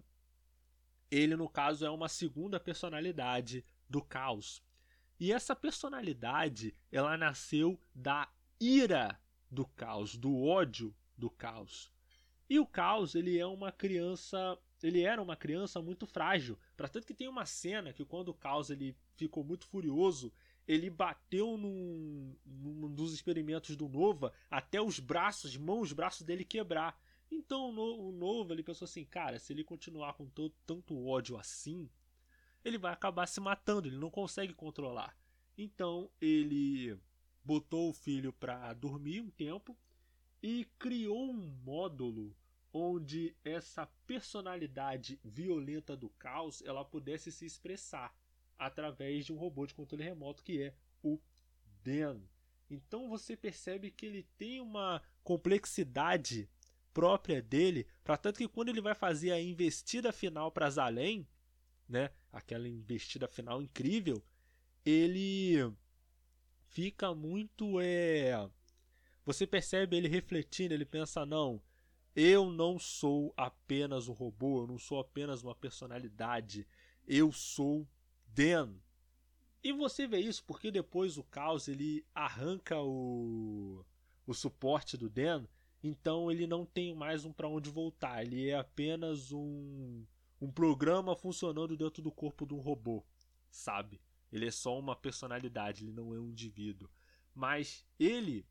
ele 1.11 1.37
no 1.37 1.49
caso 1.49 1.85
é 1.85 1.91
uma 1.91 2.09
segunda 2.09 2.59
personalidade 2.59 3.63
do 3.87 4.03
caos. 4.03 4.63
E 5.19 5.31
essa 5.31 5.55
personalidade, 5.55 6.75
ela 6.91 7.19
nasceu 7.19 7.79
da 7.95 8.33
ira 8.59 9.21
do 9.51 9.67
caos, 9.67 10.17
do 10.17 10.43
ódio 10.43 10.95
do 11.19 11.29
caos. 11.29 11.93
E 12.51 12.59
o 12.59 12.67
caos, 12.67 13.15
ele 13.15 13.39
é 13.39 13.47
uma 13.47 13.71
criança, 13.71 14.59
ele 14.83 15.03
era 15.03 15.23
uma 15.23 15.37
criança 15.37 15.81
muito 15.81 16.05
frágil. 16.05 16.59
Para 16.77 16.89
tanto 16.89 17.07
que 17.07 17.15
tem 17.15 17.29
uma 17.29 17.47
cena 17.47 17.93
que 17.93 18.05
quando 18.05 18.31
o 18.31 18.35
caos 18.35 18.71
ele 18.71 18.97
ficou 19.15 19.45
muito 19.45 19.69
furioso, 19.69 20.33
ele 20.67 20.91
bateu 20.91 21.57
num, 21.57 22.35
num 22.45 22.93
dos 22.93 23.15
experimentos 23.15 23.77
do 23.77 23.89
Nova 23.89 24.33
até 24.51 24.83
os 24.83 24.99
braços, 24.99 25.57
mãos, 25.57 25.93
braços 25.93 26.27
dele 26.27 26.45
quebrar. 26.45 27.01
Então 27.31 27.71
o 27.71 28.11
novo 28.11 28.53
ele 28.53 28.65
pensou 28.65 28.85
assim, 28.85 29.05
cara, 29.05 29.39
se 29.39 29.53
ele 29.53 29.63
continuar 29.63 30.15
com 30.15 30.27
todo, 30.27 30.53
tanto 30.67 31.07
ódio 31.07 31.39
assim, 31.39 31.89
ele 32.65 32.79
vai 32.79 32.93
acabar 32.93 33.27
se 33.27 33.41
matando, 33.41 33.87
ele 33.87 33.97
não 33.97 34.11
consegue 34.11 34.55
controlar. 34.55 35.17
Então 35.57 36.11
ele 36.21 36.99
botou 37.45 37.91
o 37.91 37.95
filho 37.95 38.33
para 38.33 38.73
dormir 38.75 39.21
um 39.21 39.31
tempo 39.31 39.79
e 40.43 40.67
criou 40.81 41.31
um 41.31 41.57
módulo 41.65 42.35
onde 42.73 43.35
essa 43.45 43.87
personalidade 44.07 45.19
violenta 45.25 45.97
do 45.97 46.09
caos 46.11 46.63
ela 46.63 46.85
pudesse 46.85 47.33
se 47.33 47.45
expressar 47.45 48.15
através 48.59 49.27
de 49.27 49.33
um 49.33 49.37
robô 49.37 49.67
de 49.67 49.75
controle 49.75 50.05
remoto 50.05 50.43
que 50.43 50.63
é 50.63 50.75
o 51.03 51.19
Den. 51.83 52.23
Então 52.69 53.09
você 53.09 53.37
percebe 53.37 53.91
que 53.91 54.07
ele 54.07 54.23
tem 54.39 54.61
uma 54.61 55.03
complexidade 55.25 56.49
própria 56.93 57.41
dele, 57.41 57.87
para 58.05 58.17
tanto 58.17 58.39
que 58.39 58.49
quando 58.49 58.69
ele 58.69 58.81
vai 58.81 58.95
fazer 58.95 59.33
a 59.33 59.41
investida 59.41 60.13
final 60.13 60.51
para 60.51 60.71
Zalém, 60.71 61.27
né? 61.89 62.11
Aquela 62.33 62.69
investida 62.69 63.27
final 63.27 63.61
incrível, 63.63 64.23
ele 64.85 65.57
fica 66.69 67.15
muito 67.15 67.81
é 67.81 68.49
você 69.25 69.47
percebe 69.47 69.97
ele 69.97 70.09
refletindo, 70.09 70.75
ele 70.75 70.85
pensa 70.85 71.27
não, 71.27 71.63
eu 72.15 72.51
não 72.51 72.79
sou 72.79 73.33
apenas 73.37 74.09
um 74.09 74.13
robô, 74.13 74.63
eu 74.63 74.67
não 74.67 74.79
sou 74.79 74.99
apenas 74.99 75.43
uma 75.43 75.55
personalidade, 75.55 76.67
eu 77.07 77.33
sou 77.33 77.87
Dan. 78.27 78.75
E 79.63 79.73
você 79.73 80.07
vê 80.07 80.19
isso 80.19 80.45
porque 80.45 80.71
depois 80.71 81.19
o 81.19 81.25
Caos 81.25 81.69
ele 81.69 82.05
arranca 82.15 82.81
o, 82.81 83.85
o 84.27 84.35
suporte 84.35 84.97
do 84.97 85.09
Dan, 85.09 85.47
então 85.83 86.31
ele 86.31 86.47
não 86.47 86.65
tem 86.65 86.95
mais 86.95 87.25
um 87.25 87.33
para 87.33 87.49
onde 87.49 87.71
voltar, 87.71 88.23
ele 88.23 88.49
é 88.49 88.57
apenas 88.57 89.33
um, 89.33 90.05
um 90.41 90.51
programa 90.51 91.15
funcionando 91.15 91.77
dentro 91.77 92.03
do 92.03 92.11
corpo 92.11 92.47
de 92.47 92.55
um 92.55 92.61
robô, 92.61 93.05
sabe? 93.51 94.01
Ele 94.33 94.47
é 94.47 94.51
só 94.51 94.79
uma 94.79 94.97
personalidade, 94.97 95.85
ele 95.85 95.93
não 95.93 96.15
é 96.15 96.19
um 96.19 96.29
indivíduo. 96.29 96.89
Mas 97.35 97.85
ele, 97.99 98.47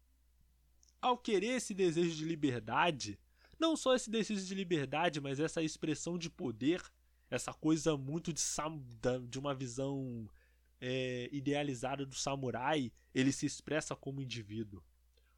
ao 1.02 1.18
querer 1.18 1.56
esse 1.56 1.74
desejo 1.74 2.16
de 2.16 2.26
liberdade, 2.26 3.20
não 3.60 3.76
só 3.76 3.94
esse 3.94 4.10
desejo 4.10 4.46
de 4.46 4.56
liberdade, 4.56 5.20
mas 5.20 5.40
essa 5.40 5.62
expressão 5.62 6.18
de 6.18 6.30
poder, 6.30 6.82
essa 7.30 7.54
coisa 7.54 7.98
muito 7.98 8.32
de, 8.32 8.42
de 9.28 9.38
uma 9.38 9.54
visão 9.54 10.28
é, 10.80 11.30
idealizada 11.32 12.06
do 12.06 12.16
samurai, 12.16 12.92
ele 13.14 13.32
se 13.32 13.46
expressa 13.46 13.96
como 13.96 14.22
indivíduo. 14.22 14.82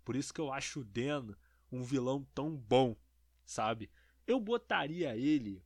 Por 0.06 0.16
isso 0.16 0.34
que 0.34 0.40
eu 0.40 0.54
acho 0.54 0.82
o 0.82 0.86
Den 0.86 1.34
um 1.72 1.84
vilão 1.84 2.28
tão 2.36 2.56
bom, 2.56 2.96
sabe? 3.46 3.90
Eu 4.28 4.40
botaria 4.40 5.16
ele 5.16 5.64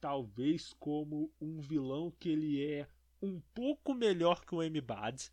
talvez 0.00 0.72
como 0.78 1.32
um 1.40 1.60
vilão 1.60 2.10
que 2.18 2.28
ele 2.28 2.64
é 2.64 2.88
um 3.22 3.40
pouco 3.54 3.94
melhor 3.94 4.44
que 4.44 4.54
o 4.54 4.62
M-Bad. 4.62 5.30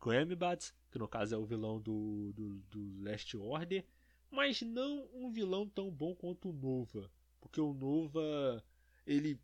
Que 0.00 0.08
o 0.08 0.12
M-Bad, 0.12 0.72
que 0.90 0.98
no 0.98 1.08
caso 1.08 1.34
é 1.34 1.38
o 1.38 1.46
vilão 1.46 1.80
do, 1.80 2.32
do, 2.32 2.58
do 2.70 3.02
Last 3.02 3.36
Order, 3.36 3.84
mas 4.30 4.62
não 4.62 5.08
um 5.14 5.30
vilão 5.30 5.68
tão 5.68 5.90
bom 5.90 6.14
quanto 6.14 6.50
o 6.50 6.52
Nova. 6.52 7.10
Porque 7.40 7.60
o 7.60 7.72
Nova, 7.72 8.64
ele. 9.06 9.40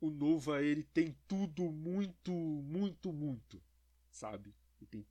O 0.00 0.10
Nova, 0.10 0.62
ele 0.62 0.84
tem 0.84 1.16
tudo 1.26 1.70
muito, 1.72 2.32
muito, 2.32 3.12
muito. 3.12 3.60
Sabe? 4.10 4.54
Ele 4.80 4.88
tem. 4.88 5.06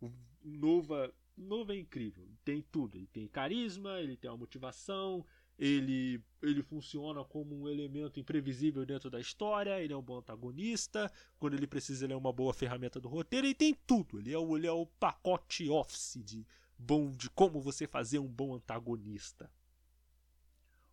O 0.00 0.10
Nova. 0.44 1.12
Nova 1.36 1.74
é 1.74 1.78
incrível. 1.78 2.24
Ele 2.24 2.38
tem 2.44 2.62
tudo. 2.70 2.96
Ele 2.96 3.06
tem 3.06 3.28
carisma, 3.28 4.00
ele 4.00 4.16
tem 4.16 4.30
uma 4.30 4.36
motivação, 4.36 5.24
ele, 5.58 6.22
ele 6.40 6.62
funciona 6.62 7.24
como 7.24 7.54
um 7.54 7.68
elemento 7.68 8.20
imprevisível 8.20 8.86
dentro 8.86 9.10
da 9.10 9.20
história, 9.20 9.82
ele 9.82 9.92
é 9.92 9.96
um 9.96 10.02
bom 10.02 10.18
antagonista, 10.18 11.10
quando 11.38 11.54
ele 11.54 11.66
precisa 11.66 12.06
ele 12.06 12.12
é 12.12 12.16
uma 12.16 12.32
boa 12.32 12.54
ferramenta 12.54 13.00
do 13.00 13.08
roteiro, 13.08 13.46
ele 13.46 13.54
tem 13.54 13.74
tudo, 13.86 14.20
ele 14.20 14.32
é 14.32 14.38
o, 14.38 14.56
ele 14.56 14.68
é 14.68 14.72
o 14.72 14.86
pacote 14.86 15.68
office 15.68 16.20
de 16.24 16.46
bom 16.78 17.10
de 17.10 17.28
como 17.30 17.60
você 17.60 17.86
fazer 17.86 18.18
um 18.18 18.28
bom 18.28 18.54
antagonista. 18.54 19.50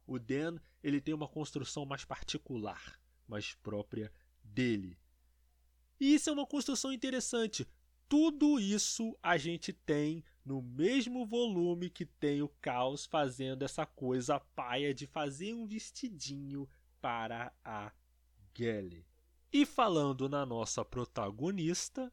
O 0.07 0.19
Dan, 0.19 0.57
ele 0.83 0.99
tem 0.99 1.13
uma 1.13 1.27
construção 1.27 1.85
mais 1.85 2.03
particular, 2.03 2.99
mais 3.27 3.53
própria 3.55 4.11
dele. 4.43 4.97
E 5.99 6.15
isso 6.15 6.29
é 6.29 6.33
uma 6.33 6.45
construção 6.45 6.91
interessante. 6.91 7.67
Tudo 8.07 8.59
isso 8.59 9.17
a 9.21 9.37
gente 9.37 9.73
tem 9.73 10.23
no 10.43 10.61
mesmo 10.61 11.25
volume 11.25 11.89
que 11.89 12.05
tem 12.05 12.41
o 12.41 12.49
Caos 12.61 13.05
fazendo 13.05 13.63
essa 13.63 13.85
coisa 13.85 14.39
paia 14.39 14.93
de 14.93 15.07
fazer 15.07 15.53
um 15.53 15.65
vestidinho 15.65 16.69
para 17.01 17.51
a 17.63 17.91
Gally. 18.53 19.07
E 19.51 19.65
falando 19.65 20.29
na 20.29 20.45
nossa 20.45 20.85
protagonista, 20.85 22.11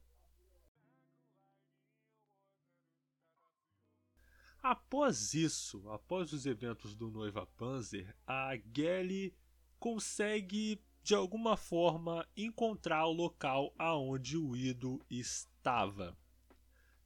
Após 4.62 5.34
isso, 5.34 5.89
após 5.90 6.32
os 6.32 6.47
eventos 6.47 6.94
do 6.94 7.10
Noiva 7.10 7.47
Panzer, 7.56 8.14
a 8.26 8.56
Gally 8.56 9.34
consegue 9.78 10.80
de 11.02 11.14
alguma 11.14 11.56
forma 11.56 12.26
encontrar 12.36 13.06
o 13.06 13.12
local 13.12 13.74
aonde 13.76 14.36
o 14.36 14.56
Ido 14.56 15.05
estava. 15.10 16.16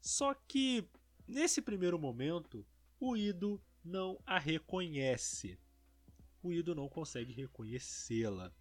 Só 0.00 0.34
que 0.34 0.86
Nesse 1.26 1.60
primeiro 1.60 1.98
momento, 1.98 2.64
o 3.00 3.16
Ido 3.16 3.60
não 3.84 4.20
a 4.24 4.38
reconhece. 4.38 5.58
O 6.40 6.52
Ido 6.52 6.72
não 6.72 6.88
consegue 6.88 7.32
reconhecê-la. 7.32 8.52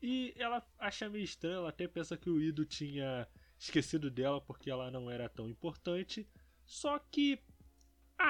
E 0.00 0.32
ela 0.36 0.64
acha 0.78 1.08
meio 1.08 1.24
estranho, 1.24 1.56
ela 1.56 1.70
até 1.70 1.88
pensa 1.88 2.16
que 2.16 2.30
o 2.30 2.40
Ido 2.40 2.64
tinha 2.64 3.26
esquecido 3.58 4.08
dela 4.08 4.40
porque 4.40 4.70
ela 4.70 4.90
não 4.90 5.10
era 5.10 5.28
tão 5.28 5.48
importante. 5.48 6.28
Só 6.64 6.96
que 6.96 7.40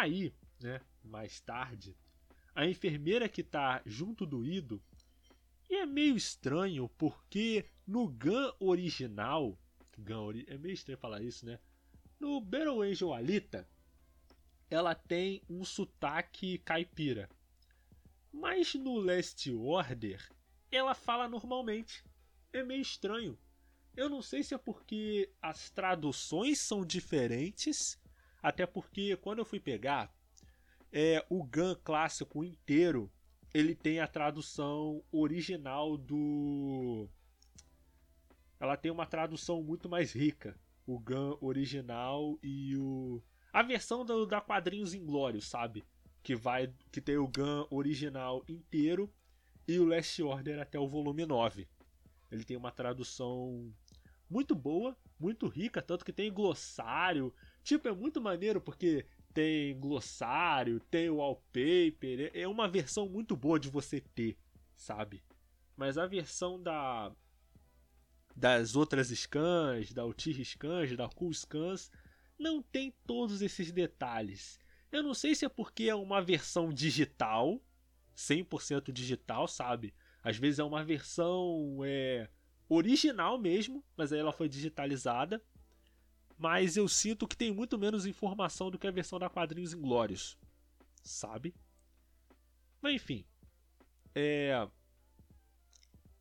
aí, 0.00 0.34
né, 0.60 0.80
mais 1.02 1.40
tarde, 1.40 1.96
a 2.54 2.66
enfermeira 2.66 3.28
que 3.28 3.40
está 3.40 3.82
junto 3.84 4.26
do 4.26 4.44
Ido 4.44 4.82
e 5.68 5.76
é 5.76 5.86
meio 5.86 6.16
estranho 6.16 6.88
porque 6.98 7.64
no 7.86 8.06
GAN 8.06 8.52
original, 8.60 9.58
GAN, 9.98 10.44
é 10.46 10.58
meio 10.58 10.74
estranho 10.74 10.98
falar 10.98 11.22
isso, 11.22 11.46
né? 11.46 11.58
No 12.20 12.40
Battle 12.40 12.82
Angel 12.82 13.12
Alita, 13.12 13.66
ela 14.70 14.94
tem 14.94 15.42
um 15.48 15.64
sotaque 15.64 16.58
caipira. 16.58 17.28
Mas 18.32 18.74
no 18.74 18.96
Last 18.98 19.50
Order, 19.50 20.26
ela 20.70 20.94
fala 20.94 21.28
normalmente. 21.28 22.04
É 22.52 22.62
meio 22.62 22.80
estranho. 22.80 23.38
Eu 23.96 24.08
não 24.08 24.22
sei 24.22 24.42
se 24.42 24.54
é 24.54 24.58
porque 24.58 25.30
as 25.40 25.70
traduções 25.70 26.58
são 26.58 26.84
diferentes, 26.84 27.98
até 28.42 28.66
porque 28.66 29.16
quando 29.16 29.38
eu 29.38 29.44
fui 29.44 29.60
pegar 29.60 30.12
é, 30.92 31.24
o 31.30 31.44
GAN 31.44 31.76
clássico 31.84 32.42
inteiro, 32.42 33.10
ele 33.54 33.74
tem 33.74 34.00
a 34.00 34.06
tradução 34.06 35.02
original 35.12 35.96
do. 35.96 37.08
Ela 38.58 38.76
tem 38.76 38.90
uma 38.90 39.06
tradução 39.06 39.62
muito 39.62 39.88
mais 39.88 40.12
rica 40.12 40.58
o 40.86 40.98
Gun 40.98 41.36
original 41.40 42.38
e 42.42 42.76
o. 42.76 43.22
A 43.52 43.62
versão 43.62 44.04
do, 44.04 44.26
da 44.26 44.40
Quadrinhos 44.40 44.94
Inglórios, 44.94 45.48
sabe? 45.48 45.84
Que 46.22 46.34
vai. 46.34 46.72
Que 46.90 47.00
tem 47.00 47.16
o 47.16 47.28
Gun 47.28 47.66
original 47.70 48.44
inteiro 48.48 49.12
e 49.66 49.78
o 49.78 49.84
Last 49.84 50.22
Order 50.22 50.60
até 50.60 50.78
o 50.78 50.88
volume 50.88 51.26
9. 51.26 51.68
Ele 52.30 52.44
tem 52.44 52.56
uma 52.56 52.72
tradução 52.72 53.72
muito 54.28 54.54
boa, 54.54 54.96
muito 55.18 55.46
rica, 55.46 55.82
tanto 55.82 56.04
que 56.04 56.12
tem 56.12 56.32
glossário. 56.32 57.32
Tipo, 57.62 57.88
é 57.88 57.92
muito 57.92 58.20
maneiro 58.20 58.60
porque 58.60 59.06
tem 59.32 59.78
glossário, 59.78 60.80
tem 60.90 61.08
wallpaper. 61.10 62.30
É 62.34 62.46
uma 62.46 62.68
versão 62.68 63.08
muito 63.08 63.36
boa 63.36 63.58
de 63.58 63.68
você 63.68 64.00
ter, 64.00 64.36
sabe? 64.76 65.22
Mas 65.76 65.96
a 65.98 66.06
versão 66.06 66.62
da 66.62 67.12
das 68.34 68.74
outras 68.74 69.08
scans, 69.08 69.92
da 69.92 70.06
Utir 70.06 70.42
Scans, 70.44 70.96
da 70.96 71.08
Cool 71.08 71.34
Scans, 71.34 71.90
não 72.38 72.62
tem 72.62 72.94
todos 73.06 73.42
esses 73.42 73.70
detalhes. 73.70 74.58
Eu 74.90 75.02
não 75.02 75.14
sei 75.14 75.34
se 75.34 75.44
é 75.44 75.48
porque 75.48 75.84
é 75.84 75.94
uma 75.94 76.20
versão 76.20 76.72
digital, 76.72 77.60
100% 78.16 78.92
digital, 78.92 79.46
sabe? 79.46 79.94
Às 80.22 80.36
vezes 80.36 80.58
é 80.58 80.64
uma 80.64 80.84
versão 80.84 81.80
é, 81.84 82.28
original 82.68 83.38
mesmo, 83.38 83.84
mas 83.96 84.12
aí 84.12 84.20
ela 84.20 84.32
foi 84.32 84.48
digitalizada. 84.48 85.42
Mas 86.42 86.76
eu 86.76 86.88
sinto 86.88 87.28
que 87.28 87.36
tem 87.36 87.52
muito 87.52 87.78
menos 87.78 88.04
informação 88.04 88.68
do 88.68 88.76
que 88.76 88.88
a 88.88 88.90
versão 88.90 89.16
da 89.16 89.30
Quadrinhos 89.30 89.72
Inglórios, 89.72 90.36
sabe? 91.00 91.54
Mas 92.80 92.96
enfim, 92.96 93.24
é, 94.12 94.68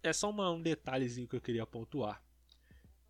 é 0.04 0.14
só 0.14 0.30
uma, 0.30 0.52
um 0.52 0.62
detalhezinho 0.62 1.28
que 1.28 1.36
eu 1.36 1.42
queria 1.42 1.66
pontuar. 1.66 2.24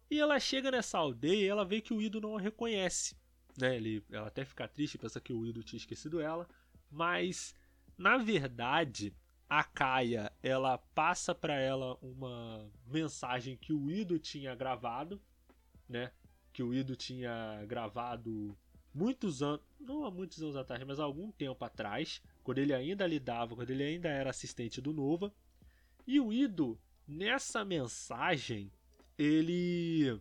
E 0.10 0.18
ela 0.22 0.40
chega 0.40 0.72
nessa 0.72 1.00
aldeia 1.00 1.44
e 1.44 1.48
ela 1.50 1.66
vê 1.66 1.82
que 1.82 1.94
o 1.94 2.02
Ido 2.02 2.22
não 2.22 2.38
a 2.38 2.40
reconhece. 2.40 3.14
Né? 3.60 3.76
Ele, 3.76 4.02
ela 4.10 4.28
até 4.30 4.46
fica 4.46 4.66
triste, 4.66 4.98
pensa 4.98 5.20
que 5.20 5.34
o 5.34 5.46
Ido 5.46 5.62
tinha 5.62 5.80
esquecido 5.80 6.22
ela. 6.22 6.48
Mas, 6.90 7.54
na 7.98 8.16
verdade, 8.16 9.14
a 9.50 9.66
Kaia 9.66 10.32
ela 10.42 10.78
passa 10.96 11.36
para 11.36 11.56
ela 11.60 11.98
uma 12.02 12.72
mensagem 12.88 13.58
que 13.58 13.74
o 13.74 13.92
Ido 13.92 14.18
tinha 14.18 14.56
gravado, 14.56 15.22
né? 15.90 16.14
Que 16.54 16.64
o 16.64 16.74
Ido 16.74 16.96
tinha 16.96 17.64
gravado 17.66 18.58
muitos 18.94 19.42
anos, 19.42 19.62
não 19.80 20.06
há 20.06 20.12
muitos 20.12 20.42
anos 20.42 20.56
atrás, 20.56 20.84
mas 20.86 21.00
há 21.00 21.04
algum 21.04 21.32
tempo 21.32 21.64
atrás, 21.64 22.22
quando 22.44 22.58
ele 22.58 22.74
ainda 22.74 23.08
lidava, 23.08 23.56
quando 23.56 23.70
ele 23.70 23.84
ainda 23.84 24.10
era 24.10 24.30
assistente 24.30 24.82
do 24.82 24.94
Nova. 24.94 25.34
E 26.06 26.20
o 26.20 26.34
Ido, 26.34 26.80
nessa 27.08 27.64
mensagem, 27.64 28.72
ele 29.18 30.20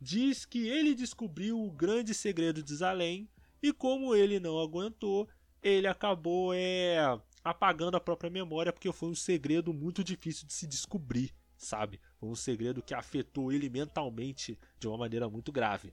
diz 0.00 0.44
que 0.44 0.68
ele 0.68 0.94
descobriu 0.94 1.62
o 1.62 1.70
grande 1.70 2.12
segredo 2.12 2.62
de 2.62 2.74
Zalém 2.74 3.28
e 3.62 3.72
como 3.72 4.14
ele 4.14 4.38
não 4.38 4.58
aguentou, 4.60 5.26
ele 5.62 5.86
acabou 5.86 6.52
é, 6.52 6.98
apagando 7.42 7.96
a 7.96 8.00
própria 8.00 8.28
memória 8.30 8.72
porque 8.72 8.92
foi 8.92 9.08
um 9.08 9.14
segredo 9.14 9.72
muito 9.72 10.04
difícil 10.04 10.46
de 10.46 10.52
se 10.52 10.66
descobrir, 10.66 11.32
sabe? 11.56 11.98
Um 12.24 12.34
segredo 12.34 12.82
que 12.82 12.94
afetou 12.94 13.52
ele 13.52 13.68
mentalmente 13.68 14.58
de 14.78 14.88
uma 14.88 14.98
maneira 14.98 15.28
muito 15.28 15.52
grave. 15.52 15.92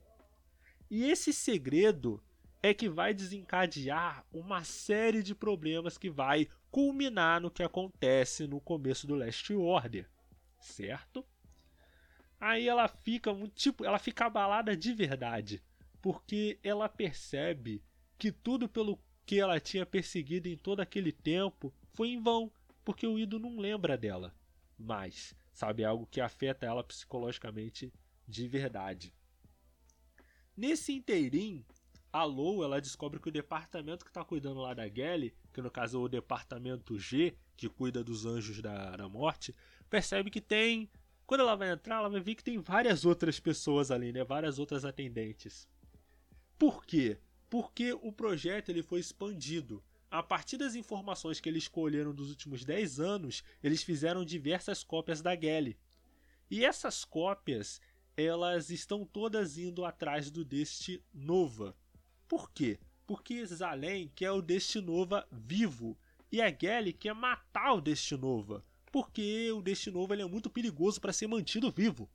E 0.90 1.06
esse 1.06 1.32
segredo 1.32 2.22
é 2.62 2.74
que 2.74 2.88
vai 2.90 3.14
desencadear 3.14 4.26
uma 4.32 4.64
série 4.64 5.24
de 5.24 5.34
problemas 5.34 5.98
que 5.98 6.10
vai 6.10 6.48
culminar 6.70 7.42
no 7.42 7.50
que 7.50 7.64
acontece 7.64 8.48
no 8.48 8.60
começo 8.60 9.08
do 9.08 9.16
Last 9.16 9.52
Order, 9.54 10.08
certo? 10.60 11.26
Aí 12.40 12.68
ela 12.68 12.88
fica 12.88 13.34
muito 13.34 13.56
tipo, 13.56 13.86
ela 13.86 14.00
fica 14.00 14.26
abalada 14.26 14.76
de 14.76 14.94
verdade, 14.94 15.62
porque 16.02 16.60
ela 16.64 16.88
percebe 16.88 17.84
que 18.18 18.32
tudo 18.32 18.70
pelo 18.70 19.00
que 19.26 19.40
ela 19.40 19.60
tinha 19.60 19.86
perseguido 19.86 20.48
em 20.48 20.58
todo 20.58 20.80
aquele 20.80 21.12
tempo 21.12 21.74
foi 21.94 22.10
em 22.10 22.22
vão, 22.22 22.52
porque 22.84 23.06
o 23.06 23.18
Ido 23.18 23.40
não 23.40 23.58
lembra 23.60 23.98
dela. 23.98 24.36
Mas, 24.78 25.36
sabe, 25.54 25.84
algo 25.84 26.08
que 26.08 26.22
afeta 26.22 26.66
ela 26.66 26.84
psicologicamente 26.84 27.94
de 28.28 28.48
verdade. 28.48 29.14
Nesse 30.56 30.94
inteirinho, 30.94 31.66
a 32.12 32.24
Lou 32.24 32.64
ela 32.64 32.82
descobre 32.82 33.20
que 33.20 33.30
o 33.30 33.32
departamento 33.32 34.04
que 34.04 34.12
está 34.12 34.24
cuidando 34.24 34.60
lá 34.60 34.74
da 34.74 34.88
Gelly, 34.88 35.34
que 35.54 35.62
no 35.62 35.72
caso 35.72 35.98
é 35.98 36.02
o 36.02 36.10
departamento 36.10 37.00
G, 37.00 37.36
que 37.56 37.70
cuida 37.70 38.04
dos 38.04 38.26
anjos 38.26 38.62
da, 38.62 38.96
da 38.98 39.08
morte, 39.08 39.56
percebe 39.90 40.30
que 40.30 40.42
tem. 40.42 40.90
Quando 41.26 41.42
ela 41.42 41.56
vai 41.56 41.72
entrar, 41.72 41.98
ela 41.98 42.10
vai 42.10 42.20
ver 42.20 42.36
que 42.36 42.44
tem 42.44 42.60
várias 42.60 43.06
outras 43.06 43.40
pessoas 43.40 43.92
ali, 43.92 44.12
né? 44.12 44.24
Várias 44.24 44.60
outras 44.60 44.84
atendentes. 44.84 45.68
Por 46.58 46.86
quê? 46.86 47.18
Porque 47.50 47.94
o 47.94 48.12
projeto 48.12 48.70
ele 48.70 48.84
foi 48.84 49.00
expandido. 49.00 49.82
A 50.12 50.22
partir 50.22 50.58
das 50.58 50.76
informações 50.76 51.40
que 51.40 51.50
eles 51.50 51.64
escolheram 51.64 52.14
dos 52.14 52.30
últimos 52.30 52.64
10 52.64 53.00
anos, 53.00 53.44
eles 53.64 53.82
fizeram 53.82 54.24
diversas 54.24 54.84
cópias 54.84 55.22
da 55.22 55.36
Gelly. 55.36 55.80
E 56.50 56.64
essas 56.64 57.04
cópias, 57.04 57.82
elas 58.16 58.70
estão 58.70 59.06
todas 59.06 59.58
indo 59.58 59.86
atrás 59.86 60.30
do 60.30 60.44
Destinova, 60.44 61.76
por 62.32 62.50
quê? 62.50 62.80
Porque 63.06 63.46
Zalem 63.46 64.10
quer 64.16 64.32
o 64.32 64.42
Destinova 64.42 65.28
vivo 65.30 66.00
e 66.32 66.42
a 66.42 66.50
Gelly 66.50 66.94
quer 66.94 67.14
matar 67.14 67.74
o 67.74 67.82
Destinova, 67.82 68.64
porque 68.90 69.52
o 69.52 69.62
Destinova 69.62 70.14
ele 70.14 70.22
é 70.22 70.26
muito 70.26 70.50
perigoso 70.50 71.02
para 71.02 71.12
ser 71.12 71.28
mantido 71.28 71.70
vivo, 71.70 72.10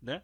né? 0.00 0.22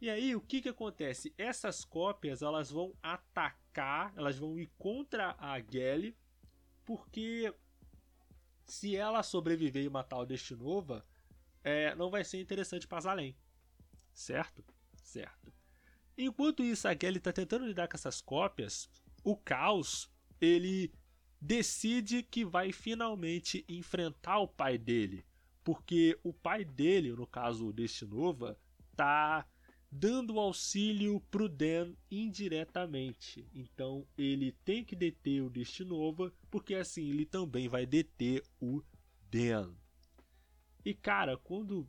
E 0.00 0.08
aí 0.08 0.34
o 0.34 0.40
que 0.40 0.62
que 0.62 0.68
acontece? 0.68 1.34
Essas 1.36 1.84
cópias 1.84 2.40
elas 2.40 2.70
vão 2.70 2.96
atacar, 3.02 4.12
elas 4.16 4.38
vão 4.38 4.58
ir 4.58 4.70
contra 4.78 5.36
a 5.38 5.60
Gelly, 5.60 6.16
porque 6.84 7.52
se 8.64 8.96
ela 8.96 9.22
sobreviver 9.22 9.84
e 9.84 9.90
matar 9.90 10.18
o 10.18 10.24
Destinova, 10.24 11.04
é, 11.62 11.94
não 11.96 12.10
vai 12.10 12.24
ser 12.24 12.40
interessante 12.40 12.88
para 12.88 13.00
Zalem, 13.00 13.36
certo? 14.12 14.64
Certo. 15.02 15.52
Enquanto 16.16 16.62
isso, 16.62 16.88
a 16.88 16.94
Kelly 16.94 17.18
está 17.18 17.32
tentando 17.32 17.66
lidar 17.66 17.88
com 17.88 17.96
essas 17.96 18.20
cópias, 18.20 18.88
o 19.22 19.36
Caos 19.36 20.10
ele 20.40 20.92
decide 21.40 22.22
que 22.22 22.44
vai 22.44 22.72
finalmente 22.72 23.64
enfrentar 23.68 24.38
o 24.38 24.48
pai 24.48 24.78
dele, 24.78 25.26
porque 25.62 26.18
o 26.22 26.32
pai 26.32 26.64
dele, 26.64 27.12
no 27.12 27.26
caso 27.26 27.68
o 27.68 27.72
Destinova, 27.72 28.58
tá 28.96 29.46
dando 29.90 30.38
auxílio 30.38 31.20
pro 31.30 31.48
Dan 31.48 31.94
indiretamente. 32.10 33.48
Então 33.52 34.06
ele 34.16 34.52
tem 34.64 34.84
que 34.84 34.94
deter 34.94 35.42
o 35.42 35.50
Destinova, 35.50 36.32
porque 36.50 36.74
assim 36.74 37.08
ele 37.10 37.26
também 37.26 37.68
vai 37.68 37.84
deter 37.84 38.42
o 38.60 38.82
Dan. 39.30 39.74
E 40.84 40.94
cara, 40.94 41.36
quando 41.36 41.88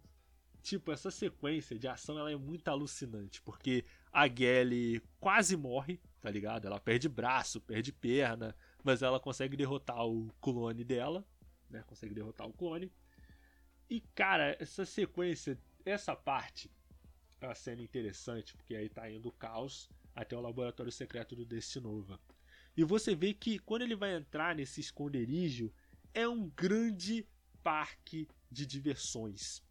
tipo 0.63 0.91
essa 0.91 1.11
sequência 1.11 1.77
de 1.77 1.87
ação 1.87 2.17
ela 2.17 2.31
é 2.31 2.35
muito 2.35 2.67
alucinante, 2.67 3.41
porque 3.41 3.85
a 4.11 4.27
Gelly 4.27 5.01
quase 5.19 5.55
morre, 5.55 5.99
tá 6.19 6.29
ligado? 6.29 6.65
Ela 6.65 6.79
perde 6.79 7.07
braço, 7.07 7.61
perde 7.61 7.93
perna, 7.93 8.55
mas 8.83 9.01
ela 9.01 9.19
consegue 9.19 9.55
derrotar 9.55 10.05
o 10.05 10.31
clone 10.41 10.83
dela, 10.83 11.25
né? 11.69 11.83
Consegue 11.85 12.15
derrotar 12.15 12.47
o 12.47 12.53
clone. 12.53 12.91
E 13.89 14.01
cara, 14.15 14.55
essa 14.59 14.85
sequência, 14.85 15.59
essa 15.85 16.15
parte 16.15 16.69
uma 17.47 17.55
cena 17.55 17.81
interessante, 17.81 18.55
porque 18.55 18.75
aí 18.75 18.89
tá 18.89 19.09
indo 19.09 19.29
o 19.29 19.31
caos 19.31 19.89
até 20.15 20.35
o 20.35 20.41
laboratório 20.41 20.91
secreto 20.91 21.35
do 21.35 21.45
Destinova. 21.45 22.19
E 22.75 22.83
você 22.83 23.15
vê 23.15 23.33
que 23.33 23.59
quando 23.59 23.81
ele 23.81 23.95
vai 23.95 24.15
entrar 24.15 24.55
nesse 24.55 24.79
esconderijo, 24.79 25.71
é 26.13 26.27
um 26.27 26.49
grande 26.49 27.27
parque 27.63 28.27
de 28.49 28.65
diversões. 28.65 29.61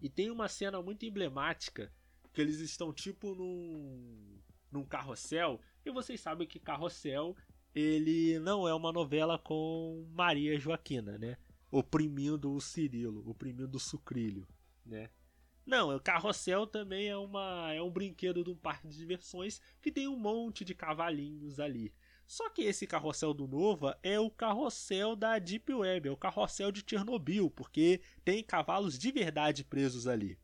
E 0.00 0.08
tem 0.08 0.30
uma 0.30 0.48
cena 0.48 0.80
muito 0.82 1.04
emblemática 1.04 1.92
que 2.32 2.40
eles 2.40 2.60
estão 2.60 2.92
tipo 2.92 3.34
num, 3.34 4.38
num 4.70 4.84
carrossel. 4.84 5.60
E 5.84 5.90
vocês 5.90 6.20
sabem 6.20 6.46
que 6.46 6.58
carrossel 6.58 7.36
ele 7.74 8.38
não 8.38 8.66
é 8.66 8.74
uma 8.74 8.92
novela 8.92 9.38
com 9.38 10.06
Maria 10.12 10.58
Joaquina, 10.58 11.18
né? 11.18 11.36
Oprimindo 11.70 12.52
o 12.52 12.60
Cirilo, 12.60 13.28
oprimindo 13.28 13.76
o 13.76 13.80
Sucrilho, 13.80 14.46
né? 14.84 15.10
Não, 15.66 15.96
o 15.96 16.00
carrossel 16.00 16.64
também 16.64 17.08
é, 17.08 17.16
uma, 17.16 17.72
é 17.72 17.82
um 17.82 17.90
brinquedo 17.90 18.44
de 18.44 18.50
um 18.50 18.56
parque 18.56 18.86
de 18.86 18.96
diversões 18.96 19.60
que 19.82 19.90
tem 19.90 20.06
um 20.06 20.16
monte 20.16 20.64
de 20.64 20.74
cavalinhos 20.74 21.58
ali. 21.58 21.92
Só 22.24 22.48
que 22.50 22.62
esse 22.62 22.86
carrossel 22.86 23.34
do 23.34 23.48
Nova 23.48 23.98
é 24.02 24.18
o 24.18 24.30
carrossel 24.30 25.16
da 25.16 25.38
Deep 25.40 25.72
Web, 25.72 26.08
é 26.08 26.12
o 26.12 26.16
carrossel 26.16 26.70
de 26.70 26.84
Chernobyl, 26.88 27.50
porque 27.50 28.00
tem 28.24 28.44
cavalos 28.44 28.96
de 28.96 29.10
verdade 29.10 29.64
presos 29.64 30.06
ali. 30.06 30.38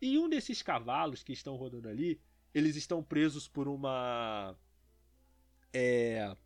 E 0.00 0.18
um 0.18 0.28
desses 0.28 0.62
cavalos 0.62 1.22
que 1.22 1.32
estão 1.32 1.56
rodando 1.56 1.88
ali, 1.88 2.20
eles 2.54 2.76
estão 2.76 3.02
presos 3.02 3.48
por 3.48 3.66
uma. 3.66 4.56
É, 5.72 6.36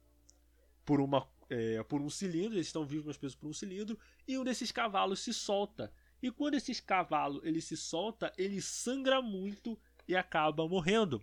por 0.85 1.01
uma. 1.01 1.27
É, 1.49 1.83
por 1.83 2.01
um 2.01 2.09
cilindro, 2.09 2.55
eles 2.55 2.69
estão 2.69 2.87
vivos, 2.87 3.07
mas 3.07 3.19
presos 3.19 3.37
por 3.37 3.49
um 3.49 3.53
cilindro, 3.53 3.99
e 4.27 4.39
um 4.39 4.45
desses 4.45 4.71
cavalos 4.71 5.21
se 5.21 5.35
solta. 5.35 5.93
E 6.23 6.31
quando 6.31 6.55
esse 6.55 6.83
cavalo 6.83 7.41
ele 7.45 7.61
se 7.61 7.77
solta, 7.77 8.33
ele 8.37 8.61
sangra 8.61 9.23
muito 9.23 9.79
e 10.07 10.15
acaba 10.15 10.69
morrendo. 10.69 11.23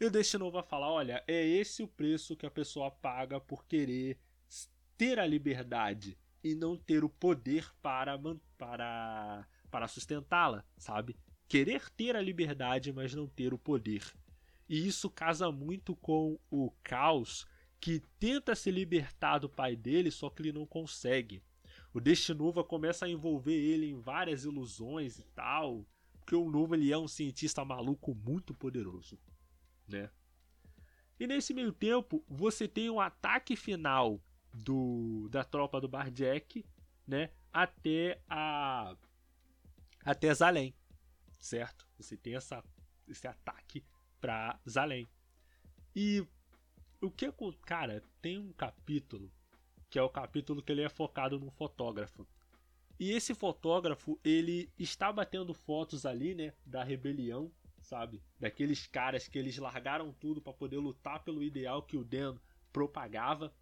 E 0.00 0.04
o 0.04 0.10
Destino 0.10 0.50
vai 0.50 0.62
falar: 0.62 0.90
olha, 0.90 1.24
é 1.26 1.46
esse 1.46 1.82
o 1.82 1.88
preço 1.88 2.36
que 2.36 2.46
a 2.46 2.50
pessoa 2.50 2.90
paga 2.90 3.40
por 3.40 3.64
querer 3.66 4.18
ter 4.96 5.18
a 5.18 5.26
liberdade 5.26 6.18
e 6.42 6.54
não 6.54 6.76
ter 6.76 7.04
o 7.04 7.08
poder 7.08 7.72
para, 7.80 8.18
para, 8.58 9.48
para 9.70 9.88
sustentá-la, 9.88 10.64
sabe? 10.76 11.16
querer 11.48 11.88
ter 11.90 12.16
a 12.16 12.20
liberdade, 12.20 12.92
mas 12.92 13.14
não 13.14 13.26
ter 13.28 13.54
o 13.54 13.58
poder. 13.58 14.02
E 14.68 14.86
isso 14.86 15.10
casa 15.10 15.50
muito 15.52 15.94
com 15.94 16.38
o 16.50 16.70
Caos, 16.82 17.46
que 17.80 18.02
tenta 18.18 18.54
se 18.54 18.70
libertar 18.70 19.38
do 19.38 19.48
pai 19.48 19.76
dele, 19.76 20.10
só 20.10 20.30
que 20.30 20.42
ele 20.42 20.52
não 20.52 20.66
consegue. 20.66 21.42
O 21.94 22.00
Destinova 22.00 22.62
começa 22.62 23.06
a 23.06 23.08
envolver 23.08 23.54
ele 23.54 23.88
em 23.88 23.98
várias 23.98 24.44
ilusões 24.44 25.18
e 25.18 25.22
tal, 25.34 25.86
porque 26.18 26.34
o 26.34 26.50
Novo 26.50 26.74
ele 26.74 26.92
é 26.92 26.98
um 26.98 27.08
cientista 27.08 27.64
maluco 27.64 28.14
muito 28.14 28.52
poderoso, 28.52 29.18
né? 29.88 30.10
E 31.18 31.26
nesse 31.26 31.54
meio 31.54 31.72
tempo, 31.72 32.22
você 32.28 32.68
tem 32.68 32.90
um 32.90 33.00
ataque 33.00 33.56
final 33.56 34.20
do 34.52 35.28
da 35.30 35.44
tropa 35.44 35.80
do 35.80 35.88
Barjack, 35.88 36.66
né, 37.06 37.30
até 37.52 38.20
a 38.28 38.96
até 40.04 40.34
Zalem 40.34 40.74
certo? 41.44 41.86
Você 41.98 42.16
tem 42.16 42.34
essa, 42.34 42.64
esse 43.06 43.28
ataque 43.28 43.84
para 44.20 44.58
Zalem. 44.68 45.06
E 45.94 46.26
o 47.00 47.10
que 47.10 47.30
cara, 47.66 48.02
tem 48.22 48.38
um 48.38 48.52
capítulo 48.52 49.30
que 49.94 49.98
é 50.00 50.02
o 50.02 50.08
capítulo 50.08 50.60
que 50.60 50.72
ele 50.72 50.82
é 50.82 50.88
focado 50.88 51.38
num 51.38 51.52
fotógrafo. 51.52 52.26
E 52.98 53.12
esse 53.12 53.32
fotógrafo, 53.32 54.18
ele 54.24 54.68
está 54.76 55.12
batendo 55.12 55.54
fotos 55.54 56.04
ali, 56.04 56.34
né, 56.34 56.52
da 56.66 56.82
rebelião, 56.82 57.48
sabe? 57.80 58.20
Daqueles 58.40 58.88
caras 58.88 59.28
que 59.28 59.38
eles 59.38 59.56
largaram 59.56 60.12
tudo 60.12 60.42
para 60.42 60.52
poder 60.52 60.78
lutar 60.78 61.22
pelo 61.22 61.44
ideal 61.44 61.80
que 61.80 61.96
o 61.96 62.02
Dan 62.02 62.36
propagava. 62.72 63.54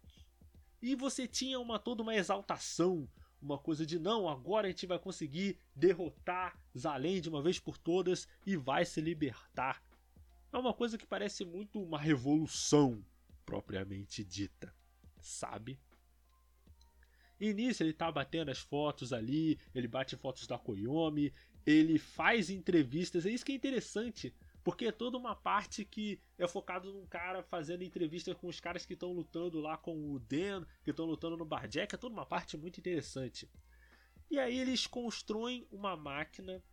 E 0.81 0.95
você 0.95 1.27
tinha 1.27 1.59
uma 1.59 1.77
toda 1.77 2.01
uma 2.01 2.15
exaltação, 2.15 3.07
uma 3.39 3.59
coisa 3.59 3.85
de 3.85 3.99
não, 3.99 4.27
agora 4.27 4.65
a 4.65 4.71
gente 4.71 4.87
vai 4.87 4.97
conseguir 4.97 5.59
derrotar 5.75 6.59
Zalem 6.75 7.21
de 7.21 7.29
uma 7.29 7.43
vez 7.43 7.59
por 7.59 7.77
todas 7.77 8.27
e 8.43 8.57
vai 8.57 8.85
se 8.85 8.99
libertar. 8.99 9.83
É 10.51 10.57
uma 10.57 10.73
coisa 10.73 10.97
que 10.97 11.05
parece 11.05 11.45
muito 11.45 11.79
uma 11.79 11.99
revolução 11.99 13.05
propriamente 13.45 14.23
dita, 14.23 14.73
sabe? 15.21 15.77
Nisso 17.51 17.81
ele 17.81 17.93
tá 17.93 18.11
batendo 18.11 18.51
as 18.51 18.59
fotos 18.59 19.11
ali, 19.11 19.59
ele 19.73 19.87
bate 19.87 20.15
fotos 20.15 20.45
da 20.45 20.59
Koyomi, 20.59 21.33
ele 21.65 21.97
faz 21.97 22.51
entrevistas, 22.51 23.25
é 23.25 23.31
isso 23.31 23.43
que 23.43 23.51
é 23.51 23.55
interessante, 23.55 24.31
Porque 24.63 24.85
é 24.85 24.91
toda 24.91 25.17
uma 25.17 25.35
parte 25.35 25.83
que 25.83 26.21
é 26.37 26.47
focado 26.47 26.93
num 26.93 27.05
cara 27.05 27.43
fazendo 27.43 27.83
entrevista 27.83 28.33
com 28.33 28.47
os 28.47 28.59
caras 28.61 28.85
que 28.85 28.93
estão 28.93 29.11
lutando 29.11 29.59
lá 29.59 29.77
com 29.77 30.11
o 30.13 30.19
Den, 30.19 30.65
que 30.83 30.91
estão 30.91 31.05
lutando 31.05 31.35
no 31.35 31.45
Barjack, 31.45 31.93
é 31.93 31.97
toda 31.97 32.13
uma 32.13 32.25
parte 32.25 32.55
muito 32.55 32.79
interessante. 32.79 33.49
E 34.31 34.39
aí 34.39 34.57
eles 34.57 34.87
constroem 34.87 35.67
uma 35.69 35.97
máquina 35.97 36.63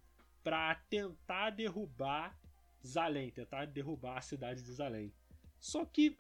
para 0.43 0.75
tentar 0.89 1.51
derrubar 1.51 2.39
Zalem, 2.87 3.31
tentar 3.31 3.67
derrubar 3.67 4.19
a 4.19 4.23
cidade 4.23 4.63
de 4.63 4.73
Zalem. 4.73 5.13
Só 5.59 5.85
que 5.85 6.17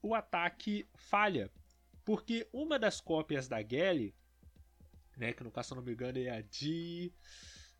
o 0.00 0.14
ataque 0.14 0.86
falha, 0.94 1.50
porque 2.04 2.48
uma 2.52 2.78
das 2.78 3.00
cópias 3.00 3.48
da 3.48 3.62
Gally, 3.62 4.14
né, 5.16 5.32
que 5.32 5.44
no 5.44 5.50
caso 5.50 5.70
se 5.70 5.74
não 5.74 5.82
me 5.82 5.92
engano 5.92 6.18
é 6.18 6.30
a 6.30 6.40
D, 6.40 7.12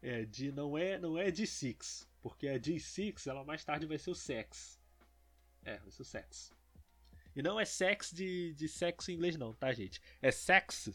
é 0.00 0.24
de 0.24 0.52
não 0.52 0.76
é 0.76 0.98
não 0.98 1.18
é 1.18 1.30
D6, 1.30 2.06
porque 2.20 2.48
a 2.48 2.58
D6 2.58 3.26
ela 3.28 3.44
mais 3.44 3.64
tarde 3.64 3.86
vai 3.86 3.98
ser 3.98 4.10
o 4.10 4.14
Sex. 4.14 4.80
É, 5.64 5.78
vai 5.78 5.90
ser 5.90 6.02
o 6.02 6.04
Sex. 6.04 6.52
E 7.34 7.42
não 7.42 7.58
é 7.58 7.64
sex 7.64 8.10
de, 8.12 8.52
de 8.52 8.68
sexo 8.68 9.10
em 9.10 9.14
inglês 9.14 9.36
não, 9.36 9.54
tá 9.54 9.72
gente? 9.72 10.00
É 10.20 10.30
sex 10.30 10.90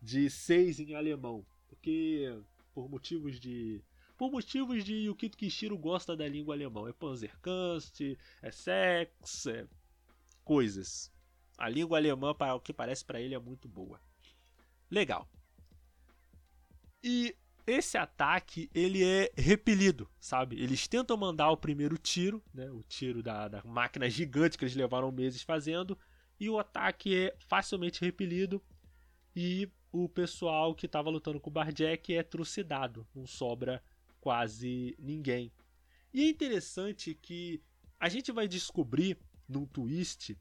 de 0.00 0.30
seis 0.30 0.78
em 0.78 0.94
alemão, 0.94 1.44
porque 1.68 2.32
por 2.72 2.88
motivos 2.88 3.40
de 3.40 3.82
por 4.16 4.30
motivos 4.30 4.84
de 4.84 4.94
Yukito 4.94 5.36
Kishiro 5.36 5.76
gosta 5.78 6.14
da 6.14 6.28
língua 6.28 6.54
alemã. 6.54 6.88
É 6.88 6.92
Panzerkunst, 6.92 8.00
é 8.42 8.50
sex, 8.50 9.46
é 9.46 9.66
coisas. 10.44 11.10
A 11.60 11.68
língua 11.68 11.98
alemã, 11.98 12.34
para 12.34 12.54
o 12.54 12.60
que 12.60 12.72
parece 12.72 13.04
para 13.04 13.20
ele, 13.20 13.34
é 13.34 13.38
muito 13.38 13.68
boa. 13.68 14.00
Legal. 14.90 15.28
E 17.04 17.36
esse 17.66 17.98
ataque 17.98 18.70
ele 18.74 19.04
é 19.04 19.30
repelido, 19.36 20.10
sabe? 20.18 20.58
Eles 20.58 20.88
tentam 20.88 21.18
mandar 21.18 21.50
o 21.50 21.58
primeiro 21.58 21.98
tiro, 21.98 22.42
né? 22.54 22.70
O 22.70 22.82
tiro 22.82 23.22
da, 23.22 23.46
da 23.46 23.62
máquina 23.62 24.08
gigante 24.08 24.56
que 24.56 24.64
eles 24.64 24.74
levaram 24.74 25.12
meses 25.12 25.42
fazendo, 25.42 25.98
e 26.40 26.48
o 26.48 26.58
ataque 26.58 27.14
é 27.14 27.36
facilmente 27.46 28.00
repelido 28.00 28.62
e 29.36 29.70
o 29.92 30.08
pessoal 30.08 30.74
que 30.74 30.86
estava 30.86 31.10
lutando 31.10 31.38
com 31.38 31.50
o 31.50 31.52
Barjack 31.52 32.14
é 32.14 32.22
trucidado, 32.22 33.06
não 33.14 33.26
sobra 33.26 33.82
quase 34.18 34.96
ninguém. 34.98 35.52
E 36.10 36.22
é 36.22 36.28
interessante 36.28 37.14
que 37.14 37.62
a 37.98 38.08
gente 38.08 38.32
vai 38.32 38.48
descobrir 38.48 39.18
num 39.46 39.66
twist 39.66 40.34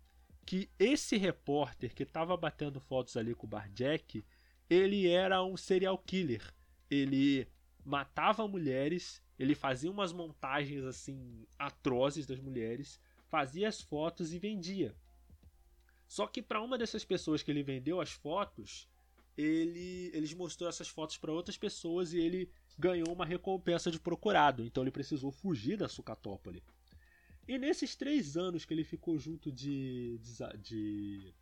que 0.49 0.67
esse 0.79 1.15
repórter 1.15 1.93
que 1.93 2.01
estava 2.01 2.35
batendo 2.35 2.79
fotos 2.79 3.15
ali 3.15 3.35
com 3.35 3.45
o 3.45 3.49
Barjack, 3.49 4.25
ele 4.67 5.07
era 5.07 5.43
um 5.43 5.55
serial 5.55 5.95
killer. 5.95 6.41
Ele 6.89 7.47
matava 7.85 8.47
mulheres, 8.47 9.21
ele 9.37 9.53
fazia 9.53 9.91
umas 9.91 10.11
montagens 10.11 10.83
assim 10.85 11.45
atrozes 11.55 12.25
das 12.25 12.39
mulheres, 12.39 12.99
fazia 13.27 13.69
as 13.69 13.79
fotos 13.79 14.33
e 14.33 14.39
vendia. 14.39 14.95
Só 16.07 16.25
que 16.25 16.41
para 16.41 16.63
uma 16.63 16.79
dessas 16.79 17.05
pessoas 17.05 17.43
que 17.43 17.51
ele 17.51 17.61
vendeu 17.61 18.01
as 18.01 18.11
fotos, 18.11 18.89
ele 19.37 20.09
eles 20.15 20.33
mostrou 20.33 20.67
essas 20.67 20.89
fotos 20.89 21.15
para 21.15 21.31
outras 21.31 21.59
pessoas 21.59 22.11
e 22.11 22.17
ele 22.17 22.51
ganhou 22.75 23.13
uma 23.13 23.23
recompensa 23.23 23.91
de 23.91 23.99
procurado, 23.99 24.65
então 24.65 24.83
ele 24.83 24.89
precisou 24.89 25.31
fugir 25.31 25.77
da 25.77 25.87
Sucatópole. 25.87 26.63
E 27.49 27.57
nesses 27.57 27.95
três 27.95 28.37
anos 28.37 28.63
que 28.63 28.71
ele 28.71 28.83
ficou 28.83 29.17
junto 29.17 29.51
de, 29.51 30.19
de, 30.19 30.57
de 30.59 31.33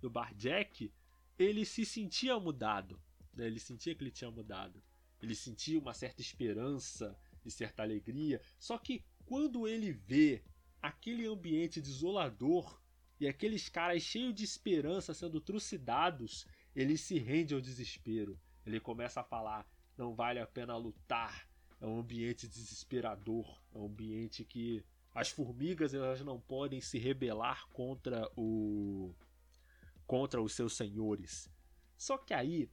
do 0.00 0.08
Barjack, 0.08 0.90
ele 1.38 1.66
se 1.66 1.84
sentia 1.84 2.40
mudado. 2.40 2.98
Né? 3.34 3.48
Ele 3.48 3.60
sentia 3.60 3.94
que 3.94 4.02
ele 4.02 4.10
tinha 4.10 4.30
mudado. 4.30 4.82
Ele 5.20 5.34
sentia 5.34 5.78
uma 5.78 5.92
certa 5.92 6.22
esperança 6.22 7.14
e 7.44 7.50
certa 7.50 7.82
alegria. 7.82 8.40
Só 8.58 8.78
que 8.78 9.04
quando 9.26 9.68
ele 9.68 9.92
vê 9.92 10.42
aquele 10.80 11.26
ambiente 11.26 11.82
desolador 11.82 12.80
e 13.20 13.28
aqueles 13.28 13.68
caras 13.68 14.02
cheios 14.02 14.34
de 14.34 14.44
esperança 14.44 15.12
sendo 15.12 15.38
trucidados, 15.38 16.46
ele 16.74 16.96
se 16.96 17.18
rende 17.18 17.52
ao 17.52 17.60
desespero. 17.60 18.40
Ele 18.64 18.80
começa 18.80 19.20
a 19.20 19.24
falar: 19.24 19.70
não 19.98 20.14
vale 20.14 20.40
a 20.40 20.46
pena 20.46 20.74
lutar. 20.78 21.46
É 21.78 21.86
um 21.86 21.98
ambiente 21.98 22.48
desesperador, 22.48 23.62
é 23.74 23.76
um 23.76 23.84
ambiente 23.84 24.46
que 24.46 24.82
as 25.14 25.30
formigas 25.30 25.92
elas 25.94 26.22
não 26.22 26.40
podem 26.40 26.80
se 26.80 26.98
rebelar 26.98 27.66
contra 27.68 28.30
o 28.36 29.14
contra 30.06 30.42
os 30.42 30.52
seus 30.52 30.76
senhores. 30.76 31.50
Só 31.96 32.18
que 32.18 32.34
aí, 32.34 32.70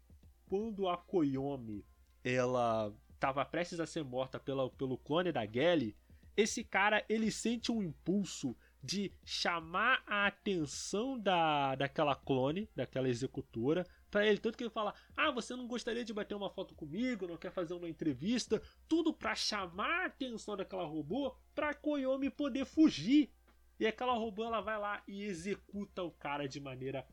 quando 0.47 0.89
a 0.89 0.97
Koyomi 0.97 1.85
ela 2.23 2.93
estava 3.13 3.45
prestes 3.45 3.79
a 3.79 3.85
ser 3.85 4.03
morta 4.03 4.39
pela, 4.39 4.69
pelo 4.71 4.97
clone 4.97 5.31
da 5.31 5.45
Gelly, 5.45 5.95
esse 6.35 6.63
cara 6.63 7.05
ele 7.07 7.31
sente 7.31 7.71
um 7.71 7.83
impulso 7.83 8.55
de 8.81 9.11
chamar 9.23 10.01
a 10.07 10.27
atenção 10.27 11.19
da, 11.19 11.75
daquela 11.75 12.15
clone, 12.15 12.69
daquela 12.75 13.09
executora, 13.09 13.85
para 14.09 14.25
ele. 14.25 14.39
Tanto 14.39 14.57
que 14.57 14.63
ele 14.63 14.71
fala: 14.71 14.93
Ah, 15.15 15.31
você 15.31 15.55
não 15.55 15.67
gostaria 15.67 16.03
de 16.03 16.13
bater 16.13 16.35
uma 16.35 16.49
foto 16.49 16.73
comigo, 16.73 17.27
não 17.27 17.37
quer 17.37 17.51
fazer 17.51 17.73
uma 17.73 17.89
entrevista? 17.89 18.61
Tudo 18.87 19.13
para 19.13 19.35
chamar 19.35 20.03
a 20.03 20.05
atenção 20.05 20.55
daquela 20.55 20.85
robô 20.85 21.35
para 21.53 21.73
Koyomi 21.73 22.29
poder 22.29 22.65
fugir. 22.65 23.31
E 23.79 23.87
aquela 23.87 24.13
robô 24.13 24.43
ela 24.43 24.59
vai 24.59 24.77
lá 24.77 25.01
e 25.07 25.23
executa 25.23 26.03
o 26.03 26.11
cara 26.11 26.47
de 26.47 26.59
maneira 26.59 27.05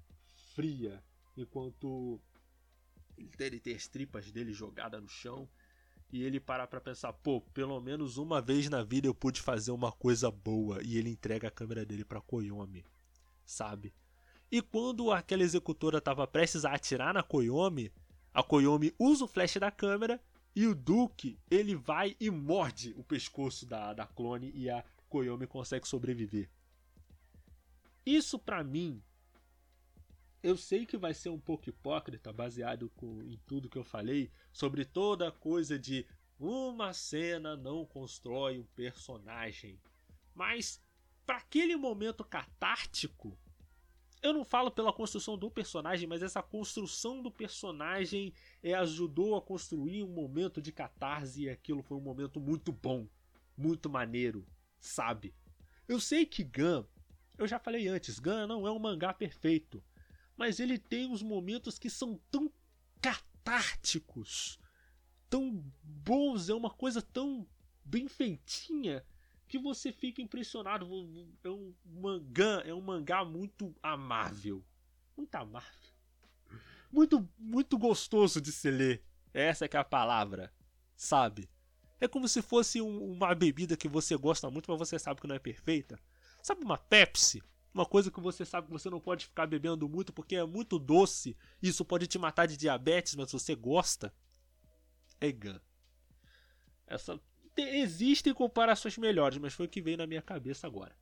fria. 0.55 1.03
Enquanto 1.37 2.21
ele 3.39 3.61
tem 3.61 3.75
as 3.75 3.87
tripas 3.87 4.31
dele 4.33 4.53
jogadas 4.53 5.01
no 5.01 5.09
chão. 5.09 5.49
E 6.13 6.23
ele 6.23 6.39
para 6.39 6.67
pra 6.67 6.81
pensar, 6.81 7.13
pô, 7.13 7.41
pelo 7.53 7.81
menos 7.81 8.17
uma 8.17 8.41
vez 8.41 8.69
na 8.71 8.83
vida 8.83 9.09
eu 9.09 9.15
pude 9.15 9.41
fazer 9.41 9.73
uma 9.73 9.91
coisa 9.91 10.31
boa. 10.31 10.81
E 10.83 10.97
ele 10.97 11.11
entrega 11.11 11.49
a 11.49 11.51
câmera 11.51 11.85
dele 11.85 12.05
pra 12.05 12.21
Koyomi, 12.21 12.85
sabe? 13.45 13.93
E 14.51 14.63
quando 14.63 15.11
aquela 15.11 15.43
executora 15.43 15.99
estava 15.99 16.27
prestes 16.27 16.65
a 16.65 16.73
atirar 16.73 17.13
na 17.13 17.23
Koyomi, 17.23 17.93
a 18.33 18.43
Koyomi 18.43 18.95
usa 18.99 19.25
o 19.25 19.29
flash 19.29 19.57
da 19.57 19.71
câmera 19.71 20.21
e 20.55 20.67
o 20.67 20.75
Duke 20.75 21.39
ele 21.51 21.75
vai 21.75 22.17
e 22.21 22.31
morde 22.31 22.95
o 22.97 23.03
pescoço 23.03 23.67
da, 23.67 23.93
da 23.93 24.07
clone 24.07 24.53
e 24.55 24.71
a 24.71 24.85
Koyomi 25.09 25.47
consegue 25.47 25.89
sobreviver. 25.89 26.49
Isso 28.05 28.39
para 28.39 28.63
mim, 28.63 29.03
eu 30.47 30.57
sei 30.57 30.87
que 30.87 30.97
vai 30.97 31.13
ser 31.13 31.29
um 31.29 31.41
pouco 31.41 31.69
hipócrita, 31.69 32.33
baseado 32.33 32.89
com, 32.91 33.21
em 33.23 33.37
tudo 33.47 33.69
que 33.69 33.77
eu 33.77 33.83
falei 33.83 34.31
sobre 34.53 34.85
toda 34.85 35.27
a 35.27 35.33
coisa 35.33 35.77
de 35.77 36.07
uma 36.39 36.93
cena 36.93 37.57
não 37.57 37.85
constrói 37.85 38.61
um 38.61 38.65
personagem, 38.67 39.81
mas 40.33 40.81
para 41.27 41.39
aquele 41.39 41.75
momento 41.75 42.25
catártico 42.25 43.37
eu 44.23 44.33
não 44.33 44.45
falo 44.45 44.71
pela 44.71 44.93
construção 44.93 45.37
do 45.37 45.51
personagem, 45.51 46.07
mas 46.07 46.23
essa 46.23 46.43
construção 46.43 47.21
do 47.21 47.31
personagem 47.31 48.33
é, 48.63 48.73
ajudou 48.75 49.35
a 49.35 49.43
construir 49.43 50.05
um 50.05 50.13
momento 50.13 50.63
de 50.63 50.71
catarse 50.71 51.43
e 51.43 51.51
aquilo 51.51 51.83
foi 51.83 51.97
um 51.97 52.01
momento 52.01 52.41
muito 52.41 52.71
bom, 52.71 53.09
muito 53.57 53.91
maneiro, 53.91 54.47
sabe? 54.79 55.35
Eu 55.89 55.99
sei 55.99 56.25
que 56.25 56.45
Gun, 56.45 56.85
eu 57.37 57.49
já 57.49 57.59
falei 57.59 57.89
antes, 57.89 58.21
Gun 58.21 58.47
não 58.47 58.65
é 58.65 58.71
um 58.71 58.79
mangá 58.79 59.13
perfeito, 59.13 59.83
mas 60.37 60.61
ele 60.61 60.79
tem 60.79 61.07
uns 61.07 61.23
momentos 61.23 61.79
que 61.79 61.89
são 61.89 62.21
tão 62.31 62.53
catárticos, 63.01 64.59
tão 65.29 65.65
bons, 65.83 66.49
é 66.49 66.55
uma 66.55 66.71
coisa 66.71 67.01
tão 67.01 67.47
bem 67.85 68.09
feitinha 68.09 69.05
que 69.49 69.59
você 69.59 69.93
fica 69.93 70.21
impressionado. 70.21 70.87
É 71.43 71.49
um 71.49 71.75
mangá, 71.85 72.63
é 72.65 72.75
um 72.75 72.81
mangá 72.81 73.25
muito 73.25 73.75
amável. 73.83 74.65
Muito 75.17 75.35
amável. 75.35 75.71
Muito, 76.91 77.29
muito 77.39 77.79
gostoso 77.79 78.41
de 78.41 78.53
se 78.53 78.71
ler. 78.71 79.03
Essa 79.33 79.69
que 79.69 79.77
é 79.77 79.81
a 79.81 79.85
palavra, 79.85 80.53
sabe? 80.97 81.49
É 82.01 82.09
como 82.09 82.29
se 82.29 82.43
fosse 82.43 82.81
um, 82.81 83.13
uma 83.13 83.35
bebida 83.35 83.77
que 83.77 83.89
você 83.89 84.17
gosta 84.17 84.51
muito, 84.51 84.71
mas 84.71 84.79
você 84.79 84.99
sabe 84.99 85.21
que 85.21 85.27
não 85.27 85.35
é 85.35 85.39
perfeita. 85.39 85.99
Sabe 86.43 86.65
uma 86.65 86.79
Pepsi? 86.79 87.43
Uma 87.77 87.85
coisa 87.85 88.11
que 88.11 88.21
você 88.21 88.43
sabe 88.43 88.69
que 88.69 88.73
você 88.73 88.89
não 88.89 88.99
pode 88.99 89.27
ficar 89.27 89.47
bebendo 89.47 89.87
muito 89.87 90.11
porque 90.11 90.35
é 90.35 90.47
muito 90.47 90.79
doce. 90.79 91.37
Isso 91.61 91.85
pode 91.85 92.07
te 92.07 92.19
matar 92.19 92.47
de 92.47 92.57
diabetes, 92.57 93.15
mas 93.15 93.31
você 93.31 93.55
gosta. 93.55 94.15
É 95.21 95.31
Gun. 95.31 95.61
Essa 96.87 97.21
existem 97.55 98.33
comparações 98.33 98.97
melhores, 98.97 99.37
mas 99.37 99.53
foi 99.53 99.67
o 99.67 99.69
que 99.69 99.83
veio 99.83 99.99
na 99.99 100.07
minha 100.07 100.23
cabeça 100.23 100.67
agora. 100.67 100.97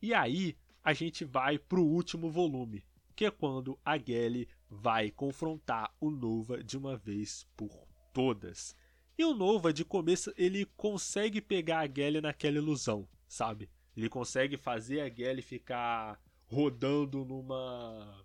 E 0.00 0.14
aí 0.14 0.56
a 0.84 0.92
gente 0.92 1.24
vai 1.24 1.58
pro 1.58 1.82
último 1.82 2.30
volume, 2.30 2.84
que 3.16 3.24
é 3.24 3.30
quando 3.32 3.76
a 3.84 3.98
Gelly 3.98 4.48
vai 4.70 5.10
confrontar 5.10 5.92
o 5.98 6.12
Nova 6.12 6.62
de 6.62 6.78
uma 6.78 6.96
vez 6.96 7.44
por 7.56 7.88
todas. 8.14 8.76
E 9.18 9.24
o 9.24 9.34
Nova, 9.34 9.72
de 9.72 9.84
começo, 9.84 10.32
ele 10.36 10.64
consegue 10.76 11.40
pegar 11.40 11.80
a 11.80 11.92
Gelly 11.92 12.20
naquela 12.20 12.58
ilusão, 12.58 13.08
sabe? 13.26 13.68
Ele 13.96 14.08
consegue 14.08 14.56
fazer 14.56 15.00
a 15.00 15.08
Gelly 15.08 15.42
ficar 15.42 16.20
rodando 16.46 17.24
numa. 17.24 18.24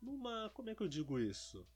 Numa. 0.00 0.50
Como 0.54 0.70
é 0.70 0.74
que 0.74 0.82
eu 0.82 0.88
digo 0.88 1.18
isso? 1.18 1.66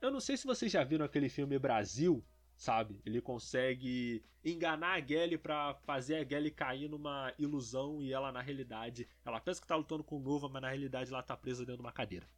Eu 0.00 0.10
não 0.10 0.20
sei 0.20 0.36
se 0.36 0.46
vocês 0.46 0.70
já 0.70 0.84
viram 0.84 1.04
aquele 1.04 1.28
filme 1.28 1.58
Brasil, 1.58 2.24
sabe? 2.56 3.00
Ele 3.04 3.20
consegue 3.20 4.22
enganar 4.44 4.94
a 4.94 5.06
Gelly 5.06 5.38
para 5.38 5.74
fazer 5.74 6.16
a 6.16 6.24
Gelly 6.24 6.50
cair 6.50 6.88
numa 6.88 7.32
ilusão 7.38 8.02
e 8.02 8.12
ela 8.12 8.30
na 8.30 8.40
realidade, 8.40 9.08
ela 9.24 9.40
pensa 9.40 9.60
que 9.60 9.66
tá 9.66 9.74
lutando 9.74 10.04
com 10.04 10.16
o 10.16 10.20
Nova, 10.20 10.48
mas 10.48 10.62
na 10.62 10.68
realidade 10.68 11.12
ela 11.12 11.22
tá 11.22 11.36
presa 11.36 11.64
dentro 11.64 11.78
de 11.78 11.86
uma 11.86 11.92
cadeira, 11.92 12.28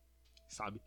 sabe? 0.49 0.81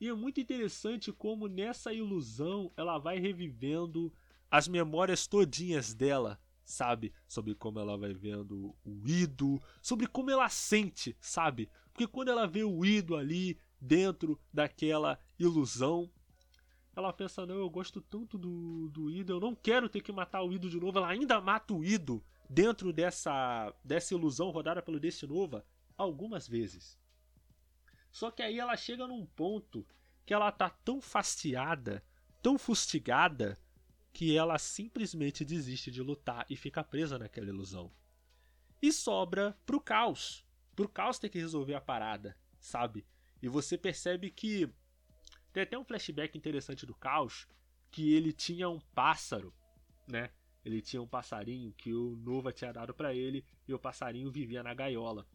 E 0.00 0.08
é 0.08 0.14
muito 0.14 0.40
interessante 0.40 1.12
como 1.12 1.46
nessa 1.46 1.92
ilusão 1.92 2.72
ela 2.76 2.98
vai 2.98 3.18
revivendo 3.18 4.12
as 4.50 4.68
memórias 4.68 5.26
todinhas 5.26 5.94
dela, 5.94 6.40
sabe? 6.72 7.12
Sobre 7.28 7.54
como 7.54 7.78
ela 7.78 7.96
vai 7.96 8.12
vendo 8.12 8.74
o 8.84 9.06
Ido, 9.06 9.62
sobre 9.80 10.06
como 10.06 10.30
ela 10.30 10.48
sente, 10.48 11.16
sabe? 11.20 11.70
Porque 11.92 12.06
quando 12.06 12.30
ela 12.30 12.46
vê 12.46 12.64
o 12.64 12.84
Ido 12.84 13.16
ali 13.16 13.58
dentro 13.80 14.40
daquela 14.52 15.18
ilusão, 15.38 16.10
ela 16.96 17.12
pensa, 17.12 17.46
não, 17.46 17.56
eu 17.56 17.70
gosto 17.70 18.00
tanto 18.00 18.38
do, 18.38 18.88
do 18.88 19.10
Ido, 19.10 19.34
eu 19.34 19.40
não 19.40 19.54
quero 19.54 19.88
ter 19.88 20.00
que 20.00 20.12
matar 20.12 20.42
o 20.42 20.52
Ido 20.52 20.68
de 20.68 20.80
novo. 20.80 20.98
Ela 20.98 21.08
ainda 21.08 21.40
mata 21.40 21.74
o 21.74 21.84
Ido 21.84 22.24
dentro 22.48 22.92
dessa, 22.92 23.72
dessa 23.84 24.14
ilusão 24.14 24.50
rodada 24.50 24.82
pelo 24.82 25.00
Destinova 25.00 25.64
algumas 25.96 26.48
vezes. 26.48 26.98
Só 28.10 28.30
que 28.30 28.42
aí 28.42 28.58
ela 28.58 28.76
chega 28.76 29.06
num 29.06 29.24
ponto 29.24 29.86
que 30.24 30.34
ela 30.34 30.52
tá 30.52 30.68
tão 30.68 31.00
fastiada, 31.00 32.04
tão 32.42 32.58
fustigada, 32.58 33.58
que 34.12 34.36
ela 34.36 34.58
simplesmente 34.58 35.44
desiste 35.44 35.90
de 35.90 36.02
lutar 36.02 36.44
e 36.48 36.56
fica 36.56 36.84
presa 36.84 37.18
naquela 37.18 37.48
ilusão. 37.48 37.90
E 38.80 38.92
sobra 38.92 39.56
pro 39.64 39.80
caos. 39.80 40.44
Pro 40.74 40.88
caos 40.88 41.18
ter 41.18 41.28
que 41.28 41.38
resolver 41.38 41.74
a 41.74 41.80
parada, 41.80 42.36
sabe? 42.58 43.06
E 43.40 43.48
você 43.48 43.76
percebe 43.76 44.30
que 44.30 44.72
tem 45.52 45.64
até 45.64 45.78
um 45.78 45.84
flashback 45.84 46.36
interessante 46.36 46.86
do 46.86 46.94
Caos, 46.94 47.46
que 47.90 48.14
ele 48.14 48.32
tinha 48.32 48.68
um 48.68 48.80
pássaro, 48.94 49.52
né? 50.08 50.30
Ele 50.64 50.80
tinha 50.80 51.02
um 51.02 51.06
passarinho 51.06 51.72
que 51.72 51.92
o 51.92 52.16
Nova 52.16 52.52
tinha 52.52 52.72
dado 52.72 52.94
para 52.94 53.12
ele 53.12 53.44
e 53.66 53.74
o 53.74 53.78
passarinho 53.78 54.30
vivia 54.30 54.62
na 54.62 54.72
gaiola. 54.72 55.26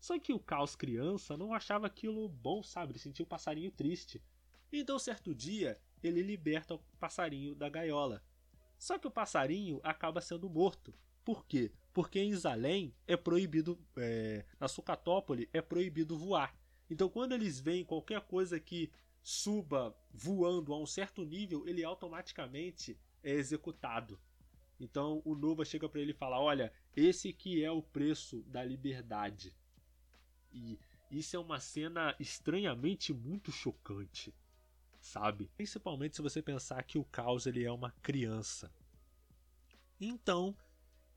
Só 0.00 0.18
que 0.18 0.32
o 0.32 0.38
Caos 0.38 0.76
criança 0.76 1.36
não 1.36 1.52
achava 1.52 1.88
aquilo 1.88 2.28
bom, 2.28 2.62
sabe? 2.62 2.92
Ele 2.92 2.98
sentia 2.98 3.24
o 3.24 3.28
passarinho 3.28 3.70
triste. 3.70 4.22
Então, 4.72 4.98
certo 4.98 5.34
dia, 5.34 5.78
ele 6.06 6.22
liberta 6.22 6.74
o 6.74 6.78
passarinho 6.98 7.54
da 7.54 7.68
gaiola. 7.68 8.22
Só 8.78 8.98
que 8.98 9.06
o 9.06 9.10
passarinho 9.10 9.80
acaba 9.82 10.20
sendo 10.20 10.48
morto. 10.48 10.94
Por 11.24 11.44
quê? 11.46 11.72
Porque 11.92 12.20
em 12.20 12.30
Isalém 12.30 12.94
é 13.06 13.16
proibido, 13.16 13.78
é, 13.96 14.44
na 14.60 14.68
Sucatópole 14.68 15.48
é 15.52 15.60
proibido 15.60 16.16
voar. 16.16 16.56
Então, 16.88 17.08
quando 17.08 17.32
eles 17.32 17.58
veem 17.58 17.84
qualquer 17.84 18.20
coisa 18.20 18.60
que 18.60 18.92
suba 19.22 19.96
voando 20.12 20.72
a 20.72 20.78
um 20.78 20.86
certo 20.86 21.24
nível, 21.24 21.66
ele 21.66 21.82
automaticamente 21.82 22.96
é 23.24 23.32
executado. 23.32 24.20
Então 24.78 25.22
o 25.24 25.34
Nova 25.34 25.64
chega 25.64 25.88
para 25.88 26.00
ele 26.00 26.12
e 26.12 26.14
fala: 26.14 26.38
Olha, 26.38 26.72
esse 26.94 27.32
que 27.32 27.64
é 27.64 27.70
o 27.70 27.82
preço 27.82 28.42
da 28.44 28.62
liberdade. 28.62 29.54
E 30.52 30.78
isso 31.10 31.36
é 31.36 31.38
uma 31.38 31.60
cena 31.60 32.14
estranhamente 32.20 33.12
muito 33.12 33.50
chocante, 33.50 34.34
sabe? 35.06 35.48
Principalmente 35.56 36.16
se 36.16 36.22
você 36.22 36.42
pensar 36.42 36.82
que 36.82 36.98
o 36.98 37.04
Caos 37.04 37.46
ele 37.46 37.64
é 37.64 37.70
uma 37.70 37.92
criança. 38.02 38.70
Então, 40.00 40.54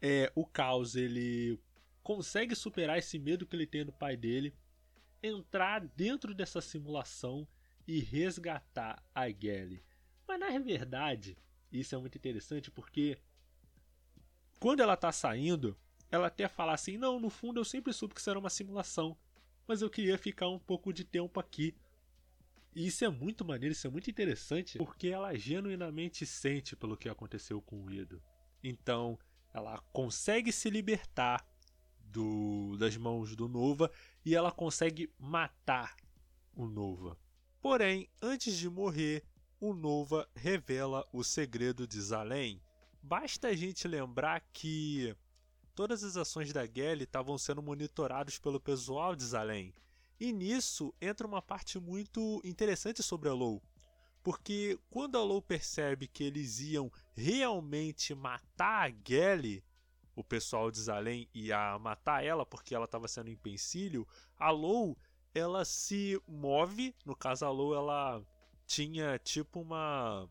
é, 0.02 0.32
o 0.36 0.46
Caos 0.46 0.96
ele 0.96 1.60
consegue 2.04 2.56
superar 2.56 3.00
esse 3.00 3.18
medo 3.18 3.46
que 3.46 3.56
ele 3.56 3.66
tem 3.66 3.84
do 3.84 3.92
pai 3.92 4.16
dele, 4.16 4.56
entrar 5.22 5.86
dentro 5.88 6.34
dessa 6.34 6.62
simulação 6.62 7.48
e 7.88 8.00
resgatar 8.00 9.04
a 9.14 9.28
Gelly. 9.30 9.84
Mas 10.28 10.40
na 10.40 10.58
verdade, 10.60 11.36
isso 11.72 11.96
é 11.96 11.98
muito 11.98 12.18
interessante 12.18 12.70
porque 12.70 13.18
quando 14.60 14.82
ela 14.82 14.96
tá 14.96 15.12
saindo, 15.12 15.76
ela 16.12 16.28
até 16.28 16.48
fala 16.48 16.74
assim: 16.74 16.98
"Não, 16.98 17.20
no 17.20 17.30
fundo 17.30 17.60
eu 17.60 17.66
sempre 17.66 17.92
soube 17.92 18.14
que 18.14 18.22
isso 18.22 18.30
era 18.30 18.40
uma 18.40 18.50
simulação, 18.50 19.18
mas 19.68 19.82
eu 19.82 19.90
queria 19.90 20.18
ficar 20.18 20.48
um 20.48 20.60
pouco 20.60 20.94
de 20.94 21.04
tempo 21.04 21.40
aqui". 21.40 21.76
E 22.80 22.88
isso 22.88 23.04
é 23.04 23.10
muito 23.10 23.44
maneiro, 23.44 23.74
isso 23.74 23.86
é 23.88 23.90
muito 23.90 24.10
interessante, 24.10 24.78
porque 24.78 25.10
ela 25.10 25.38
genuinamente 25.38 26.26
sente 26.26 26.78
pelo 26.78 26.96
que 26.96 27.10
aconteceu 27.10 27.62
com 27.62 27.84
o 27.84 27.92
Ido. 27.92 28.24
Então, 28.64 29.20
ela 29.54 29.84
consegue 29.92 30.50
se 30.50 30.70
libertar 30.70 31.46
do, 32.00 32.78
das 32.78 32.96
mãos 32.96 33.36
do 33.36 33.50
Nova 33.50 33.92
e 34.24 34.34
ela 34.34 34.50
consegue 34.50 35.12
matar 35.20 35.94
o 36.56 36.68
Nova. 36.68 37.18
Porém, 37.62 38.08
antes 38.22 38.58
de 38.58 38.70
morrer, 38.70 39.26
o 39.60 39.74
Nova 39.74 40.26
revela 40.34 41.06
o 41.12 41.22
segredo 41.22 41.86
de 41.86 42.00
Zalem. 42.00 42.62
Basta 43.04 43.50
a 43.50 43.54
gente 43.54 43.90
lembrar 43.90 44.40
que 44.54 45.14
todas 45.76 46.02
as 46.02 46.16
ações 46.16 46.54
da 46.54 46.66
Gelly 46.66 47.04
estavam 47.04 47.38
sendo 47.38 47.62
monitoradas 47.62 48.40
pelo 48.40 48.58
pessoal 48.58 49.18
de 49.18 49.26
Zalem. 49.26 49.74
E 50.20 50.34
nisso 50.34 50.94
entra 51.00 51.26
uma 51.26 51.42
parte 51.42 51.80
muito 51.80 52.42
interessante 52.44 53.02
sobre 53.02 53.30
a 53.30 53.34
Lou. 53.34 53.64
Porque 54.22 54.78
quando 54.90 55.18
a 55.18 55.24
Lou 55.24 55.42
percebe 55.42 56.08
que 56.08 56.24
eles 56.24 56.60
iam 56.60 56.92
realmente 57.16 58.14
matar 58.14 58.90
a 58.90 58.94
Gelly, 59.08 59.64
o 60.14 60.24
pessoal 60.24 60.70
de 60.70 60.82
Zalem 60.82 61.30
ia 61.34 61.80
matar 61.80 62.24
ela 62.24 62.46
porque 62.46 62.76
ela 62.76 62.84
estava 62.84 63.08
sendo 63.08 63.30
empecilho, 63.30 64.06
a 64.38 64.50
Lou 64.50 64.98
ela 65.34 65.64
se 65.64 66.22
move, 66.28 66.94
no 67.06 67.16
caso 67.16 67.46
a 67.46 67.50
Lou 67.50 67.74
ela 67.74 68.22
tinha 68.66 69.18
tipo 69.20 69.62
uma 69.62 70.30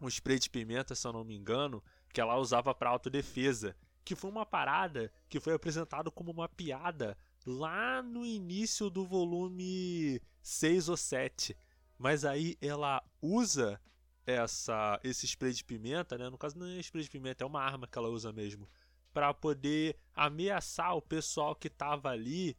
um 0.00 0.08
spray 0.08 0.38
de 0.38 0.50
pimenta, 0.50 0.94
se 0.94 1.06
eu 1.06 1.12
não 1.12 1.24
me 1.24 1.34
engano, 1.34 1.82
que 2.12 2.20
ela 2.20 2.36
usava 2.36 2.74
para 2.74 2.90
autodefesa, 2.90 3.74
que 4.04 4.14
foi 4.14 4.30
uma 4.30 4.46
parada 4.46 5.12
que 5.28 5.40
foi 5.40 5.54
apresentado 5.54 6.12
como 6.12 6.30
uma 6.30 6.48
piada 6.48 7.16
lá 7.48 8.02
no 8.02 8.24
início 8.24 8.90
do 8.90 9.06
volume 9.06 10.20
6 10.42 10.88
ou 10.88 10.96
7. 10.96 11.56
Mas 11.98 12.24
aí 12.24 12.56
ela 12.60 13.02
usa 13.20 13.80
essa 14.26 15.00
esse 15.02 15.26
spray 15.26 15.52
de 15.52 15.64
pimenta, 15.64 16.18
né? 16.18 16.28
No 16.28 16.38
caso 16.38 16.58
não 16.58 16.66
é 16.66 16.78
spray 16.78 17.02
de 17.02 17.10
pimenta, 17.10 17.42
é 17.42 17.46
uma 17.46 17.62
arma 17.62 17.88
que 17.88 17.98
ela 17.98 18.08
usa 18.08 18.32
mesmo, 18.32 18.68
para 19.12 19.32
poder 19.32 19.96
ameaçar 20.14 20.94
o 20.94 21.02
pessoal 21.02 21.56
que 21.56 21.70
tava 21.70 22.10
ali 22.10 22.56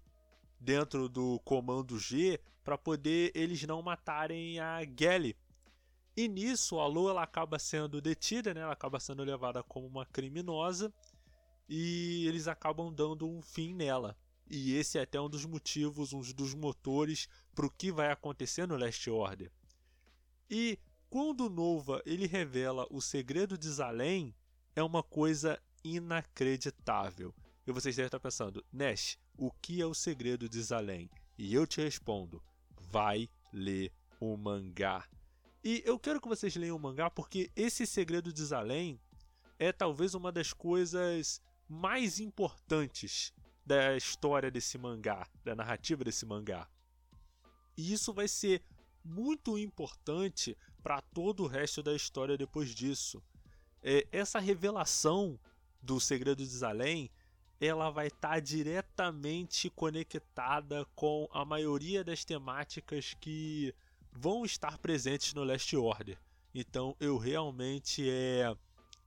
dentro 0.59 1.07
do 1.07 1.39
comando 1.45 1.97
G 1.97 2.39
para 2.63 2.77
poder 2.77 3.31
eles 3.33 3.63
não 3.63 3.81
matarem 3.81 4.59
a 4.59 4.81
Gelly. 4.83 5.37
E 6.17 6.27
nisso 6.27 6.79
a 6.79 6.87
Lu 6.87 7.09
ela 7.09 7.23
acaba 7.23 7.57
sendo 7.57 8.01
detida, 8.01 8.53
né? 8.53 8.61
Ela 8.61 8.73
acaba 8.73 8.99
sendo 8.99 9.23
levada 9.23 9.63
como 9.63 9.87
uma 9.87 10.05
criminosa 10.05 10.93
e 11.67 12.25
eles 12.27 12.47
acabam 12.47 12.91
dando 12.93 13.29
um 13.29 13.41
fim 13.41 13.73
nela. 13.73 14.17
E 14.49 14.75
esse 14.75 14.97
é 14.97 15.01
até 15.01 15.21
um 15.21 15.29
dos 15.29 15.45
motivos, 15.45 16.11
um 16.11 16.21
dos 16.21 16.53
motores 16.55 17.27
para 17.53 17.65
o 17.65 17.69
que 17.69 17.91
vai 17.91 18.11
acontecer 18.11 18.67
no 18.67 18.77
Last 18.77 19.07
Order. 19.09 19.51
E 20.49 20.79
quando 21.09 21.49
Nova 21.49 22.01
ele 22.05 22.25
revela 22.25 22.87
o 22.89 23.01
segredo 23.01 23.57
de 23.57 23.69
Zalem, 23.69 24.33
é 24.75 24.81
uma 24.81 25.03
coisa 25.03 25.61
inacreditável. 25.83 27.33
E 27.67 27.71
vocês 27.71 27.95
devem 27.95 28.07
estar 28.07 28.19
pensando, 28.19 28.65
Nash, 28.71 29.19
o 29.37 29.51
que 29.51 29.81
é 29.81 29.85
o 29.85 29.93
segredo 29.93 30.49
de 30.49 30.61
Zalem? 30.61 31.09
E 31.37 31.53
eu 31.53 31.67
te 31.67 31.81
respondo: 31.81 32.41
vai 32.75 33.29
ler 33.53 33.91
o 34.19 34.35
mangá. 34.35 35.07
E 35.63 35.83
eu 35.85 35.99
quero 35.99 36.19
que 36.19 36.27
vocês 36.27 36.55
leiam 36.55 36.75
o 36.75 36.79
mangá 36.79 37.09
porque 37.09 37.51
esse 37.55 37.85
segredo 37.85 38.33
de 38.33 38.43
Zalem 38.43 38.99
é 39.59 39.71
talvez 39.71 40.15
uma 40.15 40.31
das 40.31 40.53
coisas 40.53 41.41
mais 41.67 42.19
importantes 42.19 43.33
da 43.69 43.95
história 43.95 44.49
desse 44.49 44.79
mangá, 44.79 45.27
da 45.43 45.55
narrativa 45.55 46.03
desse 46.03 46.25
mangá. 46.25 46.67
E 47.77 47.93
isso 47.93 48.11
vai 48.11 48.27
ser 48.27 48.63
muito 49.05 49.59
importante 49.59 50.57
para 50.81 50.99
todo 51.01 51.43
o 51.43 51.47
resto 51.47 51.83
da 51.83 51.93
história 51.95 52.35
depois 52.35 52.73
disso. 52.73 53.21
É, 53.83 54.07
essa 54.11 54.39
revelação 54.39 55.39
do 55.79 55.99
segredo 55.99 56.43
de 56.43 56.49
Zalem 56.49 57.11
ela 57.61 57.91
vai 57.91 58.07
estar 58.07 58.29
tá 58.29 58.39
diretamente 58.39 59.69
conectada 59.69 60.83
com 60.95 61.27
a 61.31 61.45
maioria 61.45 62.03
das 62.03 62.25
temáticas 62.25 63.13
que 63.19 63.71
vão 64.11 64.45
estar 64.45 64.79
presentes 64.79 65.35
no 65.35 65.43
Last 65.43 65.77
Order. 65.77 66.17
Então 66.55 66.95
eu 66.99 67.19
realmente 67.19 68.09
é 68.09 68.51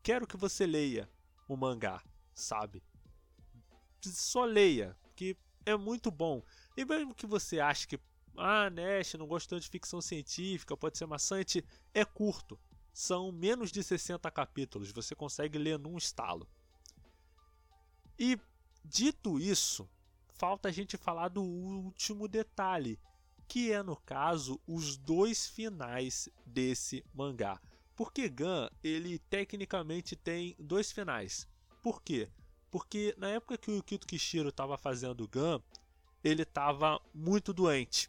quero 0.05 0.25
que 0.25 0.37
você 0.37 0.67
leia 0.67 1.11
o 1.49 1.57
mangá, 1.57 2.01
sabe? 2.33 2.81
Só 4.11 4.45
leia, 4.45 4.97
que 5.15 5.37
é 5.65 5.77
muito 5.77 6.11
bom. 6.11 6.43
E 6.77 6.85
mesmo 6.85 7.15
que 7.15 7.27
você 7.27 7.61
ache 7.61 7.87
que 7.87 8.01
ah, 8.37 8.71
Nash, 8.71 9.15
não 9.15 9.27
gosto 9.27 9.51
tanto 9.51 9.63
de 9.63 9.69
ficção 9.69 10.01
científica, 10.01 10.77
pode 10.77 10.97
ser 10.97 11.07
maçante, 11.07 11.65
é 11.93 12.05
curto. 12.05 12.59
São 12.93 13.33
menos 13.33 13.71
de 13.71 13.83
60 13.83 14.31
capítulos, 14.31 14.91
você 14.91 15.15
consegue 15.15 15.59
ler 15.59 15.79
num 15.79 15.97
estalo. 15.97 16.49
E 18.19 18.39
dito 18.85 19.39
isso, 19.39 19.89
falta 20.35 20.69
a 20.69 20.73
gente 20.73 20.97
falar 20.97 21.29
do 21.29 21.43
último 21.43 22.29
detalhe, 22.29 22.99
que 23.49 23.73
é 23.73 23.83
no 23.83 23.97
caso 23.97 24.61
os 24.67 24.97
dois 24.97 25.47
finais 25.47 26.29
desse 26.47 27.05
mangá. 27.15 27.61
Porque 27.95 28.29
Gun, 28.29 28.69
ele 28.83 29.19
tecnicamente 29.19 30.17
tem 30.17 30.57
dois 30.59 30.91
finais. 30.91 31.47
Por 31.83 32.03
quê? 32.03 32.31
Porque 32.73 33.15
na 33.19 33.29
época 33.29 33.59
que 33.59 33.71
o 33.71 33.75
Yukito 33.77 34.07
Kishiro 34.07 34.49
estava 34.49 34.79
fazendo 34.79 35.29
Gun, 35.29 35.61
ele 36.25 36.43
estava 36.43 36.99
muito 37.15 37.53
doente. 37.53 38.09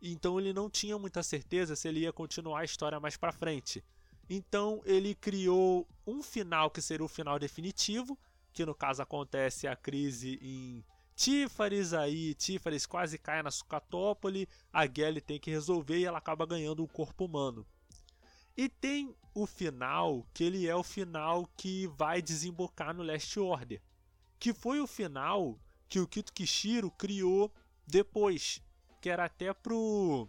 Então 0.00 0.38
ele 0.38 0.52
não 0.52 0.70
tinha 0.70 0.96
muita 0.96 1.24
certeza 1.24 1.74
se 1.74 1.88
ele 1.88 2.00
ia 2.00 2.12
continuar 2.12 2.60
a 2.60 2.64
história 2.64 3.00
mais 3.00 3.16
para 3.16 3.32
frente. 3.32 3.84
Então 4.28 4.80
ele 4.84 5.12
criou 5.16 5.88
um 6.06 6.22
final 6.22 6.70
que 6.70 6.80
seria 6.80 7.04
o 7.04 7.08
final 7.08 7.36
definitivo, 7.36 8.16
que 8.52 8.64
no 8.64 8.76
caso 8.76 9.02
acontece 9.02 9.66
a 9.66 9.74
crise 9.74 10.38
em 10.40 10.84
Tífares, 11.16 11.92
aí 11.92 12.32
Tífares 12.34 12.86
quase 12.86 13.18
cai 13.18 13.42
na 13.42 13.50
Sucatópole, 13.50 14.48
a 14.72 14.86
Gelly 14.86 15.20
tem 15.20 15.40
que 15.40 15.50
resolver 15.50 15.98
e 15.98 16.04
ela 16.04 16.18
acaba 16.18 16.46
ganhando 16.46 16.84
um 16.84 16.86
corpo 16.86 17.24
humano. 17.24 17.66
E 18.60 18.68
tem 18.68 19.16
o 19.34 19.46
final, 19.46 20.26
que 20.34 20.44
ele 20.44 20.68
é 20.68 20.76
o 20.76 20.82
final 20.82 21.48
que 21.56 21.86
vai 21.96 22.20
desembocar 22.20 22.92
no 22.92 23.02
Last 23.02 23.40
Order, 23.40 23.80
que 24.38 24.52
foi 24.52 24.82
o 24.82 24.86
final 24.86 25.58
que 25.88 25.98
o 25.98 26.06
Kito 26.06 26.30
Kishiro 26.30 26.90
criou 26.90 27.50
depois, 27.86 28.62
que 29.00 29.08
era 29.08 29.24
até 29.24 29.54
pro 29.54 30.28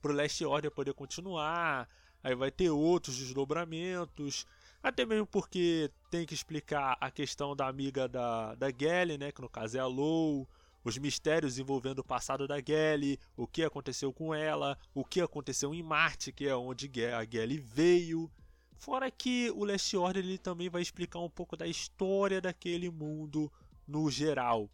pro 0.00 0.12
Last 0.12 0.44
Order 0.44 0.70
poder 0.70 0.94
continuar, 0.94 1.88
aí 2.22 2.32
vai 2.32 2.52
ter 2.52 2.70
outros 2.70 3.16
desdobramentos, 3.16 4.46
até 4.80 5.04
mesmo 5.04 5.26
porque 5.26 5.90
tem 6.12 6.24
que 6.24 6.34
explicar 6.34 6.96
a 7.00 7.10
questão 7.10 7.56
da 7.56 7.66
amiga 7.66 8.06
da, 8.06 8.54
da 8.54 8.68
Gelly, 8.70 9.18
né, 9.18 9.32
que 9.32 9.42
no 9.42 9.48
caso 9.48 9.76
é 9.76 9.80
a 9.80 9.86
Lou, 9.86 10.48
os 10.84 10.98
mistérios 10.98 11.58
envolvendo 11.58 12.00
o 12.00 12.04
passado 12.04 12.46
da 12.46 12.60
Gelly, 12.60 13.18
o 13.36 13.46
que 13.46 13.62
aconteceu 13.62 14.12
com 14.12 14.34
ela, 14.34 14.78
o 14.94 15.04
que 15.04 15.20
aconteceu 15.20 15.74
em 15.74 15.82
Marte, 15.82 16.32
que 16.32 16.46
é 16.46 16.56
onde 16.56 16.90
a 17.06 17.24
Gelly 17.24 17.58
veio. 17.58 18.30
Fora 18.76 19.10
que 19.10 19.50
o 19.52 19.64
Last 19.64 19.96
Order 19.96 20.24
ele 20.24 20.38
também 20.38 20.68
vai 20.68 20.82
explicar 20.82 21.20
um 21.20 21.30
pouco 21.30 21.56
da 21.56 21.66
história 21.66 22.40
daquele 22.40 22.90
mundo 22.90 23.52
no 23.86 24.10
geral. 24.10 24.68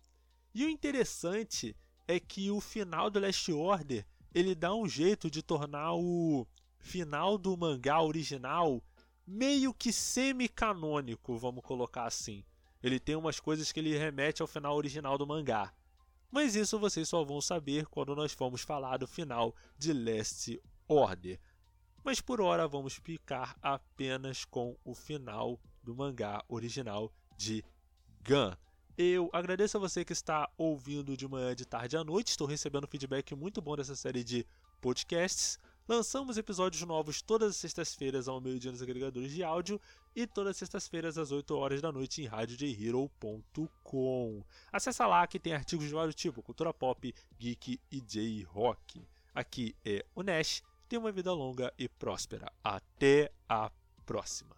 E 0.54 0.64
o 0.64 0.70
interessante 0.70 1.76
é 2.06 2.18
que 2.18 2.50
o 2.50 2.60
final 2.60 3.10
do 3.10 3.20
Last 3.20 3.52
Order 3.52 4.06
ele 4.34 4.54
dá 4.54 4.74
um 4.74 4.88
jeito 4.88 5.30
de 5.30 5.42
tornar 5.42 5.94
o 5.94 6.46
final 6.78 7.36
do 7.36 7.56
mangá 7.56 8.00
original 8.00 8.82
meio 9.26 9.74
que 9.74 9.92
semi-canônico, 9.92 11.36
vamos 11.36 11.62
colocar 11.62 12.04
assim. 12.04 12.42
Ele 12.82 12.98
tem 12.98 13.14
umas 13.14 13.38
coisas 13.38 13.70
que 13.70 13.78
ele 13.80 13.96
remete 13.96 14.40
ao 14.40 14.48
final 14.48 14.74
original 14.74 15.18
do 15.18 15.26
mangá. 15.26 15.72
Mas 16.30 16.54
isso 16.54 16.78
vocês 16.78 17.08
só 17.08 17.24
vão 17.24 17.40
saber 17.40 17.86
quando 17.86 18.14
nós 18.14 18.32
formos 18.32 18.62
falar 18.62 18.98
do 18.98 19.06
final 19.06 19.54
de 19.78 19.92
Last 19.92 20.60
Order. 20.86 21.38
Mas 22.04 22.20
por 22.20 22.40
hora 22.40 22.68
vamos 22.68 22.94
ficar 22.94 23.56
apenas 23.62 24.44
com 24.44 24.76
o 24.84 24.94
final 24.94 25.60
do 25.82 25.94
mangá 25.94 26.44
original 26.48 27.12
de 27.36 27.64
Gun. 28.26 28.54
Eu 28.96 29.30
agradeço 29.32 29.76
a 29.76 29.80
você 29.80 30.04
que 30.04 30.12
está 30.12 30.50
ouvindo 30.58 31.16
de 31.16 31.28
manhã, 31.28 31.54
de 31.54 31.64
tarde 31.64 31.96
à 31.96 32.02
noite. 32.02 32.30
Estou 32.30 32.46
recebendo 32.46 32.88
feedback 32.88 33.34
muito 33.34 33.62
bom 33.62 33.76
dessa 33.76 33.94
série 33.94 34.24
de 34.24 34.44
podcasts. 34.80 35.58
Lançamos 35.86 36.36
episódios 36.36 36.82
novos 36.82 37.22
todas 37.22 37.50
as 37.50 37.56
sextas-feiras 37.56 38.28
ao 38.28 38.40
meio-dia 38.40 38.70
nos 38.70 38.82
agregadores 38.82 39.32
de 39.32 39.42
áudio 39.42 39.80
e 40.18 40.26
todas 40.26 40.50
as 40.50 40.56
sextas-feiras 40.56 41.16
às 41.16 41.30
8 41.30 41.56
horas 41.56 41.80
da 41.80 41.92
noite 41.92 42.22
em 42.22 42.26
radiojhero.com. 42.26 44.42
Acesse 44.72 45.06
lá 45.06 45.24
que 45.28 45.38
tem 45.38 45.52
artigos 45.52 45.86
de 45.86 45.94
vários 45.94 46.16
tipos, 46.16 46.44
cultura 46.44 46.74
pop, 46.74 47.14
geek 47.38 47.80
e 47.88 48.00
J-rock. 48.00 49.06
Aqui 49.32 49.76
é 49.84 50.04
o 50.16 50.24
Nash, 50.24 50.64
tenha 50.88 50.98
uma 50.98 51.12
vida 51.12 51.32
longa 51.32 51.72
e 51.78 51.88
próspera. 51.88 52.50
Até 52.64 53.30
a 53.48 53.70
próxima. 54.04 54.57